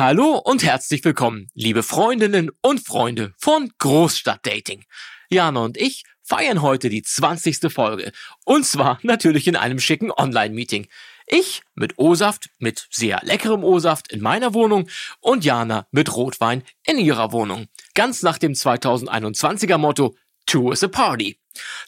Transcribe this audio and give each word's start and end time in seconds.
Hallo 0.00 0.38
und 0.38 0.62
herzlich 0.64 1.04
willkommen, 1.04 1.48
liebe 1.52 1.82
Freundinnen 1.82 2.50
und 2.62 2.80
Freunde 2.80 3.34
von 3.36 3.70
Großstadtdating. 3.76 4.86
Jana 5.28 5.60
und 5.60 5.76
ich 5.76 6.04
feiern 6.22 6.62
heute 6.62 6.88
die 6.88 7.02
20. 7.02 7.70
Folge. 7.70 8.10
Und 8.46 8.64
zwar 8.64 8.98
natürlich 9.02 9.46
in 9.46 9.56
einem 9.56 9.78
schicken 9.78 10.10
Online-Meeting. 10.10 10.86
Ich 11.26 11.60
mit 11.74 11.98
O-Saft, 11.98 12.48
mit 12.58 12.88
sehr 12.90 13.20
leckerem 13.24 13.62
O-Saft 13.62 14.10
in 14.10 14.22
meiner 14.22 14.54
Wohnung 14.54 14.88
und 15.20 15.44
Jana 15.44 15.86
mit 15.90 16.16
Rotwein 16.16 16.62
in 16.86 16.96
ihrer 16.96 17.32
Wohnung. 17.32 17.66
Ganz 17.94 18.22
nach 18.22 18.38
dem 18.38 18.54
2021er 18.54 19.76
Motto 19.76 20.16
Two 20.46 20.72
is 20.72 20.82
a 20.82 20.88
Party. 20.88 21.38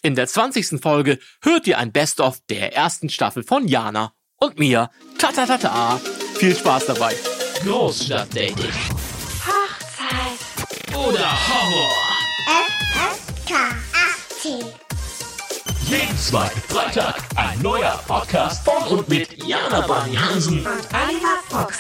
In 0.02 0.16
der 0.16 0.26
20. 0.26 0.82
Folge 0.82 1.18
hört 1.40 1.66
ihr 1.66 1.78
ein 1.78 1.92
Best-of 1.92 2.40
der 2.50 2.74
ersten 2.74 3.08
Staffel 3.08 3.42
von 3.42 3.68
Jana 3.68 4.12
und 4.36 4.58
mir. 4.58 4.90
Ta 5.16 5.32
ta 5.32 5.46
ta 5.46 5.56
ta. 5.56 5.98
Viel 6.34 6.54
Spaß 6.54 6.84
dabei. 6.84 7.16
Großstadtdating. 7.64 8.72
Hochzeit. 9.46 10.96
Oder 10.96 11.30
Horror. 11.48 11.92
FSK 12.48 13.54
18. 14.40 14.64
Jeden 15.86 16.18
zweiten 16.18 16.60
Freitag 16.62 17.22
ein 17.36 17.62
neuer 17.62 18.00
Podcast 18.08 18.64
von 18.64 18.98
und 18.98 19.08
mit 19.08 19.44
Jana 19.44 19.86
Bani 19.86 20.16
Hansen. 20.16 20.58
Und 20.58 20.66
Oliver 20.66 21.38
Fuchs. 21.50 21.78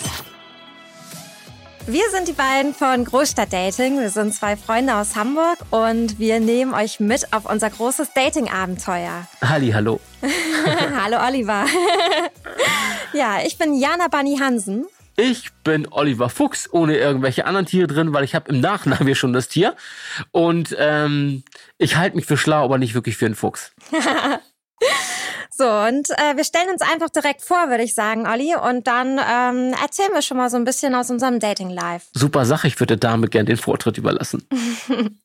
Wir 1.86 2.08
sind 2.12 2.28
die 2.28 2.32
beiden 2.32 2.74
von 2.74 3.04
Großstadtdating. 3.04 3.98
Wir 3.98 4.10
sind 4.10 4.32
zwei 4.32 4.56
Freunde 4.56 4.94
aus 4.94 5.16
Hamburg 5.16 5.58
und 5.70 6.20
wir 6.20 6.38
nehmen 6.38 6.74
euch 6.74 7.00
mit 7.00 7.32
auf 7.32 7.44
unser 7.50 7.70
großes 7.70 8.12
Dating-Abenteuer. 8.14 9.26
Halli, 9.44 9.72
hallo. 9.72 9.98
Hallo 11.02 11.16
Oliver. 11.26 11.64
ja, 13.12 13.38
ich 13.44 13.58
bin 13.58 13.74
Jana 13.74 14.06
Bunny 14.06 14.38
Hansen. 14.38 14.86
Ich 15.16 15.52
bin 15.64 15.86
Oliver 15.90 16.28
Fuchs, 16.28 16.72
ohne 16.72 16.96
irgendwelche 16.96 17.44
anderen 17.44 17.66
Tiere 17.66 17.86
drin, 17.86 18.12
weil 18.12 18.24
ich 18.24 18.34
habe 18.34 18.50
im 18.50 18.60
Nachnamen 18.60 19.06
hier 19.06 19.14
schon 19.14 19.32
das 19.32 19.48
Tier. 19.48 19.76
Und 20.30 20.74
ähm, 20.78 21.44
ich 21.78 21.96
halte 21.96 22.16
mich 22.16 22.26
für 22.26 22.36
schlau, 22.36 22.64
aber 22.64 22.78
nicht 22.78 22.94
wirklich 22.94 23.16
für 23.16 23.26
einen 23.26 23.34
Fuchs. 23.34 23.72
So, 25.54 25.68
und 25.68 26.08
äh, 26.10 26.34
wir 26.34 26.44
stellen 26.44 26.70
uns 26.70 26.80
einfach 26.80 27.10
direkt 27.10 27.42
vor, 27.42 27.68
würde 27.68 27.84
ich 27.84 27.94
sagen, 27.94 28.26
Olli. 28.26 28.56
Und 28.56 28.86
dann 28.86 29.18
ähm, 29.18 29.74
erzählen 29.80 30.10
wir 30.12 30.22
schon 30.22 30.38
mal 30.38 30.48
so 30.48 30.56
ein 30.56 30.64
bisschen 30.64 30.94
aus 30.94 31.10
unserem 31.10 31.38
Dating-Life. 31.40 32.06
Super 32.14 32.46
Sache, 32.46 32.66
ich 32.66 32.80
würde 32.80 32.96
der 32.96 33.10
Dame 33.10 33.28
gern 33.28 33.44
den 33.44 33.58
Vortritt 33.58 33.98
überlassen. 33.98 34.48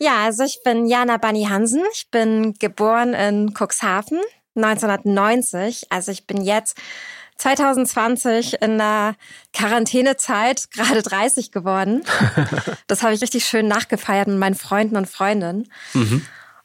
Ja, 0.00 0.24
also 0.24 0.42
ich 0.42 0.60
bin 0.64 0.86
Jana 0.86 1.18
Bunny 1.18 1.44
Hansen. 1.44 1.82
Ich 1.92 2.10
bin 2.10 2.54
geboren 2.54 3.14
in 3.14 3.54
Cuxhaven 3.54 4.20
1990. 4.56 5.86
Also 5.90 6.10
ich 6.10 6.26
bin 6.26 6.42
jetzt 6.42 6.76
2020 7.38 8.62
in 8.62 8.78
der 8.78 9.16
Quarantänezeit 9.52 10.70
gerade 10.72 11.02
30 11.02 11.52
geworden. 11.52 12.02
Das 12.86 13.02
habe 13.02 13.14
ich 13.14 13.22
richtig 13.22 13.44
schön 13.44 13.68
nachgefeiert 13.68 14.28
mit 14.28 14.38
meinen 14.38 14.54
Freunden 14.54 14.96
und 14.96 15.08
Freundinnen. 15.08 15.68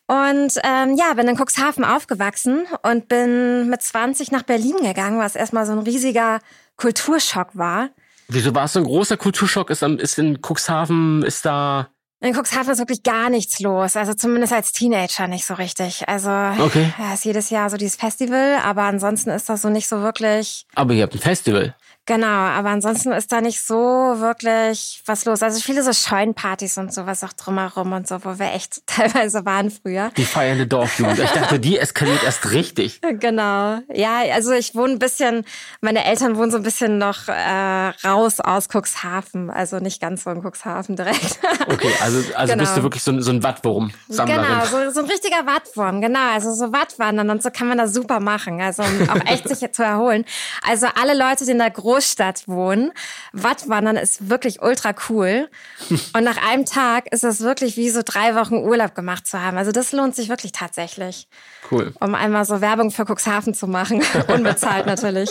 Und 0.07 0.53
ähm, 0.63 0.95
ja, 0.97 1.13
bin 1.13 1.27
in 1.27 1.37
Cuxhaven 1.37 1.85
aufgewachsen 1.85 2.65
und 2.81 3.07
bin 3.07 3.69
mit 3.69 3.81
20 3.83 4.31
nach 4.31 4.41
Berlin 4.41 4.77
gegangen, 4.81 5.19
was 5.19 5.35
erstmal 5.35 5.67
so 5.67 5.71
ein 5.71 5.79
riesiger 5.79 6.39
Kulturschock 6.77 7.49
war. 7.53 7.89
Wieso 8.27 8.55
war 8.55 8.65
es 8.65 8.73
so 8.73 8.79
ein 8.79 8.85
großer 8.85 9.17
Kulturschock? 9.17 9.69
Ist, 9.69 9.83
ist 9.83 10.17
in 10.17 10.39
Cuxhaven, 10.41 11.23
ist 11.23 11.45
da... 11.45 11.89
In 12.21 12.33
Cuxhaven 12.33 12.73
ist 12.73 12.79
wirklich 12.79 13.03
gar 13.03 13.29
nichts 13.29 13.59
los. 13.61 13.95
Also 13.95 14.13
zumindest 14.13 14.51
als 14.51 14.73
Teenager 14.73 15.27
nicht 15.27 15.45
so 15.45 15.53
richtig. 15.53 16.07
Also 16.09 16.29
Okay. 16.29 16.91
ja, 16.99 17.13
ist 17.13 17.23
jedes 17.23 17.49
Jahr 17.49 17.69
so 17.69 17.77
dieses 17.77 17.95
Festival, 17.95 18.57
aber 18.63 18.83
ansonsten 18.83 19.29
ist 19.29 19.47
das 19.47 19.61
so 19.61 19.69
nicht 19.69 19.87
so 19.87 20.01
wirklich. 20.01 20.65
Aber 20.75 20.93
ihr 20.93 21.03
habt 21.03 21.15
ein 21.15 21.19
Festival. 21.19 21.75
Genau, 22.09 22.25
aber 22.27 22.69
ansonsten 22.69 23.11
ist 23.11 23.31
da 23.31 23.39
nicht 23.39 23.61
so 23.61 23.75
wirklich 23.75 25.03
was 25.05 25.25
los. 25.25 25.43
Also 25.43 25.61
viele 25.61 25.83
so 25.83 25.93
Scheunenpartys 25.93 26.79
und 26.79 26.91
sowas 26.91 27.23
auch 27.23 27.33
drumherum 27.33 27.93
und 27.93 28.07
so, 28.07 28.25
wo 28.25 28.39
wir 28.39 28.52
echt 28.52 28.81
teilweise 28.88 29.45
waren 29.45 29.69
früher. 29.69 30.09
Die 30.17 30.25
feiernde 30.25 30.65
Dorfjugend. 30.65 31.19
Ich 31.19 31.30
dachte, 31.30 31.59
die 31.59 31.77
eskaliert 31.77 32.23
erst 32.23 32.52
richtig. 32.52 32.99
Genau. 33.20 33.80
Ja, 33.93 34.21
also 34.33 34.53
ich 34.53 34.73
wohne 34.75 34.93
ein 34.93 34.99
bisschen, 34.99 35.43
meine 35.81 36.03
Eltern 36.05 36.36
wohnen 36.37 36.49
so 36.52 36.58
ein 36.58 36.64
bisschen 36.64 36.97
noch 36.97 37.27
äh, 37.27 37.89
raus 38.08 38.39
aus 38.39 38.67
Cuxhaven. 38.70 39.49
Also 39.52 39.77
nicht 39.77 40.02
ganz 40.02 40.23
so 40.23 40.31
in 40.31 40.41
Cuxhaven 40.41 40.95
direkt. 40.95 41.39
Okay, 41.70 41.91
also, 42.02 42.23
also 42.36 42.53
Genau. 42.53 42.64
bist 42.64 42.77
du 42.77 42.83
wirklich 42.83 43.03
so, 43.03 43.11
ein- 43.11 43.21
so 43.21 43.31
ein 43.31 43.43
Wattwurm-Sammlerin. 43.43 44.41
Genau, 44.43 44.65
so, 44.65 44.89
so 44.91 44.99
ein 45.02 45.05
richtiger 45.05 45.45
Wattwurm, 45.45 46.02
genau. 46.02 46.31
Also 46.33 46.52
so 46.53 46.71
Wattwandern 46.73 47.30
und 47.30 47.43
so 47.43 47.52
kann 47.52 47.67
man 47.67 47.77
das 47.77 47.93
super 47.93 48.20
machen. 48.20 48.59
Also 48.61 48.81
um 48.83 49.08
auch 49.09 49.23
echt 49.31 49.47
sich 49.47 49.71
zu 49.71 49.83
erholen. 49.83 50.26
Also 50.67 50.87
alle 50.99 51.15
Leute, 51.17 51.45
die 51.45 51.52
in 51.52 51.59
der 51.59 51.70
Großstadt 51.99 52.48
wohnen, 52.48 52.93
Wattwandern 53.33 53.98
ist 53.98 54.30
wirklich 54.30 54.61
ultra 54.61 54.93
cool. 55.10 55.49
Und 56.14 56.23
nach 56.23 56.37
einem 56.49 56.65
Tag 56.65 57.11
ist 57.11 57.26
es 57.26 57.42
wirklich 57.42 57.76
wie 57.76 57.89
so 57.89 58.02
drei 58.04 58.36
Wochen 58.36 58.55
Urlaub 58.55 58.95
gemacht 58.95 59.27
zu 59.27 59.42
haben. 59.42 59.58
Also 59.58 59.73
das 59.73 59.92
lohnt 59.92 60.15
sich 60.15 60.30
wirklich 60.30 60.54
tatsächlich. 60.54 61.27
Cool. 61.70 61.93
Um 61.99 62.15
einmal 62.15 62.45
so 62.45 62.61
Werbung 62.61 62.92
für 62.92 63.04
Cuxhaven 63.04 63.54
zu 63.54 63.67
machen. 63.67 64.02
Unbezahlt 64.30 64.86
natürlich. 64.86 65.30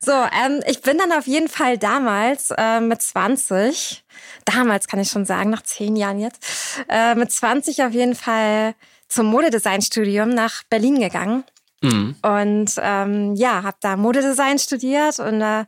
So, 0.00 0.12
ähm, 0.12 0.62
ich 0.66 0.80
bin 0.80 0.96
dann 0.96 1.12
auf 1.12 1.26
jeden 1.26 1.48
Fall 1.48 1.76
damals 1.76 2.52
äh, 2.56 2.80
mit 2.80 3.02
20, 3.02 4.02
damals 4.46 4.88
kann 4.88 5.00
ich 5.00 5.10
schon 5.10 5.26
sagen, 5.26 5.50
nach 5.50 5.62
zehn 5.62 5.94
Jahren 5.94 6.20
jetzt, 6.20 6.42
äh, 6.88 7.14
mit 7.14 7.30
20 7.30 7.82
auf 7.84 7.92
jeden 7.92 8.14
Fall 8.14 8.74
zum 9.08 9.26
Modedesignstudium 9.26 10.30
nach 10.30 10.62
Berlin 10.70 11.00
gegangen. 11.00 11.44
Mhm. 11.82 12.16
Und 12.22 12.72
ähm, 12.80 13.34
ja, 13.36 13.62
habe 13.62 13.76
da 13.80 13.96
Modedesign 13.96 14.58
studiert 14.58 15.18
und 15.20 15.42
eine 15.42 15.66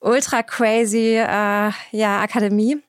ultra 0.00 0.42
crazy 0.42 1.16
äh, 1.16 1.70
ja, 1.92 2.20
Akademie. 2.20 2.82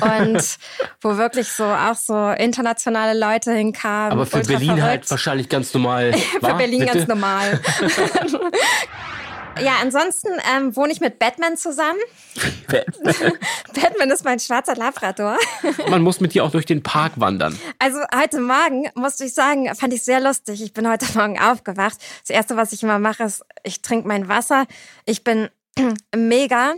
und 0.00 0.58
wo 1.00 1.16
wirklich 1.16 1.48
so 1.48 1.64
auch 1.64 1.94
so 1.94 2.30
internationale 2.30 3.18
Leute 3.18 3.52
hinkamen. 3.52 4.12
Aber 4.12 4.26
für 4.26 4.40
Berlin 4.40 4.70
halt 4.70 4.80
verrückt. 4.80 5.10
wahrscheinlich 5.10 5.48
ganz 5.48 5.72
normal. 5.72 6.12
Für? 6.40 6.54
Berlin 6.54 6.86
ganz 6.86 7.06
normal. 7.06 7.60
ja, 9.60 9.76
ansonsten 9.80 10.28
ähm, 10.54 10.74
wohne 10.76 10.92
ich 10.92 11.00
mit 11.00 11.18
Batman 11.18 11.56
zusammen. 11.56 11.98
Batman 13.74 14.10
ist 14.10 14.24
mein 14.24 14.38
schwarzer 14.40 14.74
Labrador. 14.76 15.36
Man 15.88 16.02
muss 16.02 16.20
mit 16.20 16.34
dir 16.34 16.44
auch 16.44 16.50
durch 16.50 16.66
den 16.66 16.82
Park 16.82 17.12
wandern. 17.16 17.58
Also 17.78 17.98
heute 18.14 18.40
Morgen, 18.40 18.88
musste 18.94 19.24
ich 19.24 19.34
sagen, 19.34 19.72
fand 19.74 19.92
ich 19.92 20.02
sehr 20.02 20.20
lustig. 20.20 20.62
Ich 20.62 20.72
bin 20.72 20.88
heute 20.88 21.06
Morgen 21.14 21.38
aufgewacht. 21.38 21.98
Das 22.20 22.30
Erste, 22.30 22.56
was 22.56 22.72
ich 22.72 22.82
immer 22.82 22.98
mache, 22.98 23.24
ist, 23.24 23.44
ich 23.62 23.82
trinke 23.82 24.08
mein 24.08 24.28
Wasser. 24.28 24.66
Ich 25.04 25.24
bin 25.24 25.48
mega 26.14 26.74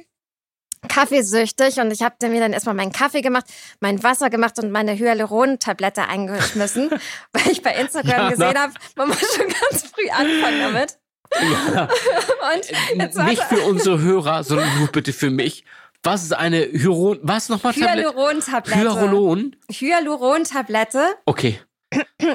kaffeesüchtig 0.88 1.80
und 1.80 1.90
ich 1.92 2.02
habe 2.02 2.28
mir 2.28 2.40
dann 2.40 2.52
erstmal 2.52 2.74
meinen 2.74 2.92
Kaffee 2.92 3.22
gemacht, 3.22 3.46
mein 3.80 4.02
Wasser 4.02 4.28
gemacht 4.28 4.58
und 4.58 4.70
meine 4.70 4.92
Hyaluron-Tablette 4.98 6.06
eingeschmissen, 6.08 6.90
weil 7.32 7.50
ich 7.50 7.62
bei 7.62 7.74
Instagram 7.74 8.10
Jana. 8.10 8.30
gesehen 8.30 8.58
habe, 8.58 8.72
man 8.96 9.08
muss 9.08 9.34
schon 9.34 9.46
ganz 9.48 9.84
früh 9.84 10.08
anfangen 10.10 10.60
damit. 10.60 10.98
Ja. 11.32 11.88
Und 12.54 12.98
jetzt 13.00 13.18
Nicht 13.18 13.42
für 13.44 13.60
unsere 13.62 14.00
Hörer, 14.00 14.44
sondern 14.44 14.78
nur 14.78 14.88
bitte 14.88 15.12
für 15.12 15.30
mich. 15.30 15.64
Was 16.02 16.22
ist 16.22 16.32
eine 16.34 16.58
Hyaluron... 16.70 17.18
Was 17.22 17.48
nochmal? 17.48 17.72
Tablet- 17.72 17.88
Hyaluron-Tablette. 18.04 18.78
Hyaluron? 18.78 19.56
Hyaluron-Tablette 19.70 21.02
Okay. 21.24 21.60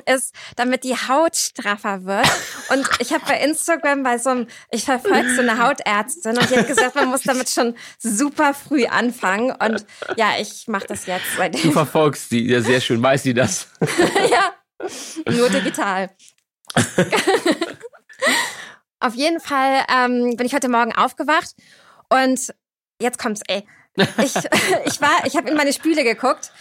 ist, 0.05 0.33
damit 0.55 0.83
die 0.83 0.95
Haut 0.95 1.35
straffer 1.35 2.03
wird. 2.05 2.27
Und 2.71 2.87
ich 2.99 3.13
habe 3.13 3.23
bei 3.27 3.39
Instagram 3.41 4.03
bei 4.03 4.17
so 4.17 4.29
einem, 4.31 4.47
ich 4.71 4.85
verfolge 4.85 5.33
so 5.35 5.41
eine 5.41 5.61
Hautärztin 5.63 6.37
und 6.37 6.49
die 6.49 6.57
hat 6.57 6.67
gesagt, 6.67 6.95
man 6.95 7.09
muss 7.09 7.23
damit 7.23 7.49
schon 7.49 7.75
super 7.99 8.53
früh 8.53 8.85
anfangen. 8.85 9.51
Und 9.51 9.85
ja, 10.17 10.31
ich 10.39 10.67
mache 10.67 10.87
das 10.87 11.05
jetzt 11.05 11.25
Du 11.33 11.37
seitdem. 11.37 11.71
verfolgst 11.71 12.31
die. 12.31 12.47
Ja, 12.47 12.61
sehr 12.61 12.81
schön. 12.81 13.01
Weiß 13.03 13.21
sie 13.23 13.33
das? 13.33 13.67
ja, 14.31 14.53
nur 15.31 15.49
digital. 15.49 16.09
Auf 18.99 19.15
jeden 19.15 19.39
Fall 19.39 19.85
ähm, 19.93 20.35
bin 20.35 20.45
ich 20.45 20.53
heute 20.53 20.69
Morgen 20.69 20.93
aufgewacht 20.93 21.55
und 22.09 22.53
jetzt 23.01 23.17
kommt's, 23.17 23.41
ey. 23.47 23.65
Ich, 23.95 24.35
ich 24.85 25.01
war, 25.01 25.25
ich 25.25 25.35
habe 25.35 25.49
in 25.49 25.55
meine 25.55 25.73
Spüle 25.73 26.03
geguckt 26.03 26.51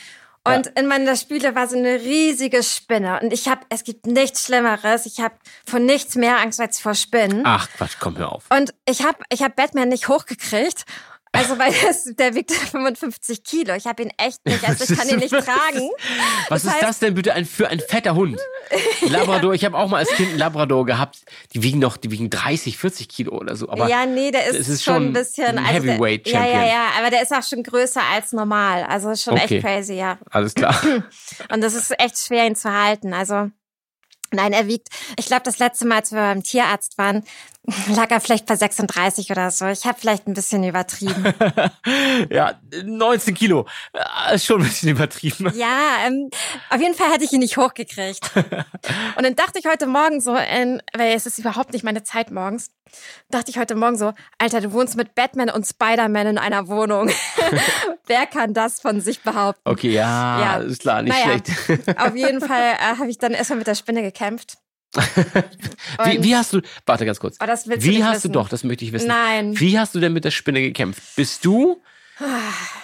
und 0.44 0.66
in 0.78 0.86
meiner 0.86 1.16
Spüle 1.16 1.54
war 1.54 1.68
so 1.68 1.76
eine 1.76 2.00
riesige 2.00 2.62
Spinne 2.62 3.20
und 3.20 3.32
ich 3.32 3.48
habe, 3.48 3.62
es 3.68 3.84
gibt 3.84 4.06
nichts 4.06 4.46
Schlimmeres. 4.46 5.04
Ich 5.06 5.20
habe 5.20 5.34
vor 5.66 5.78
nichts 5.78 6.14
mehr 6.14 6.38
Angst 6.38 6.60
als 6.60 6.80
vor 6.80 6.94
Spinnen. 6.94 7.42
Ach, 7.44 7.68
Quatsch, 7.76 7.96
komm, 8.00 8.16
hör 8.16 8.32
auf. 8.32 8.44
Und 8.50 8.72
ich 8.86 9.04
habe, 9.04 9.18
ich 9.30 9.42
habe 9.42 9.54
Batman 9.54 9.88
nicht 9.88 10.08
hochgekriegt. 10.08 10.84
Also 11.32 11.58
weil 11.58 11.72
das, 11.86 12.04
der 12.18 12.34
wiegt 12.34 12.52
55 12.52 13.44
Kilo. 13.44 13.74
Ich 13.74 13.86
habe 13.86 14.02
ihn 14.02 14.12
echt 14.18 14.44
nicht, 14.46 14.66
also 14.68 14.84
ich 14.90 14.98
kann 14.98 15.08
ihn 15.08 15.18
nicht 15.18 15.30
tragen. 15.32 15.90
Was 16.48 16.62
Das 16.62 16.64
ist 16.64 16.78
heißt- 16.78 16.86
das 16.86 16.98
denn 17.00 17.14
bitte 17.14 17.34
ein, 17.34 17.44
für 17.44 17.68
ein 17.68 17.80
fetter 17.80 18.14
Hund? 18.14 18.38
Labrador, 19.08 19.54
ich 19.54 19.64
habe 19.64 19.76
auch 19.76 19.88
mal 19.88 19.98
als 19.98 20.10
Kind 20.10 20.30
einen 20.30 20.38
Labrador 20.38 20.84
gehabt. 20.86 21.18
Die 21.54 21.62
wiegen 21.62 21.78
noch, 21.78 21.96
die 21.96 22.10
wiegen 22.10 22.30
30, 22.30 22.76
40 22.78 23.08
Kilo 23.08 23.32
oder 23.36 23.56
so. 23.56 23.68
Aber 23.68 23.88
ja, 23.88 24.06
nee, 24.06 24.30
der 24.30 24.46
ist, 24.46 24.68
ist 24.68 24.82
schon 24.84 25.06
ein 25.08 25.12
bisschen 25.12 25.58
ein 25.58 25.58
also 25.58 25.82
der- 25.82 25.92
Heavyweight 25.94 26.26
Ja, 26.28 26.40
Champion. 26.40 26.60
ja, 26.62 26.66
ja, 26.66 26.86
aber 26.98 27.10
der 27.10 27.22
ist 27.22 27.32
auch 27.32 27.42
schon 27.42 27.62
größer 27.62 28.02
als 28.12 28.32
normal. 28.32 28.84
Also 28.84 29.10
ist 29.10 29.22
schon 29.22 29.34
Okay. 29.34 29.56
echt 29.56 29.64
crazy, 29.64 29.94
ja. 29.94 30.18
alles 30.30 30.54
klar. 30.54 30.80
Und 31.52 31.60
das 31.60 31.74
ist 31.74 31.92
echt 32.00 32.18
schwer, 32.18 32.46
ihn 32.46 32.56
zu 32.56 32.72
halten. 32.72 33.12
Also 33.14 33.50
nein, 34.30 34.52
er 34.52 34.66
wiegt, 34.66 34.88
ich 35.18 35.26
glaube, 35.26 35.42
das 35.44 35.58
letzte 35.58 35.86
Mal, 35.86 35.96
als 35.98 36.12
wir 36.12 36.18
beim 36.20 36.42
Tierarzt 36.42 36.98
waren, 36.98 37.24
lag 37.94 38.10
er 38.10 38.20
vielleicht 38.20 38.46
bei 38.46 38.56
36 38.56 39.30
oder 39.30 39.50
so. 39.50 39.66
Ich 39.66 39.84
habe 39.84 39.98
vielleicht 39.98 40.26
ein 40.26 40.34
bisschen 40.34 40.64
übertrieben. 40.64 41.24
ja, 42.30 42.58
19 42.84 43.34
Kilo. 43.34 43.66
Äh, 43.92 44.34
Ist 44.36 44.46
schon 44.46 44.60
ein 44.62 44.68
bisschen 44.68 44.88
übertrieben. 44.90 45.52
Ja, 45.58 46.06
ähm, 46.06 46.30
auf 46.70 46.80
jeden 46.80 46.94
Fall 46.94 47.10
hätte 47.12 47.24
ich 47.24 47.32
ihn 47.32 47.40
nicht 47.40 47.56
hochgekriegt. 47.56 48.30
Und 49.16 49.24
dann 49.24 49.34
dachte 49.36 49.58
ich 49.58 49.66
heute 49.66 49.86
Morgen 49.86 50.20
so, 50.20 50.36
ähm, 50.36 50.80
weil 50.96 51.14
es 51.14 51.26
ist 51.26 51.38
überhaupt 51.38 51.72
nicht 51.72 51.84
meine 51.84 52.02
Zeit 52.04 52.30
morgens, 52.30 52.70
dachte 53.30 53.50
ich 53.50 53.58
heute 53.58 53.74
Morgen 53.74 53.96
so, 53.98 54.12
Alter, 54.38 54.60
du 54.60 54.72
wohnst 54.72 54.96
mit 54.96 55.14
Batman 55.14 55.50
und 55.50 55.66
Spider-Man 55.66 56.26
in 56.28 56.38
einer 56.38 56.68
Wohnung. 56.68 57.10
Wer 58.06 58.26
kann 58.26 58.54
das 58.54 58.80
von 58.80 59.00
sich 59.00 59.22
behaupten? 59.22 59.60
Okay, 59.64 59.90
ja, 59.90 60.40
Ja. 60.40 60.56
ist 60.58 60.80
klar, 60.80 61.02
nicht 61.02 61.12
Naja, 61.12 61.38
schlecht. 61.66 61.98
Auf 62.00 62.14
jeden 62.14 62.40
Fall 62.40 62.72
äh, 62.74 62.96
habe 62.98 63.10
ich 63.10 63.18
dann 63.18 63.32
erstmal 63.32 63.58
mit 63.58 63.66
der 63.66 63.74
Spinne 63.74 64.02
gekämpft. 64.02 64.58
Wie, 64.94 66.22
wie 66.22 66.36
hast 66.36 66.52
du, 66.52 66.60
warte 66.86 67.04
ganz 67.04 67.20
kurz. 67.20 67.36
Oh, 67.42 67.46
das 67.46 67.68
Wie 67.68 68.02
hast 68.02 68.16
wissen. 68.16 68.32
du 68.32 68.38
doch, 68.38 68.48
das 68.48 68.64
möchte 68.64 68.84
ich 68.84 68.92
wissen. 68.92 69.08
Nein. 69.08 69.58
Wie 69.60 69.78
hast 69.78 69.94
du 69.94 70.00
denn 70.00 70.12
mit 70.12 70.24
der 70.24 70.30
Spinne 70.30 70.62
gekämpft? 70.62 71.02
Bist 71.16 71.44
du, 71.44 71.82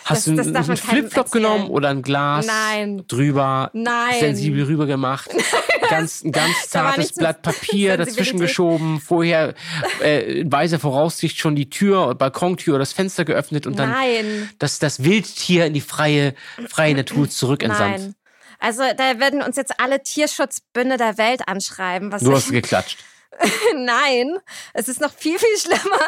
hast 0.04 0.26
das 0.28 0.46
du 0.46 0.52
man 0.52 0.56
einen 0.56 0.76
Flipflop 0.76 1.30
genommen 1.30 1.68
oder 1.68 1.88
ein 1.88 2.02
Glas 2.02 2.46
Nein. 2.46 3.04
drüber, 3.08 3.70
Nein. 3.72 4.20
sensibel 4.20 4.64
rüber 4.64 4.86
gemacht, 4.86 5.30
ganz, 5.90 6.22
ein 6.22 6.32
ganz 6.32 6.68
zartes 6.68 7.12
Blatt 7.12 7.42
Papier 7.42 7.96
dazwischen 7.96 8.38
geschoben, 8.38 9.00
vorher 9.00 9.54
äh, 10.02 10.40
in 10.40 10.52
weiser 10.52 10.78
Voraussicht 10.78 11.38
schon 11.38 11.56
die 11.56 11.70
Tür, 11.70 12.14
Balkontür 12.14 12.74
oder 12.74 12.80
das 12.80 12.92
Fenster 12.92 13.24
geöffnet 13.24 13.66
und 13.66 13.78
dann 13.78 13.90
Nein. 13.90 14.50
das, 14.58 14.78
das 14.78 15.02
Wildtier 15.02 15.66
in 15.66 15.74
die 15.74 15.80
freie, 15.80 16.34
freie 16.68 16.94
Natur 16.94 17.28
zurückentsandt. 17.28 17.98
Nein. 18.00 18.14
Also 18.64 18.82
da 18.96 19.20
werden 19.20 19.42
uns 19.42 19.56
jetzt 19.56 19.78
alle 19.78 20.02
Tierschutzbünde 20.02 20.96
der 20.96 21.18
Welt 21.18 21.46
anschreiben. 21.46 22.10
Was 22.10 22.22
Du 22.22 22.32
hast 22.32 22.50
geklatscht. 22.50 22.98
Nein, 23.76 24.36
es 24.72 24.88
ist 24.88 25.00
noch 25.00 25.12
viel, 25.12 25.38
viel 25.38 25.58
schlimmer. 25.58 25.98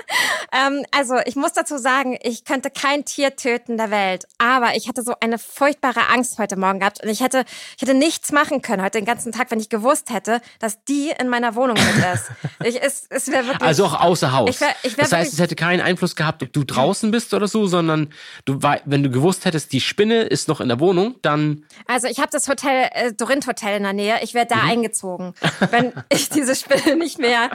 Ähm, 0.53 0.85
also 0.91 1.17
ich 1.27 1.37
muss 1.37 1.53
dazu 1.53 1.79
sagen, 1.79 2.19
ich 2.23 2.45
könnte 2.45 2.71
kein 2.71 3.05
Tier 3.05 3.37
töten 3.37 3.77
der 3.77 3.91
Welt. 3.91 4.27
Aber 4.39 4.77
ich 4.77 4.89
hatte 4.89 5.03
so 5.03 5.15
eine 5.21 5.39
furchtbare 5.39 6.09
Angst 6.13 6.39
heute 6.39 6.57
Morgen 6.57 6.81
gehabt. 6.81 7.03
Und 7.03 7.09
ich 7.09 7.21
hätte, 7.21 7.45
ich 7.77 7.83
hätte 7.83 7.95
nichts 7.95 8.33
machen 8.33 8.63
können 8.63 8.83
heute 8.83 8.99
den 8.99 9.05
ganzen 9.05 9.33
Tag, 9.33 9.51
wenn 9.51 9.61
ich 9.61 9.69
gewusst 9.69 10.11
hätte, 10.11 10.41
dass 10.59 10.83
die 10.85 11.13
in 11.21 11.29
meiner 11.29 11.55
Wohnung 11.55 11.77
mit 11.77 12.05
ist. 12.15 12.31
Ich, 12.65 12.83
es 12.83 13.07
es 13.11 13.27
wirklich... 13.29 13.61
Also 13.61 13.87
auch 13.87 14.01
außer 14.01 14.33
Haus. 14.33 14.51
Ich 14.51 14.61
wär- 14.61 14.75
ich 14.83 14.97
wär 14.97 15.05
das 15.05 15.13
heißt, 15.13 15.13
wirklich- 15.13 15.33
es 15.35 15.41
hätte 15.41 15.57
keinen 15.57 15.81
Einfluss 15.81 16.17
gehabt, 16.17 16.43
ob 16.43 16.53
du 16.53 16.65
draußen 16.65 17.11
bist 17.11 17.35
oder 17.35 17.49
so, 17.49 17.67
sondern 17.67 18.13
du 18.45 18.61
wenn 18.85 19.03
du 19.03 19.11
gewusst 19.11 19.45
hättest, 19.45 19.73
die 19.73 19.81
Spinne 19.81 20.23
ist 20.23 20.49
noch 20.49 20.61
in 20.61 20.69
der 20.69 20.81
Wohnung, 20.81 21.17
dann 21.23 21.65
Also 21.87 22.07
ich 22.09 22.19
habe 22.19 22.29
das 22.33 22.49
Hotel, 22.49 22.89
äh, 22.93 23.13
Dorint 23.13 23.47
Hotel 23.47 23.77
in 23.77 23.83
der 23.85 23.93
Nähe. 23.93 24.19
Ich 24.23 24.35
wäre 24.35 24.47
da 24.47 24.57
Mhm. 24.57 24.71
eingezogen, 24.71 25.35
wenn 25.71 25.93
ich 26.09 26.29
diese 26.31 26.55
Spinne 26.57 26.97
nicht 26.97 27.16
mehr 27.19 27.51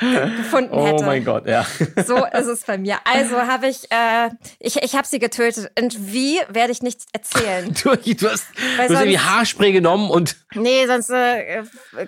ge- 0.00 0.36
gefunden 0.36 0.78
hätte. 0.80 1.02
Oh 1.02 1.06
mein 1.06 1.24
Gott, 1.24 1.46
ja. 1.46 1.66
So 2.06 2.16
ist 2.24 2.46
es 2.46 2.62
bei 2.64 2.78
mir. 2.78 2.98
Also 3.04 3.36
habe 3.42 3.68
ich, 3.68 3.90
äh, 3.90 4.30
ich, 4.58 4.76
ich 4.82 4.94
habe 4.94 5.06
sie 5.06 5.18
getötet. 5.18 5.70
Und 5.80 6.12
wie, 6.12 6.40
werde 6.48 6.72
ich 6.72 6.82
nicht 6.82 7.00
erzählen. 7.12 7.74
Du, 7.82 7.94
du 7.96 8.30
hast, 8.30 8.46
Weil 8.76 8.88
du 8.88 8.94
hast 8.94 9.00
irgendwie 9.02 9.12
sonst- 9.16 9.26
Haarspray 9.30 9.72
genommen 9.72 10.10
und 10.10 10.36
Nee, 10.54 10.86
sonst 10.86 11.10
äh, 11.10 11.64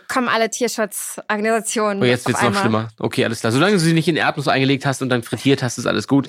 kommen 0.09 0.29
alle 0.29 0.49
Tierschutzorganisationen. 0.51 2.03
oh, 2.03 2.07
jetzt 2.07 2.27
wird's 2.27 2.39
auf 2.41 2.45
noch 2.53 2.65
einmal. 2.65 2.83
schlimmer. 2.83 2.89
Okay, 2.99 3.25
alles 3.25 3.41
klar. 3.41 3.53
Solange 3.53 3.73
du 3.75 3.79
sie 3.81 3.93
nicht 3.93 4.09
in 4.09 4.17
Erdnuss 4.17 4.49
eingelegt 4.49 4.87
hast 4.87 5.03
und 5.03 5.09
dann 5.09 5.23
frittiert 5.23 5.63
hast, 5.63 5.79
ist 5.79 5.87
alles 5.87 6.07
gut. 6.09 6.29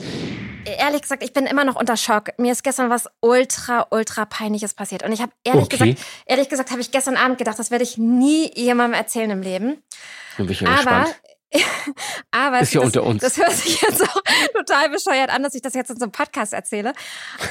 Ehrlich 0.65 1.01
gesagt, 1.01 1.24
ich 1.24 1.33
bin 1.33 1.45
immer 1.45 1.63
noch 1.63 1.75
unter 1.75 1.95
Schock. 1.95 2.30
Mir 2.38 2.51
ist 2.51 2.63
gestern 2.63 2.89
was 2.89 3.06
ultra, 3.21 3.88
ultra 3.92 4.25
peinliches 4.25 4.74
passiert. 4.74 5.03
Und 5.03 5.12
ich 5.12 5.21
habe 5.21 5.31
ehrlich 5.44 5.63
Okay. 5.63 5.77
gesagt, 5.94 6.07
ehrlich 6.25 6.50
gesagt, 6.50 6.71
habe 6.71 6.81
ich 6.81 6.92
gestern 6.92 7.15
Abend 7.15 7.38
gedacht, 7.38 7.57
das 7.60 7.71
werde 7.71 7.83
ich 7.83 7.98
nie 7.98 8.51
jemandem 8.56 9.00
erzählen 9.00 9.30
im 9.31 9.42
Leben. 9.42 9.77
Bin 10.38 10.50
ich 10.50 10.62
mal 10.62 10.72
Aber, 10.72 11.06
gespannt. 11.06 11.16
aber 12.31 12.60
Ist 12.60 12.74
ja 12.74 12.81
das, 12.81 12.88
unter 12.88 13.04
uns. 13.04 13.22
Das 13.22 13.38
hört 13.38 13.51
sich 13.54 13.81
jetzt 13.81 14.04
auch 14.04 14.22
total 14.54 14.89
bescheuert 14.89 15.30
an, 15.30 15.44
dass 15.44 15.54
ich 15.56 15.62
das 15.62 15.74
jetzt 15.74 15.89
in 15.89 15.98
so 15.98 16.04
einem 16.06 16.12
Podcast 16.12 16.54
erzähle. 16.54 16.94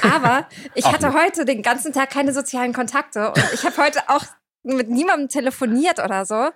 Aber 0.01 0.47
ich 0.75 0.85
hatte 0.85 1.13
heute 1.13 1.45
den 1.45 1.61
ganzen 1.63 1.93
Tag 1.93 2.09
keine 2.11 2.33
sozialen 2.33 2.73
Kontakte 2.73 3.29
und 3.31 3.43
ich 3.53 3.63
habe 3.65 3.77
heute 3.77 4.01
auch 4.09 4.23
mit 4.63 4.89
niemandem 4.89 5.29
telefoniert 5.29 5.99
oder 5.99 6.25
so. 6.25 6.49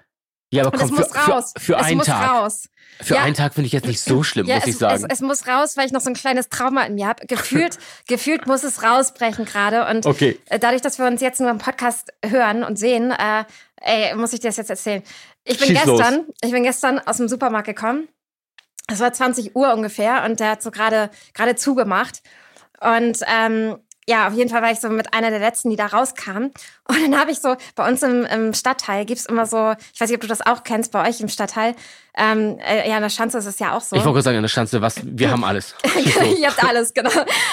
Ja, 0.54 0.66
aber 0.66 0.74
Und 0.74 0.84
es 0.84 0.90
komm, 0.90 0.98
muss 0.98 1.08
für, 1.08 1.32
raus. 1.32 1.54
für, 1.58 1.64
für 1.64 1.76
es 1.80 1.86
einen 1.86 2.02
Tag. 2.02 2.30
raus. 2.30 2.64
Für 3.02 3.16
Ja. 3.16 3.22
einen 3.24 3.36
Tag 3.36 3.54
finde 3.54 3.68
ich 3.68 3.72
jetzt 3.72 3.88
nicht 3.88 4.02
so 4.02 4.22
schlimm, 4.22 4.48
Ja, 4.48 4.56
muss 4.56 4.66
es, 4.66 4.70
ich 4.72 4.78
sagen. 4.78 5.06
Es, 5.10 5.20
es 5.20 5.22
muss 5.22 5.48
raus, 5.48 5.78
weil 5.78 5.86
ich 5.86 5.94
noch 5.94 6.02
so 6.02 6.10
ein 6.10 6.14
kleines 6.14 6.50
Trauma 6.50 6.84
in 6.84 6.96
mir 6.96 7.08
habe. 7.08 7.26
Gefühlt, 7.26 7.80
gefühlt 8.10 8.48
muss 8.48 8.64
es 8.64 8.84
rausbrechen 8.84 9.46
gerade. 9.46 9.88
Und 9.88 10.06
Okay. 10.06 10.38
äh, 10.50 10.60
dadurch, 10.60 10.82
dass 10.82 11.00
wir 11.00 11.06
uns 11.06 11.22
jetzt 11.22 11.40
nur 11.40 11.50
im 11.50 11.58
Podcast 11.58 12.12
hören 12.26 12.66
und 12.66 12.78
sehen, 12.78 13.12
äh, 13.12 13.46
ey, 13.78 14.14
muss 14.16 14.34
ich 14.34 14.42
dir 14.42 14.50
das 14.50 14.58
jetzt 14.58 14.70
erzählen. 14.70 15.04
Ich 15.44 15.58
bin 15.58 15.70
Schieß 15.70 15.86
los. 15.86 16.00
gestern, 16.00 16.26
ich 16.44 16.52
bin 16.52 16.64
gestern 16.64 17.00
aus 17.00 17.18
dem 17.18 17.28
Supermarkt 17.28 17.68
gekommen. 17.68 18.08
Es 18.88 19.00
war 19.00 19.12
20 19.14 19.56
Uhr 19.56 19.74
ungefähr 19.74 20.24
und 20.26 20.40
der 20.40 20.52
hat 20.52 20.62
so 20.62 20.72
gerade 20.72 21.10
gerade 21.34 21.56
zugemacht. 21.56 22.22
Und 22.80 23.20
ähm, 23.28 23.78
ja, 24.08 24.28
auf 24.28 24.34
jeden 24.34 24.50
Fall 24.50 24.62
war 24.62 24.72
ich 24.72 24.80
so 24.80 24.90
mit 24.90 25.14
einer 25.14 25.30
der 25.30 25.40
letzten, 25.40 25.70
die 25.70 25.76
da 25.76 25.86
rauskam. 25.86 26.50
Und 26.88 27.02
dann 27.02 27.18
habe 27.18 27.32
ich 27.32 27.40
so, 27.40 27.56
bei 27.76 27.88
uns 27.88 28.02
im, 28.02 28.26
im 28.26 28.54
Stadtteil 28.54 29.06
gibt's 29.06 29.26
immer 29.26 29.46
so, 29.46 29.76
ich 29.94 30.02
weiß 30.02 30.10
nicht, 30.10 30.18
ob 30.18 30.22
du 30.22 30.28
das 30.28 30.46
auch 30.46 30.64
kennst, 30.64 30.92
bei 30.92 31.08
euch 31.08 31.22
im 31.22 31.30
Stadtteil. 31.30 31.76
Ähm, 32.18 32.58
äh, 32.60 32.90
ja, 32.90 32.98
in 32.98 33.04
der 33.04 33.10
Schanze 33.10 33.38
ist 33.38 33.46
es 33.46 33.60
ja 33.60 33.78
auch 33.78 33.82
so. 33.82 33.96
Ich 33.96 34.02
wollte 34.04 34.16
gerade 34.16 34.24
sagen, 34.24 34.38
an 34.38 34.44
der 34.44 34.50
Schanze, 34.50 34.82
was, 34.82 34.96
wir 35.04 35.32
haben 35.32 35.44
alles. 35.44 35.76
Ihr 36.40 36.48
habt 36.48 36.64
alles, 36.64 36.94
genau. 36.94 37.12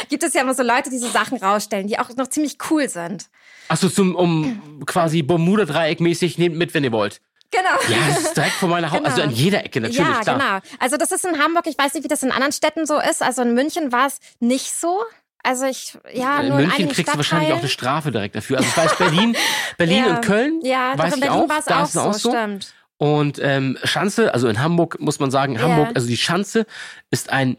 Gibt 0.08 0.22
es 0.22 0.34
ja 0.34 0.40
immer 0.40 0.54
so 0.54 0.62
Leute, 0.62 0.90
die 0.90 0.98
so 0.98 1.08
Sachen 1.08 1.38
rausstellen, 1.38 1.86
die 1.86 1.98
auch 1.98 2.08
noch 2.16 2.28
ziemlich 2.28 2.56
cool 2.70 2.88
sind. 2.88 3.28
Achso, 3.68 3.88
zum, 3.88 4.16
um 4.16 4.82
quasi 4.86 5.22
Bermuda-Dreieck 5.22 6.00
mäßig, 6.00 6.38
nehmt 6.38 6.56
mit, 6.56 6.72
wenn 6.72 6.82
ihr 6.82 6.92
wollt. 6.92 7.20
Genau. 7.50 7.70
Ja, 7.88 7.96
das 8.08 8.24
ist 8.24 8.36
direkt 8.36 8.52
vor 8.54 8.68
meiner 8.68 8.90
Haus, 8.90 8.98
Genau. 8.98 9.08
also 9.10 9.22
an 9.22 9.30
jeder 9.30 9.64
Ecke 9.64 9.80
natürlich, 9.80 9.98
ja, 10.06 10.20
klar. 10.20 10.38
genau. 10.38 10.76
Also 10.80 10.96
das 10.96 11.12
ist 11.12 11.24
in 11.24 11.38
Hamburg, 11.38 11.66
ich 11.66 11.78
weiß 11.78 11.94
nicht, 11.94 12.04
wie 12.04 12.08
das 12.08 12.22
in 12.22 12.30
anderen 12.30 12.52
Städten 12.52 12.84
so 12.86 12.98
ist. 13.00 13.22
Also 13.22 13.42
in 13.42 13.54
München 13.54 13.90
war 13.92 14.06
es 14.06 14.18
nicht 14.40 14.72
so. 14.72 15.02
Also 15.42 15.64
ich, 15.66 15.96
ja, 16.12 16.40
in 16.40 16.48
nur 16.48 16.58
in 16.58 16.64
München 16.66 16.72
einigen 16.72 16.92
kriegst 16.92 17.12
du 17.12 17.16
wahrscheinlich 17.16 17.52
auch 17.52 17.58
eine. 17.60 17.68
Strafe 17.68 18.10
direkt 18.10 18.34
dafür. 18.36 18.58
Also 18.58 18.68
ich 18.68 18.76
weiß, 18.76 18.98
Berlin, 18.98 19.36
Berlin 19.78 20.04
ja. 20.04 20.16
und 20.16 20.24
Köln, 20.24 20.60
Ja, 20.62 20.92
weiß 20.98 21.14
in 21.14 21.18
ich 21.20 21.24
Berlin 21.26 21.44
auch, 21.44 21.48
war 21.48 21.58
es 21.60 21.64
da 21.64 21.78
auch 21.80 21.84
ist 21.84 21.90
es 21.90 21.96
auch 21.96 22.12
so, 22.14 22.30
stimmt. 22.30 22.74
Und 22.98 23.38
ähm, 23.40 23.78
Schanze, 23.84 24.34
also 24.34 24.48
in 24.48 24.60
Hamburg 24.60 25.00
muss 25.00 25.20
man 25.20 25.30
sagen, 25.30 25.60
Hamburg, 25.62 25.92
also 25.94 26.08
die 26.08 26.16
Schanze 26.16 26.66
ist 27.10 27.30
ein 27.30 27.56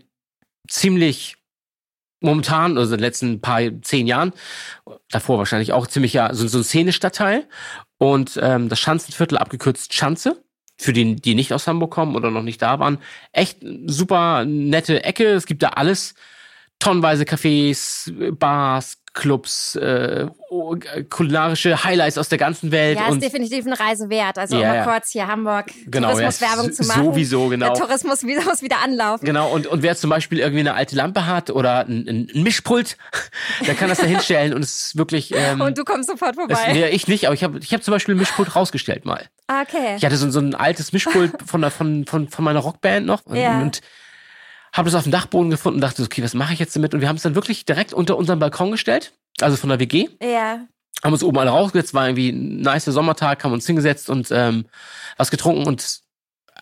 ziemlich 0.68 1.38
momentan, 2.22 2.78
also 2.78 2.94
in 2.94 2.98
den 3.00 3.06
letzten 3.06 3.40
paar 3.42 3.62
zehn 3.82 4.06
Jahren, 4.06 4.34
davor 5.10 5.38
wahrscheinlich 5.38 5.72
auch 5.72 5.88
ziemlich 5.88 6.12
ja 6.12 6.34
so, 6.34 6.48
so 6.48 6.58
ein 6.60 6.64
Szenestadtteil. 6.66 7.48
Und 8.00 8.40
ähm, 8.42 8.70
das 8.70 8.80
Schanzenviertel 8.80 9.38
abgekürzt 9.38 9.94
Schanze. 9.94 10.44
Für 10.78 10.94
die, 10.94 11.18
die 11.18 11.36
nicht 11.36 11.52
aus 11.52 11.68
Hamburg 11.68 11.92
kommen 11.92 12.16
oder 12.16 12.32
noch 12.32 12.42
nicht 12.42 12.62
da 12.62 12.80
waren. 12.80 13.00
Echt 13.34 13.58
super 13.86 14.46
nette 14.46 15.04
Ecke. 15.04 15.34
Es 15.34 15.46
gibt 15.46 15.62
da 15.62 15.70
alles. 15.70 16.16
Tonnenweise 16.80 17.26
Cafés, 17.26 18.10
Bars, 18.32 18.99
Clubs, 19.14 19.76
äh, 19.76 20.24
äh, 20.24 21.04
kulinarische 21.10 21.84
Highlights 21.84 22.18
aus 22.18 22.30
der 22.30 22.38
ganzen 22.38 22.72
Welt. 22.72 22.98
Ja, 22.98 23.06
ist 23.08 23.12
und 23.12 23.24
definitiv 23.24 23.66
eine 23.66 23.80
Reise 23.80 24.10
wert. 24.10 24.38
Also 24.38 24.56
Ja, 24.56 24.62
um 24.62 24.68
mal 24.68 24.76
ja. 24.76 24.84
kurz 24.86 25.12
hier 25.12 25.28
Hamburg 25.28 25.66
Genau, 25.88 26.10
ja, 26.10 26.14
Tourismuswerbung 26.14 26.72
zu 26.72 26.82
s- 26.84 26.88
machen. 26.88 27.04
sowieso, 27.06 27.48
genau. 27.50 27.74
Der 27.74 27.76
Tourismus 27.86 28.24
muss 28.46 28.62
wieder 28.62 28.78
anlaufen. 28.84 29.26
Genau, 29.26 29.52
und, 29.52 29.68
und 29.68 29.82
wer 29.84 29.96
zum 29.96 30.10
Beispiel 30.10 30.40
irgendwie 30.40 30.60
eine 30.62 30.74
alte 30.76 30.96
Lampe 30.96 31.26
hat 31.26 31.50
oder 31.50 31.86
ein, 31.88 32.28
ein 32.36 32.44
Mischpult, 32.44 32.98
der 33.68 33.76
kann 33.76 33.90
das 33.90 33.98
da 34.00 34.06
hinstellen 34.06 34.54
und 34.54 34.64
es 34.64 34.88
ist 34.88 34.98
wirklich. 34.98 35.34
Ähm, 35.36 35.62
Und 35.62 35.78
du 35.78 35.84
kommst 35.84 36.10
sofort 36.10 36.36
vorbei. 36.36 36.72
nee, 36.74 36.88
ich 36.90 37.08
nicht, 37.08 37.26
aber 37.26 37.34
ich 37.34 37.44
habe 37.44 37.60
ich 37.60 37.74
hab 37.74 37.84
zum 37.84 37.92
Beispiel 37.94 38.16
ein 38.16 38.20
Mischpult 38.20 38.56
rausgestellt 38.56 39.06
mal. 39.06 39.26
Ah, 39.48 39.62
okay. 39.64 39.96
Ich 39.98 40.06
hatte 40.06 40.16
so, 40.18 40.30
so 40.30 40.40
ein 40.40 40.54
altes 40.56 40.94
Mischpult 40.94 41.34
von, 41.46 41.62
der, 41.62 41.72
von, 41.72 42.06
von, 42.06 42.28
von 42.30 42.46
meiner 42.46 42.60
Rockband 42.60 43.06
noch 43.06 43.26
und, 43.26 43.36
Ja. 43.38 43.60
und 43.62 43.82
habe 44.74 44.90
das 44.90 44.96
auf 44.96 45.04
dem 45.04 45.12
Dachboden 45.12 45.50
gefunden 45.50 45.78
und 45.78 45.82
dachte, 45.82 46.02
okay, 46.04 46.24
was 46.24 46.34
mache 46.34 46.54
ich 46.54 46.60
jetzt 46.60 46.76
damit? 46.76 46.94
Und 46.94 47.02
wir 47.02 47.08
haben 47.10 47.16
es 47.16 47.24
dann 47.24 47.36
wirklich 47.36 47.66
direkt 47.66 47.94
unter 47.94 48.18
unseren 48.18 48.40
Balkon 48.40 48.72
gestellt, 48.72 49.14
also 49.42 49.58
von 49.58 49.70
der 49.70 49.80
WG. 49.80 50.08
Ja. 50.22 50.60
Haben 51.04 51.14
uns 51.14 51.24
oben 51.24 51.38
alle 51.40 51.50
rausgesetzt, 51.52 51.94
war 51.94 52.08
irgendwie 52.08 52.30
ein 52.30 52.58
nicer 52.62 52.92
Sommertag, 52.92 53.44
haben 53.44 53.54
uns 53.54 53.66
hingesetzt 53.66 54.10
und 54.10 54.30
ähm, 54.32 54.66
was 55.18 55.32
getrunken 55.32 55.66
und 55.66 56.02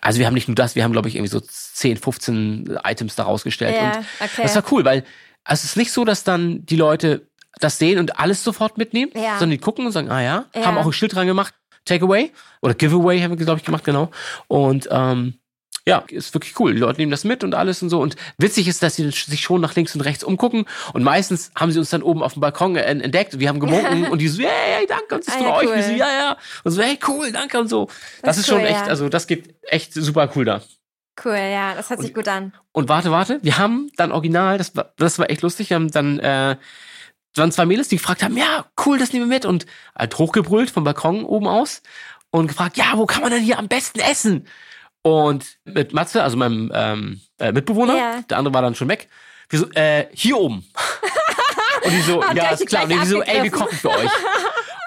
also 0.00 0.20
wir 0.20 0.26
haben 0.26 0.34
nicht 0.34 0.46
nur 0.46 0.54
das, 0.54 0.76
wir 0.76 0.84
haben 0.84 0.92
glaube 0.92 1.08
ich 1.08 1.16
irgendwie 1.16 1.30
so 1.32 1.40
10, 1.40 1.96
15 1.96 2.78
Items 2.84 3.16
da 3.16 3.24
rausgestellt 3.24 3.74
und 3.76 3.82
Ja, 3.82 4.04
okay. 4.20 4.42
das 4.42 4.54
war 4.54 4.62
cool, 4.70 4.84
weil 4.84 5.04
also 5.42 5.62
es 5.62 5.70
ist 5.70 5.76
nicht 5.76 5.90
so, 5.90 6.04
dass 6.04 6.22
dann 6.22 6.64
die 6.66 6.76
Leute 6.76 7.26
das 7.58 7.78
sehen 7.78 7.98
und 7.98 8.20
alles 8.20 8.44
sofort 8.44 8.78
mitnehmen, 8.78 9.10
Ja. 9.16 9.38
sondern 9.40 9.50
die 9.50 9.58
gucken 9.58 9.86
und 9.86 9.92
sagen, 9.92 10.08
ah 10.10 10.22
ja, 10.22 10.44
Ja. 10.54 10.66
haben 10.66 10.78
auch 10.78 10.86
ein 10.86 10.92
Schild 10.92 11.14
dran 11.16 11.26
gemacht, 11.26 11.52
Takeaway 11.84 12.30
oder 12.62 12.74
Giveaway 12.74 13.20
haben 13.22 13.36
wir, 13.36 13.44
glaube 13.44 13.58
ich, 13.58 13.64
gemacht, 13.64 13.82
genau. 13.82 14.10
Und 14.46 14.88
ähm, 14.92 15.34
ja, 15.88 16.04
ist 16.08 16.34
wirklich 16.34 16.58
cool. 16.60 16.74
Die 16.74 16.80
Leute 16.80 17.00
nehmen 17.00 17.10
das 17.10 17.24
mit 17.24 17.42
und 17.42 17.54
alles 17.54 17.82
und 17.82 17.88
so. 17.88 18.00
Und 18.00 18.16
witzig 18.36 18.68
ist, 18.68 18.82
dass 18.82 18.96
sie 18.96 19.10
sich 19.10 19.40
schon 19.40 19.60
nach 19.62 19.74
links 19.74 19.94
und 19.94 20.02
rechts 20.02 20.22
umgucken. 20.22 20.66
Und 20.92 21.02
meistens 21.02 21.50
haben 21.56 21.72
sie 21.72 21.78
uns 21.78 21.88
dann 21.88 22.02
oben 22.02 22.22
auf 22.22 22.34
dem 22.34 22.40
Balkon 22.40 22.76
entdeckt. 22.76 23.32
und 23.34 23.40
Wir 23.40 23.48
haben 23.48 23.58
gewunken 23.58 24.06
und 24.10 24.18
die 24.18 24.28
so, 24.28 24.42
hey, 24.42 24.48
hey, 24.76 24.86
danke, 24.86 25.14
und 25.14 25.26
das 25.26 25.34
ist 25.34 25.40
Ah, 25.40 25.46
ja, 25.46 25.56
euch. 25.56 25.66
cool. 25.66 25.76
Wir 25.76 25.82
so, 25.82 25.92
ja, 25.92 26.08
ja. 26.08 26.36
Und 26.64 26.72
so, 26.72 26.82
hey, 26.82 26.98
cool, 27.08 27.32
danke 27.32 27.58
und 27.58 27.68
so. 27.68 27.88
Das, 28.22 28.36
ist 28.36 28.42
ist 28.42 28.48
schon 28.50 28.60
cool, 28.60 28.66
echt, 28.66 28.80
ja. 28.80 28.86
also 28.86 29.08
das 29.08 29.26
geht 29.26 29.54
echt 29.62 29.94
super 29.94 30.30
cool 30.36 30.44
da. 30.44 30.60
Cool, 31.24 31.34
ja, 31.34 31.74
das 31.74 31.90
hört 31.90 32.00
sich 32.00 32.14
gut 32.14 32.28
an. 32.28 32.52
Und 32.72 32.88
warte, 32.88 33.10
warte, 33.10 33.40
wir 33.42 33.58
haben 33.58 33.90
dann 33.96 34.12
original, 34.12 34.58
das 34.58 34.76
war, 34.76 34.92
das 34.96 35.18
war 35.18 35.30
echt 35.30 35.42
lustig, 35.42 35.70
wir 35.70 35.74
haben 35.76 35.90
dann, 35.90 36.20
äh, 36.20 36.56
waren 37.34 37.50
zwei 37.52 37.66
Mädels, 37.66 37.88
die 37.88 37.96
gefragt 37.96 38.22
haben, 38.22 38.36
ja, 38.36 38.66
cool, 38.84 38.98
das 38.98 39.12
nehmen 39.12 39.28
wir 39.28 39.34
mit 39.34 39.44
und 39.46 39.66
halt 39.96 40.16
hochgebrüllt 40.18 40.70
vom 40.70 40.84
Balkon 40.84 41.24
oben 41.24 41.48
aus 41.48 41.82
und 42.30 42.48
gefragt, 42.48 42.76
ja, 42.76 42.92
wo 42.94 43.06
kann 43.06 43.22
man 43.22 43.30
denn 43.30 43.42
hier 43.42 43.58
am 43.58 43.68
besten 43.68 44.00
essen? 44.00 44.46
Und 45.08 45.46
mit 45.64 45.92
Matze, 45.92 46.22
also 46.22 46.36
meinem 46.36 46.70
ähm, 46.74 47.20
äh, 47.38 47.52
Mitbewohner, 47.52 47.96
Ja. 47.96 48.20
der 48.28 48.38
andere 48.38 48.54
war 48.54 48.62
dann 48.62 48.74
schon 48.74 48.88
weg. 48.88 49.08
Wir 49.48 49.58
so, 49.60 49.70
äh, 49.70 50.06
hier 50.12 50.36
oben. 50.38 50.66
und 51.84 51.90
die 51.92 52.00
so, 52.02 52.22
ja, 52.34 52.50
ist 52.50 52.66
klar. 52.66 52.84
Und 52.84 52.90
die 52.90 53.06
so, 53.06 53.22
ey, 53.22 53.42
wir 53.42 53.50
kochen 53.50 53.76
für 53.76 53.90
euch. 53.90 54.10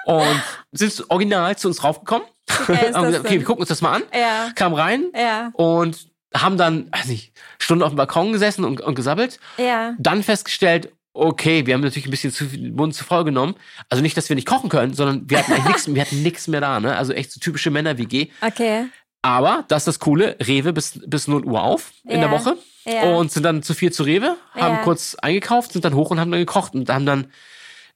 Und 0.04 0.42
sind 0.72 1.04
original 1.10 1.56
zu 1.56 1.68
uns 1.68 1.82
raufgekommen. 1.82 2.26
haben 2.68 3.06
gesagt, 3.06 3.24
okay, 3.24 3.38
wir 3.38 3.44
gucken 3.44 3.62
uns 3.62 3.68
das 3.68 3.82
mal 3.82 3.94
an. 3.94 4.02
Ja. 4.14 4.50
Kam 4.54 4.74
rein 4.74 5.04
Ja. 5.16 5.50
und 5.54 6.08
haben 6.34 6.56
dann, 6.56 6.90
weiß 6.92 7.06
nicht, 7.06 7.32
Stunden 7.58 7.82
auf 7.82 7.90
dem 7.92 7.96
Balkon 7.96 8.32
gesessen 8.32 8.64
und, 8.64 8.80
und 8.80 8.94
gesabbelt. 8.94 9.38
Ja. 9.58 9.94
Dann 9.98 10.22
festgestellt, 10.22 10.92
okay, 11.14 11.66
wir 11.66 11.74
haben 11.74 11.82
natürlich 11.82 12.06
ein 12.06 12.10
bisschen 12.10 12.32
zu 12.32 12.46
viel 12.46 12.72
Mund 12.72 12.94
zu 12.94 13.04
voll 13.04 13.24
genommen. 13.24 13.54
Also 13.90 14.02
nicht, 14.02 14.16
dass 14.16 14.28
wir 14.28 14.36
nicht 14.36 14.48
kochen 14.48 14.70
können, 14.70 14.94
sondern 14.94 15.28
wir 15.28 15.38
hatten 15.38 15.52
eigentlich 15.52 15.66
nichts, 15.68 15.94
wir 15.94 16.00
hatten 16.00 16.22
nichts 16.22 16.48
mehr 16.48 16.60
da, 16.60 16.80
ne? 16.80 16.96
Also 16.96 17.12
echt 17.12 17.32
so 17.32 17.38
typische 17.40 17.70
Männer-WG. 17.70 18.28
Okay. 18.40 18.86
Aber, 19.22 19.64
das 19.68 19.82
ist 19.82 19.86
das 19.86 19.98
Coole, 20.00 20.36
Rewe 20.40 20.72
bis, 20.72 20.98
bis 21.06 21.28
0 21.28 21.44
Uhr 21.44 21.62
auf 21.62 21.92
in 22.04 22.20
Ja. 22.20 22.28
der 22.28 22.30
Woche. 22.32 22.56
Ja. 22.84 23.14
Und 23.14 23.30
sind 23.30 23.44
dann 23.44 23.62
zu 23.62 23.72
viel 23.74 23.92
zu 23.92 24.02
Rewe, 24.02 24.36
haben 24.54 24.74
Ja. 24.76 24.82
kurz 24.82 25.14
eingekauft, 25.14 25.72
sind 25.72 25.84
dann 25.84 25.94
hoch 25.94 26.10
und 26.10 26.18
haben 26.18 26.32
dann 26.32 26.40
gekocht 26.40 26.74
und 26.74 26.90
haben 26.90 27.06
dann, 27.06 27.30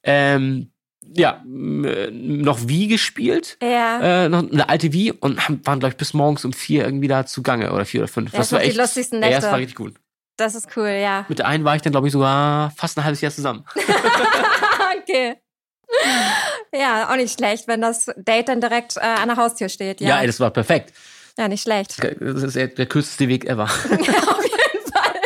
ähm, 0.03 0.71
ja, 1.01 1.43
äh, 1.45 2.09
noch 2.11 2.59
Wie 2.67 2.87
gespielt. 2.87 3.57
Ja. 3.61 4.25
Äh, 4.25 4.29
noch 4.29 4.49
eine 4.49 4.69
alte 4.69 4.93
Wie 4.93 5.11
und 5.11 5.45
haben, 5.47 5.59
waren, 5.65 5.79
glaube 5.79 5.91
ich, 5.93 5.97
bis 5.97 6.13
morgens 6.13 6.45
um 6.45 6.53
vier 6.53 6.85
irgendwie 6.85 7.09
da 7.09 7.25
zugange 7.25 7.73
oder 7.73 7.83
vier 7.85 8.01
oder 8.01 8.07
fünf. 8.07 8.31
Das 8.31 8.49
sind 8.49 8.63
die 8.63 8.71
lustigsten 8.71 9.21
Ja, 9.21 9.27
das 9.29 9.35
Nächte. 9.39 9.51
war 9.51 9.57
richtig 9.59 9.75
gut. 9.75 9.95
Das 10.37 10.55
ist 10.55 10.67
cool, 10.77 10.87
ja. 10.89 11.25
Mit 11.27 11.39
der 11.39 11.47
einen 11.47 11.63
war 11.65 11.75
ich 11.75 11.81
dann, 11.81 11.91
glaube 11.91 12.07
ich, 12.07 12.13
sogar 12.13 12.71
fast 12.77 12.97
ein 12.97 13.03
halbes 13.03 13.19
Jahr 13.21 13.31
zusammen. 13.33 13.65
okay. 15.01 15.35
Ja, 16.73 17.09
auch 17.11 17.15
nicht 17.15 17.33
schlecht, 17.37 17.67
wenn 17.67 17.81
das 17.81 18.05
Date 18.17 18.49
dann 18.49 18.61
direkt 18.61 18.97
äh, 18.97 18.99
an 18.99 19.29
der 19.29 19.37
Haustür 19.37 19.67
steht. 19.69 19.99
Ja, 20.01 20.09
Ja, 20.09 20.19
ey, 20.21 20.27
das 20.27 20.39
war 20.39 20.51
perfekt. 20.51 20.93
Ja 21.37 21.47
nicht 21.47 21.61
schlecht. 21.63 21.97
Das 22.19 22.43
ist 22.43 22.55
der, 22.55 22.67
kürzeste 22.85 23.27
Weg 23.27 23.45
ever. 23.45 23.63
Auf 23.65 23.83
jeden 23.89 24.91
Fall. 24.93 25.21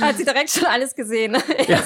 Hat 0.00 0.16
sie 0.16 0.24
direkt 0.24 0.50
schon 0.50 0.66
alles 0.66 0.94
gesehen. 0.94 1.36
Ja. 1.66 1.82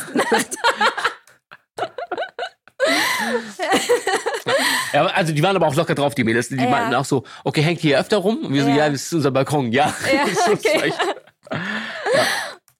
ja, 4.92 5.00
aber 5.02 5.16
also 5.16 5.32
die 5.32 5.42
waren 5.42 5.56
aber 5.56 5.66
auch 5.68 5.74
locker 5.74 5.94
drauf, 5.94 6.14
die 6.14 6.24
Mädels. 6.24 6.48
Die 6.48 6.56
Ja. 6.56 6.68
meinten 6.68 6.94
auch 6.94 7.04
so, 7.04 7.24
okay, 7.44 7.62
hängt 7.62 7.80
hier 7.80 7.98
öfter 7.98 8.18
rum? 8.18 8.44
Und 8.44 8.52
wir 8.54 8.62
so, 8.64 8.68
Ja. 8.70 8.76
ja, 8.76 8.90
das 8.90 9.02
ist 9.02 9.12
unser 9.14 9.30
Balkon. 9.30 9.72
Ja, 9.72 9.94
Ja, 10.12 10.24
Das 10.26 10.32
ist 10.32 10.48
okay. 10.48 10.80
echt- 10.88 10.98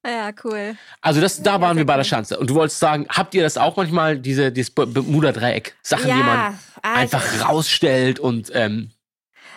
Ja, 0.05 0.31
cool. 0.45 0.77
Also 1.01 1.21
das, 1.21 1.43
da 1.43 1.61
waren 1.61 1.77
wir 1.77 1.87
bei 1.87 1.97
der 1.97 2.05
Schanze. 2.05 2.39
Und 2.39 2.51
du 2.51 2.55
wolltest 2.57 2.81
sagen, 2.81 3.07
habt 3.09 3.35
ihr 3.35 3.43
das 3.43 3.57
auch 3.57 3.77
manchmal, 3.77 4.19
diese, 4.19 4.51
dieses 4.51 4.73
Bermuda-Dreieck? 4.75 5.75
Sachen, 5.83 6.09
Ja, 6.09 6.17
die 6.17 6.23
man 6.23 6.39
ah, 6.83 6.95
einfach 6.95 7.49
rausstellt 7.49 8.19
und 8.19 8.51
ähm, 8.55 8.91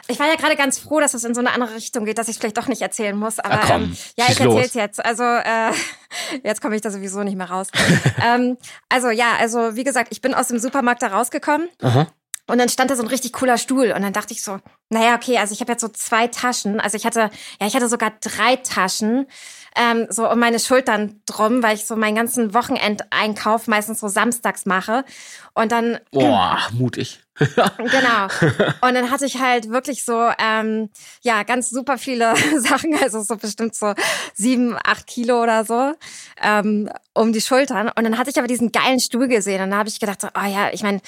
Ich 0.08 0.20
war 0.20 0.28
ja 0.28 0.36
gerade 0.36 0.56
ganz 0.56 0.78
froh, 0.78 1.00
dass 1.00 1.14
es 1.14 1.24
in 1.24 1.34
so 1.34 1.40
eine 1.40 1.52
andere 1.52 1.76
Richtung 1.76 2.06
geht, 2.06 2.18
dass 2.18 2.28
ich 2.28 2.38
vielleicht 2.38 2.58
doch 2.58 2.68
nicht 2.68 2.82
erzählen 2.82 3.18
muss. 3.18 3.40
Aber 3.40 3.58
komm, 3.58 3.84
ähm, 3.84 3.98
ja, 4.18 4.26
ich 4.30 4.40
erzähl's 4.40 4.74
los. 4.74 4.74
jetzt. 4.74 5.04
Also 5.04 5.24
äh, 5.24 5.72
jetzt 6.44 6.62
komme 6.62 6.76
ich 6.76 6.82
da 6.82 6.92
sowieso 6.92 7.24
nicht 7.24 7.36
mehr 7.36 7.50
raus. 7.50 7.68
ähm, 8.26 8.58
also 8.90 9.10
ja, 9.10 9.34
also 9.40 9.76
wie 9.76 9.84
gesagt, 9.84 10.10
ich 10.12 10.22
bin 10.22 10.34
aus 10.34 10.50
dem 10.50 10.60
Supermarkt 10.60 11.02
da 11.02 11.08
rausgekommen 11.08 11.70
aha. 11.82 12.08
und 12.48 12.60
dann 12.60 12.70
stand 12.70 12.92
da 12.92 12.96
so 12.96 13.02
ein 13.02 13.10
richtig 13.10 13.34
cooler 13.34 13.58
Stuhl 13.58 13.92
und 13.96 14.04
dann 14.04 14.14
dachte 14.14 14.34
ich 14.34 14.44
so, 14.44 14.60
naja, 14.90 15.16
okay, 15.16 15.40
also 15.40 15.54
ich 15.54 15.62
habe 15.62 15.72
jetzt 15.72 15.82
so 15.82 15.88
zwei 15.88 16.28
Taschen. 16.28 16.80
Also 16.80 16.98
ich 16.98 17.06
hatte, 17.06 17.32
ja, 17.60 17.68
ich 17.68 17.76
hatte 17.76 17.90
sogar 17.90 18.14
drei 18.22 18.58
Taschen. 18.58 19.28
Ähm, 19.78 20.08
so 20.10 20.30
um 20.30 20.40
meine 20.40 20.60
Schultern 20.60 21.20
drum, 21.26 21.62
weil 21.62 21.76
ich 21.76 21.86
so 21.86 21.98
meinen 21.98 22.16
ganzen 22.16 22.54
Wochenendeinkauf 22.54 23.68
meistens 23.68 24.00
so 24.00 24.08
samstags 24.08 24.66
mache. 24.66 25.04
Und 25.54 25.74
dann 25.74 26.00
Boah, 26.12 26.60
mutig. 26.72 27.25
Genau. 27.78 28.28
Und 28.82 28.94
dann 28.96 29.12
hatte 29.12 29.26
ich 29.26 29.40
halt 29.40 29.70
wirklich 29.70 30.04
so, 30.04 30.30
ähm, 30.40 30.90
ja, 31.22 31.44
ganz 31.44 31.70
super 31.70 31.98
viele 31.98 32.34
Sachen, 32.60 32.96
also 33.02 33.22
so 33.22 33.36
bestimmt 33.36 33.76
so 33.76 33.94
sieben, 34.34 34.78
acht 34.84 35.08
Kilo 35.08 35.44
oder 35.44 35.66
so, 35.66 35.94
ähm, 36.42 36.90
um 37.14 37.34
die 37.34 37.42
Schultern. 37.42 37.90
Und 37.90 38.04
dann 38.04 38.18
hatte 38.18 38.30
ich 38.30 38.38
aber 38.38 38.48
diesen 38.48 38.72
geilen 38.72 39.00
Stuhl 39.00 39.28
gesehen 39.28 39.62
und 39.62 39.72
da 39.72 39.78
habe 39.78 39.90
ich 39.90 40.00
gedacht, 40.00 40.22
so, 40.22 40.28
oh 40.28 40.48
ja, 40.48 40.70
ich 40.72 40.84
meine, 40.84 41.02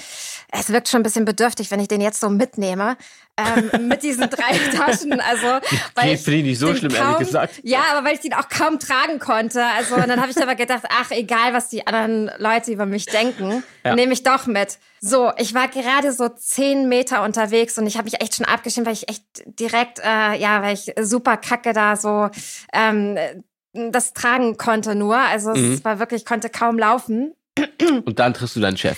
es 0.51 0.69
wirkt 0.69 0.89
schon 0.89 1.01
ein 1.01 1.03
bisschen 1.03 1.25
bedürftig, 1.25 1.71
wenn 1.71 1.79
ich 1.79 1.87
den 1.87 2.01
jetzt 2.01 2.19
so 2.19 2.29
mitnehme. 2.29 2.97
Ähm, 3.39 3.87
mit 3.87 4.01
diesen 4.01 4.29
drei 4.31 4.57
Taschen, 4.75 5.19
also 5.21 5.45
weil 5.93 6.09
Geht, 6.09 6.19
finde 6.21 6.39
ich 6.39 6.43
nicht 6.45 6.59
so 6.59 6.73
schlimm, 6.73 6.95
ehrlich 6.95 7.17
gesagt. 7.19 7.59
Ja, 7.63 7.81
aber 7.91 8.07
weil 8.07 8.15
ich 8.15 8.21
den 8.21 8.33
auch 8.33 8.49
kaum 8.49 8.79
tragen 8.79 9.19
konnte. 9.19 9.63
Also 9.77 9.93
und 9.95 10.07
dann 10.07 10.19
habe 10.19 10.31
ich 10.31 10.41
aber 10.41 10.55
gedacht, 10.55 10.83
ach 10.89 11.11
egal, 11.11 11.53
was 11.53 11.69
die 11.69 11.85
anderen 11.85 12.31
Leute 12.39 12.71
über 12.71 12.85
mich 12.87 13.05
denken, 13.05 13.63
Ja. 13.85 13.93
nehme 13.95 14.13
ich 14.13 14.23
doch 14.23 14.47
mit. 14.47 14.79
So, 15.01 15.31
ich 15.37 15.53
war 15.53 15.67
gerade 15.67 16.11
so 16.13 16.29
zehn 16.29 16.89
Meter 16.89 17.21
unterwegs 17.23 17.77
und 17.77 17.85
ich 17.85 17.97
habe 17.97 18.05
mich 18.05 18.19
echt 18.21 18.35
schon 18.35 18.45
abgeschnitten, 18.47 18.87
weil 18.87 18.93
ich 18.93 19.07
echt 19.07 19.23
direkt, 19.45 19.99
äh, 19.99 20.35
ja, 20.39 20.63
weil 20.63 20.73
ich 20.73 20.91
super 20.99 21.37
kacke 21.37 21.73
da 21.73 21.95
so 21.95 22.29
ähm, 22.73 23.17
das 23.73 24.13
tragen 24.13 24.57
konnte 24.57 24.95
nur. 24.95 25.17
Also 25.17 25.51
Mhm. 25.53 25.73
es 25.73 25.85
war 25.85 25.99
wirklich, 25.99 26.21
ich 26.21 26.25
konnte 26.25 26.49
kaum 26.49 26.79
laufen. 26.79 27.33
Und 28.05 28.17
dann 28.17 28.33
triffst 28.33 28.55
du 28.55 28.59
deinen 28.61 28.77
Chef. 28.77 28.97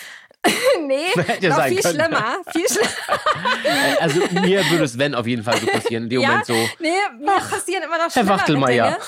Nee, 0.89 1.11
Hätte 1.15 1.49
noch 1.49 1.63
viel 1.65 1.81
können. 1.81 1.99
schlimmer. 2.01 2.37
Viel 2.51 2.67
schlimmer. 2.69 4.01
Also 4.01 4.19
mir 4.41 4.69
würde 4.69 4.83
es, 4.83 4.97
wenn, 4.97 5.13
auf 5.15 5.27
jeden 5.27 5.43
Fall 5.43 5.57
so 5.59 5.67
passieren. 5.67 6.03
In 6.05 6.09
dem 6.09 6.21
Ja, 6.21 6.27
Moment 6.29 6.45
so, 6.47 6.53
nee, 6.79 6.91
mir 7.19 7.39
passieren 7.39 7.83
immer 7.83 7.97
noch 7.97 8.13
Herr 8.13 8.27
Wachtelmeier. 8.27 8.97
Dinge. 8.97 8.99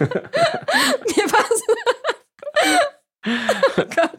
mir 0.00 1.26
pass 1.28 1.62
oh 3.26 3.84
Gott. 3.94 4.18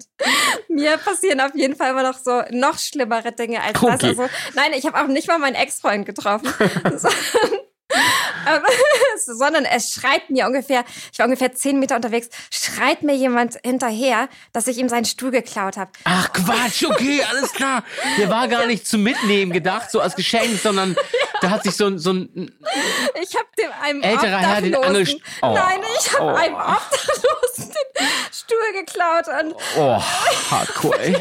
Mir 0.68 0.98
passieren 0.98 1.42
auf 1.42 1.56
jeden 1.56 1.76
Fall 1.76 1.92
immer 1.92 2.04
noch 2.04 2.18
so 2.18 2.44
noch 2.52 2.78
schlimmere 2.78 3.32
Dinge 3.32 3.62
als 3.62 3.80
das. 3.80 3.84
Okay. 3.84 4.08
Also, 4.08 4.30
nein, 4.54 4.74
ich 4.74 4.86
habe 4.86 5.00
auch 5.00 5.08
nicht 5.08 5.28
mal 5.28 5.40
meinen 5.40 5.56
Ex-Freund 5.56 6.06
getroffen. 6.06 6.54
sondern, 9.26 9.66
es 9.66 9.92
schreit 9.92 10.30
mir 10.30 10.46
ungefähr, 10.46 10.84
ich 11.12 11.20
war 11.20 11.26
ungefähr 11.26 11.54
zehn 11.54 11.80
Meter 11.80 11.96
unterwegs, 11.96 12.30
schreit 12.52 13.04
mir 13.04 13.16
jemand 13.16 13.58
hinterher, 13.64 14.30
dass 14.54 14.68
ich 14.68 14.78
ihm 14.78 14.90
seinen 14.90 15.06
Stuhl 15.06 15.32
geklaut 15.32 15.78
habe. 15.78 15.92
ach 16.06 16.32
Quatsch, 16.34 16.84
okay, 16.86 17.22
alles 17.30 17.52
klar. 17.54 17.84
Der 18.18 18.30
war 18.30 18.48
gar 18.48 18.66
nicht 18.66 18.88
zum 18.88 19.04
Mitnehmen 19.04 19.52
gedacht, 19.52 19.92
so 19.92 20.00
als 20.00 20.16
Geschenk, 20.16 20.60
sondern 20.62 20.96
da 21.42 21.50
hat 21.50 21.64
sich 21.64 21.76
so 21.76 21.86
ein, 21.88 22.00
so 22.00 22.12
ein 22.14 22.52
Ich 23.22 23.36
habe 23.36 23.48
dem 23.58 23.72
einem 23.82 24.02
Älterer 24.02 24.38
Herr 24.40 24.62
den 24.62 24.76
anderen- 24.76 25.22
Oh. 25.42 25.54
nein, 25.54 25.80
ich 26.00 26.14
habe 26.14 26.24
Oh. 26.26 26.36
einem 26.36 26.56
Obdachlosen 26.56 27.74
den 28.00 28.08
Stuhl 28.32 28.74
geklaut 28.74 29.28
und 29.28 29.56
oh, 29.78 30.02
hardcore, 30.52 31.00
ey. 31.00 31.16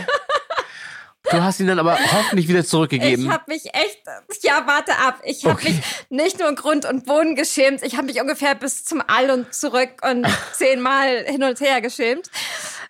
Du 1.30 1.42
hast 1.42 1.60
ihn 1.60 1.66
dann 1.66 1.78
aber 1.78 1.98
hoffentlich 2.12 2.48
wieder 2.48 2.64
zurückgegeben. 2.64 3.26
ich 3.26 3.30
habe 3.30 3.44
mich 3.48 3.66
echt, 3.74 4.00
ja, 4.42 4.66
warte 4.66 4.96
ab, 4.96 5.20
ich 5.24 5.44
habe 5.44 5.54
Okay. 5.54 5.68
mich 5.74 5.80
nicht 6.08 6.38
nur 6.38 6.48
in 6.48 6.54
Grund 6.56 6.84
und 6.86 7.04
Boden 7.04 7.34
geschämt, 7.36 7.82
ich 7.82 7.96
habe 7.96 8.06
mich 8.06 8.20
ungefähr 8.20 8.54
bis 8.54 8.84
zum 8.84 9.02
All 9.06 9.30
und 9.30 9.54
zurück 9.54 9.90
und 10.02 10.26
zehnmal 10.52 11.24
hin 11.26 11.42
und 11.42 11.60
her 11.60 11.80
geschämt. 11.80 12.30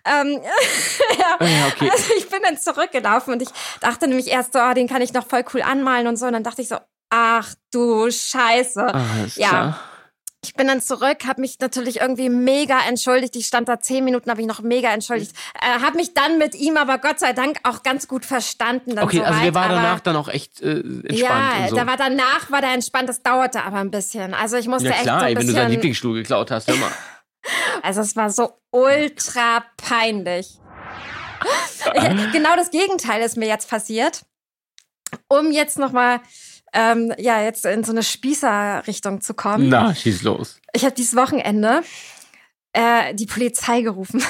Ähm, 0.05 0.39
ja, 1.19 1.45
Ja, 1.45 1.67
okay. 1.67 1.89
also 1.91 2.13
ich 2.17 2.29
bin 2.29 2.39
dann 2.43 2.57
zurückgelaufen 2.57 3.33
und 3.33 3.41
ich 3.41 3.49
dachte 3.81 4.07
nämlich 4.07 4.27
erst 4.27 4.53
so, 4.53 4.59
oh, 4.59 4.73
den 4.73 4.87
kann 4.87 5.01
ich 5.01 5.13
noch 5.13 5.27
voll 5.27 5.43
cool 5.53 5.61
anmalen 5.61 6.07
und 6.07 6.15
so 6.17 6.25
und 6.25 6.33
dann 6.33 6.43
dachte 6.43 6.61
ich 6.61 6.69
so, 6.69 6.77
ach 7.09 7.53
du 7.71 8.09
Scheiße. 8.09 8.81
Ah, 8.95 9.05
alles 9.19 9.35
Ja. 9.35 9.49
klar. 9.49 9.79
Ich 10.43 10.55
bin 10.55 10.67
dann 10.67 10.81
zurück, 10.81 11.27
habe 11.27 11.39
mich 11.39 11.59
natürlich 11.59 12.01
irgendwie 12.01 12.29
mega 12.29 12.79
entschuldigt. 12.87 13.35
Ich 13.35 13.45
stand 13.45 13.69
da 13.69 13.79
zehn 13.79 14.03
Minuten, 14.03 14.31
habe 14.31 14.41
ich 14.41 14.47
noch 14.47 14.61
mega 14.61 14.91
entschuldigt. 14.91 15.35
Äh, 15.53 15.79
habe 15.81 15.97
mich 15.97 16.15
dann 16.15 16.39
mit 16.39 16.55
ihm 16.55 16.77
aber 16.77 16.97
Gott 16.97 17.19
sei 17.19 17.33
Dank 17.33 17.59
auch 17.61 17.83
ganz 17.83 18.07
gut 18.07 18.25
verstanden. 18.25 18.97
Okay, 18.97 19.17
soweit, 19.17 19.27
also 19.29 19.41
der 19.41 19.53
war 19.53 19.65
aber 19.65 19.75
danach 19.75 19.99
dann 19.99 20.15
auch 20.15 20.27
echt 20.29 20.59
äh, 20.61 20.79
entspannt 20.79 21.19
Ja, 21.19 21.67
so. 21.69 21.75
da 21.75 21.85
war 21.85 21.95
danach 21.95 22.49
war 22.49 22.61
der 22.61 22.73
entspannt. 22.73 23.07
Das 23.07 23.21
dauerte 23.21 23.61
aber 23.63 23.77
ein 23.77 23.91
bisschen. 23.91 24.33
Also 24.33 24.57
ich 24.57 24.67
musste 24.67 24.89
ja 24.89 24.95
echt 24.95 25.03
klar, 25.03 25.19
so 25.19 25.25
ein 25.25 25.31
ey, 25.31 25.37
wenn 25.37 25.45
du 25.47 25.53
seinen. 25.53 25.71
Lieblingsstuhl 25.71 26.15
geklaut 26.15 26.49
hast, 26.49 26.67
hör 26.67 26.75
mal. 26.75 26.91
Also 27.81 28.01
es 28.01 28.15
war 28.15 28.29
so 28.29 28.51
ultra 28.71 29.63
peinlich. 29.77 30.59
Ich, 31.95 32.31
genau 32.31 32.55
das 32.55 32.69
Gegenteil 32.69 33.23
ist 33.23 33.35
mir 33.37 33.47
jetzt 33.47 33.67
passiert. 33.67 34.21
Um 35.27 35.51
jetzt 35.51 35.79
noch 35.79 35.91
mal 35.91 36.19
ähm, 36.73 37.13
ja 37.17 37.41
jetzt 37.41 37.65
in 37.65 37.83
so 37.83 37.91
eine 37.91 38.03
Spießerrichtung 38.03 39.21
zu 39.21 39.33
kommen. 39.33 39.69
Na, 39.69 39.93
schieß 39.93 40.23
los. 40.23 40.59
Ich 40.73 40.83
habe 40.83 40.95
dieses 40.95 41.15
Wochenende 41.15 41.81
äh, 42.73 43.13
die 43.13 43.25
Polizei 43.25 43.81
gerufen. 43.81 44.23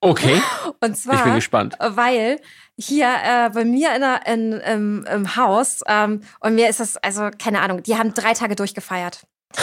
Okay, 0.00 0.40
Und 0.64 0.74
ich 0.74 0.80
bin 0.80 0.94
zwar, 0.94 1.34
gespannt. 1.34 1.76
weil 1.78 2.40
hier 2.78 3.08
äh, 3.22 3.50
bei 3.50 3.64
mir 3.64 3.94
in 3.94 4.00
der, 4.00 4.26
in, 4.26 4.52
im, 4.52 5.04
im 5.04 5.36
Haus, 5.36 5.80
ähm, 5.86 6.22
und 6.40 6.54
mir 6.54 6.68
ist 6.68 6.80
das, 6.80 6.96
also 6.96 7.30
keine 7.38 7.60
Ahnung, 7.60 7.82
die 7.82 7.96
haben 7.96 8.14
drei 8.14 8.32
Tage 8.32 8.56
durchgefeiert. 8.56 9.26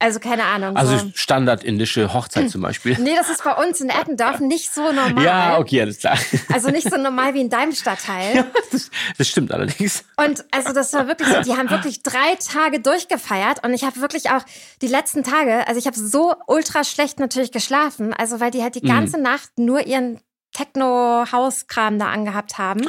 Also 0.00 0.18
keine 0.18 0.44
Ahnung. 0.44 0.76
Also 0.76 0.98
so. 0.98 1.10
standardindische 1.14 2.12
Hochzeit 2.12 2.50
zum 2.50 2.60
Beispiel. 2.60 2.96
Nee, 2.98 3.14
das 3.16 3.30
ist 3.30 3.44
bei 3.44 3.52
uns 3.52 3.80
in 3.80 3.88
Eppendorf 3.88 4.40
nicht 4.40 4.72
so 4.72 4.92
normal. 4.92 5.24
Ja, 5.24 5.58
okay, 5.58 5.80
alles 5.80 5.98
klar. 5.98 6.18
Also 6.52 6.70
nicht 6.70 6.90
so 6.90 6.96
normal 7.00 7.34
wie 7.34 7.40
in 7.40 7.48
deinem 7.48 7.72
Stadtteil. 7.72 8.44
Das, 8.70 8.90
das 9.16 9.28
stimmt 9.28 9.52
allerdings. 9.52 10.04
Und 10.16 10.44
also 10.50 10.72
das 10.72 10.92
war 10.92 11.06
wirklich 11.06 11.28
so, 11.28 11.40
die 11.42 11.52
haben 11.52 11.70
wirklich 11.70 12.02
drei 12.02 12.34
Tage 12.34 12.80
durchgefeiert 12.80 13.64
und 13.64 13.72
ich 13.72 13.84
habe 13.84 14.00
wirklich 14.00 14.30
auch 14.30 14.42
die 14.82 14.88
letzten 14.88 15.22
Tage, 15.22 15.66
also 15.68 15.78
ich 15.78 15.86
habe 15.86 15.98
so 15.98 16.34
ultra 16.46 16.84
schlecht 16.84 17.20
natürlich 17.20 17.52
geschlafen, 17.52 18.12
also 18.12 18.40
weil 18.40 18.50
die 18.50 18.62
halt 18.62 18.74
die 18.74 18.82
ganze 18.82 19.18
Nacht 19.18 19.50
nur 19.58 19.86
ihren 19.86 20.20
Techno-Hauskram 20.54 21.98
da 21.98 22.06
angehabt 22.06 22.56
haben. 22.58 22.88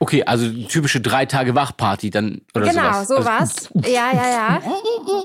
Okay, 0.00 0.22
also 0.22 0.48
typische 0.68 1.00
drei 1.00 1.26
Tage 1.26 1.56
Wachparty 1.56 2.10
dann 2.10 2.42
oder 2.54 2.68
genau, 2.68 3.02
sowas. 3.02 3.08
sowas. 3.08 3.70
Ja, 3.84 4.12
ja, 4.12 4.30
ja. 4.30 4.62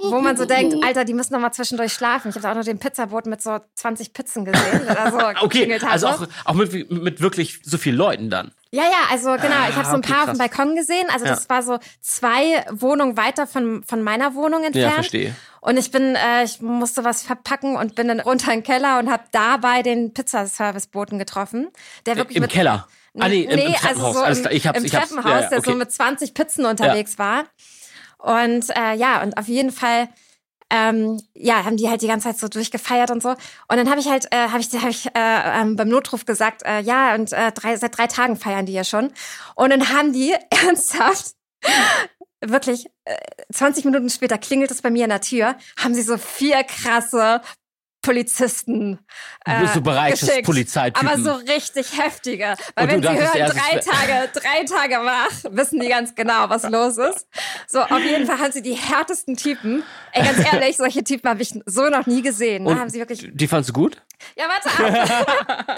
Wo 0.09 0.19
man 0.19 0.35
so 0.35 0.45
denkt, 0.45 0.83
Alter, 0.83 1.05
die 1.05 1.13
müssen 1.13 1.33
noch 1.33 1.39
mal 1.39 1.51
zwischendurch 1.51 1.93
schlafen. 1.93 2.29
Ich 2.29 2.35
habe 2.35 2.49
auch 2.49 2.55
noch 2.55 2.63
den 2.63 2.79
Pizzaboot 2.79 3.27
mit 3.27 3.39
so 3.43 3.59
20 3.75 4.13
Pizzen 4.13 4.45
gesehen. 4.45 4.81
Oder 4.89 5.11
so 5.11 5.41
okay, 5.45 5.79
also 5.87 6.07
auch, 6.07 6.27
auch 6.45 6.53
mit, 6.55 6.91
mit 6.91 7.21
wirklich 7.21 7.59
so 7.63 7.77
vielen 7.77 7.97
Leuten 7.97 8.31
dann. 8.31 8.51
Ja, 8.71 8.85
ja, 8.85 9.11
also 9.11 9.33
genau, 9.33 9.69
ich 9.69 9.75
habe 9.75 9.85
so 9.85 9.91
ein 9.93 9.99
okay, 9.99 10.11
paar 10.11 10.23
auf 10.23 10.31
dem 10.31 10.39
krass. 10.39 10.49
Balkon 10.55 10.75
gesehen. 10.75 11.05
Also 11.13 11.25
Ja. 11.25 11.35
das 11.35 11.47
war 11.47 11.61
so 11.61 11.77
zwei 12.01 12.65
Wohnungen 12.71 13.15
weiter 13.15 13.45
von, 13.45 13.83
von 13.83 14.01
meiner 14.01 14.33
Wohnung 14.33 14.63
entfernt. 14.63 14.95
verstehe. 14.95 15.35
Und 15.63 15.77
ich 15.77 15.91
bin, 15.91 16.15
äh, 16.15 16.43
ich 16.43 16.62
musste 16.62 17.05
was 17.05 17.24
verpacken 17.24 17.77
und 17.77 17.96
bin 17.96 18.10
dann 18.10 18.20
runter 18.20 18.51
in 18.51 18.60
den 18.60 18.63
Keller 18.63 19.00
und 19.00 19.10
habe 19.10 19.24
dabei 19.32 19.82
den 19.82 20.13
Pizzaserviceboten 20.13 21.17
getroffen, 21.17 21.70
der 22.05 22.17
wirklich 22.17 22.36
Im 22.36 22.41
mit 22.41 22.51
Keller. 22.51 22.86
Ah, 23.17 23.29
nee, 23.29 23.43
im, 23.43 23.51
im 23.51 23.74
Treppenhaus. 23.74 24.17
also 24.17 24.43
so 24.43 24.50
im. 24.50 24.55
Ich 24.58 24.67
hab's, 24.67 24.77
im 24.77 24.86
ich 24.86 24.93
hab's. 24.93 25.08
Treppenhaus, 25.08 25.32
Ja, 25.32 25.41
ja, 25.41 25.50
der 25.50 25.62
so 25.62 25.72
okay. 25.72 25.79
mit 25.79 25.89
20 25.89 26.34
Pizzen 26.34 26.65
unterwegs 26.65 27.17
war. 27.17 27.46
Und 28.17 28.75
äh, 28.75 28.96
ja, 28.96 29.24
und 29.24 29.38
auf 29.38 29.48
jeden 29.48 29.72
Fall 29.72 30.10
ähm, 30.70 31.22
ja, 31.34 31.63
haben 31.63 31.77
die 31.77 31.89
halt 31.89 32.01
die 32.01 32.08
ganze 32.08 32.27
Zeit 32.27 32.39
so 32.39 32.50
durchgefeiert 32.50 33.10
und 33.10 33.24
so. 33.24 33.29
Und 33.29 33.38
dann 33.77 33.89
habe 33.89 34.01
ich 34.01 34.10
halt, 34.10 34.27
äh, 34.32 34.50
habe 34.50 34.60
ich, 34.60 34.67
hab 34.74 34.89
ich 34.89 35.05
äh, 35.15 35.62
ähm, 35.62 35.77
beim 35.77 35.88
Notruf 35.88 36.25
gesagt, 36.25 36.63
äh, 36.65 36.82
ja, 36.82 37.15
und 37.15 37.32
äh, 37.32 37.53
drei, 37.53 37.77
seit 37.77 37.98
drei 37.98 38.08
Tagen 38.08 38.36
feiern 38.36 38.65
die 38.65 38.74
ja 38.74 38.84
schon. 38.84 39.13
Und 39.55 39.70
dann 39.70 39.93
haben 39.93 40.12
die 40.12 40.34
ernsthaft, 40.50 41.36
wirklich, 42.50 42.88
äh, 43.05 43.15
20 43.51 43.85
Minuten 43.85 44.09
später 44.09 44.38
klingelt 44.38 44.71
es 44.71 44.81
bei 44.81 44.89
mir 44.89 45.03
an 45.03 45.09
der 45.09 45.21
Tür, 45.21 45.55
haben 45.77 45.93
sie 45.93 46.01
so 46.01 46.17
vier 46.17 46.63
krasse 46.63 47.41
Polizisten 48.03 49.00
Du 49.45 49.60
bist 49.60 49.74
so 49.74 49.81
bereit, 49.81 50.13
das 50.13 50.22
geschickt. 50.22 50.45
Polizeitypen. 50.45 51.07
Aber 51.07 51.22
so 51.22 51.33
richtig 51.33 51.98
heftige. 52.00 52.55
Weil 52.75 52.88
wenn 52.88 53.01
sie 53.01 53.10
hören, 53.10 53.31
drei 53.33 53.79
Tage, 53.79 54.29
drei 54.33 54.63
Tage 54.63 54.95
wach, 55.03 55.51
wissen 55.51 55.81
die 55.81 55.89
ganz 55.89 56.15
genau, 56.15 56.50
was 56.50 56.63
los 56.63 56.98
ist. 56.98 57.27
So, 57.67 57.81
auf 57.81 58.00
jeden 58.00 58.25
Fall 58.25 58.39
haben 58.39 58.53
sie 58.53 58.62
die 58.62 58.75
härtesten 58.75 59.36
Typen. 59.36 59.83
Ey, 60.13 60.24
ganz 60.24 60.39
ehrlich, 60.53 60.77
solche 60.77 61.03
Typen 61.03 61.29
habe 61.29 61.41
ich 61.41 61.53
so 61.65 61.89
noch 61.89 62.05
nie 62.05 62.22
gesehen. 62.22 62.63
Da 62.63 62.72
Und 62.72 62.79
haben 62.79 62.89
sie 62.89 63.00
wirklich. 63.00 63.27
die 63.33 63.48
fandst 63.48 63.69
du 63.69 63.74
gut? 63.74 64.01
Ja, 64.38 64.45
warte 64.48 64.69
ab. 64.69 65.77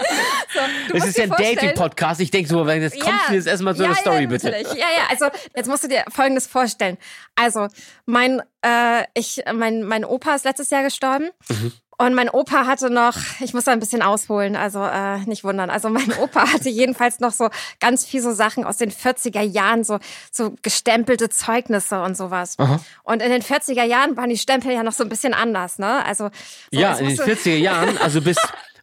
so, 0.54 0.94
musst 0.94 1.08
ist 1.08 1.18
ja 1.18 1.24
ein 1.24 1.30
Dating-Podcast. 1.30 2.20
Ich 2.20 2.30
denke 2.30 2.48
so, 2.48 2.64
wenn 2.66 2.82
jetzt 2.82 3.00
kommst 3.00 3.28
du 3.28 3.34
jetzt 3.34 3.48
erstmal 3.48 3.74
zu 3.74 3.84
einer 3.84 3.96
Story, 3.96 4.22
ja, 4.22 4.28
bitte. 4.28 4.50
Ja, 4.50 4.74
ja, 4.74 5.06
also 5.10 5.26
jetzt 5.56 5.66
musst 5.66 5.82
du 5.82 5.88
dir 5.88 6.04
Folgendes 6.08 6.46
vorstellen. 6.46 6.98
Also, 7.34 7.66
mein, 8.04 8.42
äh, 8.62 9.04
ich, 9.14 9.42
mein, 9.52 9.82
mein 9.82 10.04
Opa 10.04 10.36
ist 10.36 10.44
letztes 10.44 10.70
Jahr 10.70 10.84
gestorben. 10.84 11.30
Mhm. 11.48 11.72
Und 11.98 12.14
mein 12.14 12.28
Opa 12.28 12.66
hatte 12.66 12.90
noch, 12.90 13.16
ich 13.40 13.54
muss 13.54 13.64
da 13.64 13.72
ein 13.72 13.80
bisschen 13.80 14.02
ausholen, 14.02 14.54
also 14.54 14.84
äh, 14.84 15.18
nicht 15.20 15.44
wundern. 15.44 15.70
Also 15.70 15.88
mein 15.88 16.12
Opa 16.20 16.52
hatte 16.52 16.68
jedenfalls 16.68 17.20
noch 17.20 17.32
so 17.32 17.48
ganz 17.80 18.04
viel 18.04 18.20
so 18.20 18.32
Sachen 18.32 18.64
aus 18.64 18.76
den 18.76 18.90
40er 18.92 19.40
Jahren, 19.40 19.82
so, 19.82 19.98
so 20.30 20.54
gestempelte 20.62 21.30
Zeugnisse 21.30 22.02
und 22.02 22.16
sowas. 22.16 22.54
Aha. 22.58 22.80
Und 23.02 23.22
in 23.22 23.30
den 23.30 23.42
40er 23.42 23.84
Jahren 23.84 24.16
waren 24.16 24.28
die 24.28 24.36
Stempel 24.36 24.72
ja 24.72 24.82
noch 24.82 24.92
so 24.92 25.04
ein 25.04 25.08
bisschen 25.08 25.32
anders, 25.32 25.78
ne? 25.78 26.04
Also 26.04 26.30
so, 26.70 26.78
Ja, 26.80 26.92
in 26.96 27.06
den 27.08 27.16
musste- 27.16 27.32
40er 27.34 27.56
Jahren, 27.56 27.96
also 28.02 28.20
bis 28.20 28.36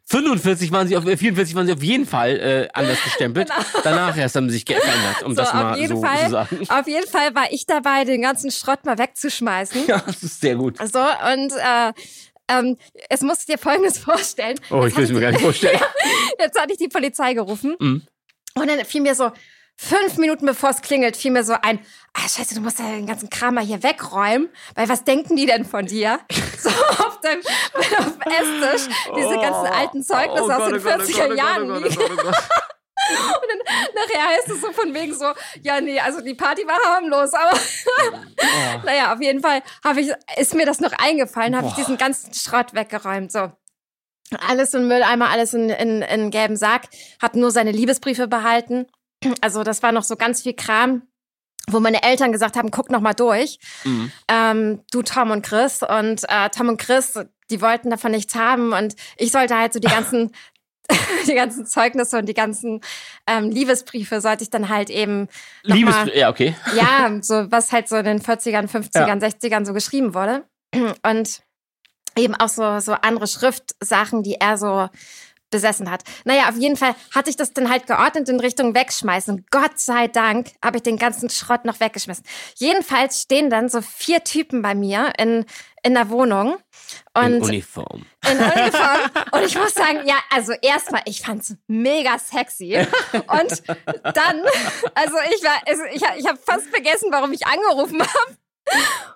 45 0.05 0.71
waren 0.71 0.87
sie 0.87 0.97
auf, 0.97 1.05
äh, 1.05 1.15
44 1.15 1.55
waren 1.55 1.65
sie 1.67 1.73
auf 1.73 1.81
jeden 1.83 2.05
Fall 2.05 2.31
äh, 2.39 2.67
anders 2.73 3.01
gestempelt. 3.03 3.49
Danach 3.83 4.17
erst 4.17 4.35
haben 4.35 4.49
sie 4.49 4.55
sich 4.55 4.65
geändert, 4.65 5.23
um 5.23 5.33
Genau. 5.35 5.45
so, 5.45 5.51
das 5.51 5.53
mal 5.53 5.87
so 5.87 6.01
Fall, 6.01 6.25
zu 6.25 6.31
sagen. 6.31 6.65
Auf 6.69 6.87
jeden 6.87 7.07
Fall 7.07 7.33
war 7.35 7.51
ich 7.51 7.65
dabei, 7.65 8.03
den 8.03 8.21
ganzen 8.21 8.51
Schrott 8.51 8.85
mal 8.85 8.97
wegzuschmeißen. 8.97 9.83
Ja, 9.87 10.01
das 10.05 10.21
ist 10.23 10.41
sehr 10.41 10.55
gut. 10.55 10.77
So, 10.79 10.99
und 10.99 11.53
äh, 11.53 11.93
ähm, 12.59 12.77
es 13.09 13.21
musst 13.21 13.47
du 13.47 13.53
dir 13.53 13.57
Folgendes 13.57 13.97
vorstellen. 13.99 14.59
Oh, 14.69 14.85
ich 14.85 14.95
will 14.95 15.03
es 15.03 15.11
mir 15.11 15.21
gar 15.21 15.31
nicht 15.31 15.41
vorstellen. 15.41 15.79
Jetzt 16.39 16.59
hatte 16.59 16.73
ich 16.73 16.77
die 16.77 16.87
Polizei 16.87 17.33
gerufen. 17.33 17.75
Mhm. 17.79 18.03
Und 18.55 18.67
dann 18.67 18.85
fiel 18.85 19.01
mir 19.01 19.15
so, 19.15 19.31
fünf 19.75 20.17
Minuten 20.17 20.45
bevor 20.45 20.69
es 20.69 20.81
klingelt, 20.81 21.17
fiel 21.17 21.31
mir 21.31 21.43
so 21.43 21.53
ein, 21.61 21.79
ah, 22.13 22.21
scheiße, 22.21 22.55
du 22.55 22.61
musst 22.61 22.79
ja 22.79 22.85
den 22.89 23.07
ganzen 23.07 23.29
Kram 23.29 23.55
mal 23.55 23.63
hier 23.63 23.81
wegräumen, 23.83 24.49
weil 24.75 24.87
was 24.87 25.03
denken 25.03 25.35
die 25.35 25.45
denn 25.45 25.65
von 25.65 25.85
dir? 25.85 26.19
So 26.63 26.69
auf 26.69 27.19
dem 27.19 27.39
auf 27.97 28.13
Esstisch, 28.25 28.95
diese 29.17 29.35
ganzen 29.35 29.65
alten 29.65 30.01
Zeugnisse 30.01 30.43
Oh 30.43 30.49
aus 30.49 30.57
Gott, 30.59 30.71
den 30.71 30.79
oh 30.79 30.83
Gott, 30.83 30.99
oh 30.99 31.03
40er 31.03 31.27
Gott, 31.27 31.37
Jahren 31.37 31.71
oh 31.71 31.77
liegen. 31.77 31.97
Oh 32.97 33.13
oh. 33.13 33.35
Und 33.41 33.49
dann 33.49 33.85
nachher 33.95 34.27
heißt 34.29 34.49
es 34.49 34.61
so 34.61 34.71
von 34.71 34.93
wegen 34.93 35.13
so, 35.13 35.25
ja, 35.61 35.81
nee, 35.81 35.99
also 35.99 36.21
die 36.21 36.33
Party 36.33 36.65
war 36.67 36.77
harmlos, 36.85 37.33
aber 37.33 37.57
naja, 38.85 39.13
auf 39.13 39.21
jeden 39.21 39.41
Fall 39.41 39.61
habe 39.83 40.01
ich, 40.01 40.11
ist 40.37 40.55
mir 40.55 40.65
das 40.65 40.79
noch 40.79 40.93
eingefallen, 40.93 41.55
habe 41.55 41.67
ich 41.67 41.73
diesen 41.73 41.97
ganzen 41.97 42.33
Schrott 42.33 42.73
weggeräumt. 42.73 43.31
So. 43.31 43.51
Alles 44.47 44.73
in 44.73 44.87
Mülleimer, 44.87 45.29
alles 45.29 45.53
in, 45.53 45.69
in, 45.69 46.01
in 46.01 46.31
gelben 46.31 46.55
Sack, 46.55 46.87
hab 47.21 47.35
nur 47.35 47.51
seine 47.51 47.71
Liebesbriefe 47.71 48.27
behalten. 48.27 48.87
Also 49.41 49.63
das 49.63 49.83
war 49.83 49.91
noch 49.91 50.03
so 50.03 50.15
ganz 50.15 50.41
viel 50.41 50.53
Kram, 50.53 51.03
wo 51.67 51.79
meine 51.79 52.03
Eltern 52.03 52.31
gesagt 52.31 52.55
haben, 52.57 52.71
guck 52.71 52.89
noch 52.89 53.01
mal 53.01 53.13
durch. 53.13 53.59
Mhm. 53.83 54.11
Ähm, 54.27 54.81
du, 54.91 55.01
Tom 55.01 55.31
und 55.31 55.45
Chris. 55.45 55.81
Und 55.81 56.23
äh, 56.27 56.49
Tom 56.49 56.69
und 56.69 56.77
Chris, 56.77 57.19
die 57.49 57.61
wollten 57.61 57.89
davon 57.89 58.11
nichts 58.11 58.35
haben. 58.35 58.73
Und 58.73 58.95
ich 59.17 59.31
sollte 59.31 59.57
halt 59.57 59.73
so 59.73 59.79
die 59.79 59.87
ganzen, 59.93 60.31
die 61.27 61.33
ganzen 61.33 61.65
Zeugnisse 61.65 62.17
und 62.17 62.27
die 62.27 62.33
ganzen 62.33 62.81
ähm, 63.27 63.49
Liebesbriefe 63.49 64.21
sollte 64.21 64.43
ich 64.43 64.49
dann 64.49 64.69
halt 64.69 64.89
eben 64.89 65.27
noch 65.63 65.75
Liebes, 65.75 65.95
mal, 65.95 66.11
ja, 66.15 66.29
okay. 66.29 66.55
ja, 66.75 67.09
so 67.21 67.51
was 67.51 67.71
halt 67.71 67.87
so 67.87 67.95
in 67.95 68.05
den 68.05 68.21
40ern, 68.21 68.67
50ern, 68.67 69.21
60ern 69.21 69.65
so 69.65 69.73
geschrieben 69.73 70.13
wurde. 70.13 70.43
Und 71.05 71.41
eben 72.15 72.35
auch 72.35 72.49
so, 72.49 72.79
so 72.79 72.93
andere 72.93 73.27
Schriftsachen, 73.27 74.23
die 74.23 74.35
er 74.35 74.57
so 74.57 74.89
besessen 75.53 75.89
hat. 75.89 76.03
Naja, 76.25 76.49
auf 76.49 76.57
jeden 76.57 76.75
Fall 76.75 76.95
hatte 77.13 77.29
ich 77.29 77.37
das 77.37 77.53
dann 77.53 77.69
halt 77.69 77.87
geordnet 77.87 78.27
in 78.27 78.39
Richtung 78.39 78.73
wegschmeißen. 78.75 79.45
Gott 79.51 79.79
sei 79.79 80.07
Dank 80.07 80.49
habe 80.63 80.77
ich 80.77 80.83
den 80.83 80.97
ganzen 80.97 81.29
Schrott 81.29 81.63
noch 81.63 81.79
weggeschmissen. 81.79 82.25
Jedenfalls 82.55 83.21
stehen 83.21 83.49
dann 83.49 83.69
so 83.69 83.81
vier 83.81 84.23
Typen 84.23 84.61
bei 84.63 84.73
mir 84.73 85.13
in, 85.19 85.45
in 85.83 85.93
der 85.93 86.09
Wohnung. 86.09 86.57
Und 87.13 87.33
In 87.35 87.41
Uniform. 87.43 88.05
in 88.29 88.37
Uniform. 88.37 88.99
Und 89.31 89.43
ich 89.45 89.55
muss 89.55 89.73
sagen, 89.73 90.01
ja, 90.05 90.15
also 90.31 90.53
erstmal, 90.61 91.01
ich 91.05 91.21
fand's 91.21 91.55
mega 91.67 92.17
sexy. 92.19 92.75
Und 93.13 93.63
dann, 94.03 94.41
also 94.95 95.15
ich 95.35 95.43
war, 95.43 95.61
also 95.67 95.83
ich, 95.93 96.01
ich 96.17 96.27
habe 96.27 96.39
fast 96.43 96.67
vergessen, 96.69 97.09
warum 97.11 97.31
ich 97.31 97.45
angerufen 97.45 98.01
habe. 98.01 98.37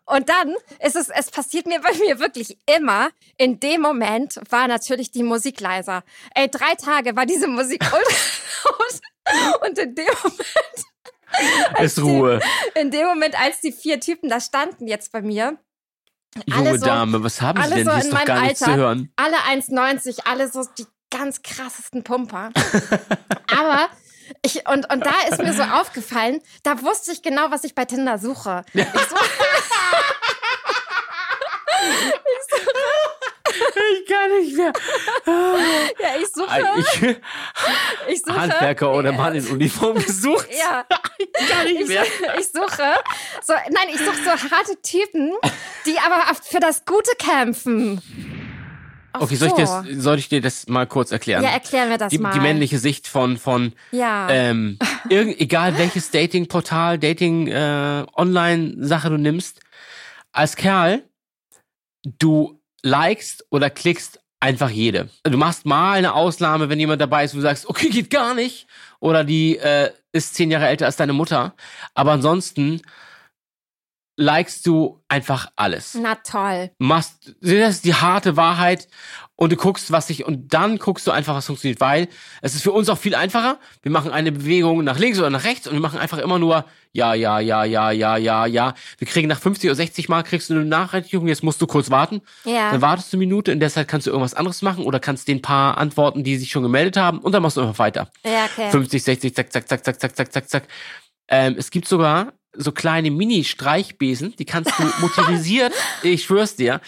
Und 0.06 0.30
dann 0.30 0.56
ist 0.84 0.96
es, 0.96 1.10
es 1.10 1.32
passiert 1.32 1.66
mir 1.66 1.82
bei 1.82 1.94
mir 1.98 2.20
wirklich 2.20 2.58
immer. 2.66 3.10
In 3.38 3.60
dem 3.60 3.82
Moment 3.82 4.40
war 4.50 4.68
natürlich 4.68 5.12
die 5.12 5.24
Musik 5.24 5.60
leiser. 5.60 6.04
Ey, 6.36 6.50
drei 6.50 6.76
Tage 6.76 7.16
war 7.16 7.26
diese 7.26 7.48
Musik 7.48 7.82
ultra 7.92 8.00
laut. 8.66 9.62
Und 9.68 9.78
in 9.78 9.96
dem 9.96 10.06
Moment, 10.24 11.80
Ist 11.82 12.00
Ruhe. 12.00 12.40
in 12.76 12.90
dem 12.92 13.06
Moment, 13.08 13.38
als 13.40 13.60
die 13.62 13.72
vier 13.74 14.00
Typen 14.00 14.30
da 14.30 14.40
standen 14.40 14.88
jetzt 14.88 15.12
bei 15.12 15.22
mir, 15.22 15.58
Junge 16.46 16.78
so- 16.80 16.86
Dame, 16.86 17.24
was 17.24 17.42
haben 17.42 17.62
Sie 17.64 17.70
denn? 17.74 17.86
so 17.86 17.92
Hier 17.92 18.00
ist 18.04 18.14
doch 18.14 18.26
gar 18.26 18.42
nichts 18.42 18.60
zu 18.60 18.66
Alter. 18.66 18.78
hören. 18.78 19.12
alle 19.18 19.38
1,90, 19.50 20.20
alle 20.26 20.50
so 20.50 20.64
die 20.78 20.86
ganz 21.10 21.42
krassesten 21.42 22.04
Pumper. 22.04 22.52
Aber 23.58 23.90
ich, 24.48 24.68
und, 24.68 24.92
und 24.92 25.06
da 25.06 25.14
ist 25.30 25.38
mir 25.42 25.54
so 25.54 25.64
aufgefallen, 25.64 26.42
da 26.64 26.82
wusste 26.82 27.12
ich 27.12 27.22
genau, 27.22 27.52
was 27.52 27.64
ich 27.64 27.76
bei 27.76 27.86
Tinder 27.86 28.18
suche. 28.18 28.64
Ich 28.74 28.84
suche, 28.84 29.26
Ich 33.50 34.08
kann 34.08 34.32
nicht 34.40 34.56
mehr. 34.58 34.74
ja, 36.00 36.10
ich 36.22 36.28
suche, 36.34 36.68
Ich, 36.80 37.02
ich 38.14 38.22
suche. 38.22 38.40
Handwerker 38.40 38.92
oder 38.94 39.12
Mann 39.12 39.36
in 39.36 39.48
Uniform 39.48 39.96
gesucht. 39.98 40.48
Ja, 40.58 40.86
Ich 41.18 41.50
kann 41.50 41.66
nicht 41.66 41.82
ich, 41.82 41.88
mehr. 41.88 42.04
ich 42.40 42.48
suche 42.52 42.96
so, 43.44 43.54
nein, 43.72 43.88
ich 43.94 44.00
suche 44.00 44.18
so 44.24 44.32
harte 44.52 44.80
Typen, 44.82 45.34
die 45.86 45.98
aber 46.00 46.24
für 46.44 46.60
das 46.60 46.86
Gute 46.86 47.12
kämpfen. 47.18 48.02
Ach 49.18 49.22
Okay, 49.24 49.36
soll 49.36 49.50
ich, 49.50 49.54
das, 49.54 49.84
soll 49.92 50.18
ich 50.18 50.30
dir 50.30 50.42
das 50.42 50.68
mal 50.68 50.86
kurz 50.88 51.12
erklären? 51.12 51.44
Ja, 51.44 51.50
erklären 51.50 51.90
wir 51.90 51.98
das 51.98 52.10
die, 52.12 52.18
mal. 52.18 52.32
die 52.34 52.40
männliche 52.40 52.80
Sicht 52.80 53.08
von, 53.08 53.38
von 53.38 53.74
Ja. 53.92 54.30
ähm, 54.30 54.78
irgend, 55.10 55.40
egal 55.40 55.78
welches 55.78 56.12
Dating-Portal, 56.12 57.00
Dating, 57.00 57.48
äh, 57.48 58.06
du 59.10 59.18
nimmst, 59.18 59.60
als 60.32 60.56
Kerl, 60.56 61.04
du 62.20 62.60
likest 62.84 63.46
oder 63.50 63.70
klickst 63.70 64.20
einfach 64.40 64.70
jede. 64.70 65.10
Du 65.24 65.38
machst 65.38 65.66
mal 65.66 65.94
eine 65.98 66.14
Ausnahme, 66.14 66.70
wenn 66.70 66.80
jemand 66.80 67.02
dabei 67.02 67.24
ist, 67.24 67.34
wo 67.34 67.38
du 67.38 67.42
sagst, 67.44 67.68
okay, 67.68 67.90
geht 67.90 68.10
gar 68.10 68.34
nicht. 68.34 68.68
Oder 69.00 69.24
die 69.24 69.58
äh, 69.58 69.92
ist 70.12 70.36
zehn 70.36 70.52
Jahre 70.52 70.68
älter 70.68 70.86
als 70.86 70.96
deine 70.96 71.14
Mutter. 71.14 71.56
Aber 71.94 72.12
ansonsten 72.12 72.82
likest 74.18 74.66
du 74.66 75.02
einfach 75.08 75.52
alles. 75.56 75.98
Na 76.00 76.16
toll. 76.16 76.72
Machst, 76.80 77.36
das 77.40 77.76
ist 77.76 77.86
die 77.86 77.94
harte 77.94 78.36
Wahrheit 78.36 78.88
und 79.36 79.52
du 79.52 79.56
guckst, 79.56 79.92
was 79.92 80.08
sich, 80.08 80.26
und 80.26 80.54
dann 80.54 80.80
guckst 80.80 81.06
du 81.06 81.12
einfach, 81.12 81.36
was 81.36 81.46
funktioniert, 81.46 81.80
weil 81.80 82.10
es 82.42 82.56
ist 82.56 82.64
für 82.64 82.72
uns 82.72 82.90
auch 82.90 82.98
viel 82.98 83.16
einfacher. 83.16 83.60
Wir 83.84 83.92
machen 83.92 84.12
eine 84.12 84.32
Bewegung 84.32 84.84
nach 84.84 84.98
links 84.98 85.20
oder 85.20 85.30
nach 85.30 85.44
rechts 85.44 85.68
und 85.68 85.74
wir 85.74 85.80
machen 85.80 86.00
einfach 86.00 86.18
immer 86.18 86.40
nur 86.40 86.66
ja, 86.94 87.14
ja, 87.14 87.40
ja, 87.40 87.64
ja, 87.64 87.92
ja, 87.92 88.18
ja, 88.18 88.46
ja. 88.48 88.74
Wir 88.98 89.08
kriegen 89.08 89.28
nach 89.28 89.40
50 89.40 89.70
oder 89.70 89.76
60 89.76 90.10
Mal 90.10 90.24
kriegst 90.24 90.50
du 90.50 90.56
eine 90.56 90.66
Nachrichtigung, 90.66 91.28
jetzt 91.28 91.44
musst 91.44 91.62
du 91.62 91.68
kurz 91.68 91.92
warten. 91.92 92.22
Ja. 92.44 92.72
Dann 92.72 92.82
wartest 92.82 93.14
du 93.14 93.18
eine 93.18 93.26
Minute, 93.28 93.52
in 93.52 93.60
der 93.60 93.70
Zeit 93.70 93.88
kannst 93.88 94.08
du 94.08 94.12
irgendwas 94.12 94.34
anderes 94.34 94.64
machen 94.64 94.84
oder 94.84 95.00
kannst 95.00 95.28
den 95.28 95.44
paar 95.44 95.78
antworten, 95.78 96.24
die 96.24 96.38
sich 96.38 96.50
schon 96.50 96.64
gemeldet 96.64 96.98
haben 96.98 97.20
und 97.20 97.34
dann 97.34 97.44
machst 97.44 97.58
du 97.58 97.62
einfach 97.62 97.78
weiter. 97.78 98.10
Ja, 98.26 98.46
okay. 98.46 98.72
50, 98.72 99.04
60, 99.04 99.36
zack, 99.36 99.54
zack, 99.54 99.70
zack, 99.70 99.86
zack, 99.86 100.00
zack, 100.00 100.16
zack, 100.16 100.34
zack, 100.34 100.50
zack. 100.50 100.64
Ähm, 101.28 101.56
es 101.58 101.70
gibt 101.70 101.88
sogar 101.88 102.34
so 102.58 102.72
kleine 102.72 103.12
Mini-Streichbesen, 103.12 104.36
die 104.38 104.46
kannst 104.46 104.72
du 104.78 104.84
motorisiert, 105.00 105.74
ich 106.04 106.24
schwör's 106.24 106.56
dir, 106.56 106.82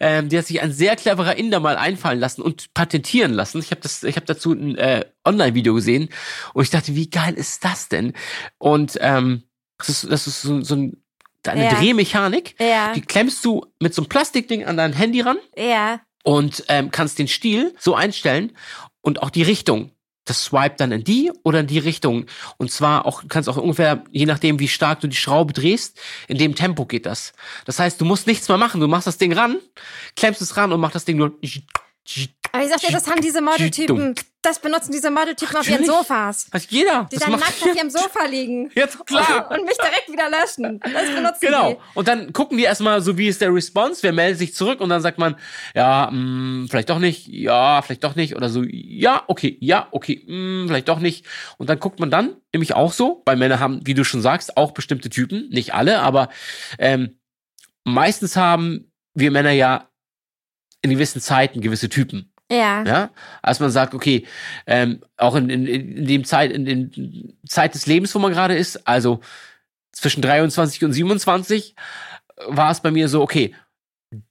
ähm, 0.00 0.28
die 0.28 0.38
hat 0.38 0.46
sich 0.46 0.60
ein 0.62 0.72
sehr 0.72 0.96
cleverer 0.96 1.36
Inder 1.36 1.60
mal 1.60 1.76
einfallen 1.76 2.20
lassen 2.20 2.42
und 2.42 2.72
patentieren 2.74 3.32
lassen. 3.32 3.58
Ich 3.60 3.70
habe 3.70 3.80
das, 3.80 4.02
ich 4.02 4.16
habe 4.16 4.26
dazu 4.26 4.52
ein 4.52 4.76
äh, 4.76 5.04
Online-Video 5.24 5.74
gesehen 5.74 6.08
und 6.52 6.62
ich 6.64 6.70
dachte, 6.70 6.94
wie 6.94 7.10
geil 7.10 7.34
ist 7.34 7.64
das 7.64 7.88
denn? 7.88 8.12
Und 8.58 8.98
ähm, 9.00 9.42
das 9.78 9.88
ist, 9.88 10.10
das 10.10 10.26
ist 10.26 10.42
so, 10.42 10.62
so 10.62 10.74
ein, 10.76 11.02
eine 11.46 11.64
Ja. 11.64 11.74
Drehmechanik, 11.74 12.54
Ja. 12.60 12.92
die 12.92 13.00
klemmst 13.02 13.44
du 13.44 13.66
mit 13.80 13.94
so 13.94 14.02
einem 14.02 14.08
Plastikding 14.08 14.64
an 14.64 14.76
dein 14.76 14.92
Handy 14.92 15.20
ran 15.20 15.38
Ja. 15.56 16.00
und 16.22 16.64
ähm, 16.68 16.90
kannst 16.90 17.18
den 17.18 17.28
Stil 17.28 17.74
so 17.78 17.94
einstellen 17.94 18.52
und 19.00 19.22
auch 19.22 19.30
die 19.30 19.42
Richtung. 19.42 19.90
Das 20.24 20.44
swipe 20.44 20.76
dann 20.78 20.92
in 20.92 21.04
die 21.04 21.30
oder 21.42 21.60
in 21.60 21.66
die 21.66 21.78
Richtung. 21.78 22.26
Und 22.56 22.70
zwar 22.70 23.06
auch, 23.06 23.24
kannst 23.28 23.48
auch 23.48 23.56
ungefähr, 23.56 24.04
je 24.10 24.26
nachdem, 24.26 24.58
wie 24.58 24.68
stark 24.68 25.00
du 25.00 25.06
die 25.06 25.16
Schraube 25.16 25.52
drehst, 25.52 26.00
in 26.28 26.38
dem 26.38 26.54
Tempo 26.54 26.86
geht 26.86 27.06
das. 27.06 27.32
Das 27.66 27.78
heißt, 27.78 28.00
du 28.00 28.04
musst 28.04 28.26
nichts 28.26 28.48
mehr 28.48 28.58
machen. 28.58 28.80
Du 28.80 28.88
machst 28.88 29.06
das 29.06 29.18
Ding 29.18 29.32
ran, 29.32 29.58
klemmst 30.16 30.40
es 30.40 30.56
ran 30.56 30.72
und 30.72 30.80
machst 30.80 30.94
das 30.94 31.04
Ding 31.04 31.18
nur. 31.18 31.38
Aber 32.54 32.62
ich 32.62 32.70
sag 32.70 32.78
dir, 32.82 32.92
das 32.92 33.08
haben 33.08 33.20
diese 33.20 33.40
Modeltypen, 33.40 34.14
das 34.40 34.60
benutzen 34.60 34.92
diese 34.92 35.10
Modeltypen 35.10 35.56
auf 35.56 35.68
ihren. 35.68 35.84
Sofas. 35.84 36.46
Hat 36.52 36.62
jeder. 36.70 37.08
Die 37.10 37.16
dann 37.16 37.32
nackt 37.32 37.60
auf 37.60 37.74
ihrem 37.74 37.90
Sofa 37.90 38.26
liegen. 38.26 38.70
Jetzt 38.76 39.04
klar. 39.06 39.50
Und 39.50 39.64
mich 39.64 39.76
direkt 39.76 40.08
wieder 40.08 40.30
löschen. 40.30 40.78
Das 40.78 41.10
benutzen 41.12 41.40
Genau. 41.40 41.72
die. 41.72 41.76
Und 41.94 42.06
dann 42.06 42.32
gucken 42.32 42.56
die 42.56 42.62
erstmal, 42.62 43.00
so 43.00 43.18
wie 43.18 43.26
ist 43.26 43.40
der 43.40 43.52
Response, 43.52 44.04
wer 44.04 44.12
meldet 44.12 44.38
sich 44.38 44.54
zurück 44.54 44.80
und 44.80 44.88
dann 44.88 45.02
sagt 45.02 45.18
man, 45.18 45.34
ja, 45.74 46.08
mh, 46.12 46.68
vielleicht 46.70 46.90
doch 46.90 47.00
nicht, 47.00 47.26
ja, 47.26 47.82
vielleicht 47.82 48.04
doch 48.04 48.14
nicht 48.14 48.36
oder 48.36 48.48
so, 48.48 48.62
ja, 48.62 49.24
okay, 49.26 49.58
ja, 49.60 49.88
okay, 49.90 50.22
mh, 50.24 50.68
vielleicht 50.68 50.86
doch 50.88 51.00
nicht. 51.00 51.26
Und 51.58 51.68
dann 51.68 51.80
guckt 51.80 51.98
man 51.98 52.12
dann, 52.12 52.36
nämlich 52.52 52.74
auch 52.76 52.92
so, 52.92 53.24
weil 53.26 53.34
Männer 53.34 53.58
haben, 53.58 53.80
wie 53.84 53.94
du 53.94 54.04
schon 54.04 54.22
sagst, 54.22 54.56
auch 54.56 54.70
bestimmte 54.70 55.10
Typen, 55.10 55.48
nicht 55.48 55.74
alle, 55.74 55.98
aber 55.98 56.28
ähm, 56.78 57.18
meistens 57.82 58.36
haben 58.36 58.92
wir 59.12 59.32
Männer 59.32 59.50
ja 59.50 59.88
in 60.82 60.90
gewissen 60.90 61.20
Zeiten 61.20 61.60
gewisse 61.60 61.88
Typen. 61.88 62.30
Ja. 62.50 62.84
Ja, 62.84 63.10
als 63.42 63.60
man 63.60 63.70
sagt, 63.70 63.94
okay, 63.94 64.26
ähm, 64.66 65.00
auch 65.16 65.34
in, 65.34 65.48
in, 65.48 65.66
in 65.66 66.06
dem 66.06 66.24
Zeit, 66.24 66.52
in, 66.52 66.66
in 66.66 67.38
Zeit 67.46 67.74
des 67.74 67.86
Lebens, 67.86 68.14
wo 68.14 68.18
man 68.18 68.32
gerade 68.32 68.54
ist, 68.54 68.86
also 68.86 69.20
zwischen 69.92 70.22
23 70.22 70.84
und 70.84 70.92
27, 70.92 71.74
war 72.46 72.70
es 72.70 72.80
bei 72.80 72.90
mir 72.90 73.08
so, 73.08 73.22
okay, 73.22 73.54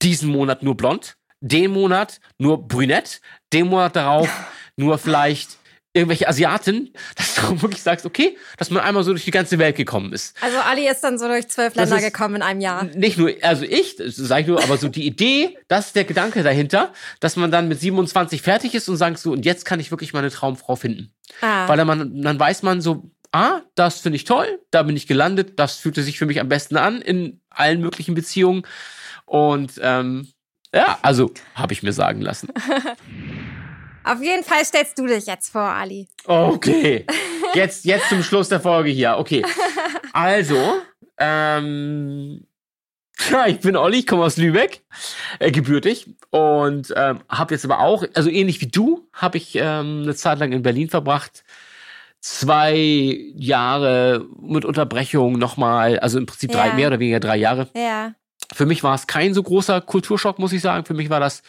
diesen 0.02 0.30
Monat 0.30 0.62
nur 0.64 0.78
blond, 0.78 1.18
den 1.40 1.72
Monat 1.72 2.20
nur 2.38 2.68
brünett, 2.68 3.22
den 3.52 3.68
Monat 3.68 3.96
darauf 3.96 4.30
nur 4.78 4.98
vielleicht 4.98 5.58
irgendwelche 5.94 6.28
Asiaten, 6.28 6.92
dass 7.16 7.36
du 7.36 7.62
wirklich 7.62 7.82
sagst, 7.82 8.06
okay, 8.06 8.38
dass 8.58 8.70
man 8.70 8.84
einmal 8.84 9.04
so 9.04 9.12
durch 9.12 9.26
die 9.26 9.32
ganze 9.32 9.60
Welt 9.60 9.76
gekommen 9.76 10.12
ist. 10.12 10.36
Also 10.42 10.58
Ali 10.58 10.90
ist 10.90 11.02
dann 11.02 11.18
so 11.18 11.28
durch 11.28 11.48
zwölf 11.48 11.76
Länder 11.76 12.02
gekommen 12.02 12.36
in 12.36 12.42
einem 12.42 12.62
Jahr. 12.62 12.84
Nicht 12.84 13.18
nur, 13.18 13.32
also 13.42 13.64
ich, 13.64 13.96
das 13.96 14.16
sage 14.16 14.42
ich 14.42 14.48
nur, 14.48 14.62
aber 14.64 14.78
so 14.78 14.88
die 14.88 15.06
Idee, 15.06 15.58
das 15.68 15.88
ist 15.88 15.96
der 15.96 16.04
Gedanke 16.04 16.44
dahinter, 16.44 16.94
dass 17.20 17.36
man 17.36 17.52
dann 17.52 17.68
mit 17.68 17.80
27 17.80 18.42
fertig 18.42 18.74
ist 18.74 18.90
und 18.90 18.98
sagst 18.98 19.24
so, 19.24 19.32
und 19.32 19.46
jetzt 19.46 19.66
kann 19.66 19.80
ich 19.80 19.92
wirklich 19.92 20.14
meine 20.14 20.30
Traumfrau 20.30 20.76
finden. 20.76 21.14
Ah. 21.42 21.68
Weil 21.68 21.78
dann, 21.78 21.88
man, 21.88 22.22
dann 22.22 22.40
weiß 22.40 22.64
man 22.64 22.82
so, 22.82 23.12
ah, 23.32 23.62
das 23.76 24.00
finde 24.00 24.16
ich 24.16 24.24
toll, 24.24 24.60
da 24.72 24.84
bin 24.84 24.96
ich 24.96 25.08
gelandet, 25.08 25.60
das 25.60 25.78
fühlte 25.78 26.04
sich 26.04 26.18
für 26.18 26.26
mich 26.26 26.40
am 26.40 26.50
besten 26.50 26.78
an 26.78 27.02
in 27.02 27.42
allen 27.50 27.82
möglichen 27.82 28.16
Beziehungen. 28.16 28.64
Und 29.26 29.80
ähm, 29.82 30.28
ja, 30.74 30.98
also 31.04 31.32
habe 31.54 31.74
ich 31.74 31.84
mir 31.84 31.94
sagen 31.94 32.22
lassen. 32.22 32.50
Auf 34.04 34.22
jeden 34.22 34.44
Fall 34.44 34.64
stellst 34.66 34.98
du 35.00 35.08
dich 35.08 35.26
jetzt 35.26 35.50
vor, 35.52 35.62
Ali. 35.62 36.08
Okay, 36.26 37.06
jetzt, 37.54 37.86
jetzt 37.86 38.10
zum 38.10 38.24
Schluss 38.24 38.50
der 38.50 38.60
Folge 38.60 38.90
hier. 38.90 39.16
Okay, 39.18 39.44
also, 40.14 40.76
ähm, 41.18 42.46
ja, 43.32 43.48
ich 43.48 43.60
bin 43.60 43.76
Olli, 43.78 44.00
ich 44.00 44.08
komme 44.08 44.24
aus 44.24 44.38
Lübeck, 44.38 44.82
äh, 45.40 45.52
gebürtig 45.52 46.08
und 46.32 46.94
ähm, 46.96 47.22
habe 47.30 47.54
jetzt 47.54 47.64
aber 47.66 47.80
auch, 47.80 48.04
also 48.14 48.30
ähnlich 48.30 48.60
wie 48.62 48.68
du, 48.68 49.08
habe 49.14 49.38
ich 49.38 49.56
ähm, 49.56 50.02
eine 50.04 50.16
Zeit 50.16 50.40
lang 50.40 50.52
in 50.52 50.62
Berlin 50.64 50.90
verbracht. 50.90 51.44
Zwei 52.20 53.18
Jahre 53.36 54.26
mit 54.42 54.64
Unterbrechung 54.64 55.38
nochmal, 55.38 56.00
also 56.00 56.18
im 56.18 56.26
Prinzip 56.26 56.52
drei, 56.52 56.70
Ja. 56.70 56.74
mehr 56.74 56.88
oder 56.88 57.00
weniger 57.00 57.20
drei 57.20 57.36
Jahre. 57.36 57.68
Ja. 57.76 58.14
Für 58.54 58.66
mich 58.66 58.82
war 58.84 58.96
es 58.96 59.08
kein 59.08 59.34
so 59.34 59.44
großer 59.44 59.82
Kulturschock, 59.82 60.40
muss 60.40 60.54
ich 60.54 60.62
sagen. 60.62 60.86
Für 60.86 60.94
mich 60.94 61.10
war 61.10 61.20
das 61.20 61.44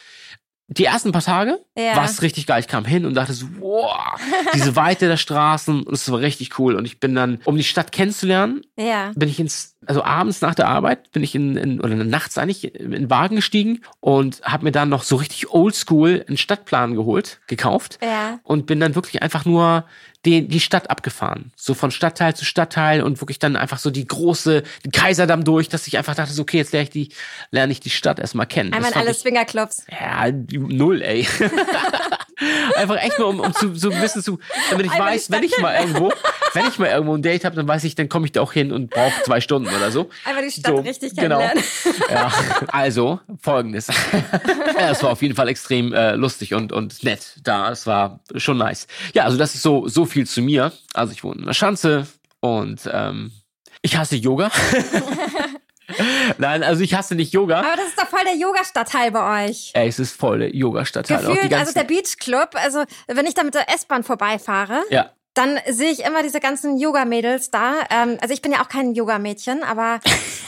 die 0.76 0.84
ersten 0.86 1.12
paar 1.12 1.22
Tage 1.22 1.58
Ja. 1.76 1.96
war 1.96 2.04
es 2.04 2.22
richtig 2.22 2.46
geil. 2.46 2.60
Ich 2.60 2.68
kam 2.68 2.84
hin 2.84 3.04
und 3.06 3.14
dachte 3.14 3.32
so, 3.32 3.46
wow, 3.60 3.94
diese 4.54 4.76
Weite 4.76 5.06
der 5.08 5.16
Straßen, 5.16 5.82
und 5.84 5.92
es 5.94 6.10
war 6.10 6.20
richtig 6.20 6.58
cool. 6.58 6.74
Und 6.74 6.84
ich 6.84 7.00
bin 7.00 7.14
dann, 7.14 7.38
um 7.44 7.56
die 7.56 7.64
Stadt 7.64 7.92
kennenzulernen, 7.92 8.62
Ja. 8.76 9.12
bin 9.14 9.28
ich 9.28 9.38
ins, 9.40 9.76
also 9.86 10.02
abends 10.02 10.40
nach 10.40 10.54
der 10.54 10.68
Arbeit, 10.68 11.12
bin 11.12 11.22
ich 11.22 11.34
in, 11.34 11.56
in 11.56 11.80
oder 11.80 11.94
nachts 11.96 12.38
eigentlich 12.38 12.74
in 12.74 12.90
den 12.92 13.10
Wagen 13.10 13.36
gestiegen 13.36 13.80
und 14.00 14.40
habe 14.42 14.64
mir 14.64 14.72
dann 14.72 14.88
noch 14.88 15.02
so 15.02 15.16
richtig 15.16 15.50
oldschool 15.50 16.24
einen 16.26 16.36
Stadtplan 16.38 16.94
geholt, 16.94 17.40
gekauft 17.46 17.98
Ja. 18.02 18.38
und 18.42 18.66
bin 18.66 18.80
dann 18.80 18.94
wirklich 18.94 19.22
einfach 19.22 19.44
nur 19.44 19.84
die, 20.24 20.46
die 20.46 20.60
Stadt 20.60 20.90
abgefahren. 20.90 21.52
So 21.56 21.74
von 21.74 21.90
Stadtteil 21.90 22.34
zu 22.34 22.44
Stadtteil 22.44 23.02
und 23.02 23.20
wirklich 23.20 23.38
dann 23.38 23.56
einfach 23.56 23.78
so 23.78 23.90
die 23.90 24.06
große, 24.06 24.62
den 24.84 24.92
Kaiserdamm 24.92 25.44
durch, 25.44 25.68
dass 25.68 25.86
ich 25.86 25.98
einfach 25.98 26.14
dachte, 26.14 26.32
so, 26.32 26.42
okay, 26.42 26.58
jetzt 26.58 26.72
lerne 26.72 26.84
ich 26.84 26.90
die, 26.90 27.08
lerne 27.50 27.72
ich 27.72 27.80
die 27.80 27.90
Stadt 27.90 28.18
erstmal 28.18 28.46
kennen. 28.46 28.72
Einmal 28.72 28.92
alle 28.94 29.14
Swingerclubs. 29.14 29.84
ja, 29.90 30.30
null, 30.30 31.02
ey. 31.02 31.26
Einfach 32.76 32.96
echt 32.96 33.18
nur, 33.18 33.28
um, 33.28 33.40
um 33.40 33.54
zu, 33.54 33.74
so 33.74 33.90
ein 33.90 34.00
bisschen 34.00 34.22
zu, 34.22 34.38
damit 34.70 34.86
ich 34.86 34.92
Einmal 34.92 35.12
weiß, 35.12 35.30
wenn 35.30 35.42
ich 35.42 35.58
mal 35.58 35.74
irgendwo, 35.78 36.12
wenn 36.54 36.66
ich 36.66 36.78
mal 36.78 36.88
irgendwo 36.88 37.14
ein 37.14 37.22
Date 37.22 37.44
habe, 37.44 37.56
dann 37.56 37.66
weiß 37.66 37.84
ich, 37.84 37.94
dann 37.94 38.08
komme 38.08 38.26
ich 38.26 38.32
da 38.32 38.40
auch 38.40 38.52
hin 38.52 38.72
und 38.72 38.90
brauche 38.90 39.22
zwei 39.24 39.40
Stunden 39.40 39.68
oder 39.74 39.90
so. 39.90 40.08
Einmal 40.24 40.44
die 40.44 40.50
Stadt 40.50 40.74
So, 40.74 40.80
richtig 40.80 41.16
genau. 41.16 41.38
kennenlernen. 41.38 41.64
Ja, 42.10 42.32
also 42.68 43.20
folgendes. 43.40 43.88
ja, 44.78 44.90
es 44.90 45.02
war 45.02 45.10
auf 45.10 45.22
jeden 45.22 45.34
Fall 45.34 45.48
extrem 45.48 45.92
äh, 45.92 46.14
lustig 46.14 46.54
und, 46.54 46.72
und 46.72 47.02
nett 47.02 47.36
da. 47.42 47.70
Es 47.70 47.86
war 47.86 48.20
schon 48.36 48.58
nice. 48.58 48.86
Ja, 49.14 49.24
also 49.24 49.36
das 49.36 49.54
ist 49.54 49.62
so, 49.62 49.88
so 49.88 50.04
viel 50.04 50.26
zu 50.26 50.42
mir. 50.42 50.72
Also 50.94 51.12
ich 51.12 51.24
wohne 51.24 51.40
in 51.40 51.46
der 51.46 51.54
Schanze 51.54 52.06
und 52.40 52.88
ähm, 52.92 53.32
ich 53.82 53.96
hasse 53.96 54.16
Yoga. 54.16 54.50
Nein, 56.38 56.62
also 56.62 56.82
ich 56.82 56.94
hasse 56.94 57.14
nicht 57.14 57.32
Yoga. 57.32 57.60
Aber 57.60 57.76
das 57.76 57.88
ist 57.88 57.98
doch 57.98 58.08
voll 58.08 58.24
der 58.24 58.36
Yoga-Stadtteil 58.36 59.10
bei 59.10 59.48
euch. 59.48 59.70
Ey, 59.74 59.88
es 59.88 59.98
ist 59.98 60.18
voll 60.18 60.38
der 60.38 60.54
Yoga-Stadtteil. 60.54 61.24
Gefühlt, 61.24 61.52
also 61.52 61.72
der 61.72 61.84
Beach 61.84 62.16
Club, 62.18 62.50
also 62.54 62.84
wenn 63.06 63.26
ich 63.26 63.34
da 63.34 63.42
mit 63.42 63.54
der 63.54 63.68
S-Bahn 63.68 64.02
vorbeifahre, 64.02 64.82
ja. 64.90 65.10
Dann 65.34 65.58
sehe 65.68 65.90
ich 65.90 66.04
immer 66.04 66.22
diese 66.22 66.38
ganzen 66.40 66.78
Yoga-Mädels 66.78 67.50
da. 67.50 67.74
Ähm, 67.90 68.18
also 68.20 68.32
ich 68.32 68.40
bin 68.40 68.52
ja 68.52 68.62
auch 68.62 68.68
kein 68.68 68.94
Yoga-Mädchen, 68.94 69.62
aber 69.64 70.00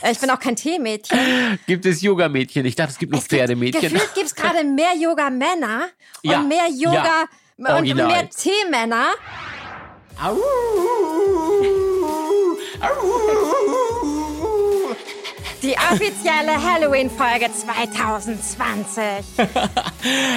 äh, 0.02 0.12
ich 0.12 0.20
bin 0.20 0.30
auch 0.30 0.38
kein 0.38 0.54
Tee-Mädchen. 0.56 1.58
Gibt 1.66 1.84
es 1.86 2.02
Yoga-Mädchen? 2.02 2.64
Ich 2.64 2.76
dachte, 2.76 2.92
es 2.92 2.98
gibt 2.98 3.12
nur 3.12 3.20
Pferdemädchen. 3.20 3.82
Gefühlt 3.82 4.14
gibt 4.14 4.26
es 4.26 4.34
gerade 4.34 4.62
mehr 4.64 4.94
Yoga-Männer 4.96 5.88
Ja, 6.22 6.38
und 6.38 6.48
mehr 6.48 6.68
Yoga 6.70 7.04
ja, 7.04 7.24
und 7.58 7.66
original. 7.66 8.06
mehr 8.06 8.30
Teemänner. 8.30 9.06
Au, 10.22 10.36
au. 12.80 14.25
Die 15.66 15.74
offizielle 15.76 16.62
Halloween-Folge 16.62 17.50
2020. 17.52 19.02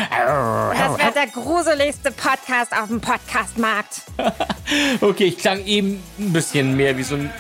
Das 0.09 0.97
wird 0.97 1.15
der 1.15 1.27
gruseligste 1.27 2.11
Podcast 2.11 2.71
auf 2.73 2.87
dem 2.87 2.99
Podcastmarkt. 2.99 4.01
Okay, 5.01 5.25
ich 5.25 5.37
klang 5.37 5.63
eben 5.65 6.01
ein 6.19 6.33
bisschen 6.33 6.75
mehr 6.75 6.95
wie 6.97 7.03
so 7.03 7.15
ein 7.15 7.31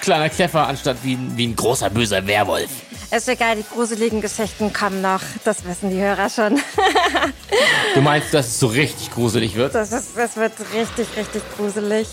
kleiner 0.00 0.28
Kleffer, 0.30 0.66
anstatt 0.66 0.96
wie, 1.02 1.14
ein- 1.14 1.32
wie 1.36 1.46
ein 1.46 1.56
großer 1.56 1.88
böser 1.90 2.26
Werwolf. 2.26 2.70
Ist 3.10 3.28
egal, 3.28 3.56
die 3.56 3.64
gruseligen 3.64 4.20
Geschichten 4.22 4.72
kommen 4.72 5.00
noch. 5.02 5.20
Das 5.44 5.64
wissen 5.64 5.90
die 5.90 6.00
Hörer 6.00 6.28
schon. 6.30 6.60
Du 7.94 8.00
meinst, 8.02 8.32
dass 8.32 8.46
es 8.48 8.60
so 8.60 8.68
richtig 8.68 9.10
gruselig 9.10 9.56
wird? 9.56 9.74
Das, 9.74 9.92
ist, 9.92 10.16
das 10.16 10.36
wird 10.36 10.52
richtig, 10.72 11.08
richtig 11.16 11.42
gruselig. 11.56 12.06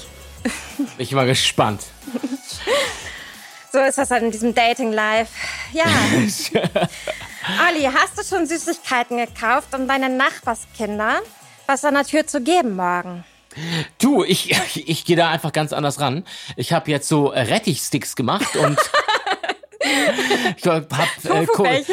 Ich 0.97 1.09
bin 1.09 1.17
mal 1.17 1.27
gespannt. 1.27 1.81
So 3.71 3.79
ist 3.79 3.97
das 3.97 4.11
halt 4.11 4.23
in 4.23 4.31
diesem 4.31 4.53
Dating-Life. 4.53 5.31
Ja. 5.73 5.85
Olli, 7.67 7.83
hast 7.83 8.17
du 8.17 8.23
schon 8.23 8.45
Süßigkeiten 8.45 9.17
gekauft, 9.17 9.75
um 9.75 9.87
deinen 9.87 10.17
Nachbarskinder 10.17 11.21
was 11.65 11.83
an 11.83 11.95
der 11.95 12.05
Tür 12.05 12.25
zu 12.25 12.41
geben 12.41 12.75
morgen? 12.75 13.23
Du, 13.99 14.23
ich, 14.23 14.51
ich, 14.51 14.89
ich 14.89 15.05
gehe 15.05 15.15
da 15.15 15.29
einfach 15.29 15.51
ganz 15.51 15.73
anders 15.73 15.99
ran. 15.99 16.23
Ich 16.55 16.73
habe 16.73 16.89
jetzt 16.89 17.07
so 17.07 17.27
Rettichsticks 17.27 18.15
gemacht 18.15 18.55
und 18.55 18.77
Ich 20.57 20.65
hab 20.65 20.91
äh, 21.23 21.45
Kohl. 21.45 21.85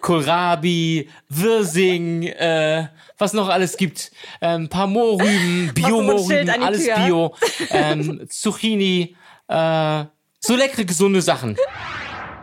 Kohlrabi, 0.00 1.08
Wirsing, 1.28 2.24
äh, 2.24 2.88
was 3.16 3.32
noch 3.32 3.48
alles 3.48 3.76
gibt. 3.76 4.10
Ähm, 4.40 4.68
paar 4.68 4.86
Mohrrüben, 4.86 5.68
ein 5.68 5.74
Bio-Mohrrüben, 5.74 6.50
alles. 6.50 6.86
Bio. 6.86 7.34
Ähm, 7.70 8.26
Zucchini, 8.28 9.16
äh, 9.48 10.04
so 10.40 10.56
leckere, 10.56 10.84
gesunde 10.84 11.22
Sachen. 11.22 11.56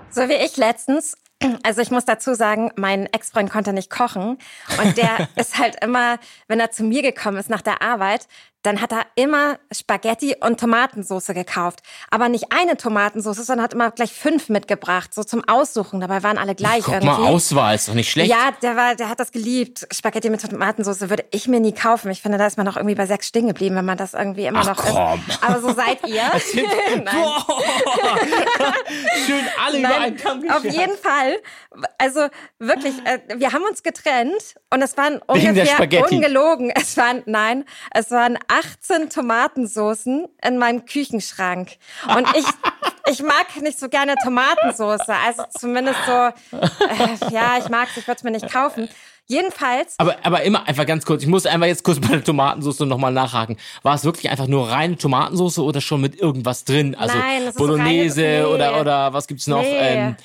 So 0.10 0.28
wie 0.28 0.34
ich 0.34 0.58
letztens. 0.58 1.18
Also 1.64 1.82
ich 1.82 1.90
muss 1.90 2.06
dazu 2.06 2.36
sagen, 2.36 2.72
mein 2.76 3.08
Ex-Freund 3.08 3.50
konnte 3.50 3.74
nicht 3.74 3.90
kochen 3.90 4.38
und 4.78 4.98
der 4.98 5.28
ist 5.36 5.58
halt 5.58 5.84
immer, 5.84 6.20
wenn 6.48 6.60
er 6.60 6.72
zu 6.72 6.84
mir 6.84 7.02
gekommen 7.02 7.38
ist 7.38 7.50
nach 7.50 7.62
der 7.62 7.82
Arbeit, 7.82 8.28
dann 8.64 8.82
hat 8.82 8.92
er 8.92 9.06
immer 9.16 9.58
Spaghetti 9.72 10.36
und 10.40 10.60
Tomatensauce 10.60 11.28
gekauft. 11.28 11.82
Aber 12.10 12.30
nicht 12.30 12.46
eine 12.52 12.78
Tomatensauce, 12.78 13.38
sondern 13.38 13.64
hat 13.64 13.74
immer 13.74 13.92
gleich 13.92 14.14
fünf 14.14 14.50
mitgebracht, 14.50 15.14
so 15.14 15.24
zum 15.24 15.48
Aussuchen. 15.48 16.00
Dabei 16.00 16.24
waren 16.24 16.38
alle 16.38 16.56
gleich 16.56 16.84
Guck 16.84 16.96
irgendwie. 16.96 17.22
mal, 17.22 17.30
Auswahl 17.30 17.76
ist 17.76 17.88
doch 17.88 17.94
nicht 17.94 18.12
schlecht. 18.12 18.30
Ja, 18.30 18.52
der 18.62 18.76
war, 18.76 18.96
der 18.96 19.10
hat 19.10 19.20
das 19.20 19.32
geliebt. 19.32 19.88
Spaghetti 19.92 20.30
mit 20.30 20.42
Tomatensauce 20.42 21.02
würde 21.10 21.26
ich 21.32 21.48
mir 21.48 21.60
nie 21.60 21.74
kaufen. 21.74 22.10
Ich 22.12 22.22
finde, 22.22 22.38
da 22.38 22.48
ist 22.48 22.58
man 22.58 22.66
noch 22.66 22.78
irgendwie 22.78 22.96
bei 22.96 23.06
sechs 23.06 23.28
stehen 23.28 23.48
geblieben, 23.48 23.76
wenn 23.76 23.86
man 23.86 23.98
das 23.98 24.14
irgendwie 24.14 24.46
immer 24.46 24.62
Ach, 24.62 24.68
noch 24.68 24.78
komm. 24.78 25.22
isst. 25.28 25.44
Aber 25.44 25.62
so 25.62 25.74
seid 25.74 26.00
ihr. 26.08 26.22
Nein. 27.04 27.08
Schön 29.26 29.46
alle 29.66 29.80
über 29.80 29.88
einen 29.88 30.02
Nein, 30.02 30.18
Kamm 30.18 30.50
auf 30.50 30.64
jeden 30.64 30.98
Fall. 30.98 31.38
Also 31.98 32.28
wirklich, 32.60 32.94
äh, 33.06 33.20
wir 33.38 33.54
haben 33.54 33.64
uns 33.64 33.84
getrennt 33.84 34.56
und 34.70 34.82
es 34.82 34.98
waren 34.98 35.22
Wegen 35.34 35.50
ungefähr 35.50 36.12
ungelogen. 36.12 36.72
Es 36.72 36.98
waren 36.98 37.24
nein, 37.26 37.66
es 37.92 38.12
waren 38.12 38.38
18 38.52 39.10
Tomatensoßen 39.10 40.28
in 40.44 40.58
meinem 40.58 40.86
Küchenschrank 40.86 41.78
und 42.16 42.28
ich 42.36 42.46
ich 43.12 43.24
mag 43.24 43.48
nicht 43.62 43.80
so 43.80 43.90
gerne 43.90 44.16
Tomatensauce, 44.24 45.08
also 45.26 45.44
zumindest 45.58 45.98
so 46.06 46.12
äh, 46.12 47.34
ja, 47.34 47.58
ich 47.58 47.70
mag's, 47.70 47.98
ich 47.98 48.08
würde 48.08 48.18
es 48.18 48.24
mir 48.24 48.32
nicht 48.32 48.52
kaufen. 48.52 48.90
Jedenfalls 49.28 49.96
Aber, 49.98 50.18
aber 50.24 50.42
immer 50.44 50.68
einfach 50.68 50.86
ganz 50.86 51.06
kurz, 51.06 51.22
ich 51.24 51.30
muss 51.30 51.46
einfach 51.46 51.68
jetzt 51.68 51.84
kurz 51.84 52.00
bei 52.02 52.10
der 52.10 52.24
Tomatensauce 52.24 52.82
nochmal 52.82 53.14
nachhaken. 53.14 53.56
War 53.82 53.96
es 53.96 54.04
wirklich 54.04 54.30
einfach 54.30 54.48
nur 54.48 54.70
reine 54.70 54.98
Tomatensauce 54.98 55.60
oder 55.60 55.80
schon 55.80 56.02
mit 56.02 56.20
irgendwas 56.20 56.66
drin? 56.66 56.96
Also 56.96 57.18
Nein, 57.18 57.44
Bolognese 57.56 58.22
reine- 58.24 58.38
nee. 58.40 58.44
oder, 58.54 58.82
oder 58.82 59.14
was 59.14 59.28
gibt's 59.28 59.48
noch? 59.48 59.62
Nee. 59.62 59.78
Ähm, 59.80 60.16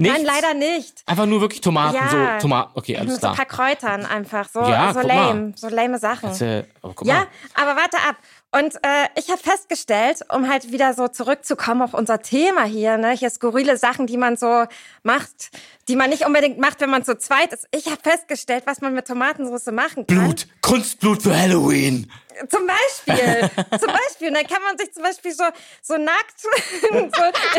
nichts? 0.00 0.16
Nein, 0.18 0.26
leider 0.26 0.54
nicht. 0.54 1.02
Einfach 1.06 1.26
nur 1.26 1.40
wirklich 1.40 1.60
Tomaten, 1.60 1.94
Ja. 1.96 2.08
so 2.38 2.42
Tomaten. 2.42 2.70
Okay, 2.74 2.96
alles 2.98 3.12
Mit 3.12 3.20
so 3.20 3.26
ein 3.28 3.34
klar. 3.34 3.46
paar 3.46 3.68
Kräutern 3.68 4.06
einfach, 4.06 4.48
so, 4.48 4.60
Ja, 4.60 4.92
so 4.92 5.00
guck 5.00 5.08
mal. 5.08 5.14
lame, 5.16 5.52
so 5.56 5.68
lame 5.68 5.98
Sachen. 5.98 6.28
Das, 6.30 6.40
äh, 6.40 6.64
Ja, 7.02 7.14
mal. 7.14 7.26
aber 7.54 7.76
warte 7.76 7.96
ab. 7.98 8.16
Und 8.52 8.74
äh, 8.82 9.06
ich 9.14 9.30
habe 9.30 9.38
festgestellt, 9.40 10.20
um 10.28 10.48
halt 10.48 10.72
wieder 10.72 10.92
so 10.94 11.06
zurückzukommen 11.06 11.82
auf 11.82 11.94
unser 11.94 12.20
Thema 12.20 12.64
hier, 12.64 12.96
ne, 12.96 13.12
hier 13.12 13.30
skurrile 13.30 13.76
Sachen, 13.76 14.08
die 14.08 14.16
man 14.16 14.36
so 14.36 14.64
macht, 15.04 15.50
die 15.86 15.94
man 15.94 16.10
nicht 16.10 16.26
unbedingt 16.26 16.58
macht, 16.58 16.80
wenn 16.80 16.90
man 16.90 17.04
zu 17.04 17.16
zweit 17.16 17.52
ist. 17.52 17.68
Ich 17.70 17.86
habe 17.86 18.00
festgestellt, 18.02 18.64
was 18.66 18.80
man 18.80 18.92
mit 18.92 19.06
Tomatensauce 19.06 19.66
machen 19.66 20.04
kann. 20.04 20.18
Blut, 20.18 20.48
Kunstblut 20.62 21.22
für 21.22 21.36
Halloween. 21.36 22.10
Zum 22.48 22.66
Beispiel, 22.66 23.50
zum 23.78 23.92
Beispiel. 23.92 24.28
Und 24.28 24.34
dann 24.34 24.46
kann 24.46 24.62
man 24.62 24.76
sich 24.78 24.92
zum 24.92 25.04
Beispiel 25.04 25.32
so, 25.32 25.44
so 25.80 25.96
nackt 25.96 26.40
so 26.40 26.88
in 26.88 27.10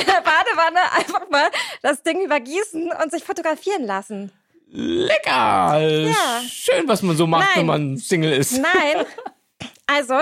der 0.05 0.21
Badewanne 0.21 0.91
einfach 0.97 1.29
mal 1.29 1.49
das 1.81 2.03
Ding 2.03 2.25
übergießen 2.25 2.91
und 3.01 3.11
sich 3.11 3.23
fotografieren 3.23 3.85
lassen. 3.85 4.31
Lecker. 4.67 5.79
Ja. 5.79 6.41
Schön, 6.49 6.87
was 6.87 7.01
man 7.01 7.15
so 7.15 7.27
macht, 7.27 7.47
Nein. 7.49 7.59
wenn 7.59 7.65
man 7.65 7.97
Single 7.97 8.33
ist. 8.33 8.59
Nein. 8.59 9.05
Also, 9.87 10.15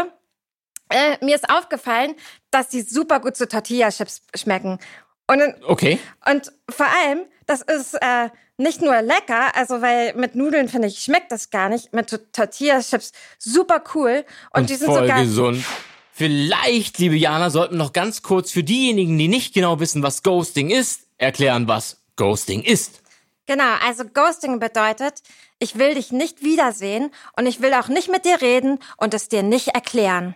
äh, 0.89 1.23
mir 1.23 1.35
ist 1.35 1.49
aufgefallen, 1.49 2.15
dass 2.51 2.69
die 2.69 2.81
super 2.81 3.19
gut 3.19 3.35
zu 3.37 3.47
Tortilla-Chips 3.47 4.21
schmecken. 4.35 4.79
Und, 5.27 5.41
Okay. 5.65 5.99
und 6.29 6.51
vor 6.69 6.87
allem, 6.87 7.21
das 7.45 7.61
ist 7.61 7.93
äh, 8.01 8.29
nicht 8.57 8.81
nur 8.81 9.01
lecker, 9.01 9.55
also 9.55 9.81
weil 9.81 10.13
mit 10.15 10.35
Nudeln, 10.35 10.67
finde 10.67 10.87
ich, 10.87 10.99
schmeckt 10.99 11.31
das 11.31 11.49
gar 11.49 11.69
nicht. 11.69 11.93
Mit 11.93 12.09
Tor- 12.09 12.19
Tortilla-Chips 12.31 13.11
super 13.37 13.83
cool. 13.93 14.25
Und, 14.53 14.61
Und 14.61 14.69
die 14.69 14.75
sind 14.75 14.87
voll 14.87 15.01
sogar. 15.01 15.21
gesund. 15.21 15.63
Vielleicht, 16.11 16.97
liebe 16.97 17.15
Jana, 17.15 17.49
sollten 17.49 17.75
wir 17.75 17.83
noch 17.83 17.93
ganz 17.93 18.21
kurz 18.23 18.51
für 18.51 18.63
diejenigen, 18.63 19.17
die 19.17 19.27
nicht 19.29 19.53
genau 19.53 19.79
wissen, 19.79 20.03
was 20.03 20.21
Ghosting 20.23 20.69
ist, 20.69 21.03
erklären, 21.17 21.67
was 21.67 22.01
Ghosting 22.17 22.61
ist. 22.61 23.01
Genau, 23.45 23.75
also 23.85 24.03
Ghosting 24.03 24.59
bedeutet, 24.59 25.21
ich 25.59 25.77
will 25.79 25.95
dich 25.95 26.11
nicht 26.11 26.43
wiedersehen 26.43 27.11
und 27.37 27.45
ich 27.45 27.61
will 27.61 27.73
auch 27.73 27.87
nicht 27.87 28.11
mit 28.11 28.25
dir 28.25 28.41
reden 28.41 28.79
und 28.97 29.13
es 29.13 29.29
dir 29.29 29.43
nicht 29.43 29.69
erklären. 29.69 30.35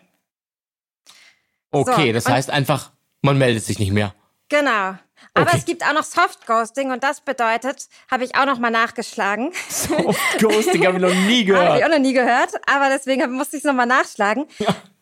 Okay, 1.73 2.07
So, 2.07 2.13
das 2.13 2.29
heißt 2.29 2.49
einfach, 2.49 2.91
man 3.21 3.38
meldet 3.38 3.63
sich 3.63 3.79
nicht 3.79 3.91
mehr. 3.91 4.13
Genau. 4.49 4.95
Aber 5.36 5.47
Okay. 5.47 5.55
es 5.57 5.65
gibt 5.65 5.83
auch 5.86 5.93
noch 5.93 6.03
Soft 6.03 6.45
Ghosting 6.45 6.91
und 6.91 7.03
das 7.03 7.21
bedeutet, 7.21 7.88
habe 8.12 8.23
ich 8.25 8.36
auch 8.36 8.45
noch 8.45 8.59
mal 8.59 8.69
nachgeschlagen. 8.69 9.51
So, 9.69 9.95
Ghosting 10.39 10.86
habe 10.86 10.97
ich 10.97 11.01
noch 11.01 11.13
nie 11.13 11.15
Habe 11.25 11.39
ich 11.39 11.45
gehört. 11.47 11.83
auch 11.83 11.89
noch 11.89 11.99
nie 11.99 12.13
gehört, 12.13 12.51
aber 12.69 12.89
deswegen 12.89 13.31
musste 13.31 13.57
ich 13.57 13.63
es 13.63 13.65
nochmal 13.67 13.86
nachschlagen. 13.88 14.45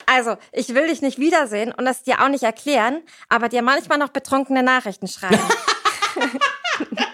Also, 0.06 0.38
ich 0.52 0.74
will 0.74 0.88
dich 0.88 1.02
nicht 1.02 1.20
wiedersehen 1.20 1.72
und 1.74 1.86
das 1.86 2.04
dir 2.04 2.22
auch 2.22 2.30
nicht 2.30 2.44
erklären, 2.44 3.02
aber 3.30 3.50
dir 3.50 3.62
manchmal 3.62 3.98
noch 3.98 4.10
betrunkene 4.10 4.64
Nachrichten 4.64 5.08
schreiben. 5.08 5.40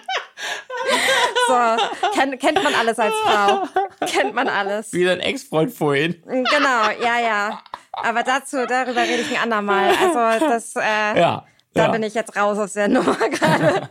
so, 1.48 2.10
kennt, 2.20 2.40
kennt 2.40 2.64
man 2.64 2.74
alles 2.76 3.00
als 3.00 3.14
Frau. 3.24 3.68
Kennt 4.06 4.34
man 4.36 4.48
alles. 4.50 4.94
Wie 4.94 5.04
dein 5.04 5.20
Ex-Freund 5.20 5.72
vorhin. 5.74 6.22
Genau, 6.26 6.90
ja, 7.02 7.20
ja. 7.20 7.62
Aber 7.92 8.24
dazu, 8.24 8.58
darüber 8.68 9.02
rede 9.02 9.22
ich 9.22 9.32
ein 9.36 9.44
andermal. 9.44 9.90
Also, 9.90 10.46
das, 10.46 10.76
äh, 10.76 11.20
Ja. 11.20 11.46
da 11.74 11.86
ja. 11.86 11.92
bin 11.92 12.04
ich 12.04 12.14
jetzt 12.14 12.36
raus 12.36 12.58
aus 12.58 12.74
der 12.74 12.88
Nummer 12.88 13.16
gerade. 13.30 13.88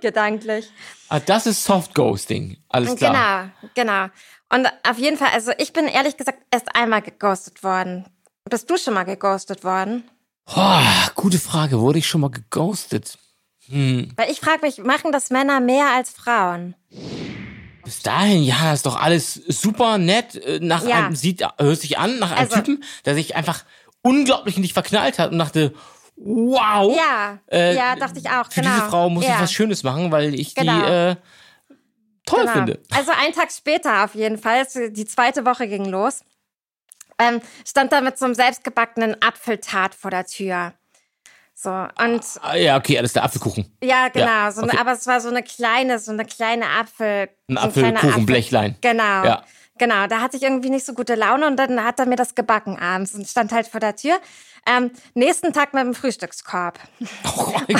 Gedanklich. 0.00 0.70
Ah, 1.08 1.20
das 1.20 1.46
ist 1.46 1.64
Soft 1.64 1.94
Ghosting. 1.94 2.56
Alles 2.68 2.96
klar. 2.96 3.50
Genau, 3.74 3.92
genau. 3.92 4.12
Und 4.52 4.66
auf 4.88 4.98
jeden 4.98 5.16
Fall, 5.16 5.28
also 5.32 5.52
ich 5.58 5.72
bin 5.72 5.86
ehrlich 5.86 6.16
gesagt 6.16 6.38
erst 6.50 6.74
einmal 6.74 7.02
geghostet 7.02 7.62
worden. 7.62 8.06
Bist 8.48 8.68
du 8.68 8.76
schon 8.76 8.94
mal 8.94 9.04
geghostet 9.04 9.62
worden? 9.64 10.08
Boah, 10.52 10.82
gute 11.14 11.38
Frage. 11.38 11.78
Wurde 11.80 12.00
ich 12.00 12.08
schon 12.08 12.20
mal 12.22 12.30
geghostet? 12.30 13.16
Weil 14.16 14.30
ich 14.30 14.40
frage 14.40 14.62
mich, 14.66 14.78
machen 14.78 15.12
das 15.12 15.30
Männer 15.30 15.60
mehr 15.60 15.86
als 15.94 16.10
Frauen? 16.10 16.74
Bis 17.84 18.02
dahin, 18.02 18.42
ja, 18.42 18.56
das 18.64 18.80
ist 18.80 18.86
doch 18.86 19.00
alles 19.00 19.34
super 19.34 19.98
nett. 19.98 20.34
äh, 20.36 20.58
Nach 20.60 20.84
Ja. 20.86 21.06
einem, 21.06 21.16
sieht, 21.16 21.42
hört 21.58 21.80
sich 21.80 21.98
an, 21.98 22.18
nach 22.18 22.30
einem 22.32 22.40
Also- 22.50 22.56
Typen, 22.56 22.84
der 23.04 23.14
sich 23.14 23.36
einfach 23.36 23.64
unglaublich 24.02 24.56
in 24.56 24.62
dich 24.62 24.72
verknallt 24.72 25.18
hat 25.18 25.32
und 25.32 25.38
dachte, 25.38 25.72
wow. 26.16 26.94
Ja, 26.96 27.38
äh, 27.50 27.74
ja, 27.74 27.96
dachte 27.96 28.18
ich 28.18 28.28
auch. 28.28 28.50
Für 28.50 28.60
genau. 28.60 28.74
diese 28.74 28.88
Frau 28.88 29.08
muss 29.10 29.24
ja. 29.24 29.34
ich 29.36 29.40
was 29.40 29.52
Schönes 29.52 29.82
machen, 29.82 30.10
weil 30.12 30.34
ich 30.34 30.54
Genau. 30.54 30.72
die 30.80 30.84
äh, 30.92 31.16
toll 32.26 32.40
Genau. 32.40 32.52
finde. 32.52 32.80
Also 32.90 33.12
einen 33.12 33.32
Tag 33.34 33.50
später 33.52 34.04
auf 34.04 34.14
jeden 34.14 34.38
Fall, 34.38 34.66
die 34.90 35.06
zweite 35.06 35.44
Woche 35.46 35.66
ging 35.68 35.84
los, 35.86 36.20
ähm, 37.18 37.40
stand 37.66 37.92
da 37.92 38.00
mit 38.00 38.18
so 38.18 38.24
einem 38.26 38.34
selbstgebackenen 38.34 39.20
Apfeltart 39.22 39.94
vor 39.94 40.10
der 40.10 40.26
Tür. 40.26 40.74
So, 41.62 41.68
und 41.70 42.22
Ah, 42.40 42.54
ja, 42.56 42.78
okay, 42.78 42.96
alles 42.96 43.12
der 43.12 43.22
Apfelkuchen. 43.22 43.70
ja, 43.82 44.08
genau, 44.08 44.24
Ja, 44.26 44.50
so 44.50 44.62
eine, 44.62 44.72
okay. 44.72 44.80
aber 44.80 44.92
es 44.92 45.06
war 45.06 45.20
so 45.20 45.28
eine 45.28 45.42
kleine, 45.42 45.98
so 45.98 46.10
eine 46.10 46.24
kleine 46.24 46.64
Apfel. 46.66 47.28
Ein 47.50 47.56
so 47.56 47.60
Apfelkuchenblechlein. 47.60 48.76
Apfel. 48.76 48.92
Genau. 48.92 49.24
Ja. 49.24 49.44
Genau, 49.78 50.06
da 50.06 50.20
hatte 50.20 50.36
ich 50.38 50.42
irgendwie 50.42 50.70
nicht 50.70 50.86
so 50.86 50.94
gute 50.94 51.14
Laune 51.16 51.46
und 51.46 51.56
dann 51.56 51.82
hat 51.84 51.98
er 52.00 52.06
mir 52.06 52.16
das 52.16 52.34
gebacken 52.34 52.78
abends 52.78 53.14
und 53.14 53.26
stand 53.28 53.52
halt 53.52 53.66
vor 53.66 53.80
der 53.80 53.94
Tür. 53.96 54.18
Ähm, 54.66 54.90
nächsten 55.14 55.52
Tag 55.52 55.72
mit 55.74 55.82
dem 55.84 55.94
Frühstückskorb. 55.94 56.78
Oh, 57.24 57.52
Und 57.66 57.70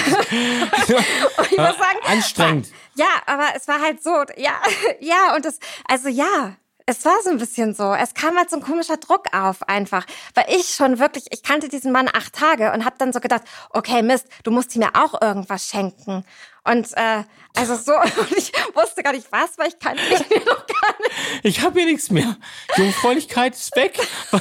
ich 1.51 1.57
muss 1.59 1.77
sagen, 1.79 1.99
Anstrengend. 2.07 2.69
ja, 2.97 3.07
aber 3.27 3.49
es 3.57 3.67
war 3.69 3.81
halt 3.81 4.03
so, 4.03 4.11
ja, 4.37 4.53
ja, 5.01 5.35
und 5.35 5.45
es, 5.47 5.59
also 5.89 6.09
ja, 6.09 6.57
es 6.91 7.05
war 7.05 7.23
so 7.23 7.31
ein 7.31 7.39
bisschen 7.39 7.73
so. 7.73 7.95
Es 7.95 8.15
kam 8.15 8.37
halt 8.37 8.51
so 8.51 8.57
ein 8.57 8.63
komischer 8.63 8.97
Druck 8.97 9.27
auf 9.33 9.63
einfach, 9.69 10.05
weil 10.35 10.47
ich 10.49 10.75
schon 10.75 10.99
wirklich, 10.99 11.27
ich 11.31 11.43
kannte 11.43 11.69
diesen 11.69 11.93
Mann 11.93 12.09
acht 12.13 12.35
Tage 12.35 12.73
und 12.73 12.85
habe 12.85 12.97
dann 12.99 13.13
so 13.13 13.21
gedacht, 13.21 13.43
okay, 13.71 14.03
Mist, 14.03 14.27
du 14.43 14.51
musst 14.51 14.75
ihm 14.75 14.83
ja 14.83 14.91
auch 14.95 15.21
irgendwas 15.23 15.67
schenken. 15.67 16.25
Und 16.65 16.89
äh, 16.97 17.23
also 17.55 17.77
so, 17.77 17.95
und 18.21 18.33
ich 18.37 18.53
wusste 18.75 19.03
gar 19.05 19.13
nicht 19.13 19.31
was, 19.31 19.57
weil 19.57 19.69
ich 19.69 19.79
kannte 19.79 20.03
ihn 20.03 20.45
noch 20.47 20.67
gar 20.67 20.95
nicht. 21.01 21.45
Ich 21.45 21.63
habe 21.63 21.79
hier 21.79 21.91
nichts 21.91 22.11
mehr. 22.11 22.37
Jungfräulichkeit 22.77 23.55
ist 23.55 23.75
weg. 23.77 23.99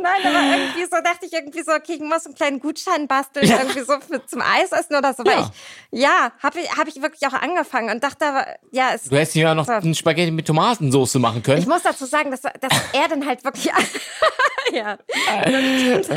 Nein, 0.00 0.20
aber 0.24 0.56
irgendwie 0.56 0.84
so 0.84 0.96
dachte 1.02 1.26
ich 1.26 1.32
irgendwie 1.32 1.62
so, 1.62 1.72
okay, 1.72 1.94
ich 1.94 2.00
muss 2.00 2.26
einen 2.26 2.34
kleinen 2.34 2.60
Gutschein 2.60 3.08
basteln, 3.08 3.48
irgendwie 3.50 3.80
so 3.80 3.98
für, 4.00 4.24
zum 4.26 4.40
Eisessen 4.40 4.94
oder 4.96 5.12
so. 5.14 5.24
Weil 5.24 5.32
Ja. 5.40 5.50
ich, 5.90 6.00
ja, 6.00 6.32
habe 6.42 6.60
ich, 6.60 6.70
hab 6.76 6.86
ich 6.88 7.02
wirklich 7.02 7.26
auch 7.26 7.32
angefangen 7.32 7.90
und 7.90 8.02
dachte 8.04 8.24
aber, 8.26 8.46
ja, 8.70 8.90
es 8.94 9.04
Du 9.04 9.16
hättest 9.16 9.34
ja 9.34 9.54
noch 9.54 9.66
So. 9.66 9.72
einen 9.72 9.94
Spaghetti 9.94 10.30
mit 10.30 10.46
Tomatensauce 10.46 11.14
machen 11.16 11.42
können. 11.42 11.58
Ich 11.60 11.66
muss 11.66 11.82
dazu 11.82 12.04
sagen, 12.06 12.30
dass, 12.30 12.42
dass 12.42 12.52
er 12.92 13.08
dann 13.08 13.26
halt 13.26 13.42
wirklich. 13.44 13.66
ja. 14.72 14.96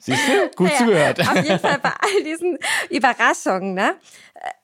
Siehst 0.00 0.28
du? 0.28 0.50
Gut 0.56 0.70
ja, 0.70 0.76
zugehört. 0.78 1.20
Auf 1.20 1.34
jeden 1.36 1.58
Fall 1.60 1.78
bei 1.78 1.90
all 1.90 2.22
diesen 2.24 2.58
Überraschungen, 2.90 3.74
ne? 3.74 3.94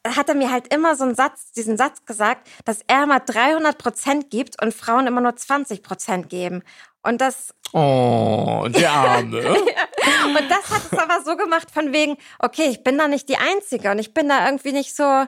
Hat 0.07 0.29
er 0.29 0.35
mir 0.35 0.51
halt 0.51 0.73
immer 0.73 0.97
so 0.97 1.05
einen 1.05 1.15
Satz, 1.15 1.53
diesen 1.53 1.77
Satz 1.77 2.05
gesagt, 2.07 2.49
dass 2.65 2.81
er 2.87 3.05
immer 3.05 3.21
300 3.21 3.77
Prozent 3.77 4.31
gibt 4.31 4.63
und 4.63 4.75
Frauen 4.75 5.07
immer 5.07 5.21
nur 5.21 5.37
20 5.37 5.83
Prozent 5.83 6.31
geben. 6.31 6.63
Und 7.03 7.21
das, 7.21 7.55
Oh, 7.73 8.67
der 8.69 8.91
Arme. 8.91 9.39
und 9.51 10.51
das 10.51 10.71
hat 10.71 10.83
es 10.91 10.99
aber 10.99 11.23
so 11.25 11.37
gemacht 11.37 11.71
von 11.71 11.93
wegen, 11.93 12.17
okay, 12.41 12.65
ich 12.69 12.83
bin 12.83 12.99
da 12.99 13.07
nicht 13.07 13.29
die 13.29 13.37
Einzige 13.37 13.91
und 13.91 13.99
ich 13.99 14.13
bin 14.13 14.29
da 14.29 14.45
irgendwie 14.45 14.73
nicht 14.73 14.95
so, 14.97 15.25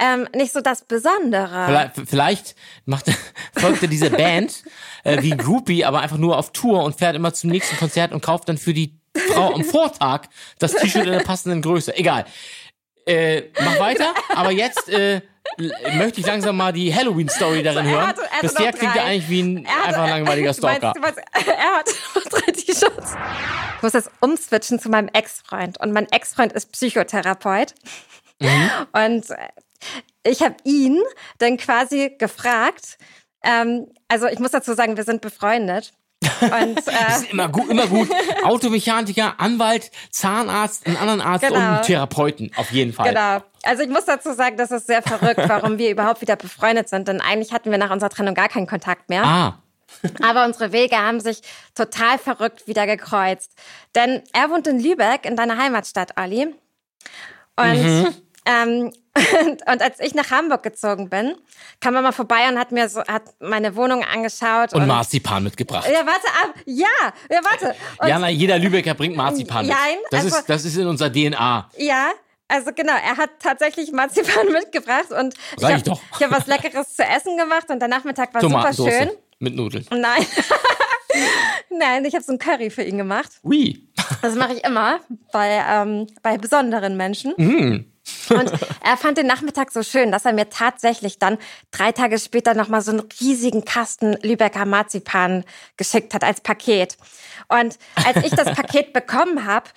ähm, 0.00 0.26
nicht 0.34 0.52
so 0.52 0.60
das 0.60 0.84
Besondere. 0.84 1.66
Vielleicht, 1.66 2.10
vielleicht 2.10 2.54
macht, 2.84 3.06
folgt 3.56 3.82
er 3.82 3.88
diese 3.88 4.10
Band 4.10 4.64
äh, 5.04 5.22
wie 5.22 5.36
Groupie, 5.36 5.84
aber 5.84 6.00
einfach 6.00 6.18
nur 6.18 6.36
auf 6.36 6.50
Tour 6.50 6.82
und 6.82 6.98
fährt 6.98 7.14
immer 7.14 7.32
zum 7.32 7.50
nächsten 7.50 7.76
Konzert 7.76 8.12
und 8.12 8.22
kauft 8.22 8.48
dann 8.48 8.58
für 8.58 8.74
die 8.74 8.98
Frau 9.32 9.54
am 9.54 9.64
Vortag 9.64 10.22
das 10.58 10.74
T-Shirt 10.74 11.06
in 11.06 11.12
der 11.12 11.20
passenden 11.20 11.62
Größe. 11.62 11.96
Egal. 11.96 12.24
Äh, 13.08 13.50
mach 13.60 13.78
weiter, 13.80 14.12
aber 14.34 14.50
jetzt 14.50 14.88
äh, 14.88 15.22
möchte 15.94 16.20
ich 16.20 16.26
langsam 16.26 16.56
mal 16.56 16.72
die 16.72 16.94
Halloween-Story 16.94 17.62
darin 17.62 17.86
er 17.86 17.90
hören. 17.92 18.06
hatte- 18.08 18.22
hatte 18.30 18.40
Bisher 18.46 18.72
klingt 18.72 18.94
er 18.96 19.04
eigentlich 19.04 19.28
wie 19.30 19.42
ein 19.42 19.66
hatte- 19.66 19.86
einfach 19.88 20.08
langweiliger 20.08 20.46
meinst- 20.48 20.58
Stalker. 20.58 20.92
du 20.94 21.00
meinst, 21.00 21.18
er 21.48 21.76
hat 21.78 21.88
noch 22.14 22.22
drei 22.24 22.52
T-Shirts. 22.52 23.16
Ich 23.76 23.82
muss 23.82 23.92
das 23.92 24.10
umswitchen 24.20 24.78
zu 24.78 24.88
meinem 24.90 25.08
Ex-Freund. 25.12 25.80
Und 25.80 25.92
mein 25.92 26.06
Ex-Freund 26.10 26.52
ist 26.52 26.70
Psychotherapeut. 26.72 27.74
Mhm. 28.40 28.70
Und 28.92 29.30
äh, 29.30 29.48
ich 30.24 30.42
habe 30.42 30.56
ihn 30.64 31.00
dann 31.38 31.56
quasi 31.56 32.14
gefragt. 32.18 32.98
Ähm, 33.42 33.86
also 34.08 34.26
ich 34.26 34.38
muss 34.40 34.50
dazu 34.50 34.74
sagen, 34.74 34.96
wir 34.96 35.04
sind 35.04 35.20
befreundet. 35.22 35.92
Und 36.40 36.76
Das 36.86 36.86
äh, 36.86 37.24
ist 37.24 37.32
immer 37.32 37.48
gut, 37.48 37.68
immer 37.70 37.86
gut. 37.86 38.08
Automechaniker, 38.44 39.34
Anwalt, 39.38 39.90
Zahnarzt, 40.10 40.86
einen 40.86 40.96
anderen 40.96 41.20
Arzt 41.20 41.44
und 41.44 41.54
Genau. 41.54 41.66
einen 41.74 41.82
Therapeuten. 41.82 42.50
Auf 42.56 42.70
jeden 42.72 42.92
Fall. 42.92 43.08
Genau. 43.08 43.42
Also 43.62 43.82
ich 43.82 43.88
muss 43.88 44.04
dazu 44.04 44.32
sagen, 44.32 44.56
das 44.56 44.70
ist 44.70 44.86
sehr 44.86 45.02
verrückt, 45.02 45.40
warum 45.46 45.78
wir 45.78 45.90
überhaupt 45.90 46.20
wieder 46.20 46.36
befreundet 46.36 46.88
sind. 46.88 47.08
Denn 47.08 47.20
eigentlich 47.20 47.52
hatten 47.52 47.70
wir 47.70 47.78
nach 47.78 47.90
unserer 47.90 48.10
Trennung 48.10 48.34
gar 48.34 48.48
keinen 48.48 48.66
Kontakt 48.66 49.08
mehr. 49.08 49.24
Ah, 49.24 49.58
Aber 50.22 50.44
unsere 50.44 50.72
Wege 50.72 50.96
haben 50.96 51.20
sich 51.20 51.40
total 51.74 52.18
verrückt 52.18 52.66
wieder 52.68 52.86
gekreuzt. 52.86 53.52
Denn 53.94 54.22
er 54.32 54.50
wohnt 54.50 54.66
in 54.66 54.78
Lübeck, 54.80 55.24
in 55.24 55.34
deiner 55.36 55.56
Heimatstadt, 55.56 56.12
Olli. 56.20 56.54
Und, 57.56 57.82
Mhm. 57.82 58.14
Ähm, 58.48 58.92
und, 59.42 59.62
und 59.72 59.82
als 59.82 60.00
ich 60.00 60.14
nach 60.14 60.30
Hamburg 60.30 60.62
gezogen 60.62 61.08
bin, 61.08 61.34
kam 61.80 61.94
er 61.96 62.02
mal 62.02 62.12
vorbei 62.12 62.48
und 62.48 62.58
hat 62.58 62.72
mir 62.72 62.88
so, 62.88 63.00
hat 63.04 63.22
meine 63.40 63.74
Wohnung 63.76 64.04
angeschaut. 64.04 64.72
und 64.74 64.86
Marzipan 64.86 65.42
mitgebracht. 65.42 65.86
Ja, 65.92 66.06
warte 66.06 66.26
ab. 66.42 66.54
Ja, 66.66 66.86
ja, 67.30 67.40
warte. 67.44 67.74
Und, 68.00 68.08
Ja, 68.08 68.18
na, 68.18 68.28
jeder 68.28 68.58
Lübecker 68.58 68.94
bringt 68.94 69.16
Marzipan 69.16 69.66
mit. 69.66 69.74
Nein, 69.76 69.96
das, 70.10 70.24
also- 70.24 70.36
ist, 70.38 70.48
das 70.48 70.64
ist 70.64 70.76
in 70.76 70.86
unserer 70.86 71.10
DNA. 71.12 71.68
Ja, 71.76 72.10
also 72.48 72.70
genau, 72.74 72.92
er 72.94 73.16
hat 73.16 73.30
tatsächlich 73.42 73.92
Marzipan 73.92 74.46
mitgebracht 74.52 75.10
und 75.10 75.34
ich 75.34 75.60
Sag 75.60 75.70
ich 75.70 75.74
habe 75.76 75.82
doch. 75.82 76.20
hab 76.20 76.30
was 76.30 76.46
Leckeres 76.46 76.94
zu 76.96 77.02
essen 77.02 77.36
gemacht 77.36 77.68
und 77.68 77.78
der 77.80 77.88
Nachmittag 77.88 78.32
war 78.32 78.40
super 78.40 78.72
schön. 78.72 79.10
mit 79.38 79.54
Nudeln. 79.54 79.84
Nein. 79.90 80.24
Nein, 81.70 82.04
ich 82.04 82.14
habe 82.14 82.24
so 82.24 82.32
ein 82.32 82.38
Curry 82.38 82.70
für 82.70 82.82
ihn 82.82 82.98
gemacht. 82.98 83.30
Ui. 83.42 83.86
Das 84.22 84.34
mache 84.34 84.54
ich 84.54 84.64
immer 84.64 85.00
bei, 85.32 85.62
ähm, 85.68 86.06
bei 86.22 86.38
besonderen 86.38 86.96
Menschen. 86.96 87.34
Mm. 87.36 87.84
Und 88.30 88.52
er 88.82 88.96
fand 88.96 89.18
den 89.18 89.26
Nachmittag 89.26 89.72
so 89.72 89.82
schön, 89.82 90.12
dass 90.12 90.24
er 90.24 90.32
mir 90.32 90.48
tatsächlich 90.48 91.18
dann 91.18 91.38
drei 91.70 91.92
Tage 91.92 92.18
später 92.18 92.54
nochmal 92.54 92.82
so 92.82 92.90
einen 92.90 93.02
riesigen 93.20 93.64
Kasten 93.64 94.16
Lübecker 94.22 94.64
Marzipan 94.64 95.44
geschickt 95.76 96.14
hat 96.14 96.24
als 96.24 96.40
Paket. 96.40 96.96
Und 97.48 97.78
als 98.04 98.24
ich 98.24 98.30
das 98.30 98.54
Paket 98.54 98.92
bekommen 98.92 99.46
habe, 99.46 99.70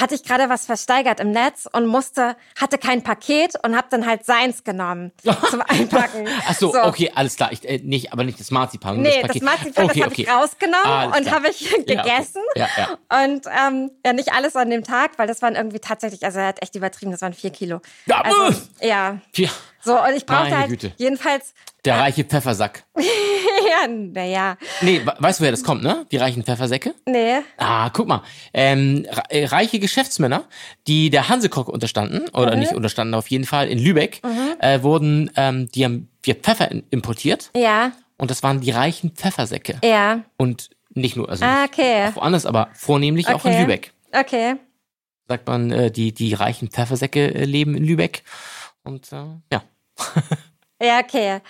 hatte 0.00 0.14
ich 0.14 0.24
gerade 0.24 0.48
was 0.48 0.66
versteigert 0.66 1.20
im 1.20 1.30
Netz 1.30 1.68
und 1.72 1.86
musste, 1.86 2.36
hatte 2.58 2.78
kein 2.78 3.02
Paket 3.02 3.54
und 3.64 3.76
habe 3.76 3.88
dann 3.90 4.06
halt 4.06 4.24
seins 4.24 4.64
genommen 4.64 5.12
zum 5.50 5.62
Einpacken. 5.62 6.28
Ach 6.46 6.54
so, 6.54 6.74
okay, 6.74 7.10
alles 7.14 7.36
klar. 7.36 7.52
Ich, 7.52 7.68
äh, 7.68 7.78
nicht, 7.78 8.12
aber 8.12 8.24
nicht 8.24 8.40
das 8.40 8.50
Marzipan. 8.50 9.00
Nee, 9.00 9.22
das 9.22 9.28
Paket. 9.28 9.42
Marzipan, 9.42 9.84
okay, 9.84 9.94
das 9.94 10.02
habe 10.02 10.12
okay. 10.12 10.22
ich 10.22 10.30
rausgenommen 10.30 10.86
Alles 10.86 11.16
und 11.16 11.30
habe 11.30 11.48
ich 11.48 11.70
Ja, 11.86 12.02
gegessen. 12.02 12.42
Ja, 12.54 12.68
ja. 12.76 13.24
Und 13.24 13.46
ähm, 13.46 13.90
ja, 14.04 14.12
nicht 14.12 14.32
alles 14.32 14.56
an 14.56 14.70
dem 14.70 14.84
Tag, 14.84 15.18
weil 15.18 15.26
das 15.26 15.42
waren 15.42 15.54
irgendwie 15.54 15.78
tatsächlich, 15.78 16.24
also 16.24 16.38
er 16.38 16.48
hat 16.48 16.62
echt 16.62 16.74
übertrieben, 16.74 17.12
das 17.12 17.22
waren 17.22 17.34
vier 17.34 17.50
Kilo. 17.50 17.80
Ja, 18.06 18.20
also, 18.22 18.62
äh. 18.80 18.88
ja. 18.88 19.18
So, 19.86 20.02
und 20.02 20.16
ich 20.16 20.26
brauchte 20.26 20.44
Meine 20.50 20.58
halt 20.58 20.68
Güte. 20.70 20.92
jedenfalls, 20.96 21.54
der 21.84 21.98
reiche 22.00 22.24
Pfeffersack. 22.24 22.84
ja, 22.96 23.86
naja, 23.88 24.56
Nee, 24.80 25.00
we- 25.04 25.14
weißt 25.18 25.38
du, 25.38 25.42
woher 25.42 25.52
das 25.52 25.62
kommt, 25.62 25.82
ne? 25.84 26.04
Die 26.10 26.16
reichen 26.16 26.42
Pfeffersäcke? 26.42 26.94
nee. 27.06 27.36
Ah, 27.56 27.88
guck 27.90 28.08
mal. 28.08 28.22
Ähm, 28.52 29.06
äh, 29.28 29.44
reiche 29.46 29.78
Geschäftsmänner, 29.78 30.44
die 30.88 31.10
der 31.10 31.28
Hansekock 31.28 31.68
unterstanden, 31.68 32.28
oder 32.30 32.52
Mhm. 32.54 32.58
nicht 32.60 32.72
unterstanden, 32.72 33.14
auf 33.14 33.28
jeden 33.28 33.44
Fall 33.44 33.68
in 33.68 33.78
Lübeck, 33.78 34.20
äh, 34.58 34.82
wurden, 34.82 35.30
ähm, 35.36 35.68
die 35.68 35.84
haben 35.84 36.08
wir 36.24 36.34
Pfeffer 36.34 36.68
importiert 36.90 37.50
Ja, 37.56 37.92
und 38.18 38.30
das 38.32 38.42
waren 38.42 38.60
die 38.60 38.72
reichen 38.72 39.10
Pfeffersäcke. 39.12 39.78
ja. 39.84 40.22
Und 40.36 40.70
nicht 40.94 41.14
nur, 41.16 41.28
also 41.28 41.44
Ah, 41.44 41.64
okay. 41.64 42.08
auch 42.08 42.16
woanders, 42.16 42.46
aber 42.46 42.68
vornehmlich 42.74 43.28
auch 43.28 43.44
in 43.44 43.52
Okay. 43.52 43.60
Lübeck. 43.60 43.92
Okay. 44.12 44.54
Sagt 45.28 45.46
man, 45.46 45.70
äh, 45.70 45.90
die, 45.90 46.12
die 46.12 46.32
reichen 46.34 46.68
Pfeffersäcke 46.70 47.34
äh, 47.34 47.44
leben 47.44 47.76
in 47.76 47.84
Lübeck. 47.84 48.22
Und 48.82 49.12
äh, 49.12 49.16
ja. 49.52 49.62
Ja, 50.78 51.00
okay. 51.00 51.40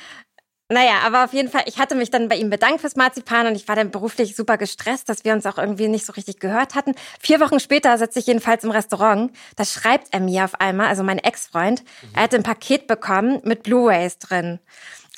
Naja, 0.68 0.98
aber 1.04 1.24
auf 1.24 1.32
jeden 1.32 1.48
Fall, 1.48 1.62
ich 1.66 1.78
hatte 1.78 1.94
mich 1.94 2.10
dann 2.10 2.28
bei 2.28 2.36
ihm 2.36 2.50
bedankt 2.50 2.80
fürs 2.80 2.96
Marzipan 2.96 3.46
und 3.46 3.54
ich 3.54 3.68
war 3.68 3.76
dann 3.76 3.92
beruflich 3.92 4.34
super 4.34 4.58
gestresst, 4.58 5.08
dass 5.08 5.24
wir 5.24 5.32
uns 5.32 5.46
auch 5.46 5.58
irgendwie 5.58 5.86
nicht 5.86 6.04
so 6.04 6.12
richtig 6.12 6.40
gehört 6.40 6.74
hatten. 6.74 6.94
Vier 7.20 7.38
Wochen 7.38 7.60
später 7.60 7.96
sitze 7.98 8.18
ich 8.18 8.26
jedenfalls 8.26 8.64
im 8.64 8.72
Restaurant. 8.72 9.30
Da 9.54 9.64
schreibt 9.64 10.08
er 10.12 10.18
mir 10.18 10.44
auf 10.44 10.60
einmal, 10.60 10.88
also 10.88 11.04
mein 11.04 11.18
Ex-Freund, 11.18 11.84
er 12.14 12.22
hat 12.24 12.34
ein 12.34 12.42
Paket 12.42 12.88
bekommen 12.88 13.40
mit 13.44 13.62
Blu-rays 13.62 14.18
drin. 14.18 14.58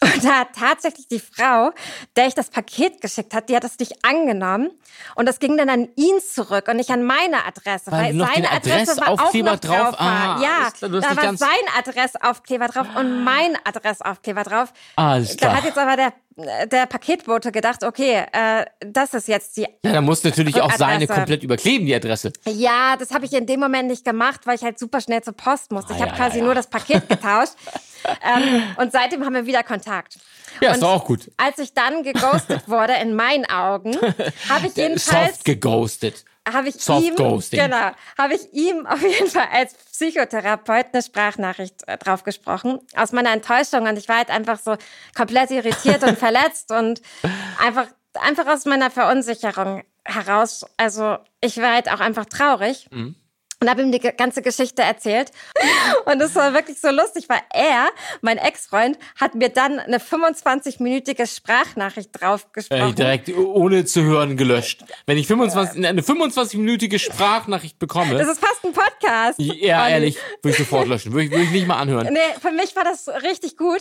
Und 0.00 0.24
da 0.24 0.40
hat 0.40 0.48
tatsächlich 0.56 1.08
die 1.08 1.18
Frau, 1.18 1.72
der 2.16 2.28
ich 2.28 2.34
das 2.34 2.50
Paket 2.50 3.00
geschickt 3.00 3.34
hat, 3.34 3.48
die 3.48 3.56
hat 3.56 3.64
es 3.64 3.78
nicht 3.80 4.04
angenommen. 4.04 4.70
Und 5.16 5.26
das 5.26 5.40
ging 5.40 5.56
dann 5.56 5.68
an 5.68 5.88
ihn 5.96 6.20
zurück 6.20 6.68
und 6.68 6.76
nicht 6.76 6.90
an 6.90 7.02
meine 7.02 7.44
Adresse. 7.44 7.90
Weil 7.90 8.16
Weil, 8.18 8.28
seine 8.34 8.50
Adresse 8.52 8.96
war 9.00 9.08
auch 9.10 9.32
noch 9.34 9.58
drauf. 9.58 9.90
drauf? 9.90 10.00
war. 10.00 10.36
Ah, 10.38 10.40
ja, 10.40 10.48
hast 10.66 10.82
da 10.82 10.92
war 10.92 11.36
sein 11.36 11.48
Adressaufkleber 11.76 12.68
drauf 12.68 12.86
und 12.96 13.24
mein 13.24 13.56
Adressaufkleber 13.64 14.44
drauf. 14.44 14.72
Alles 14.96 15.36
Da 15.36 15.46
klar. 15.48 15.56
hat 15.56 15.64
jetzt 15.64 15.78
aber 15.78 15.96
der, 15.96 16.66
der 16.66 16.86
Paketbote 16.86 17.50
gedacht, 17.50 17.82
okay, 17.82 18.24
äh, 18.32 18.64
das 18.80 19.14
ist 19.14 19.26
jetzt 19.28 19.56
die. 19.56 19.66
Ja, 19.84 19.92
da 19.92 20.00
muss 20.00 20.22
natürlich 20.22 20.60
auch 20.60 20.72
seine 20.72 20.94
Adresse. 21.04 21.12
komplett 21.14 21.42
überkleben, 21.42 21.86
die 21.86 21.94
Adresse. 21.94 22.32
Ja, 22.46 22.96
das 22.96 23.10
habe 23.12 23.24
ich 23.24 23.32
in 23.32 23.46
dem 23.46 23.58
Moment 23.60 23.88
nicht 23.88 24.04
gemacht, 24.04 24.42
weil 24.46 24.54
ich 24.54 24.62
halt 24.62 24.78
super 24.78 25.00
schnell 25.00 25.22
zur 25.22 25.34
Post 25.34 25.72
musste. 25.72 25.92
Ich 25.92 25.98
Ah, 25.98 26.02
habe 26.02 26.10
ja, 26.12 26.16
quasi 26.16 26.36
ja, 26.36 26.42
ja. 26.42 26.44
nur 26.44 26.54
das 26.54 26.68
Paket 26.68 27.08
getauscht. 27.08 27.52
ähm, 28.04 28.62
und 28.76 28.92
seitdem 28.92 29.24
haben 29.24 29.34
wir 29.34 29.46
wieder 29.46 29.62
Kontakt. 29.62 30.18
Ja, 30.60 30.70
und 30.70 30.76
ist 30.76 30.82
auch 30.82 31.04
gut. 31.04 31.30
Als 31.36 31.58
ich 31.58 31.72
dann 31.74 32.02
geghostet 32.02 32.68
wurde, 32.68 32.94
in 32.94 33.14
meinen 33.14 33.44
Augen, 33.50 33.96
habe 34.48 34.66
ich 34.66 34.74
jedenfalls 34.76 35.34
Soft 35.36 35.44
geghostet. 35.44 36.24
habe 36.52 36.68
ich 36.68 36.76
Soft 36.76 37.06
ihm, 37.06 37.14
Ghosting. 37.16 37.60
genau, 37.60 37.90
habe 38.16 38.34
ich 38.34 38.52
ihm 38.52 38.86
auf 38.86 39.02
jeden 39.02 39.28
Fall 39.28 39.48
als 39.52 39.74
Psychotherapeut 39.74 40.86
eine 40.92 41.02
Sprachnachricht 41.02 41.86
äh, 41.86 41.98
drauf 41.98 42.24
gesprochen 42.24 42.80
aus 42.96 43.12
meiner 43.12 43.32
Enttäuschung 43.32 43.86
und 43.86 43.96
ich 43.98 44.08
war 44.08 44.16
halt 44.16 44.30
einfach 44.30 44.58
so 44.58 44.76
komplett 45.14 45.50
irritiert 45.50 46.02
und 46.02 46.18
verletzt 46.18 46.72
und 46.72 47.00
einfach 47.64 47.86
einfach 48.14 48.46
aus 48.46 48.64
meiner 48.64 48.90
Verunsicherung 48.90 49.84
heraus. 50.04 50.64
Also 50.76 51.18
ich 51.40 51.58
war 51.58 51.74
halt 51.74 51.88
auch 51.90 52.00
einfach 52.00 52.24
traurig. 52.24 52.88
Mhm. 52.90 53.14
Und 53.60 53.68
habe 53.68 53.82
ihm 53.82 53.90
die 53.90 53.98
ganze 53.98 54.40
Geschichte 54.40 54.82
erzählt. 54.82 55.32
Und 56.04 56.20
es 56.20 56.34
war 56.36 56.54
wirklich 56.54 56.80
so 56.80 56.90
lustig, 56.90 57.28
weil 57.28 57.40
er, 57.52 57.88
mein 58.20 58.38
Ex-Freund, 58.38 58.96
hat 59.20 59.34
mir 59.34 59.48
dann 59.48 59.80
eine 59.80 59.98
25-minütige 59.98 61.26
Sprachnachricht 61.26 62.10
drauf 62.12 62.52
gesprochen. 62.52 62.90
Äh, 62.90 62.94
direkt 62.94 63.36
ohne 63.36 63.84
zu 63.84 64.02
hören 64.04 64.36
gelöscht. 64.36 64.84
Wenn 65.06 65.18
ich 65.18 65.26
25, 65.26 65.84
eine 65.84 66.02
25-minütige 66.02 67.00
Sprachnachricht 67.00 67.80
bekomme, 67.80 68.16
das 68.16 68.28
ist 68.28 68.38
fast 68.40 68.64
ein 68.64 68.72
Podcast. 68.72 69.40
ja, 69.40 69.82
Olli. 69.82 69.92
ehrlich, 69.92 70.16
würde 70.42 70.50
ich 70.50 70.58
sofort 70.58 70.86
löschen. 70.86 71.12
Würde 71.12 71.24
ich, 71.24 71.30
würde 71.32 71.42
ich 71.44 71.50
nicht 71.50 71.66
mal 71.66 71.78
anhören. 71.78 72.12
Nee, 72.12 72.20
für 72.40 72.52
mich 72.52 72.76
war 72.76 72.84
das 72.84 73.08
richtig 73.08 73.56
gut. 73.56 73.80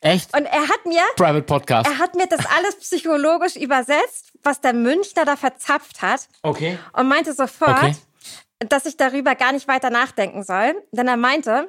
Echt? 0.00 0.34
Und 0.34 0.46
er 0.46 0.62
hat 0.62 0.86
mir, 0.86 1.02
Private 1.16 1.42
Podcast. 1.42 1.90
er 1.90 1.98
hat 1.98 2.14
mir 2.14 2.26
das 2.26 2.40
alles 2.56 2.76
psychologisch 2.76 3.56
übersetzt, 3.56 4.32
was 4.42 4.62
der 4.62 4.72
Münchner 4.72 5.26
da 5.26 5.36
verzapft 5.36 6.00
hat 6.00 6.22
Okay. 6.42 6.78
und 6.94 7.06
meinte 7.06 7.34
sofort, 7.34 7.76
Okay. 7.82 7.94
Dass 8.68 8.86
ich 8.86 8.96
darüber 8.96 9.34
gar 9.34 9.52
nicht 9.52 9.68
weiter 9.68 9.90
nachdenken 9.90 10.42
soll. 10.42 10.74
Denn 10.92 11.08
er 11.08 11.16
meinte, 11.16 11.68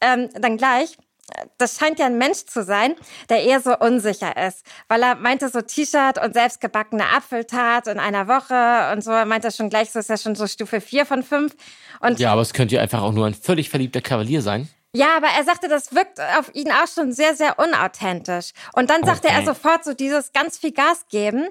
ähm, 0.00 0.28
dann 0.34 0.56
gleich, 0.56 0.96
das 1.58 1.76
scheint 1.78 1.98
ja 1.98 2.06
ein 2.06 2.18
Mensch 2.18 2.44
zu 2.46 2.62
sein, 2.62 2.94
der 3.30 3.42
eher 3.42 3.60
so 3.60 3.76
unsicher 3.78 4.36
ist. 4.46 4.64
Weil 4.88 5.02
er 5.02 5.14
meinte 5.16 5.48
so 5.48 5.60
T-Shirt 5.60 6.22
und 6.22 6.34
selbstgebackene 6.34 7.04
Apfeltat 7.16 7.88
in 7.88 7.98
einer 7.98 8.28
Woche 8.28 8.92
und 8.92 9.02
so. 9.02 9.10
Er 9.10 9.24
meinte 9.26 9.50
schon 9.50 9.70
gleich, 9.70 9.90
so 9.90 9.98
ist 9.98 10.08
ja 10.10 10.18
schon 10.18 10.34
so 10.36 10.46
Stufe 10.46 10.80
4 10.80 11.04
von 11.06 11.22
5. 11.22 11.54
Und 12.00 12.20
Ja, 12.20 12.32
aber 12.32 12.42
es 12.42 12.52
könnte 12.52 12.76
ja 12.76 12.82
einfach 12.82 13.02
auch 13.02 13.12
nur 13.12 13.26
ein 13.26 13.34
völlig 13.34 13.70
verliebter 13.70 14.00
Kavalier 14.02 14.42
sein. 14.42 14.68
Ja, 14.94 15.16
aber 15.16 15.26
er 15.36 15.44
sagte, 15.44 15.68
das 15.68 15.94
wirkt 15.94 16.20
auf 16.38 16.54
ihn 16.54 16.70
auch 16.70 16.86
schon 16.86 17.12
sehr, 17.12 17.34
sehr 17.34 17.58
unauthentisch. 17.58 18.52
Und 18.74 18.88
dann 18.88 19.04
sagte 19.04 19.28
Okay. 19.28 19.36
er 19.38 19.44
sofort 19.44 19.84
so 19.84 19.92
dieses 19.94 20.32
ganz 20.32 20.56
viel 20.58 20.72
Gas 20.72 21.06
geben, 21.10 21.48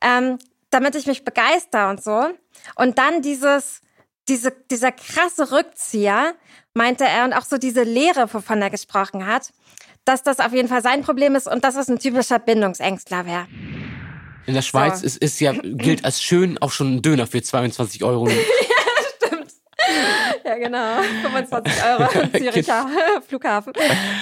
ähm, 0.00 0.38
damit 0.70 0.94
ich 0.96 1.06
mich 1.06 1.24
begeister 1.24 1.90
und 1.90 2.02
so. 2.02 2.30
Und 2.76 2.98
dann 2.98 3.22
dieses, 3.22 3.82
diese, 4.28 4.52
dieser 4.70 4.92
krasse 4.92 5.52
Rückzieher, 5.52 6.34
meinte 6.74 7.04
er, 7.04 7.24
und 7.24 7.32
auch 7.32 7.44
so 7.44 7.58
diese 7.58 7.82
Lehre, 7.82 8.32
wovon 8.32 8.62
er 8.62 8.70
gesprochen 8.70 9.26
hat, 9.26 9.52
dass 10.04 10.22
das 10.22 10.40
auf 10.40 10.52
jeden 10.52 10.68
Fall 10.68 10.82
sein 10.82 11.02
Problem 11.02 11.34
ist 11.34 11.46
und 11.46 11.64
dass 11.64 11.76
es 11.76 11.88
ein 11.88 11.98
typischer 11.98 12.38
Bindungsängstler 12.38 13.26
wäre. 13.26 13.46
In 14.46 14.54
der 14.54 14.62
Schweiz 14.62 15.00
So. 15.00 15.06
ist, 15.06 15.18
ist 15.18 15.40
ja, 15.40 15.52
gilt 15.52 16.04
als 16.04 16.22
schön 16.22 16.58
auch 16.58 16.72
schon 16.72 16.96
ein 16.96 17.02
Döner 17.02 17.26
für 17.26 17.42
22 17.42 18.02
Euro. 18.02 18.28
Ja, 20.44 20.56
genau. 20.56 21.02
25 21.22 21.72
Euro 21.84 22.08
im 22.20 22.32
Züricher 22.32 22.86
Flughafen. 23.28 23.72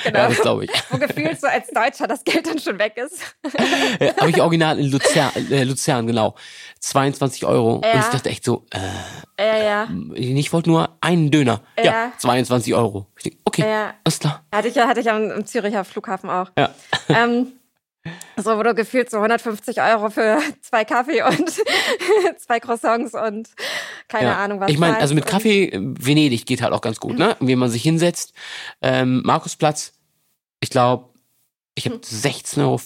Genau. 0.05 0.19
Ja, 0.19 0.29
das 0.29 0.39
glaube 0.41 0.65
ich. 0.65 0.71
Wo 0.91 0.99
gefühlt 0.99 1.41
so 1.41 1.47
als 1.47 1.69
Deutscher 1.69 2.07
das 2.07 2.23
Geld 2.25 2.47
dann 2.47 2.59
schon 2.59 2.79
weg 2.79 2.97
ist. 2.97 3.23
Äh, 3.99 4.13
Habe 4.19 4.31
ich 4.31 4.41
original 4.41 4.79
in 4.79 4.91
Luzern, 4.91 5.31
äh, 5.51 5.65
Luzern, 5.65 6.07
genau. 6.07 6.35
22 6.81 7.45
Euro. 7.47 7.77
Und 7.77 7.85
Ja. 7.85 8.01
ich 8.01 8.07
dachte 8.07 8.29
echt 8.29 8.45
so, 8.45 8.65
äh, 8.71 8.79
Ja, 9.47 9.63
ja. 9.63 9.89
ich 10.15 10.53
wollte 10.53 10.71
nur 10.71 10.91
einen 11.01 11.31
Döner. 11.31 11.63
Ja, 11.79 11.85
Ja. 11.85 12.13
22 12.19 12.75
Euro. 12.75 13.07
Ich 13.17 13.25
denk, 13.25 13.37
okay, 13.45 13.63
Ja. 13.63 13.95
alles 14.05 14.19
klar. 14.19 14.45
Hatte 14.53 14.69
ich 14.69 14.75
ja, 14.75 14.87
hatte 14.89 15.01
ich 15.01 15.11
am, 15.11 15.31
im 15.31 15.47
Züricher 15.47 15.85
Flughafen 15.85 16.29
auch. 16.31 16.51
Ja. 16.59 16.71
Ähm, 17.09 17.53
so, 18.37 18.57
wo 18.57 18.63
du 18.63 18.75
gefühlt 18.75 19.11
so 19.11 19.19
150 19.19 19.81
Euro 19.81 20.11
für 20.11 20.39
zwei 20.63 20.85
Kaffee 20.85 21.23
und 21.23 21.51
zwei 22.39 22.61
Croissants 22.61 23.15
und 23.15 23.51
keine 24.09 24.29
ja. 24.31 24.37
Ahnung 24.39 24.61
was. 24.61 24.71
Ich 24.71 24.79
meine, 24.79 24.99
also 24.99 25.15
mit 25.15 25.27
Kaffee, 25.27 25.67
äh, 25.67 25.79
Venedig 25.81 26.47
geht 26.47 26.63
halt 26.63 26.73
auch 26.73 26.81
ganz 26.81 26.99
gut, 27.01 27.19
ne? 27.19 27.37
Wie 27.41 27.57
man 27.57 27.71
sich 27.71 27.83
hinsetzt. 27.83 28.33
Ähm, 28.83 29.23
Markusplatz, 29.25 29.93
ich 30.61 30.71
glaube, 30.71 31.11
ich 31.75 31.87
habe 31.87 31.97
16,50 31.97 32.61
Euro. 32.61 32.81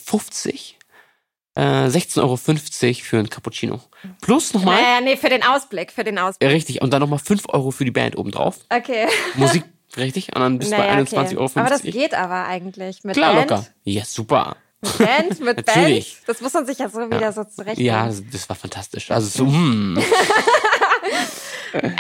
Äh, 1.57 1.89
16,50 1.89 2.21
Euro 2.21 2.37
für 2.37 3.19
ein 3.19 3.31
Cappuccino. 3.31 3.81
Plus 4.21 4.53
nochmal, 4.55 4.81
Naja, 4.81 5.01
nee, 5.01 5.17
für 5.17 5.29
den 5.29 5.45
Ausblick, 5.45 5.93
für 5.93 6.03
den 6.03 6.19
Ausblick. 6.19 6.51
richtig, 6.51 6.83
und 6.83 6.93
dann 6.93 7.01
nochmal 7.01 7.21
5 7.21 7.45
Euro 7.49 7.71
für 7.71 7.85
die 7.85 7.93
Band 7.93 8.19
obendrauf. 8.19 8.59
Okay. 8.71 9.07
Musik, 9.37 9.63
richtig? 9.97 10.35
Und 10.35 10.43
dann 10.43 10.59
bist 10.59 10.73
du 10.73 10.77
bei 10.77 10.87
Naja, 10.87 11.05
21,50 11.05 11.37
Euro. 11.37 11.51
Aber 11.55 11.71
das 11.71 11.83
geht 11.83 12.15
aber 12.15 12.45
eigentlich 12.47 13.05
mit 13.05 13.17
Klar, 13.17 13.35
Band. 13.35 13.51
locker. 13.51 13.67
Ja, 13.85 14.05
super. 14.05 14.57
Mit 14.85 14.99
Band, 14.99 15.41
mit 15.41 15.67
Band. 15.67 16.07
Das 16.27 16.41
muss 16.41 16.53
man 16.53 16.67
sich 16.67 16.79
ja 16.79 16.89
so 16.89 17.11
wieder 17.11 17.33
so 17.33 17.45
zurecht. 17.45 17.79
Ja, 17.79 18.09
das, 18.33 18.49
war 18.49 18.57
fantastisch. 18.57 19.11
Also 19.11 19.45
so, 19.45 19.47
hm. 19.47 20.03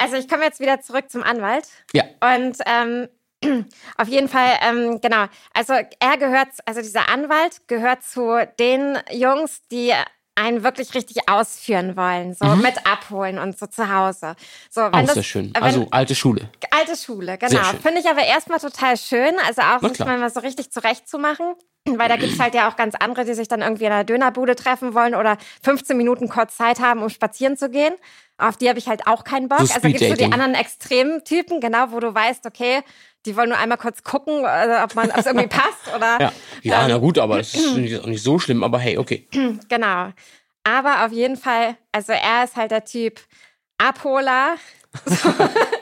Also 0.01 0.17
ich 0.17 0.29
komme 0.29 0.45
jetzt 0.45 0.61
wieder 0.61 0.81
zurück 0.81 1.11
zum 1.11 1.23
Anwalt. 1.23 1.67
Ja. 1.93 2.05
Und 2.21 2.59
ähm, 2.67 3.09
auf 3.97 4.09
jeden 4.09 4.29
Fall, 4.29 4.59
ähm, 4.63 5.01
genau. 5.01 5.27
Also 5.53 5.75
er 5.75 6.17
gehört, 6.17 6.49
also 6.65 6.81
dieser 6.81 7.09
Anwalt 7.09 7.67
gehört 7.67 8.03
zu 8.03 8.47
den 8.59 8.99
Jungs, 9.11 9.63
die 9.71 9.93
einen 10.37 10.65
wirklich 10.65 10.95
richtig 10.95 11.29
ausführen 11.29 11.97
wollen, 11.97 12.35
so 12.35 12.45
mit 12.57 12.87
abholen 12.87 13.39
und 13.39 13.59
so 13.59 13.67
zu 13.67 13.93
Hause. 13.95 14.35
So, 14.71 14.81
wenn 14.83 14.89
Mhm. 14.91 14.95
Auch 14.97 15.05
das, 15.05 15.15
sehr 15.15 15.23
schön. 15.23 15.53
wenn- 15.55 15.63
Also 15.63 15.87
alte 15.91 16.15
Schule. 16.15 16.49
alte 16.71 16.97
Schule, 16.97 17.39
genau. 17.39 17.63
Finde 17.83 18.01
ich 18.01 18.09
aber 18.09 18.25
erstmal 18.25 18.59
total 18.59 18.97
schön, 18.97 19.35
also 19.47 19.63
auch 19.63 19.79
Na 19.81 19.89
sich 19.89 19.99
klar. 19.99 20.17
mal 20.19 20.31
so 20.31 20.41
richtig 20.41 20.71
zurechtzumachen. 20.73 21.55
Weil 21.87 22.09
da 22.09 22.17
gibt's 22.17 22.41
halt 22.41 22.55
ja 22.55 22.71
auch 22.71 22.77
ganz 22.77 22.95
andere, 22.95 23.27
die 23.27 23.35
sich 23.35 23.47
dann 23.47 23.61
irgendwie 23.61 23.85
in 23.85 23.93
einer 23.93 24.05
Dönerbude 24.05 24.57
treffen 24.57 24.95
wollen 24.95 25.15
oder 25.15 25.37
15 25.63 25.99
Minuten 25.99 26.31
kurz 26.31 26.57
Zeit 26.57 26.81
haben, 26.81 27.03
um 27.03 27.11
spazieren 27.11 27.59
zu 27.59 27.69
gehen. 27.69 27.93
Auf 28.37 28.57
die 28.57 28.69
habe 28.69 28.79
ich 28.79 28.89
halt 28.89 29.07
auch 29.07 29.25
keinen 29.25 29.49
Bock. 29.49 29.61
So 29.61 29.75
also 29.75 29.89
gibt's 29.89 30.09
so 30.09 30.15
die 30.15 30.25
anderen 30.25 30.55
Extremtypen, 30.55 31.61
genau, 31.61 31.93
wo 31.93 32.01
du 32.01 32.13
weißt, 32.15 32.47
okay, 32.47 32.83
die 33.27 33.37
wollen 33.37 33.49
nur 33.49 33.59
einmal 33.59 33.79
kurz 33.79 34.03
gucken, 34.03 34.45
also 34.45 34.85
ob 34.85 34.95
man, 34.97 35.11
ob 35.11 35.19
es 35.19 35.27
irgendwie 35.27 35.47
passt 35.49 35.95
oder 35.95 36.21
Ja, 36.21 36.33
ja 36.63 36.83
Ähm, 36.83 36.91
na 36.91 36.99
gut, 36.99 37.19
aber 37.19 37.39
das 37.39 37.55
ist 37.55 37.69
auch 38.03 38.07
nicht 38.07 38.23
so 38.23 38.39
schlimm. 38.39 38.65
Aber 38.65 38.79
hey, 38.79 38.99
okay. 38.99 39.29
genau. 39.69 40.11
Aber 40.65 41.05
auf 41.05 41.13
jeden 41.13 41.37
Fall, 41.37 41.77
also 41.93 42.13
er 42.13 42.45
ist 42.45 42.57
halt 42.57 42.71
der 42.71 42.85
Typ 42.85 43.21
Abholer 43.79 44.57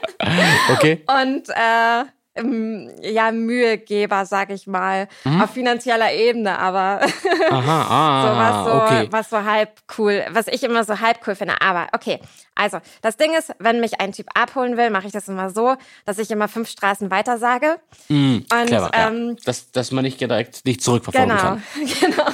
Okay. 0.71 1.03
und 1.21 1.49
äh, 1.49 2.05
ja, 2.35 3.31
Mühegeber, 3.31 4.25
sag 4.25 4.49
ich 4.49 4.65
mal, 4.65 5.07
Mhm. 5.23 5.41
auf 5.41 5.51
finanzieller 5.51 6.11
Ebene, 6.13 6.57
aber 6.57 6.99
Aha, 7.51 8.21
so 8.23 8.37
was 8.37 8.53
ah, 8.53 8.63
so, 8.65 8.71
okay. 8.95 9.07
was 9.11 9.29
so 9.29 9.43
halb 9.43 9.69
cool, 9.97 10.25
was 10.31 10.47
ich 10.47 10.63
immer 10.63 10.83
so 10.83 10.99
halb 10.99 11.19
cool 11.27 11.35
finde. 11.35 11.61
Aber 11.61 11.87
okay, 11.93 12.19
also 12.55 12.79
das 13.03 13.17
Ding 13.17 13.33
ist, 13.37 13.53
wenn 13.59 13.79
mich 13.79 13.99
ein 14.01 14.13
Typ 14.13 14.27
abholen 14.33 14.77
will, 14.77 14.89
mache 14.89 15.05
ich 15.05 15.13
das 15.13 15.27
immer 15.27 15.51
so, 15.51 15.75
dass 16.05 16.17
ich 16.17 16.31
immer 16.31 16.47
fünf 16.47 16.69
Straßen 16.69 17.11
weiter 17.11 17.37
sage. 17.37 17.79
Mm, 18.09 18.37
Und, 18.37 18.65
clever, 18.65 18.89
ähm, 18.93 19.29
ja. 19.29 19.35
dass, 19.45 19.71
dass 19.71 19.91
man 19.91 20.03
nicht 20.03 20.19
direkt 20.19 20.65
nicht 20.65 20.81
zurückverfolgen 20.81 21.29
Genau, 21.29 21.41
kann. 21.41 21.63
genau. 21.99 22.25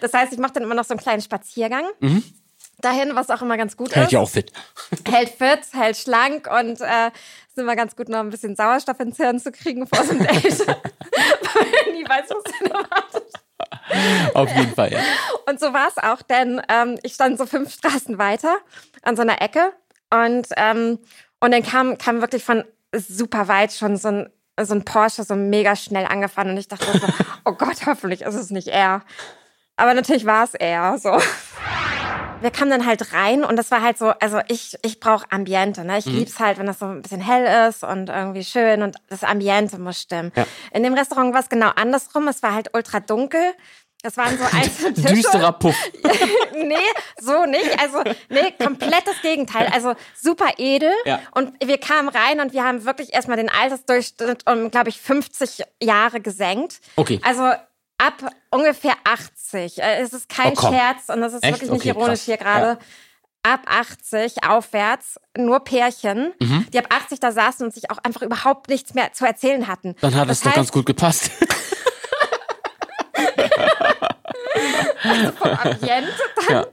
Das 0.00 0.14
heißt, 0.14 0.32
ich 0.32 0.38
mache 0.38 0.52
dann 0.54 0.62
immer 0.62 0.74
noch 0.76 0.84
so 0.84 0.94
einen 0.94 1.00
kleinen 1.00 1.20
Spaziergang. 1.20 1.84
Dahin, 2.80 3.14
was 3.14 3.30
auch 3.30 3.42
immer 3.42 3.56
ganz 3.56 3.76
gut. 3.76 3.94
Hält 3.94 4.06
ist. 4.06 4.12
ja 4.12 4.20
auch 4.20 4.28
fit. 4.28 4.52
hält 5.08 5.30
fit, 5.30 5.60
hält 5.72 5.96
schlank 5.96 6.48
und 6.50 6.80
äh, 6.80 7.08
ist 7.48 7.58
immer 7.58 7.76
ganz 7.76 7.96
gut, 7.96 8.08
noch 8.08 8.20
ein 8.20 8.30
bisschen 8.30 8.56
Sauerstoff 8.56 8.98
ins 9.00 9.16
Hirn 9.16 9.38
zu 9.38 9.52
kriegen 9.52 9.86
vor 9.86 10.04
so 10.04 10.12
einem 10.12 10.26
Date. 10.26 10.60
Weil 10.66 11.66
man 11.86 11.94
nie 11.94 12.08
weiß, 12.08 12.30
was 12.30 12.44
denn 12.44 12.70
erwartet. 12.70 13.32
Auf 14.34 14.56
jeden 14.56 14.74
Fall, 14.74 14.92
ja. 14.92 15.00
Und 15.46 15.60
so 15.60 15.72
war 15.72 15.88
es 15.88 15.98
auch, 15.98 16.22
denn 16.22 16.62
ähm, 16.68 16.98
ich 17.02 17.14
stand 17.14 17.38
so 17.38 17.46
fünf 17.46 17.72
Straßen 17.72 18.18
weiter 18.18 18.58
an 19.02 19.16
so 19.16 19.22
einer 19.22 19.42
Ecke 19.42 19.72
und, 20.12 20.48
ähm, 20.56 20.98
und 21.40 21.52
dann 21.52 21.62
kam, 21.62 21.98
kam 21.98 22.20
wirklich 22.20 22.44
von 22.44 22.64
super 22.94 23.48
weit 23.48 23.72
schon 23.72 23.96
so 23.96 24.08
ein, 24.08 24.30
so 24.60 24.74
ein 24.74 24.84
Porsche 24.84 25.24
so 25.24 25.34
mega 25.36 25.76
schnell 25.76 26.06
angefahren 26.06 26.50
und 26.50 26.56
ich 26.56 26.68
dachte 26.68 26.86
so, 26.98 27.06
oh 27.44 27.52
Gott, 27.52 27.86
hoffentlich 27.86 28.22
ist 28.22 28.34
es 28.34 28.50
nicht 28.50 28.68
er. 28.68 29.02
Aber 29.76 29.94
natürlich 29.94 30.26
war 30.26 30.44
es 30.44 30.54
er, 30.54 30.98
so. 30.98 31.18
Wir 32.40 32.50
kamen 32.50 32.70
dann 32.70 32.86
halt 32.86 33.12
rein 33.12 33.44
und 33.44 33.56
das 33.56 33.70
war 33.70 33.82
halt 33.82 33.98
so, 33.98 34.08
also 34.20 34.40
ich, 34.48 34.76
ich 34.82 34.98
brauche 34.98 35.26
Ambiente, 35.30 35.84
ne? 35.84 35.98
Ich 35.98 36.06
Mhm. 36.06 36.16
lieb's 36.16 36.38
halt, 36.40 36.58
wenn 36.58 36.66
das 36.66 36.78
so 36.78 36.86
ein 36.86 37.02
bisschen 37.02 37.20
hell 37.20 37.68
ist 37.68 37.84
und 37.84 38.08
irgendwie 38.08 38.44
schön 38.44 38.82
und 38.82 38.96
das 39.08 39.24
Ambiente 39.24 39.78
muss 39.78 40.00
stimmen. 40.00 40.32
Ja. 40.34 40.46
In 40.72 40.82
dem 40.82 40.94
Restaurant 40.94 41.34
war 41.34 41.40
es 41.40 41.48
genau 41.50 41.68
andersrum. 41.76 42.28
Es 42.28 42.42
war 42.42 42.54
halt 42.54 42.70
ultra 42.74 43.00
dunkel. 43.00 43.52
Es 44.02 44.16
waren 44.16 44.38
so 44.38 44.44
einzelne 44.56 44.94
Tische. 44.94 45.08
Düsterer 45.14 45.52
Puff. 45.52 45.76
nee, 46.54 46.74
so 47.20 47.44
nicht. 47.44 47.78
Also, 47.78 48.02
nee, 48.30 48.54
komplettes 48.58 49.20
Gegenteil. 49.20 49.68
Also 49.74 49.94
super 50.18 50.46
edel. 50.56 50.92
Ja. 51.04 51.20
Und 51.32 51.52
wir 51.62 51.76
kamen 51.76 52.08
rein 52.08 52.40
und 52.40 52.54
wir 52.54 52.64
haben 52.64 52.86
wirklich 52.86 53.12
erstmal 53.12 53.36
den 53.36 53.50
Altersdurchschnitt 53.50 54.50
um, 54.50 54.70
glaube 54.70 54.88
ich, 54.88 54.98
50 54.98 55.62
Jahre 55.82 56.22
gesenkt. 56.22 56.80
Okay. 56.96 57.20
Also 57.22 57.50
ab 58.04 58.30
ungefähr 58.50 58.94
80. 59.04 59.78
Äh, 59.82 60.00
Es 60.00 60.12
ist 60.12 60.28
kein 60.28 60.54
Oh. 60.56 60.60
Scherz 60.68 61.08
und 61.08 61.20
das 61.20 61.32
ist 61.34 61.42
Echt? 61.44 61.54
wirklich 61.54 61.70
nicht 61.70 61.80
Okay, 61.82 61.88
ironisch 61.90 62.08
krass. 62.20 62.24
hier 62.26 62.36
gerade. 62.36 62.78
Ab 63.42 63.60
80 63.66 64.44
aufwärts, 64.46 65.18
nur 65.36 65.60
Pärchen, 65.60 66.34
Mhm. 66.40 66.66
die 66.72 66.78
ab 66.78 66.86
80 66.90 67.20
da 67.20 67.32
saßen 67.32 67.64
und 67.64 67.72
sich 67.72 67.90
auch 67.90 67.96
einfach 68.02 68.20
überhaupt 68.22 68.68
nichts 68.68 68.92
mehr 68.92 69.12
zu 69.14 69.24
erzählen 69.24 69.66
hatten. 69.66 69.96
Dann 70.02 70.14
hat 70.14 70.28
Das 70.28 70.38
es 70.38 70.42
doch 70.42 70.48
heißt, 70.50 70.56
ganz 70.56 70.72
gut 70.72 70.84
gepasst. 70.84 71.30
vom 75.38 75.50
Ambiente 75.50 76.12
dann 76.48 76.64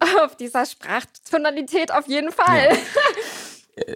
auf 0.24 0.36
dieser 0.36 0.66
Sprachtonalität 0.66 1.92
auf 1.92 2.06
jeden 2.08 2.32
Fall. 2.32 2.70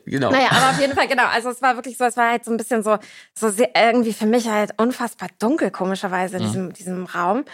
genau. 0.05 0.31
Naja, 0.31 0.49
aber 0.51 0.71
auf 0.71 0.81
jeden 0.81 0.95
Fall, 0.95 1.07
genau. 1.09 1.27
Also 1.27 1.51
es 1.51 1.61
war 1.63 1.77
wirklich 1.77 1.97
so, 1.97 2.05
es 2.05 2.17
war 2.17 2.31
halt 2.31 2.45
so 2.45 2.51
ein 2.51 2.57
bisschen 2.57 2.83
so, 2.83 2.99
so 3.35 3.51
sehr, 3.51 3.71
irgendwie 3.75 4.13
für 4.13 4.27
mich 4.27 4.49
halt 4.49 4.73
unfassbar 4.79 5.29
dunkel, 5.39 5.71
komischerweise 5.71 6.39
in 6.39 6.43
diesem, 6.45 6.73
diesem 6.73 7.07
Raum. 7.07 7.45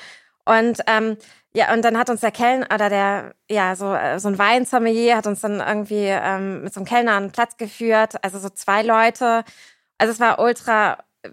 Und 0.44 0.80
ähm, 0.86 1.16
ja, 1.54 1.72
und 1.72 1.82
dann 1.84 1.96
hat 1.98 2.10
uns 2.10 2.20
der 2.20 2.30
Kellner 2.32 2.66
oder 2.74 2.88
der, 2.88 3.34
ja, 3.48 3.76
so, 3.76 3.92
äh, 3.94 4.18
so 4.18 4.28
ein 4.28 4.38
Weinsommelier 4.38 5.16
hat 5.16 5.26
uns 5.26 5.40
dann 5.40 5.60
irgendwie 5.60 6.06
ähm, 6.08 6.62
mit 6.64 6.72
so 6.74 6.80
einem 6.80 6.86
Kellner 6.86 7.12
an 7.12 7.24
den 7.26 7.32
Platz 7.32 7.56
geführt. 7.56 8.14
Also 8.24 8.38
so 8.38 8.48
zwei 8.48 8.82
Leute. 8.82 9.44
Also 9.98 10.12
es 10.12 10.18
war 10.20 10.38
ultra, 10.40 10.98
ähm, 11.22 11.32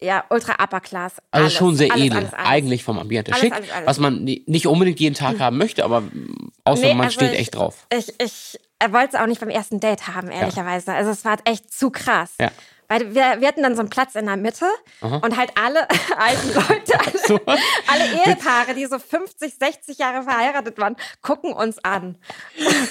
ja, 0.00 0.24
ultra 0.30 0.54
upper 0.62 0.80
class. 0.80 1.14
Also 1.30 1.44
Alles, 1.44 1.54
schon 1.54 1.76
sehr 1.76 1.92
alles, 1.92 2.04
edel, 2.06 2.18
alles, 2.18 2.32
eigentlich 2.34 2.82
vom 2.84 2.98
Ambiente. 2.98 3.34
Schick, 3.34 3.52
was 3.84 3.98
man 3.98 4.24
ni- 4.24 4.42
nicht 4.46 4.66
unbedingt 4.66 4.98
jeden 5.00 5.14
Tag 5.14 5.38
haben 5.40 5.58
möchte, 5.58 5.84
aber 5.84 6.00
mm, 6.02 6.50
außer 6.64 6.82
Nee, 6.82 6.94
man 6.94 7.06
also 7.06 7.14
steht 7.20 7.32
ich- 7.34 7.38
echt 7.40 7.54
drauf. 7.56 7.86
Ich, 7.92 8.14
ich 8.20 8.58
er 8.78 8.92
wollte 8.92 9.16
es 9.16 9.20
auch 9.20 9.26
nicht 9.26 9.40
beim 9.40 9.50
ersten 9.50 9.80
Date 9.80 10.08
haben, 10.08 10.30
ehrlicherweise. 10.30 10.92
Also 10.92 11.10
es 11.10 11.24
war 11.24 11.32
halt 11.32 11.48
echt 11.48 11.72
zu 11.72 11.90
krass. 11.90 12.34
Ja. 12.40 12.50
Weil 12.90 13.14
wir, 13.14 13.40
wir 13.40 13.48
hatten 13.48 13.62
dann 13.62 13.74
so 13.74 13.80
einen 13.80 13.90
Platz 13.90 14.14
in 14.14 14.24
der 14.24 14.38
Mitte 14.38 14.64
und 15.02 15.36
halt 15.36 15.52
alle 15.62 15.86
alten 16.16 16.54
Leute, 16.54 16.98
alle, 16.98 17.18
So. 17.26 17.38
alle 17.44 18.24
Ehepaare, 18.24 18.74
die 18.74 18.86
so 18.86 18.98
50, 18.98 19.56
60 19.58 19.98
Jahre 19.98 20.22
verheiratet 20.22 20.78
waren, 20.78 20.96
gucken 21.20 21.52
uns 21.52 21.78
an. 21.84 22.16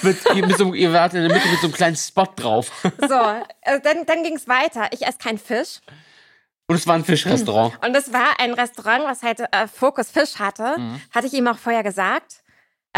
Mit, 0.02 0.46
mit 0.46 0.56
so, 0.56 0.72
ihr 0.72 0.92
wart 0.92 1.14
in 1.14 1.22
der 1.22 1.32
Mitte 1.32 1.48
mit 1.48 1.58
so 1.58 1.66
einem 1.66 1.74
kleinen 1.74 1.96
Spot 1.96 2.28
drauf. 2.36 2.70
So, 3.08 3.14
äh, 3.62 3.80
dann, 3.80 4.06
dann 4.06 4.22
ging 4.22 4.36
es 4.36 4.46
weiter. 4.46 4.86
Ich 4.92 5.04
esse 5.04 5.18
keinen 5.18 5.38
Fisch. 5.38 5.80
Und 6.68 6.76
es 6.76 6.86
war 6.86 6.94
ein 6.94 7.04
Fischrestaurant. 7.04 7.74
Und 7.84 7.96
es 7.96 8.12
war 8.12 8.38
ein 8.38 8.52
Restaurant, 8.52 9.04
was 9.04 9.22
halt 9.22 9.40
äh, 9.40 9.66
Fokus 9.66 10.10
Fisch 10.10 10.38
hatte. 10.38 10.78
Mhm. 10.78 11.00
Hatte 11.12 11.26
ich 11.26 11.32
ihm 11.32 11.48
auch 11.48 11.58
vorher 11.58 11.82
gesagt. 11.82 12.42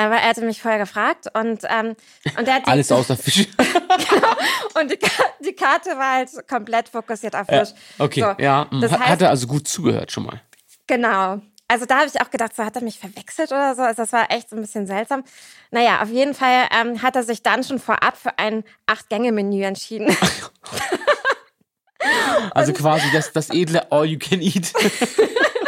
Aber 0.01 0.17
er 0.17 0.31
hatte 0.31 0.41
mich 0.41 0.63
vorher 0.63 0.81
gefragt 0.81 1.27
und, 1.35 1.61
ähm, 1.69 1.95
und 2.39 2.47
der 2.47 2.55
hat 2.55 2.69
Alles 2.69 2.91
außer 2.91 3.19
Fisch. 3.19 3.49
und 4.81 4.91
die, 4.91 4.99
die 5.45 5.53
Karte 5.53 5.91
war 5.91 6.15
halt 6.15 6.31
komplett 6.49 6.89
fokussiert 6.89 7.37
auf 7.37 7.47
Fisch. 7.47 7.69
okay, 7.99 8.21
So, 8.21 8.43
ja. 8.43 8.67
Das 8.81 8.93
hat, 8.93 9.01
heißt, 9.01 9.11
hat 9.11 9.23
er 9.23 9.29
also 9.29 9.47
gut 9.47 9.69
zugehört 9.69 10.11
schon 10.11 10.25
mal. 10.25 10.41
Genau. 10.87 11.43
also 11.69 11.85
da 11.85 11.99
habe 11.99 12.07
ich 12.13 12.19
auch 12.19 12.31
gedacht, 12.31 12.57
so 12.57 12.65
hat 12.65 12.77
er 12.77 12.83
mich 12.83 12.99
verwechselt 12.99 13.53
oder 13.53 13.75
so. 13.75 13.83
Also 13.83 14.03
das 14.03 14.13
war 14.13 14.31
echt 14.31 14.49
so 14.49 14.57
ein 14.57 14.63
bisschen 14.63 14.87
seltsam. 14.87 15.23
Naja, 15.71 16.01
auf 16.01 16.09
jeden 16.09 16.33
Fall 16.33 16.67
ähm, 16.75 17.03
hat 17.03 17.15
er 17.15 17.23
sich 17.23 17.43
dann 17.43 17.63
schon 17.63 17.79
vorab 17.79 18.17
für 18.17 18.39
ein 18.39 18.65
Acht-Gänge-Menü 18.87 19.63
entschieden. 19.65 20.17
Also 22.53 22.73
quasi 22.73 23.05
das, 23.13 23.31
das 23.33 23.51
edle 23.51 23.93
All 23.93 24.07
You 24.07 24.19
Can 24.19 24.41
Eat. 24.41 24.73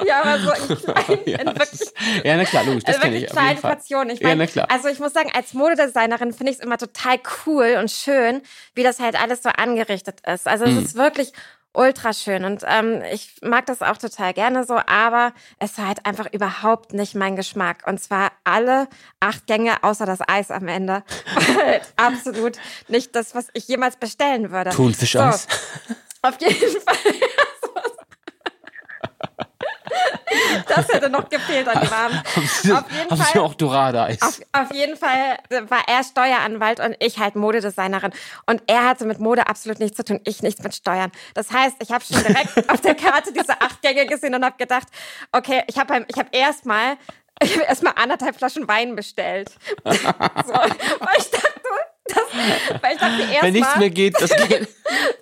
ja, 0.06 0.22
aber 0.22 0.38
so 0.38 0.50
in 0.72 0.78
kleinen, 0.78 1.20
ja, 1.26 1.38
in 1.38 1.46
das 1.46 1.58
wirklich 1.58 1.80
ist, 1.80 1.94
ja, 2.24 2.36
na 2.36 2.44
klar, 2.44 2.64
logisch, 2.64 2.84
das 2.84 3.00
kenne 3.00 3.16
ich. 3.16 3.24
Auf 3.24 3.30
jeden 3.30 3.32
kleine 3.46 3.60
Fall. 3.60 3.74
Portionen. 3.76 4.10
Ich 4.10 4.20
Ja, 4.20 4.28
mein, 4.28 4.38
na 4.38 4.46
klar. 4.46 4.66
Also 4.70 4.88
ich 4.88 4.98
muss 4.98 5.12
sagen, 5.12 5.30
als 5.34 5.52
Modedesignerin 5.54 6.32
finde 6.32 6.52
ich 6.52 6.58
es 6.58 6.64
immer 6.64 6.78
total 6.78 7.18
cool 7.46 7.76
und 7.78 7.90
schön, 7.90 8.42
wie 8.74 8.82
das 8.82 8.98
halt 9.00 9.20
alles 9.20 9.42
so 9.42 9.48
angerichtet 9.50 10.20
ist. 10.26 10.46
Also 10.46 10.66
Mhm. 10.66 10.78
es 10.78 10.84
ist 10.86 10.94
wirklich 10.96 11.32
ultra 11.74 12.12
schön 12.12 12.44
und 12.44 12.64
ähm, 12.68 13.02
ich 13.14 13.36
mag 13.40 13.64
das 13.64 13.80
auch 13.80 13.96
total 13.96 14.34
gerne 14.34 14.64
so, 14.64 14.74
aber 14.86 15.32
es 15.58 15.78
war 15.78 15.86
halt 15.88 16.04
einfach 16.04 16.26
überhaupt 16.30 16.92
nicht 16.92 17.14
mein 17.14 17.34
Geschmack. 17.34 17.84
Und 17.86 17.98
zwar 17.98 18.30
alle 18.44 18.88
acht 19.20 19.46
Gänge 19.46 19.82
außer 19.82 20.04
das 20.04 20.18
Eis 20.28 20.50
am 20.50 20.68
Ende. 20.68 21.02
Absolut 21.96 22.58
nicht 22.88 23.16
das, 23.16 23.34
was 23.34 23.46
ich 23.54 23.68
jemals 23.68 23.96
bestellen 23.96 24.50
würde. 24.50 24.68
Thunfischeis. 24.68 25.46
So, 25.88 25.94
auf 26.28 26.38
jeden 26.40 26.80
Fall. 26.82 26.96
Das 30.68 30.88
hätte 30.88 31.10
noch 31.10 31.28
gefehlt 31.28 31.68
an 31.68 31.80
dem 31.80 31.92
Abend. 31.92 32.22
Haben 32.36 32.46
Sie, 32.46 32.72
Auf 32.72 32.90
jeden 32.90 33.10
haben 33.10 33.16
Sie 33.16 33.24
Fall. 33.24 33.42
auch 33.42 33.54
Dorada-Eis? 33.54 34.22
Auf, 34.22 34.40
auf 34.52 34.74
jeden 34.74 34.96
Fall 34.96 35.38
war 35.68 35.82
er 35.86 36.04
Steueranwalt 36.04 36.80
und 36.80 36.96
ich 37.00 37.18
halt 37.18 37.36
Modedesignerin. 37.36 38.12
Und 38.46 38.62
er 38.66 38.84
hatte 38.84 39.04
mit 39.04 39.18
Mode 39.18 39.46
absolut 39.48 39.80
nichts 39.80 39.96
zu 39.96 40.04
tun, 40.04 40.20
ich 40.24 40.42
nichts 40.42 40.62
mit 40.62 40.74
Steuern. 40.74 41.10
Das 41.34 41.50
heißt, 41.52 41.76
ich 41.80 41.90
habe 41.92 42.04
schon 42.04 42.22
direkt 42.22 42.68
auf 42.70 42.80
der 42.80 42.94
Karte 42.94 43.32
diese 43.32 43.60
acht 43.60 43.82
Gänge 43.82 44.06
gesehen 44.06 44.34
und 44.34 44.44
habe 44.44 44.56
gedacht, 44.56 44.88
okay, 45.32 45.62
ich 45.66 45.78
habe 45.78 46.04
ich 46.08 46.16
hab 46.18 46.34
erstmal 46.34 46.96
ich 47.42 47.58
hab 47.58 47.68
erstmal 47.68 47.94
anderthalb 47.96 48.36
Flaschen 48.36 48.68
Wein 48.68 48.94
bestellt. 48.94 49.50
so, 49.84 49.92
weil 49.92 51.18
ich 51.18 51.30
dachte, 51.30 51.60
das, 52.06 52.16
weil 52.82 52.92
ich 52.94 52.98
dachte 52.98 53.18
Wenn 53.42 53.52
nichts 53.52 53.68
erstmal, 53.68 53.78
mehr 53.80 53.90
geht, 53.90 54.14
das 54.20 54.30
geht. 54.48 54.68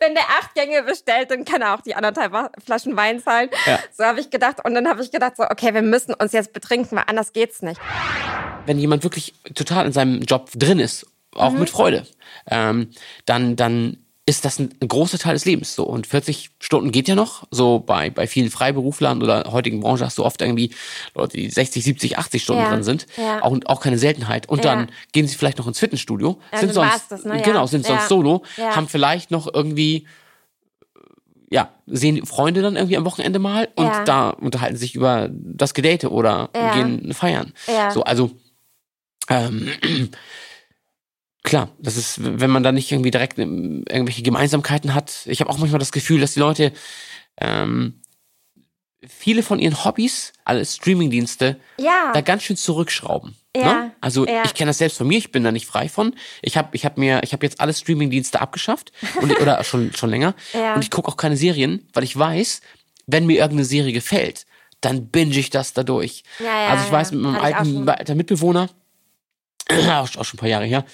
wenn 0.00 0.14
der 0.14 0.24
acht 0.38 0.54
Gänge 0.54 0.82
bestellt, 0.82 1.30
dann 1.30 1.44
kann 1.44 1.62
er 1.62 1.74
auch 1.74 1.80
die 1.82 1.94
anderthalb 1.94 2.32
Flaschen 2.64 2.96
Wein 2.96 3.20
zahlen. 3.22 3.50
Ja. 3.66 3.78
So 3.96 4.04
habe 4.04 4.20
ich 4.20 4.30
gedacht. 4.30 4.64
Und 4.64 4.74
dann 4.74 4.88
habe 4.88 5.02
ich 5.02 5.10
gedacht, 5.10 5.36
so, 5.36 5.44
okay, 5.44 5.74
wir 5.74 5.82
müssen 5.82 6.14
uns 6.14 6.32
jetzt 6.32 6.52
betrinken, 6.52 6.96
weil 6.96 7.04
anders 7.06 7.32
geht's 7.32 7.62
nicht. 7.62 7.80
Wenn 8.66 8.78
jemand 8.78 9.02
wirklich 9.04 9.34
total 9.54 9.86
in 9.86 9.92
seinem 9.92 10.22
Job 10.22 10.50
drin 10.54 10.78
ist, 10.78 11.06
auch 11.34 11.52
Mhm. 11.52 11.60
mit 11.60 11.70
Freude, 11.70 12.06
ähm, 12.50 12.90
dann, 13.26 13.56
dann 13.56 13.98
ist 14.30 14.44
das 14.44 14.58
ein, 14.60 14.72
ein 14.80 14.86
großer 14.88 15.18
Teil 15.18 15.34
des 15.34 15.44
Lebens 15.44 15.74
so. 15.74 15.82
Und 15.84 16.06
40 16.06 16.50
Stunden 16.60 16.92
geht 16.92 17.08
ja 17.08 17.16
noch. 17.16 17.46
So 17.50 17.80
bei, 17.80 18.10
bei 18.10 18.26
vielen 18.26 18.48
Freiberuflern 18.50 19.22
oder 19.22 19.50
heutigen 19.50 19.80
Branche 19.80 20.04
hast 20.06 20.18
du 20.18 20.24
oft 20.24 20.40
irgendwie 20.40 20.72
Leute, 21.14 21.36
die 21.36 21.50
60, 21.50 21.82
70, 21.82 22.16
80 22.18 22.42
Stunden 22.42 22.62
Ja, 22.62 22.70
drin 22.70 22.84
sind. 22.84 23.06
ja. 23.16 23.42
Auch, 23.42 23.56
auch 23.66 23.80
keine 23.80 23.98
Seltenheit. 23.98 24.48
Und 24.48 24.64
Ja. 24.64 24.76
dann 24.76 24.90
gehen 25.12 25.26
sie 25.26 25.34
vielleicht 25.36 25.58
noch 25.58 25.66
ins 25.66 25.80
Fitnessstudio, 25.80 26.38
Ja, 26.52 26.58
sind 26.60 26.72
sonst, 26.72 27.10
das, 27.10 27.24
ne? 27.24 27.42
Genau, 27.42 27.66
sind 27.66 27.84
sonst 27.84 28.08
solo, 28.08 28.42
haben 28.56 28.88
vielleicht 28.88 29.30
noch 29.32 29.52
irgendwie 29.52 30.06
ja, 31.52 31.70
sehen 31.86 32.24
Freunde 32.26 32.62
dann 32.62 32.76
irgendwie 32.76 32.96
am 32.96 33.04
Wochenende 33.04 33.40
mal 33.40 33.68
und 33.74 33.90
da 34.04 34.30
unterhalten 34.30 34.76
sich 34.76 34.94
über 34.94 35.28
das 35.32 35.74
Gedate 35.74 36.10
oder 36.12 36.50
gehen 36.72 37.12
feiern. 37.12 37.52
Ja. 37.66 37.90
So, 37.90 38.04
also 38.04 38.30
ähm, 39.28 39.68
klar, 41.42 41.70
das 41.78 41.96
ist, 41.96 42.18
wenn 42.22 42.50
man 42.50 42.62
da 42.62 42.72
nicht 42.72 42.90
irgendwie 42.92 43.10
direkt 43.10 43.38
ähm, 43.38 43.84
irgendwelche 43.88 44.22
Gemeinsamkeiten 44.22 44.94
hat. 44.94 45.22
Ich 45.26 45.40
habe 45.40 45.50
auch 45.50 45.58
manchmal 45.58 45.78
das 45.78 45.92
Gefühl, 45.92 46.20
dass 46.20 46.34
die 46.34 46.40
Leute 46.40 46.72
ähm, 47.38 48.00
viele 49.06 49.42
von 49.42 49.58
ihren 49.58 49.84
Hobbys, 49.84 50.32
alle 50.44 50.64
Streamingdienste, 50.64 51.58
Ja. 51.78 52.10
da 52.12 52.20
ganz 52.20 52.42
schön 52.42 52.56
zurückschrauben. 52.56 53.36
Ja, 53.56 53.84
Ne? 53.84 53.92
Also 54.00 54.26
ja. 54.26 54.42
ich 54.44 54.54
kenne 54.54 54.70
das 54.70 54.78
selbst 54.78 54.98
von 54.98 55.08
mir, 55.08 55.18
ich 55.18 55.32
bin 55.32 55.42
da 55.42 55.50
nicht 55.52 55.66
frei 55.66 55.88
von. 55.88 56.14
Ich 56.42 56.56
habe 56.56 56.68
ich 56.76 56.84
hab 56.84 56.98
mir, 56.98 57.22
ich 57.24 57.32
habe 57.32 57.44
jetzt 57.44 57.60
alle 57.60 57.72
Streamingdienste 57.74 58.40
abgeschafft 58.40 58.92
und, 59.20 59.32
oder 59.40 59.62
schon, 59.64 59.92
schon 59.94 60.10
länger. 60.10 60.34
Ja. 60.52 60.74
Und 60.74 60.82
ich 60.82 60.90
gucke 60.90 61.08
auch 61.08 61.16
keine 61.16 61.36
Serien, 61.36 61.88
weil 61.94 62.04
ich 62.04 62.16
weiß, 62.16 62.60
wenn 63.06 63.26
mir 63.26 63.38
irgendeine 63.38 63.64
Serie 63.64 63.92
gefällt, 63.92 64.46
dann 64.80 65.08
binge 65.08 65.36
ich 65.36 65.50
das 65.50 65.72
dadurch. 65.72 66.22
Ja, 66.38 66.46
ja, 66.46 66.68
also 66.68 66.84
ich 66.84 66.92
weiß, 66.92 67.12
mit 67.12 67.20
meinem 67.22 67.36
alten 67.36 67.88
alter 67.88 68.14
Mitbewohner, 68.14 68.68
auch, 69.90 70.08
schon 70.08 70.24
ein 70.34 70.40
paar 70.40 70.48
Jahre 70.48 70.64
her, 70.66 70.84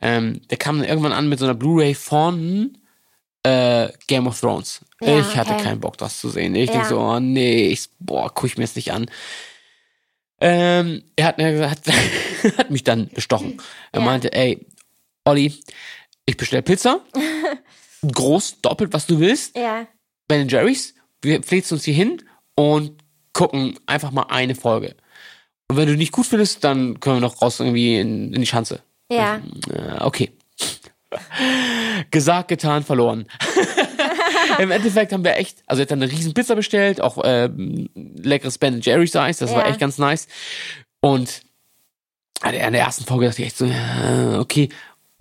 ähm, 0.00 0.40
der 0.48 0.58
kam 0.58 0.78
dann 0.78 0.88
irgendwann 0.88 1.12
an 1.12 1.28
mit 1.28 1.38
so 1.38 1.44
einer 1.44 1.54
Blu-ray 1.54 1.94
von 1.94 2.78
äh, 3.44 3.88
Game 4.06 4.26
of 4.26 4.38
Thrones. 4.40 4.80
Ja, 5.00 5.18
ich 5.18 5.36
hatte 5.36 5.54
okay. 5.54 5.64
keinen 5.64 5.80
Bock, 5.80 5.98
das 5.98 6.20
zu 6.20 6.28
sehen. 6.30 6.54
Ich 6.54 6.68
Ja. 6.68 6.74
denk 6.74 6.86
so, 6.86 7.00
oh 7.00 7.18
nee, 7.20 7.68
ich, 7.68 7.88
boah, 7.98 8.32
guck 8.32 8.46
ich 8.46 8.56
mir 8.56 8.64
jetzt 8.64 8.76
nicht 8.76 8.92
an. 8.92 9.06
Ähm, 10.40 11.04
er 11.16 11.26
hat, 11.26 11.38
mir 11.38 11.52
gesagt- 11.52 11.88
hat 12.58 12.70
mich 12.70 12.84
dann 12.84 13.08
bestochen. 13.08 13.60
Er 13.92 14.00
Ja. 14.00 14.06
meinte, 14.06 14.32
ey, 14.32 14.64
Olli, 15.24 15.54
ich 16.26 16.36
bestell 16.36 16.62
Pizza. 16.62 17.00
Groß, 18.02 18.60
doppelt, 18.62 18.92
was 18.92 19.06
du 19.06 19.20
willst. 19.20 19.56
Ja. 19.56 19.86
Ben 20.26 20.48
Jerry's. 20.48 20.94
Wir 21.20 21.40
pflegst 21.42 21.70
uns 21.72 21.84
hier 21.84 21.94
hin 21.94 22.22
und 22.56 23.00
gucken 23.32 23.78
einfach 23.86 24.10
mal 24.10 24.26
eine 24.28 24.54
Folge. 24.56 24.96
Und 25.72 25.78
wenn 25.78 25.88
du 25.88 25.96
nicht 25.96 26.12
gut 26.12 26.26
findest, 26.26 26.64
dann 26.64 27.00
können 27.00 27.16
wir 27.16 27.20
noch 27.22 27.40
raus 27.40 27.58
irgendwie 27.58 27.98
in, 27.98 28.34
in 28.34 28.42
die 28.42 28.46
Schanze. 28.46 28.80
Ja. 29.10 29.36
Äh, 29.70 30.00
okay. 30.04 30.30
Gesagt, 32.10 32.48
getan, 32.48 32.82
verloren. 32.84 33.26
Im 34.58 34.70
Endeffekt 34.70 35.14
haben 35.14 35.24
wir 35.24 35.34
echt, 35.38 35.62
also 35.66 35.80
er 35.80 35.84
hat 35.84 35.90
dann 35.90 36.02
eine 36.02 36.12
riesen 36.12 36.34
Pizza 36.34 36.54
bestellt, 36.56 37.00
auch 37.00 37.16
ähm, 37.24 37.88
leckeres 37.94 38.58
Ben 38.58 38.82
Jerry's 38.82 39.16
Eis, 39.16 39.38
das 39.38 39.50
war 39.54 39.62
Ja. 39.64 39.70
echt 39.70 39.80
ganz 39.80 39.96
nice. 39.96 40.28
Und 41.00 41.40
an 42.42 42.52
der, 42.52 42.66
an 42.66 42.74
der 42.74 42.82
ersten 42.82 43.04
Folge 43.06 43.24
dachte 43.28 43.40
ich 43.40 43.46
echt 43.48 43.56
so, 43.56 43.70
okay. 44.38 44.68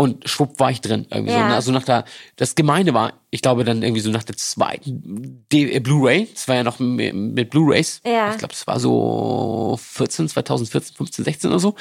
Und 0.02 0.28
schwupp 0.28 0.60
war 0.60 0.72
ich 0.72 0.82
drin. 0.82 1.06
Irgendwie 1.12 1.32
so. 1.32 1.38
Ja. 1.38 1.50
ne? 1.50 1.54
Also 1.54 1.72
nach 1.72 1.84
der, 1.84 2.06
das 2.36 2.56
Gemeine 2.56 2.94
war, 2.96 3.14
ich 3.30 3.44
glaube 3.44 3.64
dann 3.64 3.84
irgendwie 3.84 4.02
so 4.02 4.10
nach 4.10 4.24
der 4.24 4.36
zweiten 4.36 5.46
äh, 5.54 5.80
Blu-ray, 5.80 6.28
das 6.34 6.48
war 6.48 6.56
ja 6.56 6.64
noch 6.64 6.80
mit, 6.80 7.50
Blu-rays. 7.52 8.02
Ja. 8.04 8.32
Ich 8.32 8.40
glaube, 8.40 8.54
das 8.54 8.66
war 8.66 8.80
so 8.80 9.80
14, 9.80 10.28
2014, 10.30 10.96
15, 10.96 11.26
16 11.26 11.50
oder 11.52 11.60
so. 11.60 11.76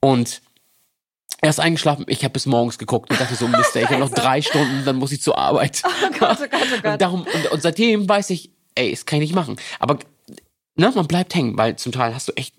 Und 0.00 0.40
er 1.42 1.50
ist 1.50 1.60
eingeschlafen, 1.60 2.06
ich 2.08 2.24
habe 2.24 2.32
bis 2.32 2.46
morgens 2.46 2.78
geguckt 2.78 3.10
und 3.10 3.20
dachte 3.20 3.34
so, 3.34 3.46
Mist, 3.46 3.76
ich 3.76 3.84
habe 3.84 3.98
noch 3.98 4.10
drei 4.14 4.40
Stunden, 4.40 4.84
dann 4.86 4.96
muss 4.96 5.12
ich 5.12 5.20
zur 5.20 5.36
Arbeit. 5.36 5.82
Oh 5.84 6.18
Gott, 6.18 6.38
oh 6.40 6.46
Gott, 6.50 6.66
oh 6.72 6.80
Gott. 6.82 6.92
Und, 6.94 7.02
darum, 7.02 7.20
und, 7.22 7.52
und 7.52 7.62
seitdem 7.62 8.08
weiß 8.08 8.30
ich, 8.30 8.50
ey, 8.76 8.92
das 8.92 9.04
kann 9.04 9.18
ich 9.20 9.28
nicht 9.28 9.34
machen. 9.34 9.56
Aber 9.78 9.98
ne, 10.74 10.90
man 10.94 11.06
bleibt 11.06 11.34
hängen, 11.34 11.58
weil 11.58 11.76
zum 11.76 11.92
Teil 11.92 12.14
hast 12.14 12.28
du 12.28 12.32
echt 12.32 12.54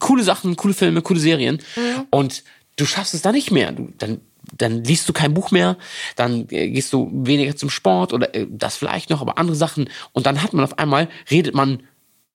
coole 0.00 0.24
Sachen, 0.24 0.56
coole 0.56 0.74
Filme, 0.74 1.00
coole 1.00 1.20
Serien 1.20 1.62
Mhm. 1.76 2.06
und 2.10 2.42
du 2.76 2.86
schaffst 2.86 3.14
es 3.14 3.22
da 3.22 3.30
nicht 3.32 3.50
mehr. 3.50 3.72
Du, 3.72 3.92
dann, 3.98 4.20
dann 4.56 4.84
liest 4.84 5.08
du 5.08 5.12
kein 5.12 5.34
Buch 5.34 5.50
mehr, 5.50 5.76
dann 6.16 6.46
äh, 6.50 6.70
gehst 6.70 6.92
du 6.92 7.10
weniger 7.12 7.56
zum 7.56 7.70
Sport 7.70 8.12
oder 8.12 8.34
äh, 8.34 8.46
das 8.50 8.76
vielleicht 8.76 9.10
noch, 9.10 9.20
aber 9.20 9.38
andere 9.38 9.56
Sachen. 9.56 9.88
Und 10.12 10.26
dann 10.26 10.42
hat 10.42 10.52
man 10.52 10.64
auf 10.64 10.78
einmal, 10.78 11.08
redet 11.30 11.54
man 11.54 11.82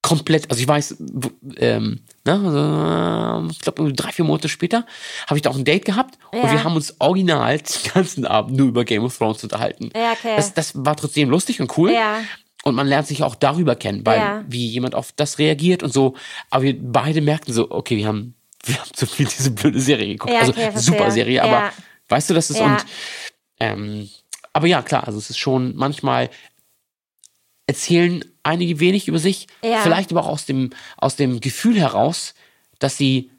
komplett, 0.02 0.50
also 0.52 0.62
ich 0.62 0.68
weiß, 0.68 0.98
ähm, 1.58 2.02
ne, 2.26 2.34
also, 2.34 3.48
ich 3.52 3.60
glaube 3.60 3.94
drei, 3.94 4.12
vier 4.12 4.26
Monate 4.26 4.50
später 4.50 4.86
habe 5.28 5.38
ich 5.38 5.42
da 5.44 5.50
auch 5.50 5.56
ein 5.56 5.64
Date 5.64 5.86
gehabt 5.86 6.20
und 6.34 6.40
Ja. 6.44 6.52
wir 6.52 6.64
haben 6.66 6.76
uns 6.76 6.96
original 7.00 7.58
den 7.60 7.92
ganzen 7.94 8.26
Abend 8.26 8.58
nur 8.58 8.68
über 8.68 8.84
Game 8.84 9.04
of 9.06 9.18
Thrones 9.18 9.42
unterhalten. 9.44 9.92
Ja, 9.96 10.12
okay. 10.12 10.34
Das, 10.36 10.54
das 10.54 10.74
war 10.76 10.96
trotzdem 10.98 11.30
lustig 11.30 11.62
und 11.62 11.78
cool. 11.78 11.92
Ja. 11.94 12.18
Und 12.66 12.76
man 12.76 12.88
lernt 12.88 13.08
sich 13.08 13.24
auch 13.24 13.36
darüber 13.36 13.76
kennen, 13.76 14.06
weil 14.06 14.20
Ja. 14.20 14.44
wie 14.48 14.68
jemand 14.68 14.94
auf 14.96 15.12
das 15.16 15.38
reagiert 15.40 15.84
und 15.84 15.94
so. 15.94 16.16
Aber 16.50 16.64
wir 16.64 16.76
beide 16.82 17.22
merkten 17.22 17.54
so, 17.54 17.72
okay, 17.72 17.96
wir 17.98 18.08
haben, 18.08 18.36
wir 18.66 18.76
haben 18.80 18.90
zu 18.94 19.06
viel 19.06 19.26
diese 19.28 19.52
blöde 19.52 19.80
Serie 19.80 20.08
geguckt. 20.08 20.34
Ja, 20.34 20.40
also 20.42 20.52
okay, 20.52 20.72
verstehe. 20.72 20.82
super 20.98 21.12
Serie, 21.12 21.44
aber. 21.44 21.72
Weißt 22.10 22.30
du, 22.30 22.34
das 22.34 22.50
ist 22.50 22.60
Ja. 22.60 22.66
und 22.66 22.86
ähm, 23.60 24.10
aber 24.54 24.68
ja, 24.68 24.82
klar, 24.82 25.06
also 25.08 25.18
es 25.18 25.30
ist 25.30 25.38
schon 25.40 25.76
manchmal 25.76 26.30
erzählen 27.66 28.24
einige 28.44 28.80
wenig 28.80 29.08
über 29.08 29.20
sich, 29.20 29.48
Ja. 29.64 29.82
vielleicht 29.84 30.12
aber 30.12 30.24
auch 30.24 30.28
aus 30.30 30.46
dem, 30.46 30.72
aus 30.98 31.16
dem 31.16 31.40
Gefühl 31.40 31.80
heraus, 31.80 32.34
dass 32.80 32.98
sie 32.98 33.32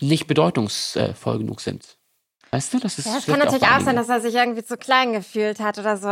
nicht 0.00 0.26
bedeutungsvoll 0.26 1.38
genug 1.38 1.60
sind. 1.62 1.95
Weißt 2.52 2.72
du, 2.72 2.78
das 2.78 2.98
ist 2.98 3.06
Ja, 3.06 3.16
es 3.18 3.26
kann 3.26 3.38
natürlich 3.40 3.64
auch 3.64 3.80
sein, 3.80 3.96
dass 3.96 4.08
er 4.08 4.20
sich 4.20 4.34
irgendwie 4.34 4.64
zu 4.64 4.76
klein 4.76 5.12
gefühlt 5.12 5.58
hat 5.60 5.78
oder 5.78 5.96
so. 5.96 6.08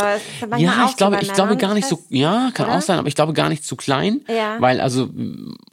Ja, 0.57 0.85
auch 0.85 0.91
ich 0.91 0.97
glaube, 0.97 1.18
ich 1.22 1.32
glaube 1.32 1.57
gar 1.57 1.74
nicht 1.74 1.87
so, 1.87 2.03
ja, 2.09 2.51
kann 2.53 2.66
oder? 2.66 2.78
auch 2.78 2.82
sein, 2.82 2.99
aber 2.99 3.07
ich 3.09 3.14
glaube 3.14 3.32
gar 3.35 3.49
nicht 3.49 3.64
zu 3.64 3.76
klein, 3.76 4.20
Ja. 4.28 4.57
weil 4.61 4.80
also 4.80 5.09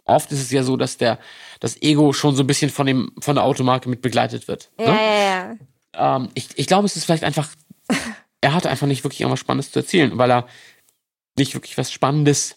oft 0.06 0.32
ist 0.32 0.40
es 0.42 0.52
ja 0.52 0.64
so, 0.64 0.78
dass 0.78 0.98
der 0.98 1.18
das 1.60 1.82
Ego 1.82 2.14
schon 2.14 2.36
so 2.36 2.44
ein 2.44 2.48
bisschen 2.48 2.70
von 2.70 2.86
dem 2.86 3.12
von 3.20 3.36
der 3.36 3.44
Automarke 3.44 3.90
mit 3.90 4.02
begleitet 4.02 4.48
wird. 4.48 4.70
Ja, 4.80 4.92
Ne? 4.92 4.98
ja, 5.00 5.56
ja. 5.96 6.16
Ähm, 6.16 6.30
ich, 6.36 6.50
ich 6.56 6.68
glaube, 6.68 6.86
es 6.86 6.96
ist 6.96 7.06
vielleicht 7.06 7.24
einfach, 7.24 7.50
er 8.42 8.54
hatte 8.54 8.70
einfach 8.70 8.88
nicht 8.88 9.04
wirklich 9.04 9.22
irgendwas 9.22 9.40
Spannendes 9.40 9.72
zu 9.72 9.80
erzählen, 9.80 10.18
weil 10.18 10.32
er 10.32 10.48
nicht 11.38 11.54
wirklich 11.56 11.78
was 11.78 11.92
Spannendes 11.92 12.56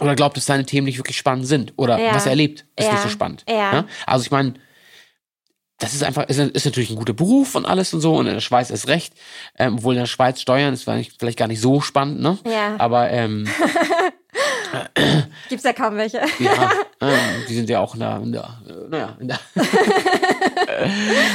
oder 0.00 0.14
glaubt, 0.14 0.36
dass 0.36 0.44
seine 0.46 0.66
Themen 0.66 0.84
nicht 0.84 0.98
wirklich 0.98 1.16
spannend 1.16 1.46
sind 1.46 1.72
oder 1.76 1.98
Ja. 1.98 2.14
was 2.14 2.26
er 2.26 2.30
erlebt, 2.32 2.66
ist 2.76 2.86
Ja. 2.86 2.92
nicht 2.92 3.02
so 3.02 3.08
spannend. 3.08 3.44
Ja. 3.48 3.72
Ne? 3.72 3.84
Also 4.06 4.24
ich 4.24 4.30
meine, 4.30 4.54
das 5.78 5.94
ist 5.94 6.02
einfach, 6.02 6.24
ist, 6.28 6.38
ist 6.38 6.64
natürlich 6.64 6.90
ein 6.90 6.96
guter 6.96 7.12
Beruf 7.12 7.54
und 7.54 7.66
alles 7.66 7.92
und 7.92 8.00
so 8.00 8.16
und 8.16 8.26
in 8.26 8.34
der 8.34 8.40
Schweiz 8.40 8.70
ist 8.70 8.88
recht. 8.88 9.14
Ähm, 9.58 9.74
obwohl 9.74 9.94
in 9.94 10.00
der 10.00 10.06
Schweiz 10.06 10.40
Steuern 10.40 10.74
ist 10.74 10.84
vielleicht, 10.84 11.36
gar 11.38 11.48
nicht 11.48 11.60
so 11.60 11.80
spannend, 11.80 12.20
ne? 12.20 12.38
Ja. 12.46 12.76
Aber 12.78 13.10
ähm, 13.10 13.48
Gibt's 15.48 15.64
ja 15.64 15.72
kaum 15.72 15.96
welche. 15.96 16.20
ja, 16.38 16.72
ähm, 17.00 17.44
die 17.48 17.54
sind 17.54 17.68
ja 17.68 17.80
auch 17.80 17.94
in 17.94 18.00
der, 18.00 18.16
in 18.22 18.32
der 18.32 18.58
naja, 18.88 19.16
in 19.20 19.28
der 19.28 19.40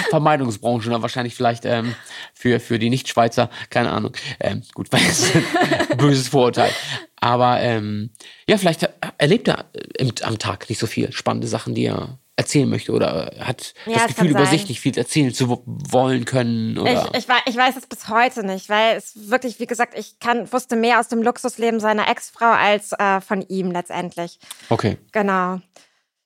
Vermeidungsbranche, 0.09 0.89
ne? 0.89 1.01
wahrscheinlich 1.01 1.35
vielleicht 1.35 1.65
ähm, 1.65 1.95
für, 2.33 2.59
für 2.59 2.79
die 2.79 2.89
Nicht-Schweizer, 2.89 3.49
keine 3.69 3.91
Ahnung. 3.91 4.13
Ähm, 4.39 4.63
gut, 4.73 4.91
weil 4.91 5.01
es 5.01 5.33
ein 5.33 5.97
böses 5.97 6.27
Vorurteil. 6.29 6.71
Aber 7.19 7.59
ähm, 7.59 8.11
ja, 8.47 8.57
vielleicht 8.57 8.89
erlebt 9.17 9.47
er 9.47 9.65
im, 9.97 10.11
am 10.23 10.39
Tag 10.39 10.69
nicht 10.69 10.79
so 10.79 10.87
viel 10.87 11.11
spannende 11.11 11.47
Sachen, 11.47 11.75
die 11.75 11.85
er 11.85 12.19
erzählen 12.41 12.69
möchte 12.69 12.91
oder 12.91 13.31
hat 13.39 13.73
Ja, 13.85 13.93
das 13.99 14.07
Gefühl, 14.07 14.29
über 14.31 14.45
sich 14.45 14.67
nicht 14.67 14.79
viel 14.81 14.97
erzählen 14.97 15.33
zu 15.33 15.49
wo- 15.49 15.63
wollen 15.65 16.25
können. 16.25 16.77
Oder 16.77 17.09
Ich, 17.15 17.25
ich, 17.25 17.27
ich 17.45 17.55
weiß 17.57 17.75
es 17.77 17.87
bis 17.87 18.09
heute 18.09 18.45
nicht, 18.45 18.69
weil 18.69 18.97
es 18.97 19.29
wirklich, 19.29 19.59
wie 19.59 19.67
gesagt, 19.67 19.97
ich 19.97 20.19
kann, 20.19 20.51
wusste 20.51 20.75
mehr 20.75 20.99
aus 20.99 21.07
dem 21.07 21.21
Luxusleben 21.21 21.79
seiner 21.79 22.07
Ex-Frau 22.09 22.51
als 22.51 22.91
äh, 22.93 23.21
von 23.21 23.41
ihm 23.47 23.71
letztendlich. 23.71 24.39
okay. 24.69 24.97
Genau. 25.11 25.59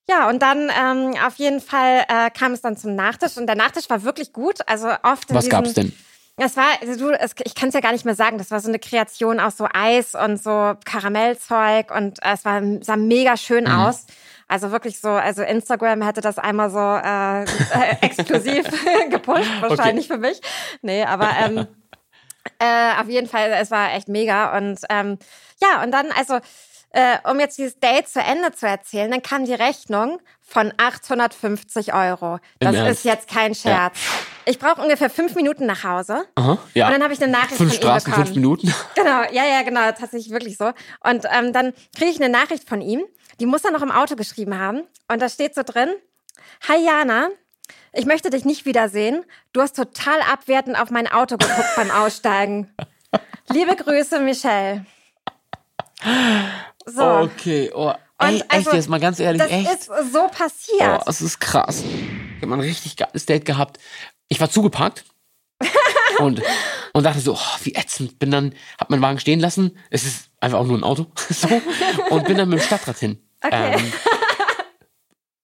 Ja, 0.08 0.30
und 0.30 0.42
dann 0.44 0.70
ähm, 0.70 1.16
auf 1.26 1.36
jeden 1.38 1.60
Fall 1.62 2.06
äh, 2.08 2.30
kam 2.30 2.54
es 2.54 2.62
dann 2.62 2.78
zum 2.78 2.94
Nachtisch 2.96 3.38
und 3.38 3.48
der 3.48 3.56
Nachtisch 3.56 3.90
war 3.90 4.04
wirklich 4.04 4.34
gut. 4.34 4.60
Also 4.68 4.88
oft 5.02 5.32
in 5.32 5.36
Was 5.36 5.50
gab's 5.50 5.74
denn? 5.74 5.94
Es 6.38 6.58
war, 6.58 6.68
also 6.82 7.12
du, 7.12 7.18
ich 7.46 7.56
kann 7.56 7.70
es 7.70 7.76
ja 7.76 7.80
gar 7.80 7.94
nicht 7.94 8.04
mehr 8.04 8.16
sagen. 8.16 8.38
Das 8.38 8.52
war 8.52 8.60
so 8.60 8.68
eine 8.68 8.80
Kreation 8.80 9.40
aus 9.40 9.56
so 9.56 9.68
Eis 9.74 10.16
und 10.16 10.42
so 10.42 10.74
Karamellzeug 10.84 11.92
und 11.96 12.20
es 12.22 12.44
war, 12.44 12.62
sah 12.82 12.98
mega 12.98 13.38
schön 13.38 13.64
Mhm. 13.66 13.72
aus. 13.72 14.06
Also 14.48 14.72
wirklich 14.72 15.00
so, 15.00 15.10
also 15.10 15.42
Instagram 15.44 16.02
hätte 16.04 16.22
das 16.22 16.38
einmal 16.38 16.70
so 16.70 16.78
äh, 16.80 17.44
äh, 17.44 17.96
exklusiv 18.02 18.66
gepusht, 19.10 19.50
wahrscheinlich 19.62 20.08
für 20.08 20.18
mich. 20.18 20.42
Nee, 20.82 21.04
aber 21.06 21.30
ähm, 21.40 21.68
äh, 22.60 23.02
auf 23.02 23.08
jeden 23.08 23.28
Fall, 23.28 23.52
es 23.60 23.72
war 23.72 23.94
echt 23.94 24.08
mega. 24.08 24.56
Und 24.58 24.80
ähm, 24.90 25.18
ja, 25.62 25.82
und 25.84 25.92
dann, 25.92 26.12
also, 26.12 26.40
äh, 26.92 27.18
um 27.30 27.40
jetzt 27.40 27.58
dieses 27.58 27.80
Date 27.80 28.08
zu 28.08 28.20
Ende 28.20 28.52
zu 28.52 28.68
erzählen, 28.68 29.10
dann 29.10 29.22
kam 29.24 29.46
die 29.46 29.54
Rechnung 29.54 30.20
von 30.48 30.72
850 30.78 31.94
Euro. 31.94 32.36
Im 32.60 32.68
Das 32.68 32.76
Ernst? 32.76 32.92
ist 33.00 33.04
jetzt 33.04 33.28
kein 33.30 33.56
Scherz. 33.56 33.98
Ich 34.46 34.60
brauche 34.60 34.80
ungefähr 34.82 35.10
fünf 35.10 35.34
Minuten 35.36 35.66
nach 35.66 35.84
Hause. 35.84 36.26
Aha, 36.36 36.58
ja. 36.76 36.86
Und 36.86 36.94
dann 36.94 37.04
habe 37.04 37.14
ich 37.14 37.22
eine 37.22 37.32
Nachricht 37.32 37.58
Fünf 37.58 37.72
von 37.72 37.78
ihm 37.80 37.82
Straßen, 37.82 38.12
bekommen. 38.12 38.26
fünf 38.28 38.36
Minuten. 38.36 38.74
Genau, 38.96 39.24
ja, 39.32 39.44
ja, 39.46 39.64
genau, 39.64 39.82
tatsächlich 39.92 40.30
wirklich 40.32 40.58
so. 40.58 40.66
Und 41.04 41.26
ähm, 41.36 41.52
dann 41.52 41.74
kriege 41.98 42.12
ich 42.12 42.22
eine 42.22 42.30
Nachricht 42.30 42.68
von 42.70 42.80
ihm, 42.82 43.04
die 43.40 43.46
muss 43.48 43.66
er 43.66 43.72
noch 43.72 43.82
im 43.82 43.92
Auto 43.92 44.16
geschrieben 44.16 44.58
haben. 44.60 44.84
Und 45.08 45.22
da 45.22 45.30
steht 45.30 45.56
so 45.56 45.64
drin, 45.64 45.90
Hi 46.70 46.78
Jana, 46.86 47.30
ich 47.92 48.06
möchte 48.06 48.30
dich 48.30 48.46
nicht 48.46 48.66
wiedersehen. 48.66 49.26
Du 49.52 49.62
hast 49.62 49.76
total 49.76 50.22
abwertend 50.32 50.80
auf 50.80 50.92
mein 50.92 51.12
Auto 51.12 51.38
geguckt 51.38 51.76
beim 51.76 51.90
Aussteigen. 51.92 52.72
Liebe 53.50 53.76
Grüße, 53.76 54.20
Michelle. 54.20 54.86
So, 56.86 57.04
Okay, 57.04 57.72
oh, 57.74 57.94
ey, 58.20 58.36
echt 58.36 58.46
also, 58.50 58.72
jetzt 58.74 58.90
mal 58.90 59.00
ganz 59.00 59.20
ehrlich, 59.20 59.42
das 59.42 59.52
echt. 59.52 59.70
ist 59.70 59.90
so 60.12 60.28
passiert. 60.28 61.02
Oh, 61.02 61.04
das 61.06 61.22
ist 61.22 61.40
krass. 61.40 61.84
Ich 61.84 62.38
habe 62.38 62.48
mal 62.48 62.56
ein 62.56 62.62
richtig 62.62 62.96
geiles 62.96 63.26
Date 63.26 63.46
gehabt. 63.46 63.80
Ich 64.28 64.40
war 64.40 64.50
zugeparkt 64.50 65.06
und, 66.20 66.42
und 66.94 67.04
dachte 67.04 67.20
so, 67.20 67.34
oh, 67.34 67.58
wie 67.64 67.76
ätzend. 67.76 68.20
Bin 68.20 68.32
dann, 68.32 68.54
hab 68.80 68.90
meinen 68.90 69.02
Wagen 69.02 69.20
stehen 69.20 69.40
lassen. 69.40 69.78
Es 69.90 70.04
ist 70.06 70.30
einfach 70.40 70.60
auch 70.60 70.66
nur 70.66 70.78
ein 70.78 70.84
Auto. 70.84 71.08
so, 71.30 71.50
und 72.10 72.26
bin 72.26 72.38
dann 72.38 72.50
mit 72.50 72.60
dem 72.60 72.66
Stadtrat 72.66 72.98
hin. 72.98 73.20
Okay. 73.42 73.76
Ähm, 73.78 73.94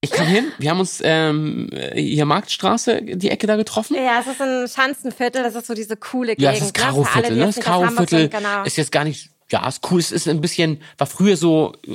ich 0.03 0.09
kam 0.09 0.25
hin, 0.25 0.51
wir 0.57 0.71
haben 0.71 0.79
uns 0.79 0.99
ähm, 1.03 1.69
hier 1.93 2.25
Marktstraße, 2.25 3.03
die 3.03 3.29
Ecke 3.29 3.45
da 3.45 3.55
getroffen. 3.55 3.95
ja, 3.95 4.19
es 4.19 4.25
ist 4.25 4.41
ein 4.41 4.67
Schanzenviertel, 4.67 5.43
das 5.43 5.53
ist 5.53 5.67
so 5.67 5.75
diese 5.75 5.95
coole 5.95 6.35
Gegend. 6.35 6.41
Ja, 6.41 6.51
es 6.53 6.61
ist 6.61 6.75
ne? 6.75 6.83
Karo-Viertel, 6.83 7.37
ne? 7.37 7.45
Das 7.45 7.59
Karo-Viertel 7.59 8.19
sind, 8.21 8.31
genau. 8.31 8.63
ist 8.63 8.77
jetzt 8.77 8.91
gar 8.91 9.03
nicht, 9.03 9.29
ja, 9.51 9.67
ist 9.67 9.91
cool. 9.91 9.99
Es 9.99 10.11
ist 10.11 10.27
ein 10.27 10.41
bisschen, 10.41 10.81
war 10.97 11.05
früher 11.05 11.37
so, 11.37 11.73
äh, 11.85 11.91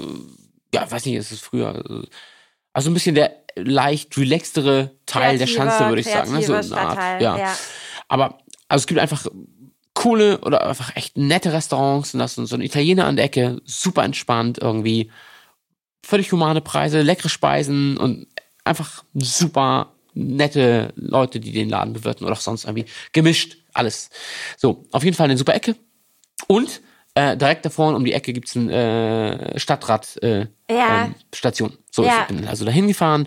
ja, 0.75 0.91
weiß 0.91 1.07
nicht, 1.07 1.17
es 1.17 1.33
ist 1.33 1.43
früher, 1.43 1.85
äh, 1.89 2.07
also 2.73 2.91
ein 2.91 2.95
bisschen 2.95 3.15
der 3.15 3.37
leicht 3.57 4.17
relaxtere 4.19 4.93
Teil 5.07 5.39
der 5.39 5.47
Kreative- 5.47 5.71
Schanze, 5.71 5.89
würde 5.89 6.01
ich 6.01 6.07
sagen. 6.07 6.33
Ne? 6.33 6.43
So 6.43 6.53
eine 6.55 6.77
Art, 6.77 7.23
ja. 7.23 7.39
ja. 7.39 7.57
Aber, 8.09 8.39
also 8.69 8.83
es 8.83 8.87
gibt 8.87 9.01
einfach 9.01 9.27
coole 9.95 10.39
oder 10.41 10.67
einfach 10.67 10.95
echt 10.95 11.17
nette 11.17 11.53
Restaurants 11.53 12.13
und 12.13 12.21
das 12.21 12.37
und 12.37 12.47
so 12.47 12.57
ein 12.57 12.61
Italiener 12.61 13.07
an 13.07 13.17
der 13.17 13.25
Ecke, 13.25 13.63
super 13.65 14.05
entspannt 14.05 14.59
irgendwie, 14.59 15.11
völlig 16.05 16.31
humane 16.31 16.61
Preise, 16.61 17.01
leckere 17.01 17.31
Speisen 17.31 17.97
und 17.97 18.27
einfach 18.65 19.05
super 19.15 19.93
nette 20.13 20.93
Leute, 20.97 21.41
die 21.41 21.53
den 21.53 21.69
Laden 21.69 21.95
bewirten 21.95 22.25
oder 22.27 22.35
auch 22.35 22.41
sonst 22.41 22.65
irgendwie 22.65 22.87
gemischt, 23.13 23.59
alles. 23.73 24.11
So, 24.57 24.85
auf 24.93 25.03
jeden 25.03 25.17
Fall 25.17 25.25
eine 25.25 25.39
super 25.39 25.55
Ecke. 25.55 25.77
Und 26.47 26.81
äh, 27.17 27.37
direkt 27.37 27.65
davor 27.65 27.95
um 27.95 28.05
die 28.05 28.13
Ecke 28.13 28.33
gibt's 28.33 28.55
ein 28.55 28.71
äh, 28.71 29.59
Stadtrat 29.59 30.17
äh, 30.23 30.47
Ja. 30.71 31.07
ähm, 31.07 31.15
Station. 31.35 31.77
So, 31.91 32.05
Ja. 32.05 32.21
ich 32.29 32.37
bin 32.37 32.47
also 32.47 32.65
dahin 32.65 32.87
gefahren. 32.89 33.27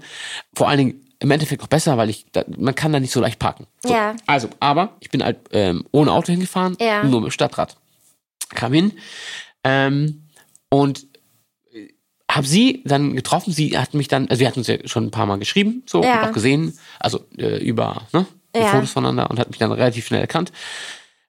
Vor 0.54 0.70
allen 0.70 0.78
Dingen 0.78 1.06
im 1.20 1.32
Endeffekt 1.32 1.62
noch 1.62 1.68
besser, 1.68 1.98
weil 1.98 2.10
ich, 2.10 2.28
da, 2.32 2.46
man 2.58 2.76
kann 2.76 2.94
da 2.94 3.00
nicht 3.02 3.12
so 3.12 3.20
leicht 3.20 3.40
parken. 3.40 3.68
So, 3.84 3.92
Ja. 3.94 4.16
Also, 4.26 4.48
aber 4.62 4.96
ich 5.02 5.10
bin 5.10 5.22
halt 5.24 5.38
ähm, 5.52 5.84
ohne 5.92 6.12
Auto 6.14 6.32
hingefahren, 6.32 6.78
Ja. 6.80 7.04
nur 7.04 7.20
mit 7.22 7.30
dem 7.30 7.32
Stadtrat. 7.32 7.76
Kam 8.56 8.72
hin 8.74 8.94
ähm, 9.64 10.24
und 10.70 11.06
habe 12.32 12.46
sie 12.48 12.84
dann 12.86 13.16
getroffen. 13.16 13.52
Sie 13.52 13.78
hat 13.78 13.94
mich 13.96 14.08
dann, 14.08 14.28
also 14.30 14.40
wir 14.40 14.48
hatten 14.48 14.60
uns 14.60 14.68
ja 14.68 14.78
schon 14.86 15.06
ein 15.08 15.12
paar 15.12 15.26
Mal 15.26 15.40
geschrieben, 15.40 15.84
so 15.88 16.04
Ja. 16.04 16.22
und 16.22 16.30
auch 16.30 16.34
gesehen, 16.34 16.78
also 17.00 17.26
äh, 17.38 17.58
über 17.58 18.04
ne, 18.14 18.26
Ja. 18.56 18.68
Fotos 18.68 18.92
voneinander 18.92 19.30
und 19.32 19.40
hat 19.40 19.50
mich 19.50 19.58
dann 19.58 19.72
relativ 19.72 20.06
schnell 20.08 20.22
erkannt. 20.22 20.52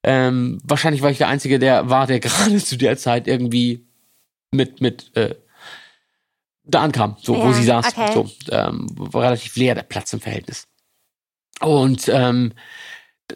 Ähm, 0.02 0.60
wahrscheinlich 0.64 1.02
war 1.02 1.10
ich 1.10 1.18
der 1.18 1.28
Einzige, 1.28 1.58
der 1.58 1.88
war, 1.90 2.06
der 2.06 2.20
gerade 2.20 2.56
zu 2.58 2.76
der 2.76 2.96
Zeit 2.96 3.26
irgendwie 3.28 3.86
mit 4.52 4.80
mit 4.80 5.14
äh, 5.16 5.34
da 6.64 6.82
ankam, 6.82 7.16
so 7.20 7.36
wo 7.36 7.46
Ja, 7.48 7.52
sie 7.52 7.64
saß, 7.64 7.86
okay. 7.88 8.12
so 8.14 8.30
ähm, 8.50 8.86
war 8.94 9.22
relativ 9.22 9.56
leer 9.56 9.74
der 9.74 9.82
Platz 9.82 10.12
im 10.12 10.20
Verhältnis. 10.20 10.66
Und 11.60 12.08
ähm, 12.08 12.52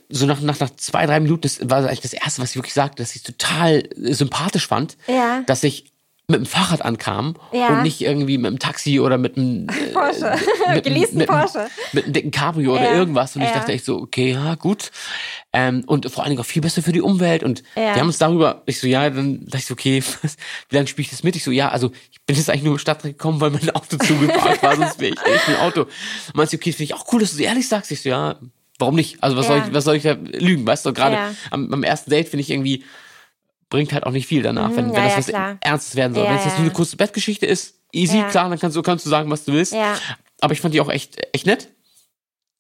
so 0.09 0.27
nach, 0.27 0.41
nach, 0.41 0.59
nach 0.61 0.71
zwei, 0.71 1.07
drei 1.07 1.21
Minuten, 1.21 1.43
das 1.43 1.59
war 1.69 1.79
eigentlich 1.87 2.01
das 2.01 2.13
Erste, 2.13 2.43
was 2.43 2.51
ich 2.51 2.57
wirklich 2.57 2.75
sagte, 2.75 3.03
dass 3.03 3.11
ich 3.11 3.17
es 3.17 3.23
total 3.23 3.89
sympathisch 3.97 4.67
fand, 4.67 4.97
Ja. 5.07 5.43
dass 5.47 5.63
ich 5.65 5.93
mit 6.27 6.39
dem 6.41 6.47
Fahrrad 6.47 6.83
ankam 6.83 7.35
Ja. 7.53 7.69
und 7.69 7.83
nicht 7.83 8.01
irgendwie 8.01 8.39
mit 8.39 8.51
dem 8.51 8.59
Taxi 8.59 8.99
oder 8.99 9.19
mit 9.19 9.37
einem 9.37 9.67
äh, 9.69 9.93
Porsche. 9.93 10.35
mit, 10.73 10.85
Geleasten 10.85 11.19
mit, 11.19 11.29
Porsche. 11.29 11.67
mit 11.93 12.05
einem 12.05 12.13
dicken 12.15 12.31
Cabrio 12.31 12.73
oder 12.77 12.85
Ja, 12.93 12.95
irgendwas. 12.97 13.37
Und 13.37 13.43
ich 13.43 13.49
ja. 13.49 13.55
dachte 13.57 13.73
echt 13.73 13.85
so, 13.85 13.99
okay, 13.99 14.33
ja, 14.33 14.55
gut. 14.55 14.91
Ähm, 15.53 15.85
und 15.87 16.11
vor 16.11 16.23
allen 16.25 16.31
Dingen 16.31 16.41
auch 16.41 16.47
viel 16.47 16.63
besser 16.63 16.83
für 16.83 16.93
die 16.93 17.03
Umwelt. 17.03 17.43
Und 17.43 17.63
wir 17.75 17.95
haben 17.97 18.07
uns 18.07 18.17
darüber, 18.19 18.63
ich 18.65 18.81
so, 18.81 18.87
ja, 18.87 19.09
dann 19.11 19.45
dachte 19.45 19.59
ich 19.59 19.67
so, 19.67 19.75
okay, 19.75 20.03
was, 20.23 20.37
wie 20.71 20.77
lange 20.77 20.89
spiele 20.89 21.05
ich 21.05 21.11
das 21.11 21.23
mit? 21.25 21.37
Ich 21.37 21.45
so, 21.45 21.51
ja, 21.51 21.69
also 21.69 21.93
ich 22.11 22.21
bin 22.25 22.37
jetzt 22.37 22.49
eigentlich 22.49 22.63
nur 22.63 22.73
in 22.73 22.79
die 22.79 22.83
Stadt 22.83 23.03
gekommen, 23.03 23.41
weil 23.43 23.51
mein 23.51 23.71
Auto 23.71 23.97
zugeparkt 24.03 24.63
war, 24.63 24.77
sonst 24.77 24.99
wäre 25.01 25.13
ich 25.15 25.23
echt 25.31 25.49
ein 25.51 25.57
Auto. 25.57 25.83
Und 25.83 25.89
meinst 26.35 26.55
du, 26.55 26.57
okay, 26.57 26.73
finde 26.73 26.85
ich 26.85 26.95
auch 26.95 27.05
cool, 27.13 27.21
dass 27.21 27.33
du 27.33 27.37
so 27.37 27.43
ehrlich 27.43 27.69
sagst. 27.69 27.91
Ich 27.93 28.01
so, 28.01 28.09
ja, 28.09 28.37
warum 28.79 28.95
nicht? 28.95 29.23
Also 29.23 29.37
was 29.37 29.47
soll 29.47 29.59
ich, 29.59 29.75
was 29.75 29.85
soll 29.85 29.97
ich 29.97 30.03
da 30.05 30.13
lügen? 30.15 30.67
Weißt 30.67 30.87
du, 30.87 30.93
gerade 30.95 31.19
am, 31.51 31.71
am 31.71 31.83
ersten 31.83 32.09
Date 32.11 32.31
finde 32.31 32.41
ich 32.41 32.51
irgendwie, 32.51 32.83
bringt 33.75 33.93
halt 33.93 34.05
auch 34.05 34.13
nicht 34.13 34.27
viel 34.27 34.43
danach, 34.43 34.71
wenn, 34.77 34.87
Mhm, 34.87 34.95
wenn 34.95 34.97
ja, 34.97 35.03
das 35.05 35.13
ja, 35.13 35.19
was 35.19 35.27
klar. 35.27 35.57
Ernstes 35.61 35.97
werden 35.97 36.15
soll. 36.15 36.25
Ja, 36.25 36.31
wenn 36.31 36.37
es 36.39 36.45
jetzt 36.45 36.53
ja. 36.55 36.59
nur 36.61 36.67
eine 36.69 36.75
kurze 36.75 36.97
Bettgeschichte 36.97 37.47
ist, 37.47 37.75
easy, 37.93 38.19
Ja. 38.19 38.29
klar, 38.31 38.49
dann 38.49 38.59
kannst 38.59 38.77
du, 38.77 38.83
kannst 38.83 39.05
du 39.05 39.11
sagen, 39.11 39.31
was 39.31 39.45
du 39.45 39.53
willst. 39.53 39.73
Ja. 39.73 39.97
Aber 40.41 40.53
ich 40.53 40.61
fand 40.61 40.75
die 40.75 40.81
auch 40.81 40.91
echt, 40.91 41.19
echt 41.33 41.47
nett. 41.47 41.69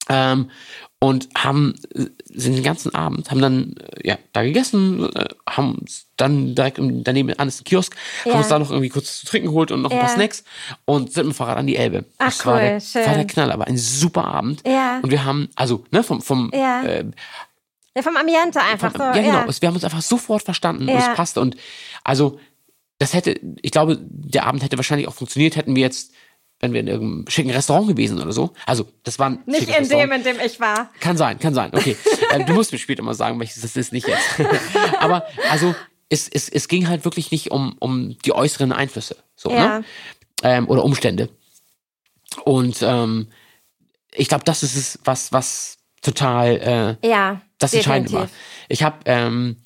Ähm, 0.09 0.51
und 1.01 1.29
haben 1.37 1.75
sind 2.31 2.57
den 2.57 2.63
ganzen 2.63 2.95
Abend, 2.95 3.31
haben 3.31 3.41
dann 3.41 3.75
äh, 4.03 4.09
ja 4.09 4.19
da 4.33 4.43
gegessen, 4.43 5.09
äh, 5.15 5.27
haben 5.49 5.85
dann 6.17 6.55
direkt 6.55 6.79
daneben 6.81 7.33
an 7.39 7.49
ist 7.49 7.61
ein 7.61 7.65
Kiosk, 7.65 7.95
Ja. 8.25 8.33
haben 8.33 8.39
uns 8.41 8.49
da 8.49 8.59
noch 8.59 8.71
irgendwie 8.71 8.89
kurz 8.91 9.21
zu 9.21 9.27
trinken 9.27 9.49
geholt 9.49 9.71
und 9.71 9.83
noch 9.83 9.91
ein 9.91 9.99
paar 9.99 10.09
Ja. 10.09 10.15
Snacks 10.15 10.45
und 10.85 11.13
sind 11.13 11.27
mit 11.27 11.35
dem 11.35 11.37
Fahrrad 11.37 11.59
an 11.59 11.67
die 11.67 11.77
Elbe. 11.77 12.05
Ach, 12.19 12.27
das 12.27 12.45
war 12.47 12.55
cool, 12.55 12.61
der, 12.61 12.81
schön. 12.81 13.07
war 13.07 13.15
der 13.15 13.27
Knaller, 13.27 13.59
war 13.59 13.67
ein 13.67 13.77
super 13.79 14.25
Abend. 14.25 14.63
Ja. 14.67 15.01
Und 15.03 15.11
wir 15.11 15.25
haben, 15.25 15.49
also, 15.57 15.85
ne, 15.91 16.03
vom, 16.03 16.21
vom 16.23 16.51
Ja. 16.55 16.83
äh, 16.85 17.05
Ja, 17.97 18.03
vom 18.03 18.17
Ambiente 18.17 18.61
einfach 18.61 18.93
so. 18.93 19.03
ja, 19.03 19.13
genau. 19.13 19.27
Ja. 19.47 19.61
Wir 19.61 19.67
haben 19.69 19.75
uns 19.75 19.85
einfach 19.85 20.03
sofort 20.03 20.43
verstanden 20.43 20.83
und 20.89 20.89
Ja. 20.95 21.11
es 21.11 21.17
passte. 21.17 21.41
Und 21.41 21.57
also, 22.03 22.39
das 22.99 23.13
hätte, 23.15 23.39
ich 23.63 23.71
glaube, 23.71 23.99
der 24.01 24.47
Abend 24.47 24.63
hätte 24.63 24.77
wahrscheinlich 24.77 25.07
auch 25.09 25.15
funktioniert, 25.15 25.57
hätten 25.57 25.75
wir 25.77 25.83
jetzt, 25.83 26.13
wenn 26.61 26.73
wir 26.73 26.81
in 26.81 26.87
irgendeinem 26.89 27.29
schicken 27.29 27.51
Restaurant 27.51 27.89
gewesen 27.89 28.21
oder 28.21 28.33
so. 28.33 28.53
Also, 28.67 28.87
das 29.03 29.19
war 29.19 29.31
ein 29.31 29.43
Nicht 29.47 29.63
in 29.63 29.67
dem, 29.67 29.75
Restaurant. 29.77 30.13
in 30.13 30.23
dem 30.23 30.37
ich 30.45 30.59
war. 30.61 30.91
Kann 31.01 31.17
sein, 31.17 31.39
kann 31.39 31.55
sein. 31.55 31.71
Okay. 31.73 31.97
äh, 32.31 32.45
du 32.45 32.53
musst 32.55 32.73
mir 32.73 32.79
später 32.79 33.03
mal 33.03 33.15
sagen, 33.15 33.39
welches 33.39 33.63
das 33.63 33.77
ist, 33.77 33.93
nicht 33.93 34.07
jetzt. 34.09 34.25
Aber 34.99 35.25
also, 35.51 35.75
es, 36.09 36.29
es, 36.29 36.49
es 36.49 36.69
ging 36.69 36.89
halt 36.89 37.05
wirklich 37.05 37.31
nicht 37.31 37.51
um, 37.51 37.77
um 37.81 38.17
die 38.25 38.33
äußeren 38.33 38.73
Einflüsse. 38.73 39.17
So, 39.37 39.51
Ja. 39.51 39.79
ne? 39.81 39.85
Ähm, 40.43 40.69
oder 40.69 40.85
Umstände. 40.85 41.29
Und 42.45 42.79
ähm, 42.83 43.29
ich 44.13 44.29
glaube, 44.29 44.45
das 44.45 44.63
ist 44.63 44.77
es, 44.77 44.99
was, 45.05 45.33
was 45.33 45.79
total 46.03 46.99
äh, 47.03 47.09
Ja. 47.09 47.41
Das 47.59 47.73
Entscheidende 47.75 48.13
war. 48.13 48.23
definitiv. 48.23 48.45
Ich 48.69 48.83
habe 48.83 48.97
ähm, 49.07 49.57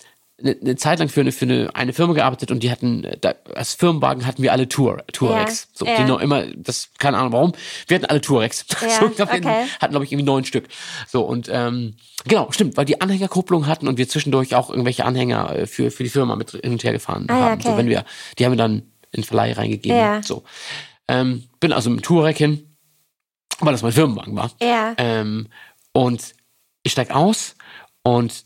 eine, 0.41 0.57
eine 0.61 0.77
Zeit 0.77 1.01
lang 1.01 1.09
für 1.09 1.21
eine, 1.21 1.33
für 1.33 1.45
eine, 1.47 1.71
eine 1.75 1.93
Firma 1.93 2.15
gearbeitet 2.15 2.51
und 2.51 2.63
die 2.63 2.71
hatten, 2.71 3.05
äh, 3.05 3.17
da, 3.21 3.35
als 3.55 3.75
Firmenwagen 3.75 4.25
hatten 4.27 4.43
wir 4.43 4.53
alle 4.53 4.69
Tour, 4.69 5.05
Tourex. 5.13 5.63
Ja, 5.63 5.69
So, 5.75 5.87
ja. 5.87 5.97
die 5.97 6.05
noch 6.05 6.21
immer, 6.21 6.47
das, 6.55 6.91
keine 6.99 7.19
Ahnung 7.19 7.33
warum. 7.33 7.53
Wir 7.89 7.97
hatten 7.97 8.07
alle 8.07 8.21
Tourex. 8.21 8.65
Ja, 8.81 8.89
so, 9.01 9.09
glaub, 9.11 9.33
wir 9.33 9.39
okay. 9.39 9.67
hatten, 9.81 9.91
glaube 9.91 10.05
ich, 10.05 10.13
irgendwie 10.13 10.27
neun 10.27 10.45
Stück. 10.45 10.69
So, 11.09 11.23
und 11.23 11.49
ähm, 11.53 11.97
genau, 12.25 12.53
stimmt, 12.53 12.77
weil 12.77 12.85
die 12.85 13.01
Anhängerkupplung 13.01 13.67
hatten 13.67 13.89
und 13.89 13.99
wir 13.99 14.09
zwischendurch 14.09 14.55
auch 14.55 14.71
irgendwelche 14.71 15.05
Anhänger 15.05 15.57
äh, 15.57 15.67
für, 15.67 15.91
für 15.91 16.05
die 16.05 16.11
Firma 16.11 16.37
mit 16.37 16.51
hin 16.53 16.73
und 16.73 16.85
her 16.85 16.93
gefahren 16.93 17.27
Ah, 17.29 17.35
haben. 17.35 17.61
So, 17.61 17.71
okay. 17.71 17.79
wenn 17.79 17.89
wir, 17.89 18.05
die 18.39 18.45
haben 18.45 18.53
wir 18.53 18.59
dann 18.59 18.83
in 19.11 19.25
Verleih 19.25 19.55
reingegeben. 19.55 19.99
Ja. 19.99 20.23
So. 20.23 20.45
Ähm, 21.09 21.45
bin 21.59 21.73
also 21.73 21.91
mit 21.91 22.01
dem 22.01 22.03
Touareg 22.03 22.37
hin, 22.37 22.77
weil 23.59 23.73
das 23.73 23.83
mein 23.83 23.93
Firmenwagen 23.93 24.37
war. 24.37 24.53
Ja. 24.63 24.95
Ähm, 24.99 25.49
und 25.93 26.35
ich 26.85 26.93
steig 26.93 27.11
aus 27.11 27.57
und 28.17 28.45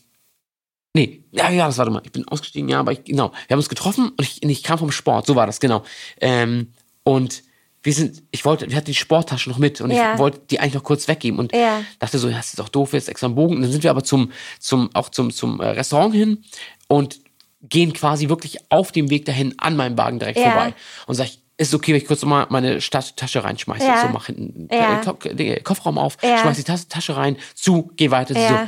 nee, 0.93 1.23
ja, 1.31 1.49
ja, 1.49 1.67
das 1.67 1.77
warte 1.77 1.91
mal. 1.91 2.01
Ich 2.05 2.11
bin 2.11 2.27
ausgestiegen, 2.27 2.69
ja, 2.69 2.79
aber 2.79 2.91
ich, 2.91 3.03
genau. 3.03 3.31
Wir 3.47 3.55
haben 3.55 3.59
uns 3.59 3.69
getroffen 3.69 4.09
und 4.09 4.21
ich, 4.21 4.43
ich 4.43 4.63
kam 4.63 4.77
vom 4.79 4.91
Sport, 4.91 5.25
so 5.25 5.35
war 5.35 5.45
das, 5.45 5.59
genau. 5.59 5.83
Ähm, 6.21 6.73
und 7.03 7.43
wir 7.85 7.93
sind, 7.93 8.23
ich 8.31 8.45
wollte, 8.45 8.69
wir 8.69 8.77
hatten 8.77 8.85
die 8.85 8.95
Sporttasche 8.95 9.49
noch 9.49 9.57
mit 9.57 9.81
und 9.81 9.91
Ja. 9.91 10.13
ich 10.13 10.19
wollte 10.19 10.41
die 10.49 10.59
eigentlich 10.59 10.75
noch 10.75 10.83
kurz 10.83 11.07
weggeben 11.07 11.37
und 11.39 11.53
Ja. 11.53 11.83
dachte 11.99 12.17
so, 12.17 12.29
ja, 12.29 12.37
das 12.37 12.47
ist 12.47 12.59
doch 12.59 12.69
doof, 12.69 12.93
jetzt 12.93 13.09
extra 13.09 13.27
einen 13.27 13.35
Bogen. 13.35 13.55
Und 13.57 13.61
dann 13.63 13.71
sind 13.71 13.83
wir 13.83 13.89
aber 13.91 14.03
zum, 14.03 14.31
zum, 14.59 14.89
auch 14.93 15.09
zum, 15.09 15.31
zum 15.31 15.59
äh, 15.59 15.67
Restaurant 15.67 16.13
hin 16.15 16.43
und 16.87 17.19
gehen 17.61 17.91
quasi 17.93 18.29
wirklich 18.29 18.59
auf 18.69 18.91
dem 18.91 19.09
Weg 19.09 19.25
dahin 19.25 19.53
an 19.57 19.75
meinem 19.75 19.97
Wagen 19.97 20.19
direkt 20.19 20.39
Ja. 20.39 20.51
vorbei. 20.51 20.73
Und 21.07 21.15
sag 21.15 21.25
ich, 21.25 21.39
ist 21.57 21.67
es 21.69 21.73
okay, 21.73 21.91
wenn 21.93 22.01
ich 22.01 22.07
kurz 22.07 22.23
mal 22.25 22.47
meine 22.49 22.79
Tasche 22.79 23.43
reinschmeiße? 23.43 23.85
Ja. 23.85 23.97
So, 24.01 24.07
mach 24.07 24.25
hinten 24.27 24.67
Ja. 24.71 24.95
den, 25.15 25.63
Kofferraum 25.63 25.97
auf, 25.97 26.17
schmeiß 26.21 26.57
die 26.57 26.63
Tas 26.63 26.87
Tasche 26.87 27.15
rein, 27.15 27.37
zu, 27.53 27.91
geh 27.95 28.11
weiter. 28.11 28.33
So, 28.33 28.59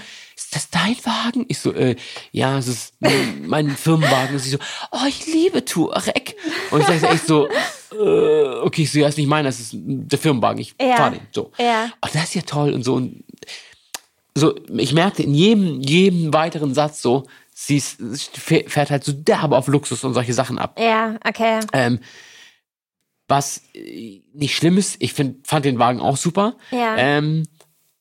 ist 0.56 0.74
das 0.74 0.82
dein 0.82 0.96
Wagen? 1.04 1.46
Ich 1.48 1.60
so, 1.60 1.74
äh, 1.74 1.96
ja, 2.32 2.58
es 2.58 2.68
ist 2.68 2.94
mein, 3.00 3.48
mein 3.48 3.70
Firmenwagen. 3.70 4.36
Und 4.36 4.40
sie 4.40 4.50
so, 4.52 4.58
oh, 4.92 5.06
ich 5.08 5.26
liebe 5.28 5.66
Touareg. 5.66 6.36
Und 6.72 6.82
ich 6.82 6.88
sage 6.88 7.08
echt 7.08 7.28
so, 7.28 7.48
äh, 7.48 8.46
okay, 8.62 8.84
ich 8.84 8.92
so, 8.92 9.00
ja, 9.00 9.08
ist 9.08 9.18
nicht 9.18 9.28
meiner, 9.28 9.50
das 9.50 9.60
ist 9.60 9.72
der 9.74 10.20
Firmenwagen, 10.20 10.60
ich 10.62 10.76
Ja. 10.80 10.96
fahr 10.98 11.12
den. 11.12 11.22
So. 11.32 11.52
Ja. 11.58 11.90
Oh, 12.02 12.08
das 12.14 12.24
ist 12.26 12.36
ja 12.36 12.42
toll 12.44 12.74
und 12.74 12.84
so. 12.84 12.96
Und 12.96 13.24
so, 14.36 14.56
ich 14.78 14.94
merkte 14.94 15.24
in 15.24 15.34
jedem, 15.34 15.82
jedem 15.82 16.34
weiteren 16.34 16.74
Satz 16.74 17.02
so, 17.02 17.26
sie 17.54 17.78
ist, 17.78 17.98
fährt 18.38 18.92
halt 18.92 19.04
so 19.04 19.14
derbe 19.14 19.58
auf 19.58 19.68
Luxus 19.68 20.04
und 20.04 20.14
solche 20.14 20.34
Sachen 20.34 20.58
ab. 20.58 20.78
Ja, 20.80 21.18
okay. 21.26 21.62
Ähm, 21.74 22.00
was 23.28 23.62
äh, 23.74 24.22
nicht 24.34 24.56
schlimm 24.56 24.78
ist, 24.78 24.98
ich 25.00 25.14
find, 25.14 25.48
fand 25.48 25.66
den 25.66 25.80
Wagen 25.80 26.00
auch 26.00 26.18
super. 26.18 26.56
Ja. 26.72 26.96
Ähm, 26.98 27.48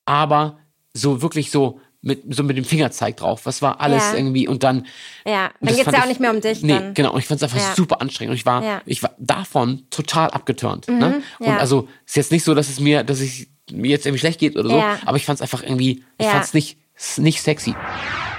aber 0.05 0.59
so 0.92 1.22
wirklich 1.22 1.50
so 1.50 1.80
mit, 2.05 2.22
so 2.34 2.42
mit 2.42 2.57
dem 2.57 2.64
Fingerzeig 2.64 3.16
drauf. 3.16 3.46
Was 3.46 3.62
war 3.62 3.80
alles 3.80 4.02
Ja. 4.02 4.14
irgendwie 4.16 4.46
und 4.46 4.62
dann. 4.62 4.86
Ja, 5.26 5.46
und 5.61 5.68
dann 5.70 5.76
geht's 5.76 5.90
ja 5.90 5.98
auch 5.98 6.02
ich- 6.02 6.09
nicht 6.09 6.20
mehr 6.20 6.30
um 6.30 6.40
dich. 6.40 6.62
Nee, 6.62 6.74
dann. 6.78 6.94
genau. 6.94 7.12
Und 7.12 7.18
ich 7.20 7.26
fand 7.26 7.38
es 7.40 7.42
einfach 7.42 7.59
Ja. 7.59 7.74
super 7.74 8.00
anstrengend. 8.00 8.30
Und 8.32 8.36
ich 8.36 8.46
war, 8.46 8.62
Ja. 8.62 8.74
Mhm, 8.76 8.80
ich 8.86 9.02
war 9.02 9.12
davon 9.18 9.86
total 9.90 10.30
abgeturnt. 10.30 10.86
ne? 10.88 11.22
Und 11.38 11.46
ja. 11.46 11.57
also 11.59 11.88
ist 12.07 12.16
jetzt 12.16 12.30
nicht 12.30 12.44
so, 12.44 12.55
dass 12.55 12.68
es 12.68 12.78
mir, 12.78 13.02
dass 13.05 13.20
ich 13.20 13.48
mir 13.72 13.90
jetzt 13.90 14.05
irgendwie 14.07 14.20
schlecht 14.20 14.38
geht 14.40 14.57
oder 14.57 14.68
so, 14.68 14.76
Ja. 14.76 14.98
aber 15.07 15.16
ich 15.16 15.24
fand 15.24 15.38
es 15.38 15.42
einfach 15.42 15.62
irgendwie, 15.62 16.05
ich 16.18 16.26
fand 16.26 16.44
es 16.44 16.52
nicht, 16.55 16.78
nicht 17.16 17.40
sexy. 17.42 17.74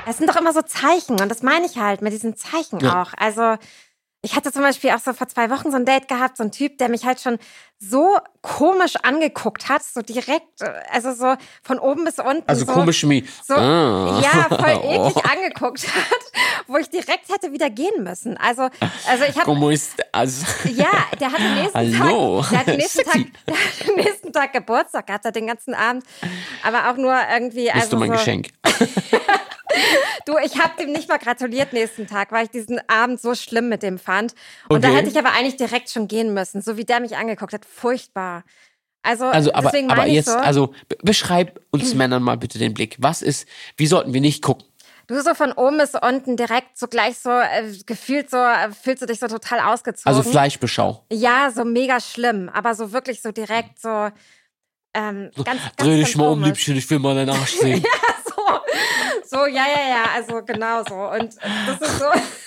Es 0.08 0.18
sind 0.20 0.30
doch 0.30 0.36
immer 0.36 0.54
so 0.54 0.62
Zeichen 0.62 1.20
und 1.20 1.30
das 1.30 1.42
meine 1.42 1.66
ich 1.66 1.78
halt 1.78 2.02
mit 2.04 2.14
diesen 2.14 2.36
Zeichen 2.36 2.86
auch. 2.88 3.12
Also 3.18 3.56
ich 4.22 4.36
hatte 4.36 4.52
zum 4.52 4.62
Beispiel 4.62 4.92
auch 4.92 5.00
so 5.00 5.14
vor 5.14 5.28
zwei 5.28 5.50
Wochen 5.50 5.72
so 5.72 5.78
ein 5.78 5.86
Date 5.86 6.08
gehabt, 6.08 6.38
so 6.38 6.44
ein 6.44 6.52
Typ, 6.52 6.78
der 6.78 6.90
mich 6.90 7.06
halt 7.06 7.20
schon 7.22 7.38
so 7.90 8.18
komisch 8.42 8.96
angeguckt 9.04 9.70
hat, 9.70 9.84
so 9.84 10.02
direkt, 10.02 10.62
äh, 10.62 10.72
also 10.92 11.14
so 11.14 11.36
von 11.64 11.80
oben 11.80 12.06
bis 12.06 12.20
unten. 12.20 12.44
Also 12.48 12.66
so, 12.66 12.72
komisch 12.74 13.08
wie. 13.08 13.28
So, 13.44 13.56
ah. 13.56 14.22
ja, 14.22 14.48
voll 14.56 14.70
eklig 14.84 15.16
Oh. 15.16 15.22
angeguckt 15.32 15.88
hat, 15.88 16.64
wo 16.68 16.78
ich 16.78 16.90
direkt 16.90 17.30
hätte 17.30 17.52
wieder 17.52 17.70
gehen 17.70 18.04
müssen. 18.04 18.38
Also, 18.38 18.70
also 19.10 19.24
ich 19.28 19.38
habe 19.40 19.78
also, 20.12 20.46
ja, 20.66 20.92
der 21.20 21.32
hat 21.32 21.40
am 21.40 21.54
nächsten 21.56 22.00
Hallo. 22.04 22.42
Tag, 22.42 22.50
der 22.52 22.60
hat 22.60 22.68
am 22.70 22.76
nächsten 22.78 23.04
Tag, 23.04 23.22
der 23.48 23.56
hat 23.56 23.90
am 23.90 23.96
nächsten 23.96 24.34
Tag 24.34 24.54
Geburtstag 24.54 25.08
gehabt, 25.08 25.36
den 25.36 25.48
ganzen 25.48 25.74
Abend, 25.74 26.04
aber 26.64 26.90
auch 26.90 26.98
nur 26.98 27.16
irgendwie. 27.32 27.66
bist 27.66 27.76
Also 27.76 27.90
du 27.92 27.98
mein 27.98 28.10
so, 28.12 28.16
Geschenk. 28.18 28.50
Du, 30.26 30.38
ich 30.44 30.58
habe 30.60 30.72
dem 30.80 30.92
nicht 30.92 31.10
mal 31.10 31.18
gratuliert 31.18 31.74
nächsten 31.74 32.08
Tag, 32.08 32.32
weil 32.32 32.46
ich 32.46 32.50
diesen 32.50 32.80
Abend 32.90 33.22
so 33.22 33.36
schlimm 33.36 33.68
mit 33.70 33.84
dem 33.84 34.00
fand. 34.00 34.34
Und 34.70 34.84
da 34.84 34.88
Okay. 34.88 34.98
hätte 34.98 35.10
ich 35.10 35.18
aber 35.20 35.34
eigentlich 35.34 35.58
direkt 35.58 35.90
schon 35.90 36.08
gehen 36.08 36.34
müssen, 36.34 36.62
so 36.62 36.78
wie 36.78 36.86
der 36.86 37.00
mich 37.00 37.18
angeguckt 37.18 37.54
hat. 37.54 37.66
Furchtbar. 37.76 38.44
Also, 39.04 39.26
Also, 39.26 39.54
aber, 39.54 39.70
deswegen 39.70 39.92
aber 39.92 40.08
jetzt, 40.08 40.28
so, 40.30 40.38
also 40.38 40.74
be- 40.90 40.98
beschreib 41.04 41.60
uns 41.72 41.94
Männern 41.94 42.24
mal 42.24 42.38
bitte 42.38 42.58
den 42.58 42.74
Blick. 42.74 42.96
Was 43.00 43.22
ist, 43.22 43.48
wie 43.78 43.86
sollten 43.88 44.14
wir 44.14 44.22
nicht 44.22 44.42
gucken? 44.42 44.66
du 45.08 45.22
so 45.22 45.36
von 45.36 45.52
oben 45.52 45.78
bis 45.78 45.92
unten 45.94 46.36
direkt 46.36 46.80
so 46.80 46.88
gleich 46.88 47.20
so 47.20 47.30
äh, 47.30 47.72
gefühlt 47.86 48.32
so, 48.32 48.38
äh, 48.38 48.72
fühlst 48.72 49.04
du 49.04 49.06
dich 49.06 49.20
so 49.20 49.28
total 49.28 49.60
ausgezogen. 49.60 50.08
Also 50.18 50.28
Fleischbeschau. 50.28 51.06
Ja, 51.14 51.52
so 51.52 51.64
mega 51.64 52.00
schlimm, 52.00 52.50
aber 52.52 52.74
so 52.74 52.92
wirklich 52.92 53.22
so 53.22 53.32
direkt 53.32 53.80
so 53.80 54.10
ähm, 54.96 55.30
ganz, 55.36 55.46
ganz, 55.46 55.76
Dreh 55.78 55.98
dich 56.04 56.16
mal 56.16 56.30
um. 56.30 56.42
Liebchen, 56.44 56.76
ich 56.78 56.90
will 56.90 56.98
mal 56.98 57.14
deinen 57.14 57.30
Arsch 57.30 57.54
sehen. 57.60 57.84
so, 58.26 59.38
so, 59.38 59.46
ja, 59.46 59.66
ja, 59.68 59.90
ja, 59.90 60.04
also 60.16 60.42
genau 60.44 60.84
so. 60.88 60.96
Und 60.96 61.36
das 61.68 61.82
ist 61.82 62.00
so, 62.00 62.06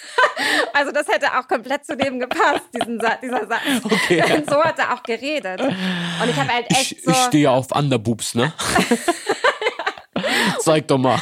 also 0.73 0.93
das 0.93 1.07
hätte 1.09 1.27
auch 1.39 1.47
komplett 1.49 1.85
zu 1.85 1.97
dem 1.97 2.19
gepasst, 2.19 2.63
diesen 2.75 3.01
Sa 3.01 3.17
dieser 3.23 3.47
Satz. 3.47 3.61
Okay. 3.85 4.23
Und 4.37 4.49
so 4.51 4.63
hat 4.63 4.79
er 4.79 4.95
auch 4.95 5.03
geredet. 5.03 5.61
Und 5.61 6.29
ich 6.31 6.37
habe 6.37 6.53
halt 6.53 6.67
echt 6.71 6.93
Ich, 6.93 7.03
so, 7.03 7.11
ich 7.11 7.17
stehe 7.19 7.51
auf 7.51 7.71
Underboobs, 7.73 8.35
ne? 8.35 8.53
Zeig 10.61 10.89
doch 10.89 10.99
mal. 10.99 11.21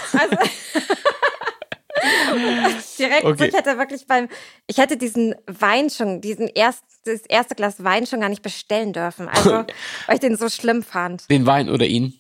direkt, 2.99 3.23
so, 3.23 3.29
Okay. 3.29 3.49
ich 3.49 3.55
hätte 3.55 3.79
wirklich 3.79 4.07
beim, 4.07 4.29
ich 4.67 4.79
hätte 4.79 4.97
diesen 4.97 5.35
Wein 5.47 5.91
schon, 5.91 6.21
diesen 6.21 6.49
erst, 6.49 6.83
das 7.05 7.21
erste 7.23 7.55
Glas 7.55 7.83
Wein 7.85 8.07
schon 8.07 8.21
gar 8.21 8.29
nicht 8.29 8.43
bestellen 8.43 8.93
dürfen. 8.93 9.29
Also, 9.29 9.65
weil 10.07 10.15
ich 10.15 10.21
den 10.21 10.37
so 10.37 10.49
schlimm 10.49 10.83
fand. 10.83 11.29
Den 11.31 11.47
Wein 11.47 11.69
oder 11.69 11.87
ihn? 11.87 12.19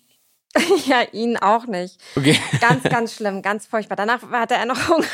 Ja, 0.86 1.02
ihn 1.12 1.36
auch 1.36 1.66
nicht. 1.66 1.98
Okay. 2.16 2.38
Ganz, 2.60 2.82
ganz 2.88 3.14
schlimm, 3.14 3.42
ganz 3.42 3.66
furchtbar. 3.66 3.96
Danach 3.96 4.22
hatte 4.30 4.54
er 4.54 4.64
noch 4.66 4.88
Hunger. 4.88 5.04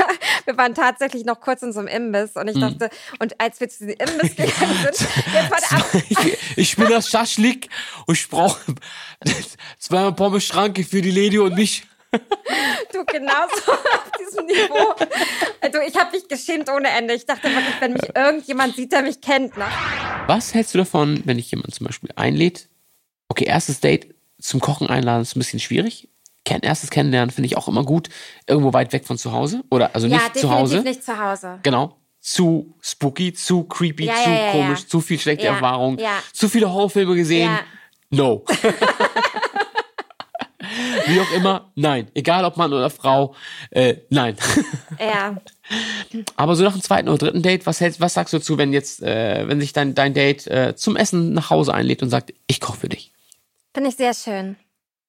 Wir 0.45 0.57
waren 0.57 0.75
tatsächlich 0.75 1.25
noch 1.25 1.41
kurz 1.41 1.63
in 1.63 1.73
so 1.73 1.81
einem 1.81 1.89
Imbiss 1.89 2.33
und 2.37 2.49
ich 2.49 2.55
Hm. 2.55 2.61
dachte, 2.79 2.91
und 3.19 3.41
als 3.41 3.59
wir 3.61 3.69
zu 3.69 3.87
diesem 3.87 3.99
Imbiss 4.01 4.37
gegangen 4.37 4.77
sind, 4.83 5.09
jetzt 5.35 5.51
war 5.51 5.59
der 5.61 5.73
ab, 5.79 6.03
Ich, 6.09 6.39
ich 6.59 6.77
bin 6.77 6.89
das 6.89 7.09
Schaschlik 7.09 7.69
und 8.07 8.17
ich 8.17 8.29
brauche 8.29 8.61
zweimal 9.79 10.13
Pommes 10.13 10.45
Schranke 10.45 10.85
für 10.85 11.01
die 11.03 11.11
Lady 11.11 11.39
und 11.39 11.55
mich. 11.55 11.85
du 12.93 13.05
genauso 13.07 13.73
auf 13.73 14.11
diesem 14.21 14.45
Niveau. 14.47 14.95
Also 15.63 15.79
ich 15.87 15.97
habe 15.97 16.11
mich 16.15 16.29
geschämt 16.29 16.69
ohne 16.71 16.89
Ende. 16.89 17.15
Ich 17.15 17.25
dachte 17.25 17.45
wirklich, 17.45 17.75
wenn 17.81 17.95
mich 17.95 18.03
irgendjemand 18.15 18.77
sieht, 18.77 18.93
der 18.93 19.03
mich 19.03 19.21
kennt. 19.23 19.57
Ne? 19.57 19.65
Was 20.27 20.53
hältst 20.53 20.75
du 20.75 20.79
davon, 20.79 21.23
wenn 21.25 21.39
ich 21.39 21.51
jemanden 21.51 21.73
zum 21.73 21.87
Beispiel 21.87 22.11
einlädt? 22.17 22.69
Okay, 23.29 23.45
erstes 23.45 23.81
Date 23.81 24.15
zum 24.43 24.61
Kochen 24.61 24.89
einladen 24.89 25.23
ist 25.23 25.37
ein 25.37 25.41
bisschen 25.41 25.61
schwierig. 25.61 26.09
Kenn, 26.45 26.61
erstes 26.63 26.91
Kennenlernen 26.91 27.31
finde 27.31 27.47
ich 27.47 27.57
auch 27.57 27.69
immer 27.69 27.85
gut. 27.85 28.09
Irgendwo 28.47 28.73
weit 28.73 28.93
weg 28.93 29.07
von 29.07 29.17
zu 29.17 29.33
Hause. 29.33 29.63
Oder 29.71 29.95
also 29.95 30.07
Ja, 30.09 30.17
nicht 30.17 30.37
zu 30.39 30.51
Hause. 30.51 30.81
nicht 30.81 31.05
zu 31.05 31.17
Hause. 31.19 31.61
Genau. 31.63 31.97
Zu 32.21 32.75
spooky, 32.81 33.33
zu 33.33 33.65
creepy, 33.65 34.05
Ja, 34.07 34.15
zu 34.15 34.31
ja, 34.31 34.47
ja, 34.47 34.53
komisch, 34.53 34.81
ja. 34.81 34.87
zu 34.89 35.01
viel 35.01 35.19
schlechte 35.19 35.45
Ja, 35.47 35.53
Erfahrung, 35.55 35.99
ja. 35.99 36.19
zu 36.33 36.49
viele 36.49 36.73
Horrorfilme 36.73 37.15
gesehen. 37.15 37.51
Ja. 37.51 37.61
No. 38.11 38.45
Wie 41.07 41.21
auch 41.21 41.31
immer, 41.33 41.71
nein. 41.75 42.09
Egal 42.15 42.45
ob 42.45 42.57
Mann 42.57 42.73
oder 42.73 42.89
Frau, 42.91 43.35
äh, 43.71 43.97
nein. 44.11 44.37
Ja. 45.01 45.37
Aber 46.37 46.55
so 46.55 46.63
nach 46.63 46.73
dem 46.73 46.83
zweiten 46.83 47.09
oder 47.09 47.19
dritten 47.19 47.43
Date, 47.43 47.67
was 47.67 47.81
hältst, 47.81 48.01
was 48.01 48.15
sagst 48.15 48.33
du 48.33 48.39
dazu, 48.39 48.59
wenn 48.59 48.73
jetzt, 48.73 49.03
äh, 49.03 49.47
wenn 49.49 49.61
sich 49.61 49.73
dein, 49.73 49.95
dein 49.95 50.15
Date 50.15 50.47
äh, 50.47 50.75
zum 50.77 50.97
Essen 50.97 51.33
nach 51.35 51.51
Hause 51.51 51.75
einlädt 51.75 52.03
und 52.03 52.11
sagt, 52.11 52.33
ich 52.47 52.61
koche 52.61 52.79
für 52.79 52.89
dich? 52.89 53.12
Finde 53.75 53.91
ich 53.91 53.97
sehr 53.97 54.15
schön. 54.15 54.57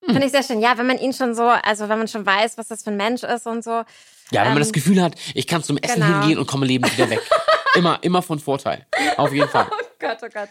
Hm. 0.04 0.12
Finde 0.12 0.26
ich 0.26 0.32
sehr 0.32 0.42
schön. 0.42 0.60
Ja, 0.60 0.76
wenn 0.78 0.86
man 0.86 0.98
ihn 0.98 1.12
schon 1.12 1.34
so, 1.34 1.48
also 1.48 1.88
wenn 1.88 1.98
man 1.98 2.08
schon 2.08 2.24
weiß, 2.24 2.58
was 2.58 2.68
das 2.68 2.82
für 2.82 2.90
ein 2.90 2.96
Mensch 2.96 3.22
ist 3.22 3.46
und 3.46 3.64
so. 3.64 3.70
Ja, 3.70 4.40
wenn 4.40 4.48
man 4.48 4.52
Ähm, 4.52 4.58
das 4.60 4.72
Gefühl 4.72 5.02
hat, 5.02 5.14
ich 5.34 5.46
kann 5.46 5.62
zum 5.62 5.76
Essen 5.78 6.02
genau. 6.02 6.20
hingehen 6.20 6.38
und 6.38 6.46
komme 6.46 6.66
lebend 6.66 6.92
wieder 6.96 7.10
weg. 7.10 7.20
immer, 7.76 7.98
immer 8.02 8.22
von 8.22 8.38
Vorteil. 8.38 8.86
Auf 9.16 9.32
jeden 9.32 9.48
Fall. 9.48 9.66
Oh 9.70 9.84
Gott, 9.98 10.18
oh 10.22 10.28
Gott. 10.32 10.48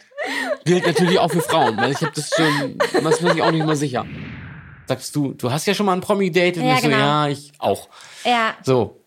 Gilt 0.66 0.86
natürlich 0.86 1.20
auch 1.20 1.32
für 1.32 1.42
Frauen, 1.42 1.78
weil 1.78 1.92
ich 1.92 2.02
habe 2.02 2.12
das 2.16 2.30
schon, 2.36 2.78
das 3.04 3.20
bin 3.20 3.36
ich 3.38 3.42
auch 3.42 3.52
nicht 3.52 3.66
mal 3.66 3.76
sicher. 3.76 4.06
Sagst 4.88 5.16
du, 5.16 5.34
du 5.34 5.52
hast 5.52 5.66
ja 5.66 5.74
schon 5.74 5.86
mal 5.86 5.94
ein 5.94 6.02
Promi-Date 6.02 6.58
und 6.58 6.66
Ja, 6.66 6.76
ich 6.76 6.82
so, 6.82 6.88
genau. 6.88 7.00
ja, 7.00 7.28
ich 7.28 7.52
auch. 7.60 7.88
Ja. 8.26 8.56
So, 8.64 9.02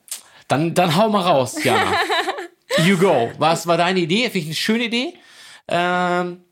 dann, 0.49 0.75
dann 0.75 0.97
hau 0.97 1.09
mal 1.09 1.23
raus, 1.23 1.63
Jana. 1.63 1.93
you 2.85 2.97
go. 2.97 3.31
Was 3.39 3.67
war 3.67 3.77
deine 3.77 4.01
Idee? 4.01 4.25
Finde 4.25 4.39
ich 4.39 4.47
eine 4.47 4.55
schöne 4.55 4.85
Idee. 4.85 5.15
Ähm, 5.69 6.45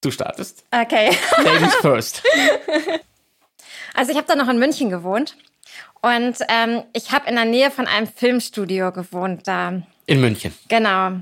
du 0.00 0.10
startest. 0.10 0.64
Okay. 0.70 1.16
Ladies 1.44 1.74
first. 1.76 2.22
Also 3.94 4.12
ich 4.12 4.16
habe 4.16 4.28
da 4.28 4.36
noch 4.36 4.48
in 4.48 4.58
München 4.58 4.90
gewohnt 4.90 5.36
und 6.00 6.36
ähm, 6.48 6.82
ich 6.92 7.12
habe 7.12 7.28
in 7.28 7.34
der 7.34 7.44
Nähe 7.44 7.70
von 7.70 7.86
einem 7.86 8.06
Filmstudio 8.06 8.92
gewohnt 8.92 9.46
da. 9.46 9.82
In 10.06 10.20
München. 10.20 10.54
Genau. 10.68 11.20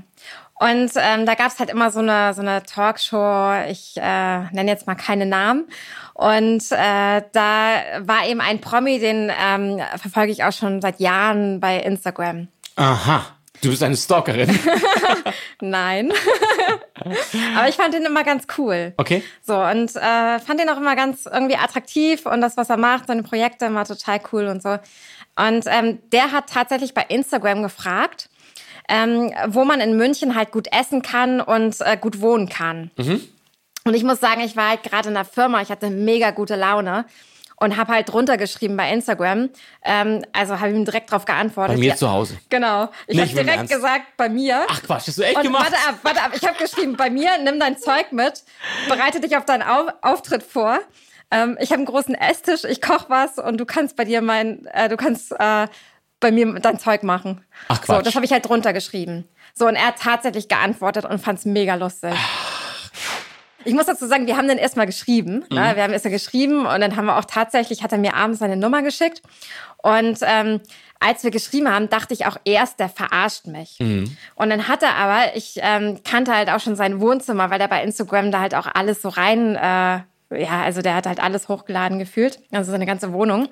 Und 0.59 0.91
ähm, 0.95 1.25
da 1.25 1.35
gab's 1.35 1.59
halt 1.59 1.69
immer 1.69 1.91
so 1.91 1.99
eine, 1.99 2.33
so 2.33 2.41
eine 2.41 2.63
Talkshow, 2.63 3.53
ich 3.69 3.95
äh, 3.97 4.39
nenne 4.51 4.71
jetzt 4.71 4.87
mal 4.87 4.95
keine 4.95 5.25
Namen. 5.25 5.67
Und 6.13 6.71
äh, 6.71 7.21
da 7.31 7.81
war 7.99 8.25
eben 8.27 8.41
ein 8.41 8.59
Promi, 8.59 8.99
den 8.99 9.31
ähm, 9.39 9.79
verfolge 9.97 10.31
ich 10.31 10.43
auch 10.43 10.51
schon 10.51 10.81
seit 10.81 10.99
Jahren 10.99 11.59
bei 11.59 11.77
Instagram. 11.77 12.47
Aha. 12.75 13.36
Du 13.61 13.69
bist 13.69 13.83
eine 13.83 13.95
Stalkerin. 13.95 14.57
Nein. 15.61 16.11
Aber 17.55 17.67
ich 17.67 17.75
fand 17.75 17.95
ihn 17.95 18.05
immer 18.05 18.23
ganz 18.23 18.45
cool. 18.57 18.93
Okay. 18.97 19.23
So, 19.41 19.55
und 19.55 19.95
äh, 19.95 20.39
fand 20.39 20.61
ihn 20.61 20.69
auch 20.69 20.77
immer 20.77 20.95
ganz 20.95 21.25
irgendwie 21.25 21.55
attraktiv 21.55 22.25
und 22.25 22.41
das, 22.41 22.57
was 22.57 22.69
er 22.69 22.77
macht, 22.77 23.07
seine 23.07 23.23
Projekte 23.23 23.65
immer 23.65 23.85
total 23.85 24.19
cool 24.31 24.47
und 24.47 24.61
so. 24.61 24.77
Und 25.35 25.65
ähm, 25.67 25.99
der 26.11 26.31
hat 26.31 26.49
tatsächlich 26.49 26.93
bei 26.93 27.05
Instagram 27.07 27.63
gefragt, 27.63 28.29
ähm, 28.89 29.33
wo 29.47 29.65
man 29.65 29.81
in 29.81 29.97
München 29.97 30.35
halt 30.35 30.51
gut 30.51 30.67
essen 30.71 31.01
kann 31.01 31.41
und 31.41 31.81
äh, 31.81 31.97
gut 31.97 32.21
wohnen 32.21 32.49
kann. 32.49 32.91
Und 33.83 33.93
ich 33.93 34.03
muss 34.03 34.19
sagen, 34.19 34.41
ich 34.41 34.55
war 34.55 34.69
halt 34.69 34.83
gerade 34.83 35.09
in 35.09 35.15
der 35.15 35.25
Firma, 35.25 35.61
ich 35.61 35.69
hatte 35.69 35.89
mega 35.89 36.31
gute 36.31 36.55
Laune 36.55 37.05
und 37.59 37.75
habe 37.77 37.93
halt 37.93 38.11
drunter 38.11 38.37
geschrieben 38.37 38.77
bei 38.77 38.91
Instagram. 38.91 39.49
Ähm, 39.83 40.23
also 40.31 40.59
habe 40.59 40.71
ihm 40.71 40.85
direkt 40.85 41.11
drauf 41.11 41.25
geantwortet. 41.25 41.75
Bei 41.75 41.79
mir 41.79 41.89
Ja, 41.89 41.95
zu 41.95 42.09
Hause. 42.11 42.37
Genau. 42.49 42.89
Ich 43.07 43.19
habe 43.19 43.29
direkt 43.31 43.69
gesagt, 43.69 44.05
bei 44.15 44.29
mir. 44.29 44.65
Ach 44.69 44.81
Quatsch, 44.83 45.07
hast 45.07 45.17
du 45.17 45.23
echt 45.23 45.35
Und 45.37 45.43
gemacht? 45.43 45.71
warte 45.71 45.89
ab, 45.89 45.95
warte 46.03 46.21
ab. 46.21 46.31
Ich 46.35 46.47
habe 46.47 46.57
geschrieben, 46.57 46.95
bei 46.95 47.09
mir, 47.09 47.31
nimm 47.43 47.59
dein 47.59 47.77
Zeug 47.77 48.11
mit, 48.11 48.43
bereite 48.87 49.19
dich 49.19 49.35
auf 49.35 49.45
deinen 49.45 49.63
Au 49.63 49.87
Auftritt 50.01 50.43
vor. 50.43 50.79
Ähm, 51.31 51.57
ich 51.59 51.71
habe 51.71 51.77
einen 51.79 51.85
großen 51.87 52.15
Esstisch, 52.15 52.63
ich 52.63 52.81
koche 52.81 53.05
was 53.09 53.37
und 53.37 53.57
du 53.57 53.65
kannst 53.65 53.95
bei 53.97 54.05
dir 54.05 54.21
mein, 54.21 54.65
äh, 54.67 54.87
du 54.87 54.95
kannst 54.95 55.33
äh, 55.37 55.67
bei 56.19 56.31
mir 56.31 56.59
dein 56.59 56.79
Zeug 56.79 57.03
machen. 57.03 57.43
Ach, 57.67 57.77
So, 57.83 57.93
Quatsch. 57.93 58.05
das 58.05 58.15
habe 58.15 58.25
ich 58.25 58.31
halt 58.31 58.47
drunter 58.47 58.71
geschrieben. 58.71 59.27
So, 59.53 59.67
und 59.67 59.75
er 59.75 59.87
hat 59.87 59.99
tatsächlich 59.99 60.47
geantwortet 60.47 61.05
und 61.05 61.19
fand 61.19 61.39
es 61.39 61.45
mega 61.45 61.75
lustig. 61.75 62.13
Ich 63.67 63.73
muss 63.73 63.85
dazu 63.85 64.07
sagen, 64.07 64.27
wir 64.27 64.37
haben 64.37 64.47
dann 64.47 64.57
erstmal 64.57 64.85
geschrieben. 64.85 65.43
Mhm. 65.49 65.57
Ne? 65.57 65.75
Wir 65.75 65.83
haben 65.83 65.91
erstmal 65.91 66.13
geschrieben 66.13 66.65
und 66.65 66.79
dann 66.79 66.95
haben 66.95 67.05
wir 67.05 67.17
auch 67.17 67.25
tatsächlich, 67.25 67.83
hat 67.83 67.91
er 67.91 67.97
mir 67.97 68.15
abends 68.15 68.39
seine 68.39 68.55
Nummer 68.55 68.81
geschickt. 68.81 69.21
Und 69.77 70.19
ähm, 70.21 70.61
als 71.01 71.25
wir 71.25 71.31
geschrieben 71.31 71.69
haben, 71.69 71.89
dachte 71.89 72.13
ich 72.13 72.25
auch 72.25 72.37
erst, 72.45 72.79
der 72.79 72.87
verarscht 72.87 73.45
mich. 73.45 73.75
Mhm. 73.79 74.15
Und 74.35 74.49
dann 74.49 74.69
hat 74.69 74.83
er 74.83 74.95
aber, 74.95 75.35
ich 75.35 75.59
ähm, 75.61 75.99
kannte 76.05 76.33
halt 76.33 76.49
auch 76.49 76.61
schon 76.61 76.77
sein 76.77 77.01
Wohnzimmer, 77.01 77.49
weil 77.49 77.59
er 77.59 77.67
bei 77.67 77.83
Instagram 77.83 78.31
da 78.31 78.39
halt 78.39 78.55
auch 78.55 78.67
alles 78.73 79.01
so 79.01 79.09
rein, 79.09 79.55
äh, 79.55 79.99
ja, 80.31 80.61
also 80.61 80.81
der 80.81 80.95
hat 80.95 81.07
halt 81.07 81.21
alles 81.21 81.47
hochgeladen 81.47 81.99
gefühlt, 81.99 82.39
also 82.51 82.71
seine 82.71 82.85
ganze 82.85 83.13
Wohnung. 83.13 83.47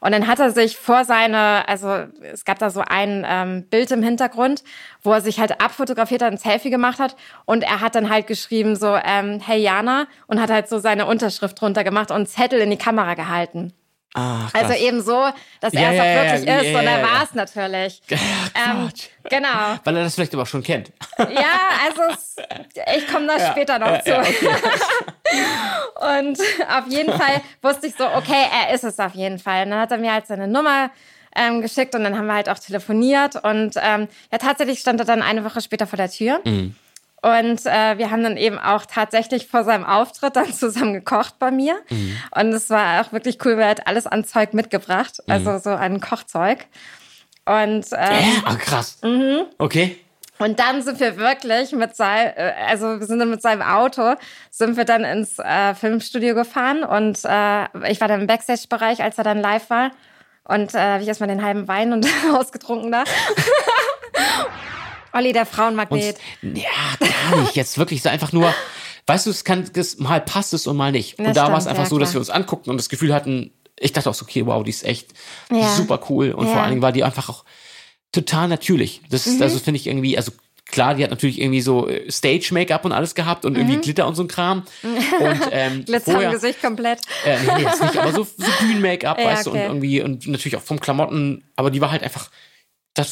Und 0.00 0.12
dann 0.12 0.26
hat 0.26 0.38
er 0.38 0.50
sich 0.50 0.76
vor 0.76 1.04
seine, 1.04 1.68
also 1.68 2.06
es 2.22 2.44
gab 2.44 2.58
da 2.58 2.70
so 2.70 2.80
ein 2.80 3.24
ähm, 3.28 3.64
Bild 3.68 3.90
im 3.90 4.02
Hintergrund, 4.02 4.64
wo 5.02 5.12
er 5.12 5.20
sich 5.20 5.40
halt 5.40 5.60
abfotografiert 5.60 6.22
hat, 6.22 6.32
ein 6.32 6.38
Selfie 6.38 6.70
gemacht 6.70 6.98
hat 6.98 7.16
und 7.44 7.62
er 7.62 7.80
hat 7.80 7.94
dann 7.94 8.08
halt 8.08 8.26
geschrieben 8.26 8.76
so, 8.76 8.96
ähm, 8.96 9.40
hey 9.44 9.60
Jana 9.60 10.06
und 10.26 10.40
hat 10.40 10.50
halt 10.50 10.68
so 10.68 10.78
seine 10.78 11.06
Unterschrift 11.06 11.60
drunter 11.60 11.84
gemacht 11.84 12.10
und 12.10 12.28
Zettel 12.28 12.60
in 12.60 12.70
die 12.70 12.78
Kamera 12.78 13.14
gehalten. 13.14 13.74
Ach, 14.14 14.52
Also 14.54 14.74
eben 14.74 15.00
so, 15.02 15.28
dass 15.60 15.72
Ja, 15.72 15.80
er 15.82 15.90
es 15.90 15.96
ja, 15.96 16.02
auch 16.02 16.06
ja, 16.06 16.14
wirklich 16.32 16.48
ja, 16.48 16.58
ist 16.58 16.66
ja, 16.72 16.78
und 16.80 16.86
er 16.86 16.92
ja, 16.92 16.98
ja. 16.98 17.04
war 17.14 17.22
es 17.22 17.34
natürlich. 17.34 18.02
ähm, 18.10 18.90
genau. 19.24 19.78
Weil 19.84 19.96
er 19.96 20.04
das 20.04 20.14
vielleicht 20.16 20.34
aber 20.34 20.42
auch 20.42 20.46
schon 20.48 20.62
kennt. 20.62 20.90
Ja, 21.18 21.58
also 21.86 22.02
es, 22.12 22.36
ich 22.96 23.06
komme 23.06 23.26
da 23.28 23.50
später 23.52 23.78
noch 23.78 24.02
zu. 24.02 24.16
Und 26.18 26.38
auf 26.68 26.86
jeden 26.88 27.12
Fall 27.12 27.40
wusste 27.62 27.86
ich 27.86 27.94
so, 27.94 28.04
okay, 28.06 28.46
er 28.68 28.74
ist 28.74 28.84
es 28.84 28.98
auf 28.98 29.14
jeden 29.14 29.38
Fall. 29.38 29.64
Und 29.64 29.70
dann 29.70 29.80
hat 29.80 29.90
er 29.92 29.98
mir 29.98 30.12
halt 30.12 30.26
seine 30.26 30.48
Nummer 30.48 30.90
ähm, 31.36 31.60
geschickt 31.62 31.94
und 31.94 32.02
dann 32.02 32.16
haben 32.18 32.26
wir 32.26 32.34
halt 32.34 32.48
auch 32.48 32.58
telefoniert. 32.58 33.36
Und 33.36 33.74
ähm, 33.76 34.08
ja, 34.32 34.38
tatsächlich 34.38 34.80
stand 34.80 34.98
er 35.00 35.06
dann 35.06 35.22
eine 35.22 35.44
Woche 35.44 35.60
später 35.60 35.86
vor 35.86 35.96
der 35.98 36.10
Tür. 36.10 36.40
Und 37.22 37.66
äh, 37.66 37.98
wir 37.98 38.10
haben 38.10 38.22
dann 38.22 38.36
eben 38.36 38.58
auch 38.58 38.86
tatsächlich 38.86 39.46
vor 39.46 39.64
seinem 39.64 39.84
Auftritt 39.84 40.36
dann 40.36 40.52
zusammen 40.52 40.94
gekocht 40.94 41.38
bei 41.38 41.50
mir. 41.50 41.80
Und 42.34 42.52
es 42.52 42.70
war 42.70 43.02
auch 43.02 43.12
wirklich 43.12 43.38
cool, 43.44 43.56
weil 43.56 43.64
er 43.64 43.70
hat 43.70 43.86
alles 43.86 44.06
an 44.06 44.24
Zeug 44.24 44.54
mitgebracht, 44.54 45.22
also 45.28 45.58
so 45.58 45.70
an 45.70 46.00
Kochzeug. 46.00 46.66
Und 47.44 47.86
ähm? 47.92 48.42
Ach, 48.44 48.58
krass. 48.58 48.98
Mhm. 49.02 49.46
Okay. 49.58 49.98
und 50.38 50.58
dann 50.58 50.82
sind 50.82 51.00
wir 51.00 51.16
wirklich 51.18 51.72
mit 51.72 51.96
seinem, 51.96 52.32
also 52.66 53.00
wir 53.00 53.06
sind 53.06 53.18
dann 53.18 53.30
mit 53.30 53.42
seinem 53.42 53.62
Auto, 53.62 54.14
sind 54.50 54.76
wir 54.76 54.84
dann 54.84 55.04
ins 55.04 55.38
äh, 55.38 55.74
Filmstudio 55.74 56.34
gefahren 56.34 56.84
und 56.84 57.18
äh, 57.24 57.90
ich 57.90 58.00
war 58.00 58.08
dann 58.08 58.22
im 58.22 58.26
Backstage-Bereich, 58.26 59.02
als 59.02 59.18
er 59.18 59.24
dann 59.24 59.40
live 59.40 59.68
war. 59.68 59.90
Und 60.44 60.74
äh, 60.74 60.78
habe 60.78 61.02
ich 61.02 61.08
erstmal 61.08 61.28
den 61.28 61.44
halben 61.44 61.68
Wein 61.68 61.92
und 61.92 62.06
ausgetrunken 62.34 62.90
da. 62.90 63.04
Olli, 65.12 65.32
der 65.32 65.42
Und, 65.42 65.48
Frauenmagnet. 65.48 66.16
ja, 66.42 66.64
gar 66.98 67.40
nicht. 67.40 67.54
Jetzt 67.56 67.78
wirklich 67.78 68.02
so 68.02 68.08
einfach 68.08 68.32
nur, 68.32 68.54
weißt 69.06 69.26
du, 69.26 69.30
es 69.30 69.44
kann, 69.44 69.68
das, 69.72 69.98
mal 69.98 70.20
passt 70.20 70.54
es 70.54 70.66
und 70.66 70.76
mal 70.76 70.92
nicht. 70.92 71.18
Das 71.18 71.26
und 71.28 71.36
da 71.36 71.50
war 71.50 71.58
es 71.58 71.66
einfach 71.66 71.84
ja, 71.84 71.88
so, 71.88 71.98
dass 71.98 72.12
wir 72.14 72.20
uns 72.20 72.30
anguckten 72.30 72.70
und 72.70 72.76
das 72.76 72.88
Gefühl 72.88 73.12
hatten, 73.14 73.52
ich 73.78 73.92
dachte 73.92 74.10
auch 74.10 74.14
so, 74.14 74.24
okay, 74.24 74.44
wow, 74.46 74.62
die 74.62 74.70
ist 74.70 74.84
echt 74.84 75.08
Ja. 75.50 75.66
super 75.74 76.00
cool. 76.10 76.32
Und 76.32 76.46
Ja. 76.46 76.52
vor 76.52 76.60
allen 76.62 76.70
Dingen 76.70 76.82
war 76.82 76.92
die 76.92 77.02
einfach 77.04 77.28
auch 77.28 77.44
total 78.12 78.48
natürlich. 78.48 79.00
Das, 79.10 79.26
Mhm. 79.26 79.42
also 79.42 79.58
finde 79.58 79.78
ich 79.80 79.86
irgendwie, 79.86 80.16
also 80.16 80.32
klar, 80.66 80.94
die 80.94 81.02
hat 81.02 81.10
natürlich 81.10 81.40
irgendwie 81.40 81.60
so 81.62 81.88
äh, 81.88 82.08
Stage-Make-up 82.10 82.84
und 82.84 82.92
alles 82.92 83.14
gehabt 83.14 83.44
und 83.44 83.56
irgendwie 83.56 83.78
Glitter 83.78 84.06
und 84.06 84.14
so 84.14 84.22
ein 84.22 84.28
Kram. 84.28 84.62
Und 84.82 85.40
ähm, 85.50 85.78
Mhm. 85.78 85.84
Glitzer 85.86 86.12
vorher, 86.12 86.28
im 86.28 86.34
Gesicht 86.34 86.60
komplett. 86.62 87.00
äh, 87.24 87.38
nee, 87.42 87.62
jetzt 87.64 87.82
nicht, 87.82 87.96
aber 87.98 88.12
so, 88.12 88.22
so 88.24 88.46
Bühnen-Make-up, 88.60 89.18
Ja, 89.20 89.24
weißt 89.24 89.46
du, 89.46 89.50
okay. 89.50 89.64
und 89.64 89.66
irgendwie, 89.70 90.00
und 90.02 90.26
natürlich 90.28 90.56
auch 90.56 90.62
vom 90.62 90.78
Klamotten, 90.78 91.42
aber 91.56 91.70
die 91.70 91.80
war 91.80 91.90
halt 91.90 92.02
einfach, 92.04 92.30
ja, 92.98 93.04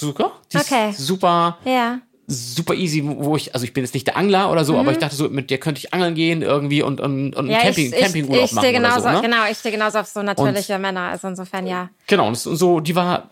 die 0.53 0.57
Okay. 0.59 0.91
ist 0.91 0.99
super, 0.99 1.59
Ja. 1.65 2.01
super 2.27 2.75
easy, 2.75 3.03
wo 3.05 3.37
ich, 3.37 3.55
also 3.55 3.65
ich 3.65 3.73
bin 3.73 3.85
jetzt 3.85 3.95
nicht 3.95 4.07
der 4.07 4.17
Angler 4.17 4.51
oder 4.53 4.65
so, 4.65 4.77
aber 4.77 4.93
ich 4.93 4.99
dachte 4.99 5.17
so, 5.17 5.29
mit 5.31 5.51
der 5.51 5.59
könnte 5.59 5.79
ich 5.79 5.95
angeln 5.95 6.15
gehen 6.15 6.43
irgendwie 6.43 6.83
und, 6.83 7.01
und, 7.01 7.35
und 7.35 7.47
Mhm. 7.47 7.51
Ja, 7.53 7.59
Camping, 7.61 7.87
ich, 7.87 7.93
ich, 7.95 8.01
Campingurlaub 8.01 8.45
ich 8.45 8.53
machen 8.53 8.65
stehe 8.67 8.79
oder 8.79 8.89
genauso, 8.89 9.09
so, 9.09 9.15
ne? 9.15 9.21
genau, 9.23 9.51
ich 9.51 9.57
stehe 9.59 9.73
genauso 9.73 9.99
auf 9.99 10.07
so 10.07 10.23
natürliche 10.23 10.79
Männer. 10.79 11.09
Also 11.09 11.29
insofern 11.29 11.67
ja. 11.67 11.89
Genau, 12.07 12.27
und, 12.29 12.47
und 12.47 12.57
so, 12.57 12.81
die 12.81 12.95
war, 12.95 13.31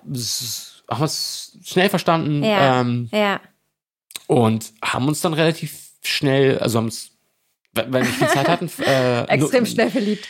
haben 0.89 1.03
uns 1.03 1.59
schnell 1.65 1.89
verstanden 1.91 2.43
Ja. 2.43 2.81
ähm, 2.81 3.09
Ja. 3.13 3.41
und 4.29 4.73
haben 4.83 5.09
uns 5.09 5.21
dann 5.21 5.35
relativ 5.35 5.91
schnell, 6.03 6.59
also 6.61 6.79
haben 6.79 6.87
uns, 6.87 7.11
weil 7.77 7.93
wir 7.93 8.01
nicht 8.01 8.15
viel 8.15 8.29
Zeit 8.29 8.49
hatten, 8.49 8.71
äh, 8.83 9.23
Extrem 9.29 9.63
nur- 9.65 9.67
schnell 9.71 9.91
verliebt. 9.91 10.27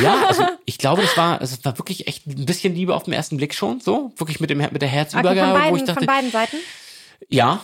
Ja, 0.00 0.26
also 0.28 0.44
ich 0.64 0.78
glaube, 0.78 1.02
das 1.02 1.16
war, 1.16 1.40
es 1.42 1.64
war 1.64 1.78
wirklich 1.78 2.06
echt 2.06 2.26
ein 2.26 2.44
bisschen 2.46 2.74
Liebe 2.74 2.94
auf 2.94 3.02
den 3.04 3.12
ersten 3.14 3.36
Blick 3.36 3.54
schon, 3.54 3.80
so 3.80 4.12
wirklich 4.16 4.38
mit 4.40 4.50
dem 4.50 4.58
mit 4.58 4.70
der 4.82 4.88
Okay, 4.88 4.96
Herzübergabe, 4.96 5.40
von, 5.40 5.52
beiden, 5.60 5.70
wo 5.72 5.76
ich 5.76 5.84
dachte, 5.84 6.00
von 6.00 6.06
beiden 6.06 6.30
Seiten? 6.30 6.56
ja, 7.28 7.60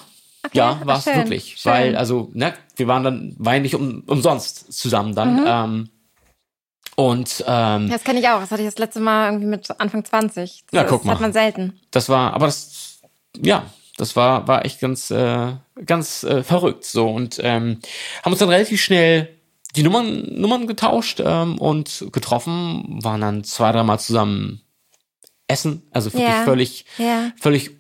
ja, 0.53 0.79
ach, 0.81 0.87
war 0.87 0.99
es 0.99 1.07
wirklich, 1.07 1.57
schön. 1.59 1.73
weil 1.73 1.97
also, 1.97 2.31
ne, 2.33 2.55
wir 2.77 2.87
waren 2.87 3.03
dann 3.05 3.35
war 3.39 3.55
ja 3.55 3.61
nicht 3.61 3.75
um, 3.75 4.03
umsonst 4.07 4.73
zusammen 4.73 5.15
dann. 5.15 5.35
Mhm. 5.41 5.45
Ähm, 5.47 5.91
und 6.97 7.45
ähm, 7.47 7.89
Das 7.91 8.03
kenne 8.03 8.19
ich 8.21 8.29
auch. 8.29 8.41
Das 8.41 8.51
hatte 8.51 8.63
ich 8.63 8.69
das 8.69 8.79
letzte 8.79 8.99
Mal 9.01 9.29
irgendwie 9.29 9.47
mit 9.47 9.69
Anfang 9.81 10.05
20. 10.05 10.65
Das, 10.71 10.77
Ja, 10.77 10.85
guck 10.85 11.01
das 11.01 11.07
mal. 11.07 11.13
hat 11.15 11.21
man 11.21 11.33
selten. 11.33 11.79
das 11.93 12.09
war, 12.09 12.33
aber 12.35 12.47
das, 12.47 13.01
ja, 13.41 13.65
das 13.99 14.17
war 14.17 14.49
war 14.49 14.65
echt 14.65 14.81
ganz 14.81 15.11
äh, 15.11 15.53
ganz 15.85 16.25
äh, 16.25 16.43
verrückt 16.43 16.85
so 16.85 17.09
und 17.09 17.39
ähm, 17.43 17.79
haben 18.23 18.33
uns 18.33 18.39
dann 18.41 18.49
relativ 18.49 18.81
schnell 18.81 19.29
die 19.77 19.83
Nummern 19.83 20.27
Nummern 20.35 20.67
getauscht 20.67 21.21
ähm, 21.25 21.59
und 21.59 22.07
getroffen, 22.13 22.99
waren 23.03 23.21
dann 23.21 23.45
zwei 23.45 23.71
dreimal 23.73 24.01
zusammen 24.01 24.63
essen, 25.47 25.83
also 25.93 26.13
wirklich 26.13 26.35
Ja. 26.37 26.45
völlig 26.45 26.85
Ja. 26.97 27.33
völlig 27.41 27.71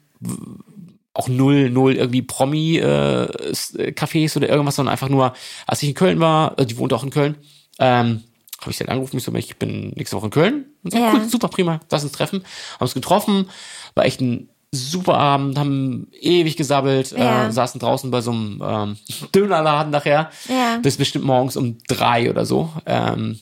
auch 1.14 1.28
null, 1.28 1.70
null 1.70 1.94
irgendwie 1.96 2.22
Promi-Cafés 2.22 4.36
oder 4.36 4.48
irgendwas, 4.48 4.76
sondern 4.76 4.92
einfach 4.92 5.08
nur, 5.08 5.34
als 5.66 5.82
ich 5.82 5.88
in 5.88 5.94
Köln 5.94 6.20
war, 6.20 6.58
äh, 6.58 6.66
die 6.66 6.76
wohnt 6.78 6.92
auch 6.92 7.04
in 7.04 7.10
Köln, 7.10 7.36
ähm, 7.78 8.22
habe 8.60 8.70
ich 8.70 8.78
dann 8.78 8.88
angerufen, 8.88 9.16
ich 9.18 9.24
so, 9.24 9.34
ich 9.34 9.56
bin 9.56 9.92
nächste 9.96 10.16
Woche 10.16 10.26
in 10.26 10.30
Köln. 10.30 10.66
Und 10.82 10.92
so, 10.92 10.98
Ja. 10.98 11.12
cool, 11.12 11.28
super, 11.28 11.48
prima, 11.48 11.80
lass 11.90 12.02
uns 12.02 12.12
treffen. 12.12 12.42
Haben 12.74 12.80
uns 12.82 12.94
getroffen, 12.94 13.48
war 13.94 14.04
echt 14.04 14.20
ein 14.20 14.48
super 14.72 15.14
Abend, 15.16 15.58
haben 15.58 16.08
ewig 16.20 16.56
gesabbelt, 16.56 17.12
Ja. 17.12 17.46
äh, 17.48 17.52
saßen 17.52 17.80
draußen 17.80 18.10
bei 18.10 18.20
so 18.20 18.30
einem 18.32 18.62
ähm, 18.62 18.96
Dönerladen 19.34 19.90
nachher, 19.90 20.30
Ja. 20.48 20.78
bis 20.82 20.98
bestimmt 20.98 21.24
morgens 21.24 21.56
um 21.56 21.78
drei 21.88 22.28
oder 22.30 22.44
so. 22.44 22.70
Ähm, 22.86 23.40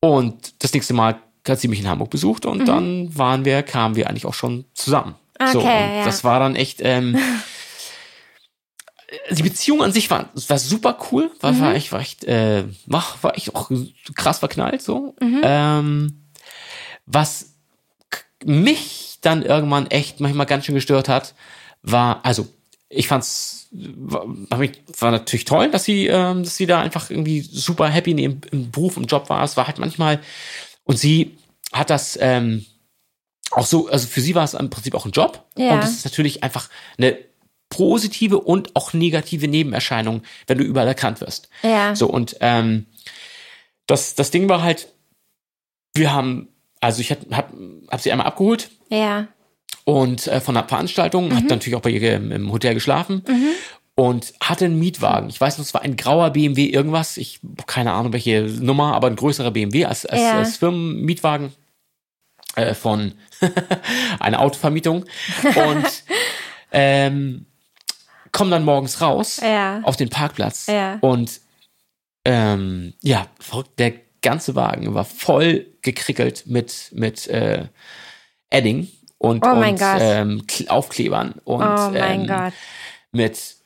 und 0.00 0.62
das 0.62 0.72
nächste 0.72 0.94
Mal 0.94 1.16
hat 1.48 1.58
sie 1.60 1.66
mich 1.68 1.80
in 1.80 1.88
Hamburg 1.88 2.10
besucht 2.10 2.46
und 2.46 2.66
dann 2.68 3.16
waren 3.18 3.44
wir, 3.44 3.62
kamen 3.64 3.96
wir 3.96 4.08
eigentlich 4.08 4.26
auch 4.26 4.34
schon 4.34 4.64
zusammen. 4.74 5.16
so, 5.52 5.58
und 5.58 5.64
Mhm. 5.64 5.70
Okay, 5.70 5.98
ja. 5.98 6.04
das 6.04 6.22
war 6.22 6.38
dann 6.38 6.54
echt, 6.54 6.78
ähm, 6.82 7.18
die 9.30 9.42
Beziehung 9.42 9.82
an 9.82 9.92
sich 9.92 10.10
war, 10.10 10.28
war 10.48 10.58
super 10.58 10.96
cool, 11.10 11.30
war, 11.40 11.52
Mhm. 11.52 11.60
war 11.60 11.74
echt, 11.74 11.92
war 11.92 12.00
echt, 12.00 12.24
äh, 12.24 12.64
war, 12.86 13.04
echt 13.34 13.54
auch 13.54 13.70
krass 14.14 14.38
verknallt 14.38 14.82
so. 14.82 15.14
Mhm. 15.20 15.40
Ähm, 15.42 16.22
was 17.06 17.54
mich 18.44 19.11
dann 19.22 19.42
irgendwann 19.42 19.86
echt 19.90 20.20
manchmal 20.20 20.46
ganz 20.46 20.66
schön 20.66 20.74
gestört 20.74 21.08
hat, 21.08 21.34
war, 21.82 22.24
also 22.24 22.46
ich 22.88 23.08
fand's 23.08 23.68
war, 23.72 24.26
war 24.26 25.10
natürlich 25.10 25.46
toll, 25.46 25.70
dass 25.70 25.84
sie, 25.84 26.06
ähm, 26.06 26.42
dass 26.44 26.56
sie 26.58 26.66
da 26.66 26.80
einfach 26.82 27.08
irgendwie 27.10 27.40
super 27.40 27.88
happy 27.88 28.10
in 28.10 28.18
ihrem 28.18 28.40
im 28.50 28.70
Beruf, 28.70 28.98
im 28.98 29.06
Job 29.06 29.30
war. 29.30 29.42
Es 29.42 29.56
war 29.56 29.66
halt 29.66 29.78
manchmal 29.78 30.20
und 30.84 30.98
sie 30.98 31.38
hat 31.72 31.88
das 31.88 32.18
ähm, 32.20 32.66
auch 33.50 33.66
so, 33.66 33.88
also 33.88 34.06
für 34.06 34.20
sie 34.20 34.34
war 34.34 34.44
es 34.44 34.52
im 34.54 34.68
Prinzip 34.68 34.94
auch 34.94 35.06
ein 35.06 35.12
Job 35.12 35.44
Ja. 35.56 35.72
und 35.74 35.84
es 35.84 35.90
ist 35.90 36.04
natürlich 36.04 36.42
einfach 36.42 36.68
eine 36.98 37.16
positive 37.70 38.38
und 38.40 38.76
auch 38.76 38.92
negative 38.92 39.48
Nebenerscheinung, 39.48 40.22
wenn 40.46 40.58
du 40.58 40.64
überall 40.64 40.86
erkannt 40.88 41.22
wirst. 41.22 41.48
Ja. 41.62 41.96
So, 41.96 42.06
und 42.06 42.36
ähm, 42.40 42.86
das, 43.86 44.14
das 44.14 44.30
Ding 44.30 44.50
war 44.50 44.62
halt, 44.62 44.88
wir 45.94 46.12
haben, 46.12 46.48
also 46.82 47.00
ich 47.00 47.10
hab, 47.10 47.18
hab, 47.30 47.52
hab 47.90 48.00
sie 48.00 48.12
einmal 48.12 48.26
abgeholt 48.26 48.70
Ja. 48.90 49.28
und 49.84 50.26
äh, 50.26 50.40
von 50.40 50.54
der 50.54 50.64
Veranstaltung, 50.64 51.28
Mhm. 51.28 51.36
hat 51.36 51.44
natürlich 51.44 51.76
auch 51.76 51.80
bei 51.82 51.90
ihr 51.90 52.16
im, 52.16 52.52
Hotel 52.52 52.74
geschlafen 52.74 53.24
und 53.94 54.32
hatte 54.42 54.64
einen 54.66 54.78
Mietwagen. 54.78 55.28
Ich 55.30 55.40
weiß 55.40 55.58
noch, 55.58 55.64
es 55.64 55.74
war 55.74 55.82
ein 55.82 55.96
grauer 55.96 56.30
BMW 56.30 56.66
irgendwas, 56.66 57.16
ich 57.16 57.40
keine 57.66 57.92
Ahnung 57.92 58.12
welche 58.12 58.42
Nummer, 58.42 58.94
aber 58.94 59.06
ein 59.08 59.16
größerer 59.16 59.50
BMW 59.50 59.84
als, 59.86 60.04
als, 60.06 60.20
Ja. 60.20 60.38
als 60.38 60.56
Firmenmietwagen 60.58 61.52
äh, 62.56 62.74
von 62.74 63.12
einer 64.20 64.40
Autovermietung 64.40 65.04
und 65.44 66.04
ähm, 66.72 67.46
komm 68.32 68.50
dann 68.50 68.64
morgens 68.64 69.00
raus 69.00 69.40
Ja. 69.42 69.80
auf 69.84 69.96
den 69.96 70.08
Parkplatz 70.08 70.66
Ja. 70.66 70.98
und 71.00 71.40
ähm, 72.24 72.94
ja, 73.02 73.26
verrückt, 73.40 73.78
der 73.78 73.94
ganze 74.22 74.54
Wagen 74.54 74.94
war 74.94 75.04
voll 75.04 75.66
gekrickelt 75.82 76.44
mit, 76.46 76.90
mit 76.92 77.26
äh, 77.28 77.66
Edding 78.50 78.88
und, 79.18 79.44
Oh 79.46 79.50
und 79.50 79.80
ähm, 79.80 80.42
Kl- 80.46 80.68
Aufklebern 80.68 81.34
und 81.44 81.62
Oh 81.66 81.90
mein 81.90 82.22
ähm, 82.22 82.26
Gott. 82.26 82.52
mit 83.12 83.56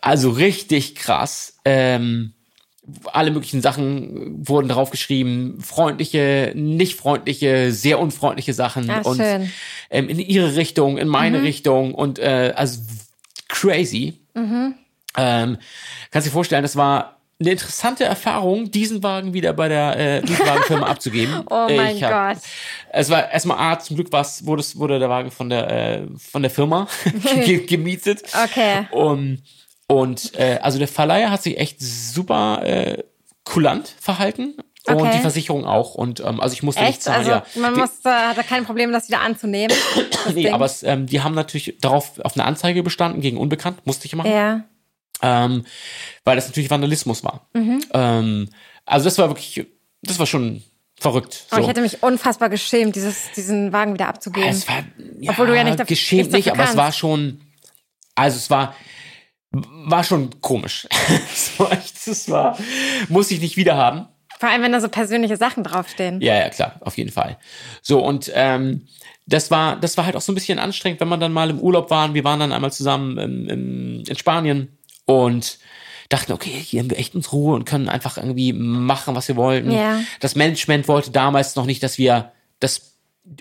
also 0.00 0.30
richtig 0.30 0.94
krass. 0.94 1.58
Ähm, 1.64 2.32
alle 3.12 3.30
möglichen 3.30 3.60
Sachen 3.60 4.48
wurden 4.48 4.68
drauf 4.68 4.90
geschrieben, 4.90 5.60
freundliche, 5.60 6.52
nicht 6.56 6.96
freundliche, 6.96 7.70
sehr 7.72 8.00
unfreundliche 8.00 8.52
Sachen 8.54 8.90
Ah, 8.90 9.02
und 9.02 9.20
ähm, 9.90 10.08
in 10.08 10.18
ihre 10.18 10.56
Richtung, 10.56 10.98
in 10.98 11.06
meine 11.06 11.42
Richtung 11.42 11.94
und 11.94 12.18
äh, 12.18 12.52
also 12.56 12.80
crazy. 13.48 14.18
Mhm. 14.34 14.74
Ähm, 15.16 15.58
kannst 16.10 16.26
dir 16.26 16.32
vorstellen, 16.32 16.62
das 16.62 16.76
war 16.76 17.19
eine 17.40 17.52
interessante 17.52 18.04
Erfahrung, 18.04 18.70
diesen 18.70 19.02
Wagen 19.02 19.32
wieder 19.32 19.52
bei 19.54 19.68
der 19.68 19.96
äh, 19.96 20.20
Mietwagenfirma 20.20 20.86
abzugeben. 20.90 21.42
Oh 21.50 21.66
mein 21.74 21.96
Ich 21.96 22.02
hab- 22.04 22.34
Gott. 22.36 22.42
Es 22.92 23.08
war 23.08 23.30
erstmal 23.30 23.58
A, 23.58 23.78
zum 23.78 23.96
Glück 23.96 24.12
war's, 24.12 24.44
wurde, 24.44 24.62
wurde 24.74 24.98
der 24.98 25.08
Wagen 25.08 25.30
von 25.30 25.48
der, 25.48 25.70
äh, 25.70 26.02
von 26.18 26.42
der 26.42 26.50
Firma 26.50 26.86
ge- 27.44 27.64
gemietet. 27.66 28.22
Okay. 28.44 28.86
Um, 28.90 29.38
und 29.86 30.38
äh, 30.38 30.58
also 30.62 30.78
der 30.78 30.88
Verleiher 30.88 31.30
hat 31.30 31.42
sich 31.42 31.58
echt 31.58 31.80
super 31.80 32.60
äh, 32.64 33.02
kulant 33.44 33.94
verhalten. 34.00 34.54
Und 34.86 34.94
Okay. 34.96 35.10
die 35.14 35.18
Versicherung 35.20 35.66
auch. 35.66 35.94
Und 35.94 36.20
ähm, 36.20 36.40
also 36.40 36.54
ich 36.54 36.62
musste 36.62 36.82
nicht 36.82 37.02
zahlen. 37.02 37.18
Also 37.18 37.30
ja. 37.30 37.44
man 37.56 37.74
Die- 37.74 37.80
muss, 37.80 37.90
äh, 38.04 38.08
hat 38.08 38.38
da 38.38 38.42
kein 38.42 38.64
Problem, 38.64 38.92
das 38.92 39.08
wieder 39.08 39.20
anzunehmen. 39.20 39.76
Das 40.24 40.34
nee, 40.34 40.44
Ding. 40.44 40.52
aber 40.52 40.66
es, 40.66 40.82
ähm, 40.82 41.06
die 41.06 41.22
haben 41.22 41.34
natürlich 41.34 41.76
darauf 41.80 42.18
auf 42.20 42.34
eine 42.34 42.44
Anzeige 42.44 42.82
bestanden 42.82 43.20
gegen 43.22 43.36
Unbekannt, 43.38 43.86
musste 43.86 44.06
ich 44.06 44.14
machen. 44.14 44.30
ja. 44.30 44.64
Ähm, 45.22 45.64
weil 46.24 46.36
das 46.36 46.46
natürlich 46.48 46.70
Vandalismus 46.70 47.22
war. 47.24 47.48
Mhm. 47.54 47.80
Ähm, 47.92 48.48
also 48.86 49.04
das 49.04 49.18
war 49.18 49.28
wirklich, 49.28 49.66
das 50.02 50.18
war 50.18 50.26
schon 50.26 50.62
verrückt. 50.98 51.46
Oh, 51.52 51.56
So. 51.56 51.62
ich 51.62 51.68
hätte 51.68 51.80
mich 51.80 52.02
unfassbar 52.02 52.48
geschämt, 52.50 52.94
dieses, 52.96 53.32
diesen 53.32 53.72
Wagen 53.72 53.94
wieder 53.94 54.08
abzugeben. 54.08 54.48
es 54.50 54.68
war, 54.68 54.84
ja, 55.20 55.32
Obwohl 55.32 55.46
du 55.48 55.56
ja 55.56 55.64
nicht 55.64 55.78
dafür- 55.80 55.86
geschämt 55.96 56.32
nicht, 56.32 56.50
aber 56.50 56.64
es 56.64 56.76
war 56.76 56.92
schon, 56.92 57.40
also 58.14 58.36
es 58.36 58.50
war, 58.50 58.74
war 59.52 60.04
schon 60.04 60.40
komisch. 60.40 60.86
es 61.32 61.58
war 61.58 61.72
echt, 61.72 62.06
es 62.06 62.28
war, 62.30 62.56
muss 63.08 63.30
ich 63.30 63.40
nicht 63.40 63.56
wieder 63.56 63.76
haben. 63.76 64.08
Vor 64.38 64.48
allem, 64.48 64.62
wenn 64.62 64.72
da 64.72 64.80
so 64.80 64.88
persönliche 64.88 65.36
Sachen 65.36 65.64
draufstehen. 65.64 66.20
Ja, 66.22 66.34
ja, 66.34 66.48
klar, 66.48 66.76
auf 66.80 66.96
jeden 66.96 67.10
Fall. 67.12 67.36
So, 67.82 68.00
und 68.04 68.30
ähm, 68.34 68.86
das 69.26 69.50
war, 69.50 69.76
das 69.76 69.96
war 69.98 70.06
halt 70.06 70.16
auch 70.16 70.22
so 70.22 70.32
ein 70.32 70.34
bisschen 70.34 70.58
anstrengend, 70.58 71.00
wenn 71.00 71.08
man 71.08 71.20
dann 71.20 71.32
mal 71.32 71.50
im 71.50 71.58
Urlaub 71.60 71.90
waren. 71.90 72.14
Wir 72.14 72.24
waren 72.24 72.40
dann 72.40 72.52
einmal 72.52 72.72
zusammen 72.72 73.18
im, 73.18 73.48
im, 73.48 74.02
in 74.08 74.16
Spanien 74.16 74.78
und 75.10 75.58
dachten, 76.08 76.32
okay, 76.32 76.50
hier 76.50 76.80
haben 76.80 76.90
wir 76.90 76.98
echt 76.98 77.14
uns 77.14 77.32
Ruhe 77.32 77.54
und 77.54 77.64
können 77.64 77.88
einfach 77.88 78.16
irgendwie 78.16 78.52
machen, 78.52 79.14
was 79.14 79.28
wir 79.28 79.36
wollten. 79.36 79.70
Ja. 79.70 80.00
Das 80.18 80.34
Management 80.34 80.88
wollte 80.88 81.10
damals 81.10 81.54
noch 81.56 81.66
nicht, 81.66 81.82
dass 81.82 81.98
wir 81.98 82.32
das 82.58 82.94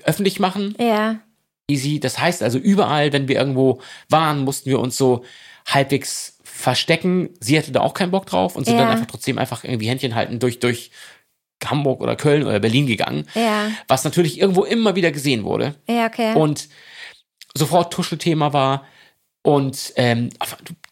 öffentlich 0.03 0.39
machen. 0.39 0.75
Ja. 0.79 1.19
Easy. 1.67 1.99
Das 1.99 2.19
heißt 2.19 2.43
also, 2.43 2.57
überall, 2.59 3.11
wenn 3.11 3.27
wir 3.27 3.37
irgendwo 3.37 3.81
waren, 4.07 4.43
mussten 4.43 4.69
wir 4.69 4.79
uns 4.79 4.97
so 4.97 5.23
halbwegs 5.67 6.37
verstecken. 6.43 7.29
Sie 7.39 7.57
hatte 7.57 7.71
da 7.71 7.81
auch 7.81 7.93
keinen 7.93 8.11
Bock 8.11 8.25
drauf 8.25 8.55
und 8.55 8.65
sind 8.65 8.75
Ja. 8.75 8.81
dann 8.81 8.91
einfach 8.91 9.07
trotzdem 9.07 9.37
einfach 9.37 9.63
irgendwie 9.63 9.87
Händchen 9.87 10.13
halten 10.13 10.39
durch, 10.39 10.59
durch 10.59 10.91
Hamburg 11.63 12.01
oder 12.01 12.15
Köln 12.15 12.43
oder 12.45 12.59
Berlin 12.59 12.85
gegangen. 12.85 13.25
Ja. 13.33 13.71
Was 13.87 14.03
natürlich 14.03 14.39
irgendwo 14.39 14.63
immer 14.63 14.95
wieder 14.95 15.11
gesehen 15.11 15.43
wurde 15.43 15.75
Ja, 15.87 16.05
okay. 16.05 16.33
und 16.35 16.69
sofort 17.55 17.91
Tuschelthema 17.93 18.53
war. 18.53 18.85
Und 19.41 19.93
ähm, 19.95 20.29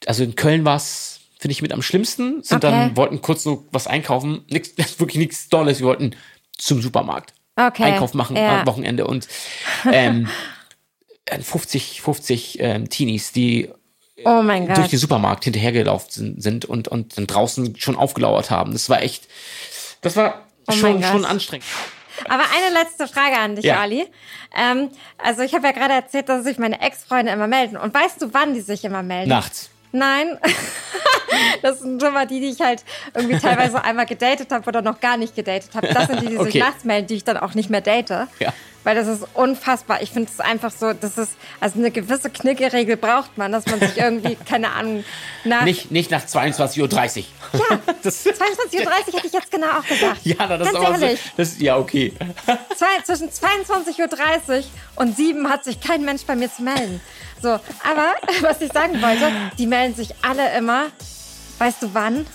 also 0.05 0.23
in 0.23 0.35
Köln 0.35 0.63
war 0.65 0.75
es, 0.77 1.19
finde 1.39 1.51
ich, 1.53 1.61
mit 1.61 1.71
am 1.73 1.81
schlimmsten. 1.81 2.43
Sind 2.43 2.63
Okay. 2.63 2.71
dann, 2.71 2.97
wollten 2.97 3.21
kurz 3.21 3.43
so 3.43 3.65
was 3.71 3.87
einkaufen. 3.87 4.43
Nix, 4.49 4.71
wirklich 4.99 5.17
nichts 5.17 5.49
Dolles. 5.49 5.79
Wir 5.79 5.87
wollten 5.87 6.15
zum 6.57 6.81
Supermarkt. 6.81 7.33
okay. 7.55 7.83
Einkauf 7.83 8.13
machen 8.13 8.35
Ja. 8.35 8.59
am 8.61 8.67
Wochenende 8.67 9.05
und 9.07 9.27
ähm, 9.91 10.27
50, 11.41 12.01
50 12.01 12.59
ähm, 12.61 12.89
Teenies, 12.89 13.31
die 13.31 13.69
Oh 14.25 14.41
mein 14.41 14.73
durch 14.73 14.87
den 14.87 14.97
Supermarkt 14.97 15.43
hinterhergelaufen 15.43 16.41
sind, 16.41 16.65
und, 16.65 16.87
und 16.87 17.17
dann 17.17 17.27
draußen 17.27 17.75
schon 17.77 17.95
aufgelauert 17.95 18.49
haben. 18.49 18.73
Das 18.73 18.89
war 18.89 19.03
echt, 19.03 19.27
das 20.01 20.15
war 20.15 20.43
Oh 20.67 20.71
schon, 20.73 21.03
schon 21.03 21.23
anstrengend. 21.23 21.65
Aber 22.27 22.43
eine 22.43 22.73
letzte 22.73 23.07
Frage 23.07 23.37
an 23.37 23.55
dich, 23.55 23.65
Ja. 23.65 23.79
Ali. 23.79 24.05
Ähm, 24.55 24.89
also 25.19 25.43
ich 25.43 25.53
habe 25.53 25.67
ja 25.67 25.71
gerade 25.71 25.93
erzählt, 25.93 26.27
dass 26.29 26.43
sich 26.43 26.57
meine 26.57 26.81
Ex-Freunde 26.81 27.31
immer 27.31 27.45
melden. 27.47 27.77
Und 27.77 27.93
weißt 27.93 28.19
du, 28.21 28.33
wann 28.33 28.55
die 28.55 28.61
sich 28.61 28.83
immer 28.83 29.03
melden? 29.03 29.29
Nachts. 29.29 29.69
Nein. 29.97 30.37
Das 31.61 31.79
sind 31.81 32.01
schon 32.01 32.13
mal 32.13 32.25
die, 32.25 32.39
die 32.39 32.47
ich 32.47 32.61
halt 32.61 32.83
irgendwie 33.13 33.37
teilweise 33.41 33.83
einmal 33.83 34.05
gedatet 34.05 34.49
habe 34.51 34.65
oder 34.67 34.81
noch 34.81 34.99
gar 35.01 35.17
nicht 35.17 35.35
gedatet 35.35 35.71
habe. 35.75 35.87
Das 35.87 36.07
sind 36.07 36.21
die, 36.21 36.27
die 36.27 36.37
sich 36.37 36.39
Okay. 36.47 36.59
nachts 36.59 36.85
melden, 36.85 37.07
die 37.07 37.15
ich 37.15 37.23
dann 37.25 37.35
auch 37.37 37.53
nicht 37.53 37.69
mehr 37.69 37.81
date. 37.81 38.09
Ja. 38.39 38.53
Weil 38.87 38.95
das 38.95 39.07
ist 39.07 39.27
unfassbar. 39.33 40.01
Ich 40.01 40.11
finde 40.11 40.31
es 40.33 40.39
einfach 40.39 40.71
so, 40.71 40.93
das 40.93 41.17
ist, 41.17 41.33
also 41.59 41.77
eine 41.77 41.91
gewisse 41.91 42.29
Knickeregel 42.29 42.95
braucht 42.95 43.37
man, 43.37 43.51
dass 43.51 43.65
man 43.65 43.81
sich 43.81 43.97
irgendwie, 43.97 44.37
keine 44.37 44.71
Ahnung, 44.71 45.03
nach 45.43 45.65
Nicht, 45.65 45.91
nicht 45.91 46.09
nach 46.09 46.23
22.30 46.23 46.77
Uhr. 46.79 47.59
Ja. 47.69 47.79
Das, 48.01 48.25
22.30 48.25 48.85
Uhr 48.85 48.91
hätte 48.93 49.27
ich 49.27 49.33
jetzt 49.33 49.51
genau 49.51 49.67
auch 49.77 49.85
gesagt. 49.85 50.21
ja, 50.23 50.35
das 50.47 50.67
ist 50.67 50.73
Ganz 50.73 50.85
aber 50.85 50.99
so, 50.99 51.03
ehrlich. 51.03 51.19
das, 51.35 51.59
ja, 51.59 51.75
okay. 51.75 52.13
Zwei, 52.77 53.01
zwischen 53.03 53.29
22.30 53.29 53.97
Uhr 53.99 54.63
und 54.95 55.17
7 55.17 55.49
hat 55.49 55.65
sich 55.65 55.81
kein 55.81 56.05
Mensch 56.05 56.23
bei 56.25 56.37
mir 56.37 56.49
zu 56.49 56.61
melden. 56.61 57.01
So, 57.41 57.49
aber 57.49 58.15
was 58.39 58.61
ich 58.61 58.71
sagen 58.71 59.01
wollte, 59.01 59.33
die 59.57 59.67
melden 59.67 59.95
sich 59.95 60.15
alle 60.21 60.57
immer, 60.57 60.85
weißt 61.57 61.83
du 61.83 61.89
wann? 61.91 62.25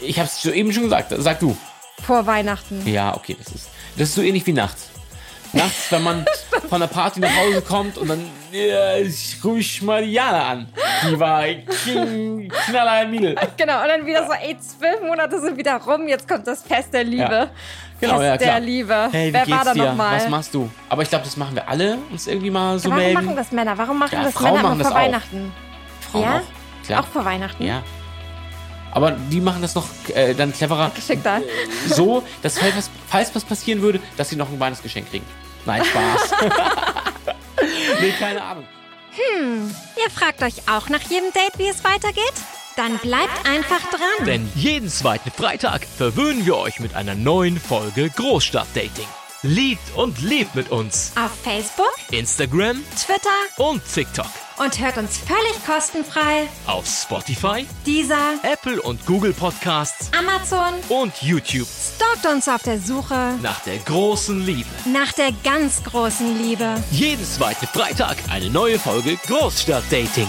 Ich 0.00 0.20
habe 0.20 0.28
es 0.28 0.44
eben 0.44 0.72
schon 0.72 0.84
gesagt. 0.84 1.12
Sag 1.18 1.40
du. 1.40 1.56
Vor 2.06 2.24
Weihnachten. 2.28 2.86
Ja, 2.86 3.16
okay, 3.16 3.36
das 3.36 3.52
ist, 3.52 3.68
das 3.96 4.10
ist 4.10 4.14
so 4.14 4.22
ähnlich 4.22 4.46
wie 4.46 4.52
nachts. 4.52 4.90
Nachts, 5.56 5.90
wenn 5.90 6.02
man 6.02 6.24
von 6.68 6.80
der 6.80 6.86
Party 6.88 7.20
nach 7.20 7.34
Hause 7.36 7.62
kommt 7.62 7.98
und 7.98 8.08
dann 8.08 8.24
ja, 8.52 8.96
ich 8.96 9.36
rufe 9.44 9.58
ich 9.58 9.82
mal 9.82 10.04
Jana 10.04 10.48
an. 10.48 10.68
Die 11.08 11.18
war 11.18 11.44
King, 11.84 12.48
Knaller 12.48 13.06
Mädel. 13.06 13.34
Genau, 13.56 13.82
und 13.82 13.88
dann 13.88 14.06
wieder 14.06 14.26
so, 14.26 14.32
ey, 14.32 14.56
zwölf 14.58 15.02
Monate 15.02 15.40
sind 15.40 15.56
wieder 15.58 15.76
rum, 15.76 16.08
jetzt 16.08 16.26
kommt 16.28 16.46
das 16.46 16.62
Fest 16.62 16.94
der 16.94 17.04
Liebe. 17.04 17.22
Ja. 17.22 17.50
Genau, 18.00 18.18
Fest 18.18 18.24
ja, 18.24 18.36
klar. 18.36 18.50
der 18.52 18.60
Liebe. 18.60 19.08
Hey, 19.10 19.32
Wer 19.32 19.48
war 19.48 19.64
da 19.64 19.74
nochmal? 19.74 20.16
Was 20.16 20.28
machst 20.28 20.54
du? 20.54 20.70
Aber 20.88 21.02
ich 21.02 21.08
glaube, 21.08 21.24
das 21.24 21.36
machen 21.36 21.54
wir 21.54 21.68
alle, 21.68 21.98
uns 22.10 22.26
irgendwie 22.26 22.50
mal 22.50 22.78
so 22.78 22.88
Warum 22.90 23.02
melden. 23.02 23.24
machen 23.24 23.36
das 23.36 23.52
Männer? 23.52 23.76
Warum 23.76 23.98
machen 23.98 24.14
Ja, 24.14 24.24
das 24.24 24.34
Frauen 24.34 24.52
Männer 24.52 24.62
machen 24.62 24.78
das 24.78 24.88
vor 24.88 24.96
auch. 24.96 25.00
Weihnachten? 25.00 25.52
Frauen 26.10 26.22
ja? 26.22 26.36
auch. 26.36 26.86
Klar. 26.86 27.00
Auch 27.02 27.06
vor 27.08 27.24
Weihnachten? 27.24 27.64
Ja. 27.64 27.82
Aber 28.92 29.10
die 29.10 29.40
machen 29.40 29.60
das 29.60 29.74
noch 29.74 29.86
äh, 30.14 30.32
dann 30.32 30.52
cleverer. 30.54 30.90
Geschickter. 30.94 31.42
So, 31.88 32.22
dass 32.42 32.58
falls 32.58 32.90
falls 33.08 33.34
was 33.34 33.44
passieren 33.44 33.82
würde, 33.82 34.00
dass 34.16 34.30
sie 34.30 34.36
noch 34.36 34.48
ein 34.48 34.58
Weihnachtsgeschenk 34.58 35.10
kriegen. 35.10 35.26
Nein, 35.66 35.84
Spaß. 35.84 36.30
nee, 38.00 38.12
keine 38.18 38.42
Ahnung. 38.42 38.64
Ihr 39.96 40.10
fragt 40.10 40.42
euch 40.42 40.68
auch 40.68 40.88
nach 40.88 41.02
jedem 41.02 41.32
Date, 41.32 41.58
wie 41.58 41.68
es 41.68 41.82
weitergeht? 41.84 42.34
Dann 42.76 42.98
bleibt 42.98 43.48
einfach 43.48 43.80
dran. 43.90 44.26
Denn 44.26 44.50
jeden 44.54 44.88
zweiten 44.88 45.30
Freitag 45.30 45.84
verwöhnen 45.84 46.44
wir 46.44 46.58
euch 46.58 46.78
mit 46.80 46.94
einer 46.94 47.14
neuen 47.14 47.58
Folge 47.58 48.10
Großstadtdating. 48.10 49.06
Liebt 49.48 49.94
und 49.94 50.20
lebt 50.22 50.56
mit 50.56 50.70
uns. 50.70 51.12
Auf 51.14 51.30
Facebook, 51.44 51.92
Instagram 52.10 52.82
Twitter 52.96 53.30
und 53.58 53.80
TikTok. 53.94 54.26
und 54.58 54.80
hört 54.80 54.96
uns 54.98 55.18
völlig 55.18 55.64
kostenfrei. 55.64 56.48
Auf 56.66 56.84
Spotify, 56.86 57.64
Dieser 57.84 58.34
Apple 58.42 58.82
und 58.82 59.06
Google 59.06 59.32
Podcasts 59.32 60.10
Amazon 60.18 60.74
und 60.88 61.12
YouTube. 61.22 61.68
stalkt 61.68 62.26
uns 62.26 62.48
auf 62.48 62.62
der 62.64 62.80
Suche 62.80 63.34
Nach 63.40 63.60
der 63.60 63.78
großen 63.78 64.44
Liebe. 64.44 64.68
nach 64.86 65.12
der 65.12 65.30
ganz 65.44 65.80
großen 65.84 66.42
Liebe. 66.42 66.82
Jeden 66.90 67.24
zweiten 67.24 67.66
Freitag 67.68 68.16
eine 68.30 68.50
neue 68.50 68.80
Folge 68.80 69.16
Großstadtdating. 69.28 70.28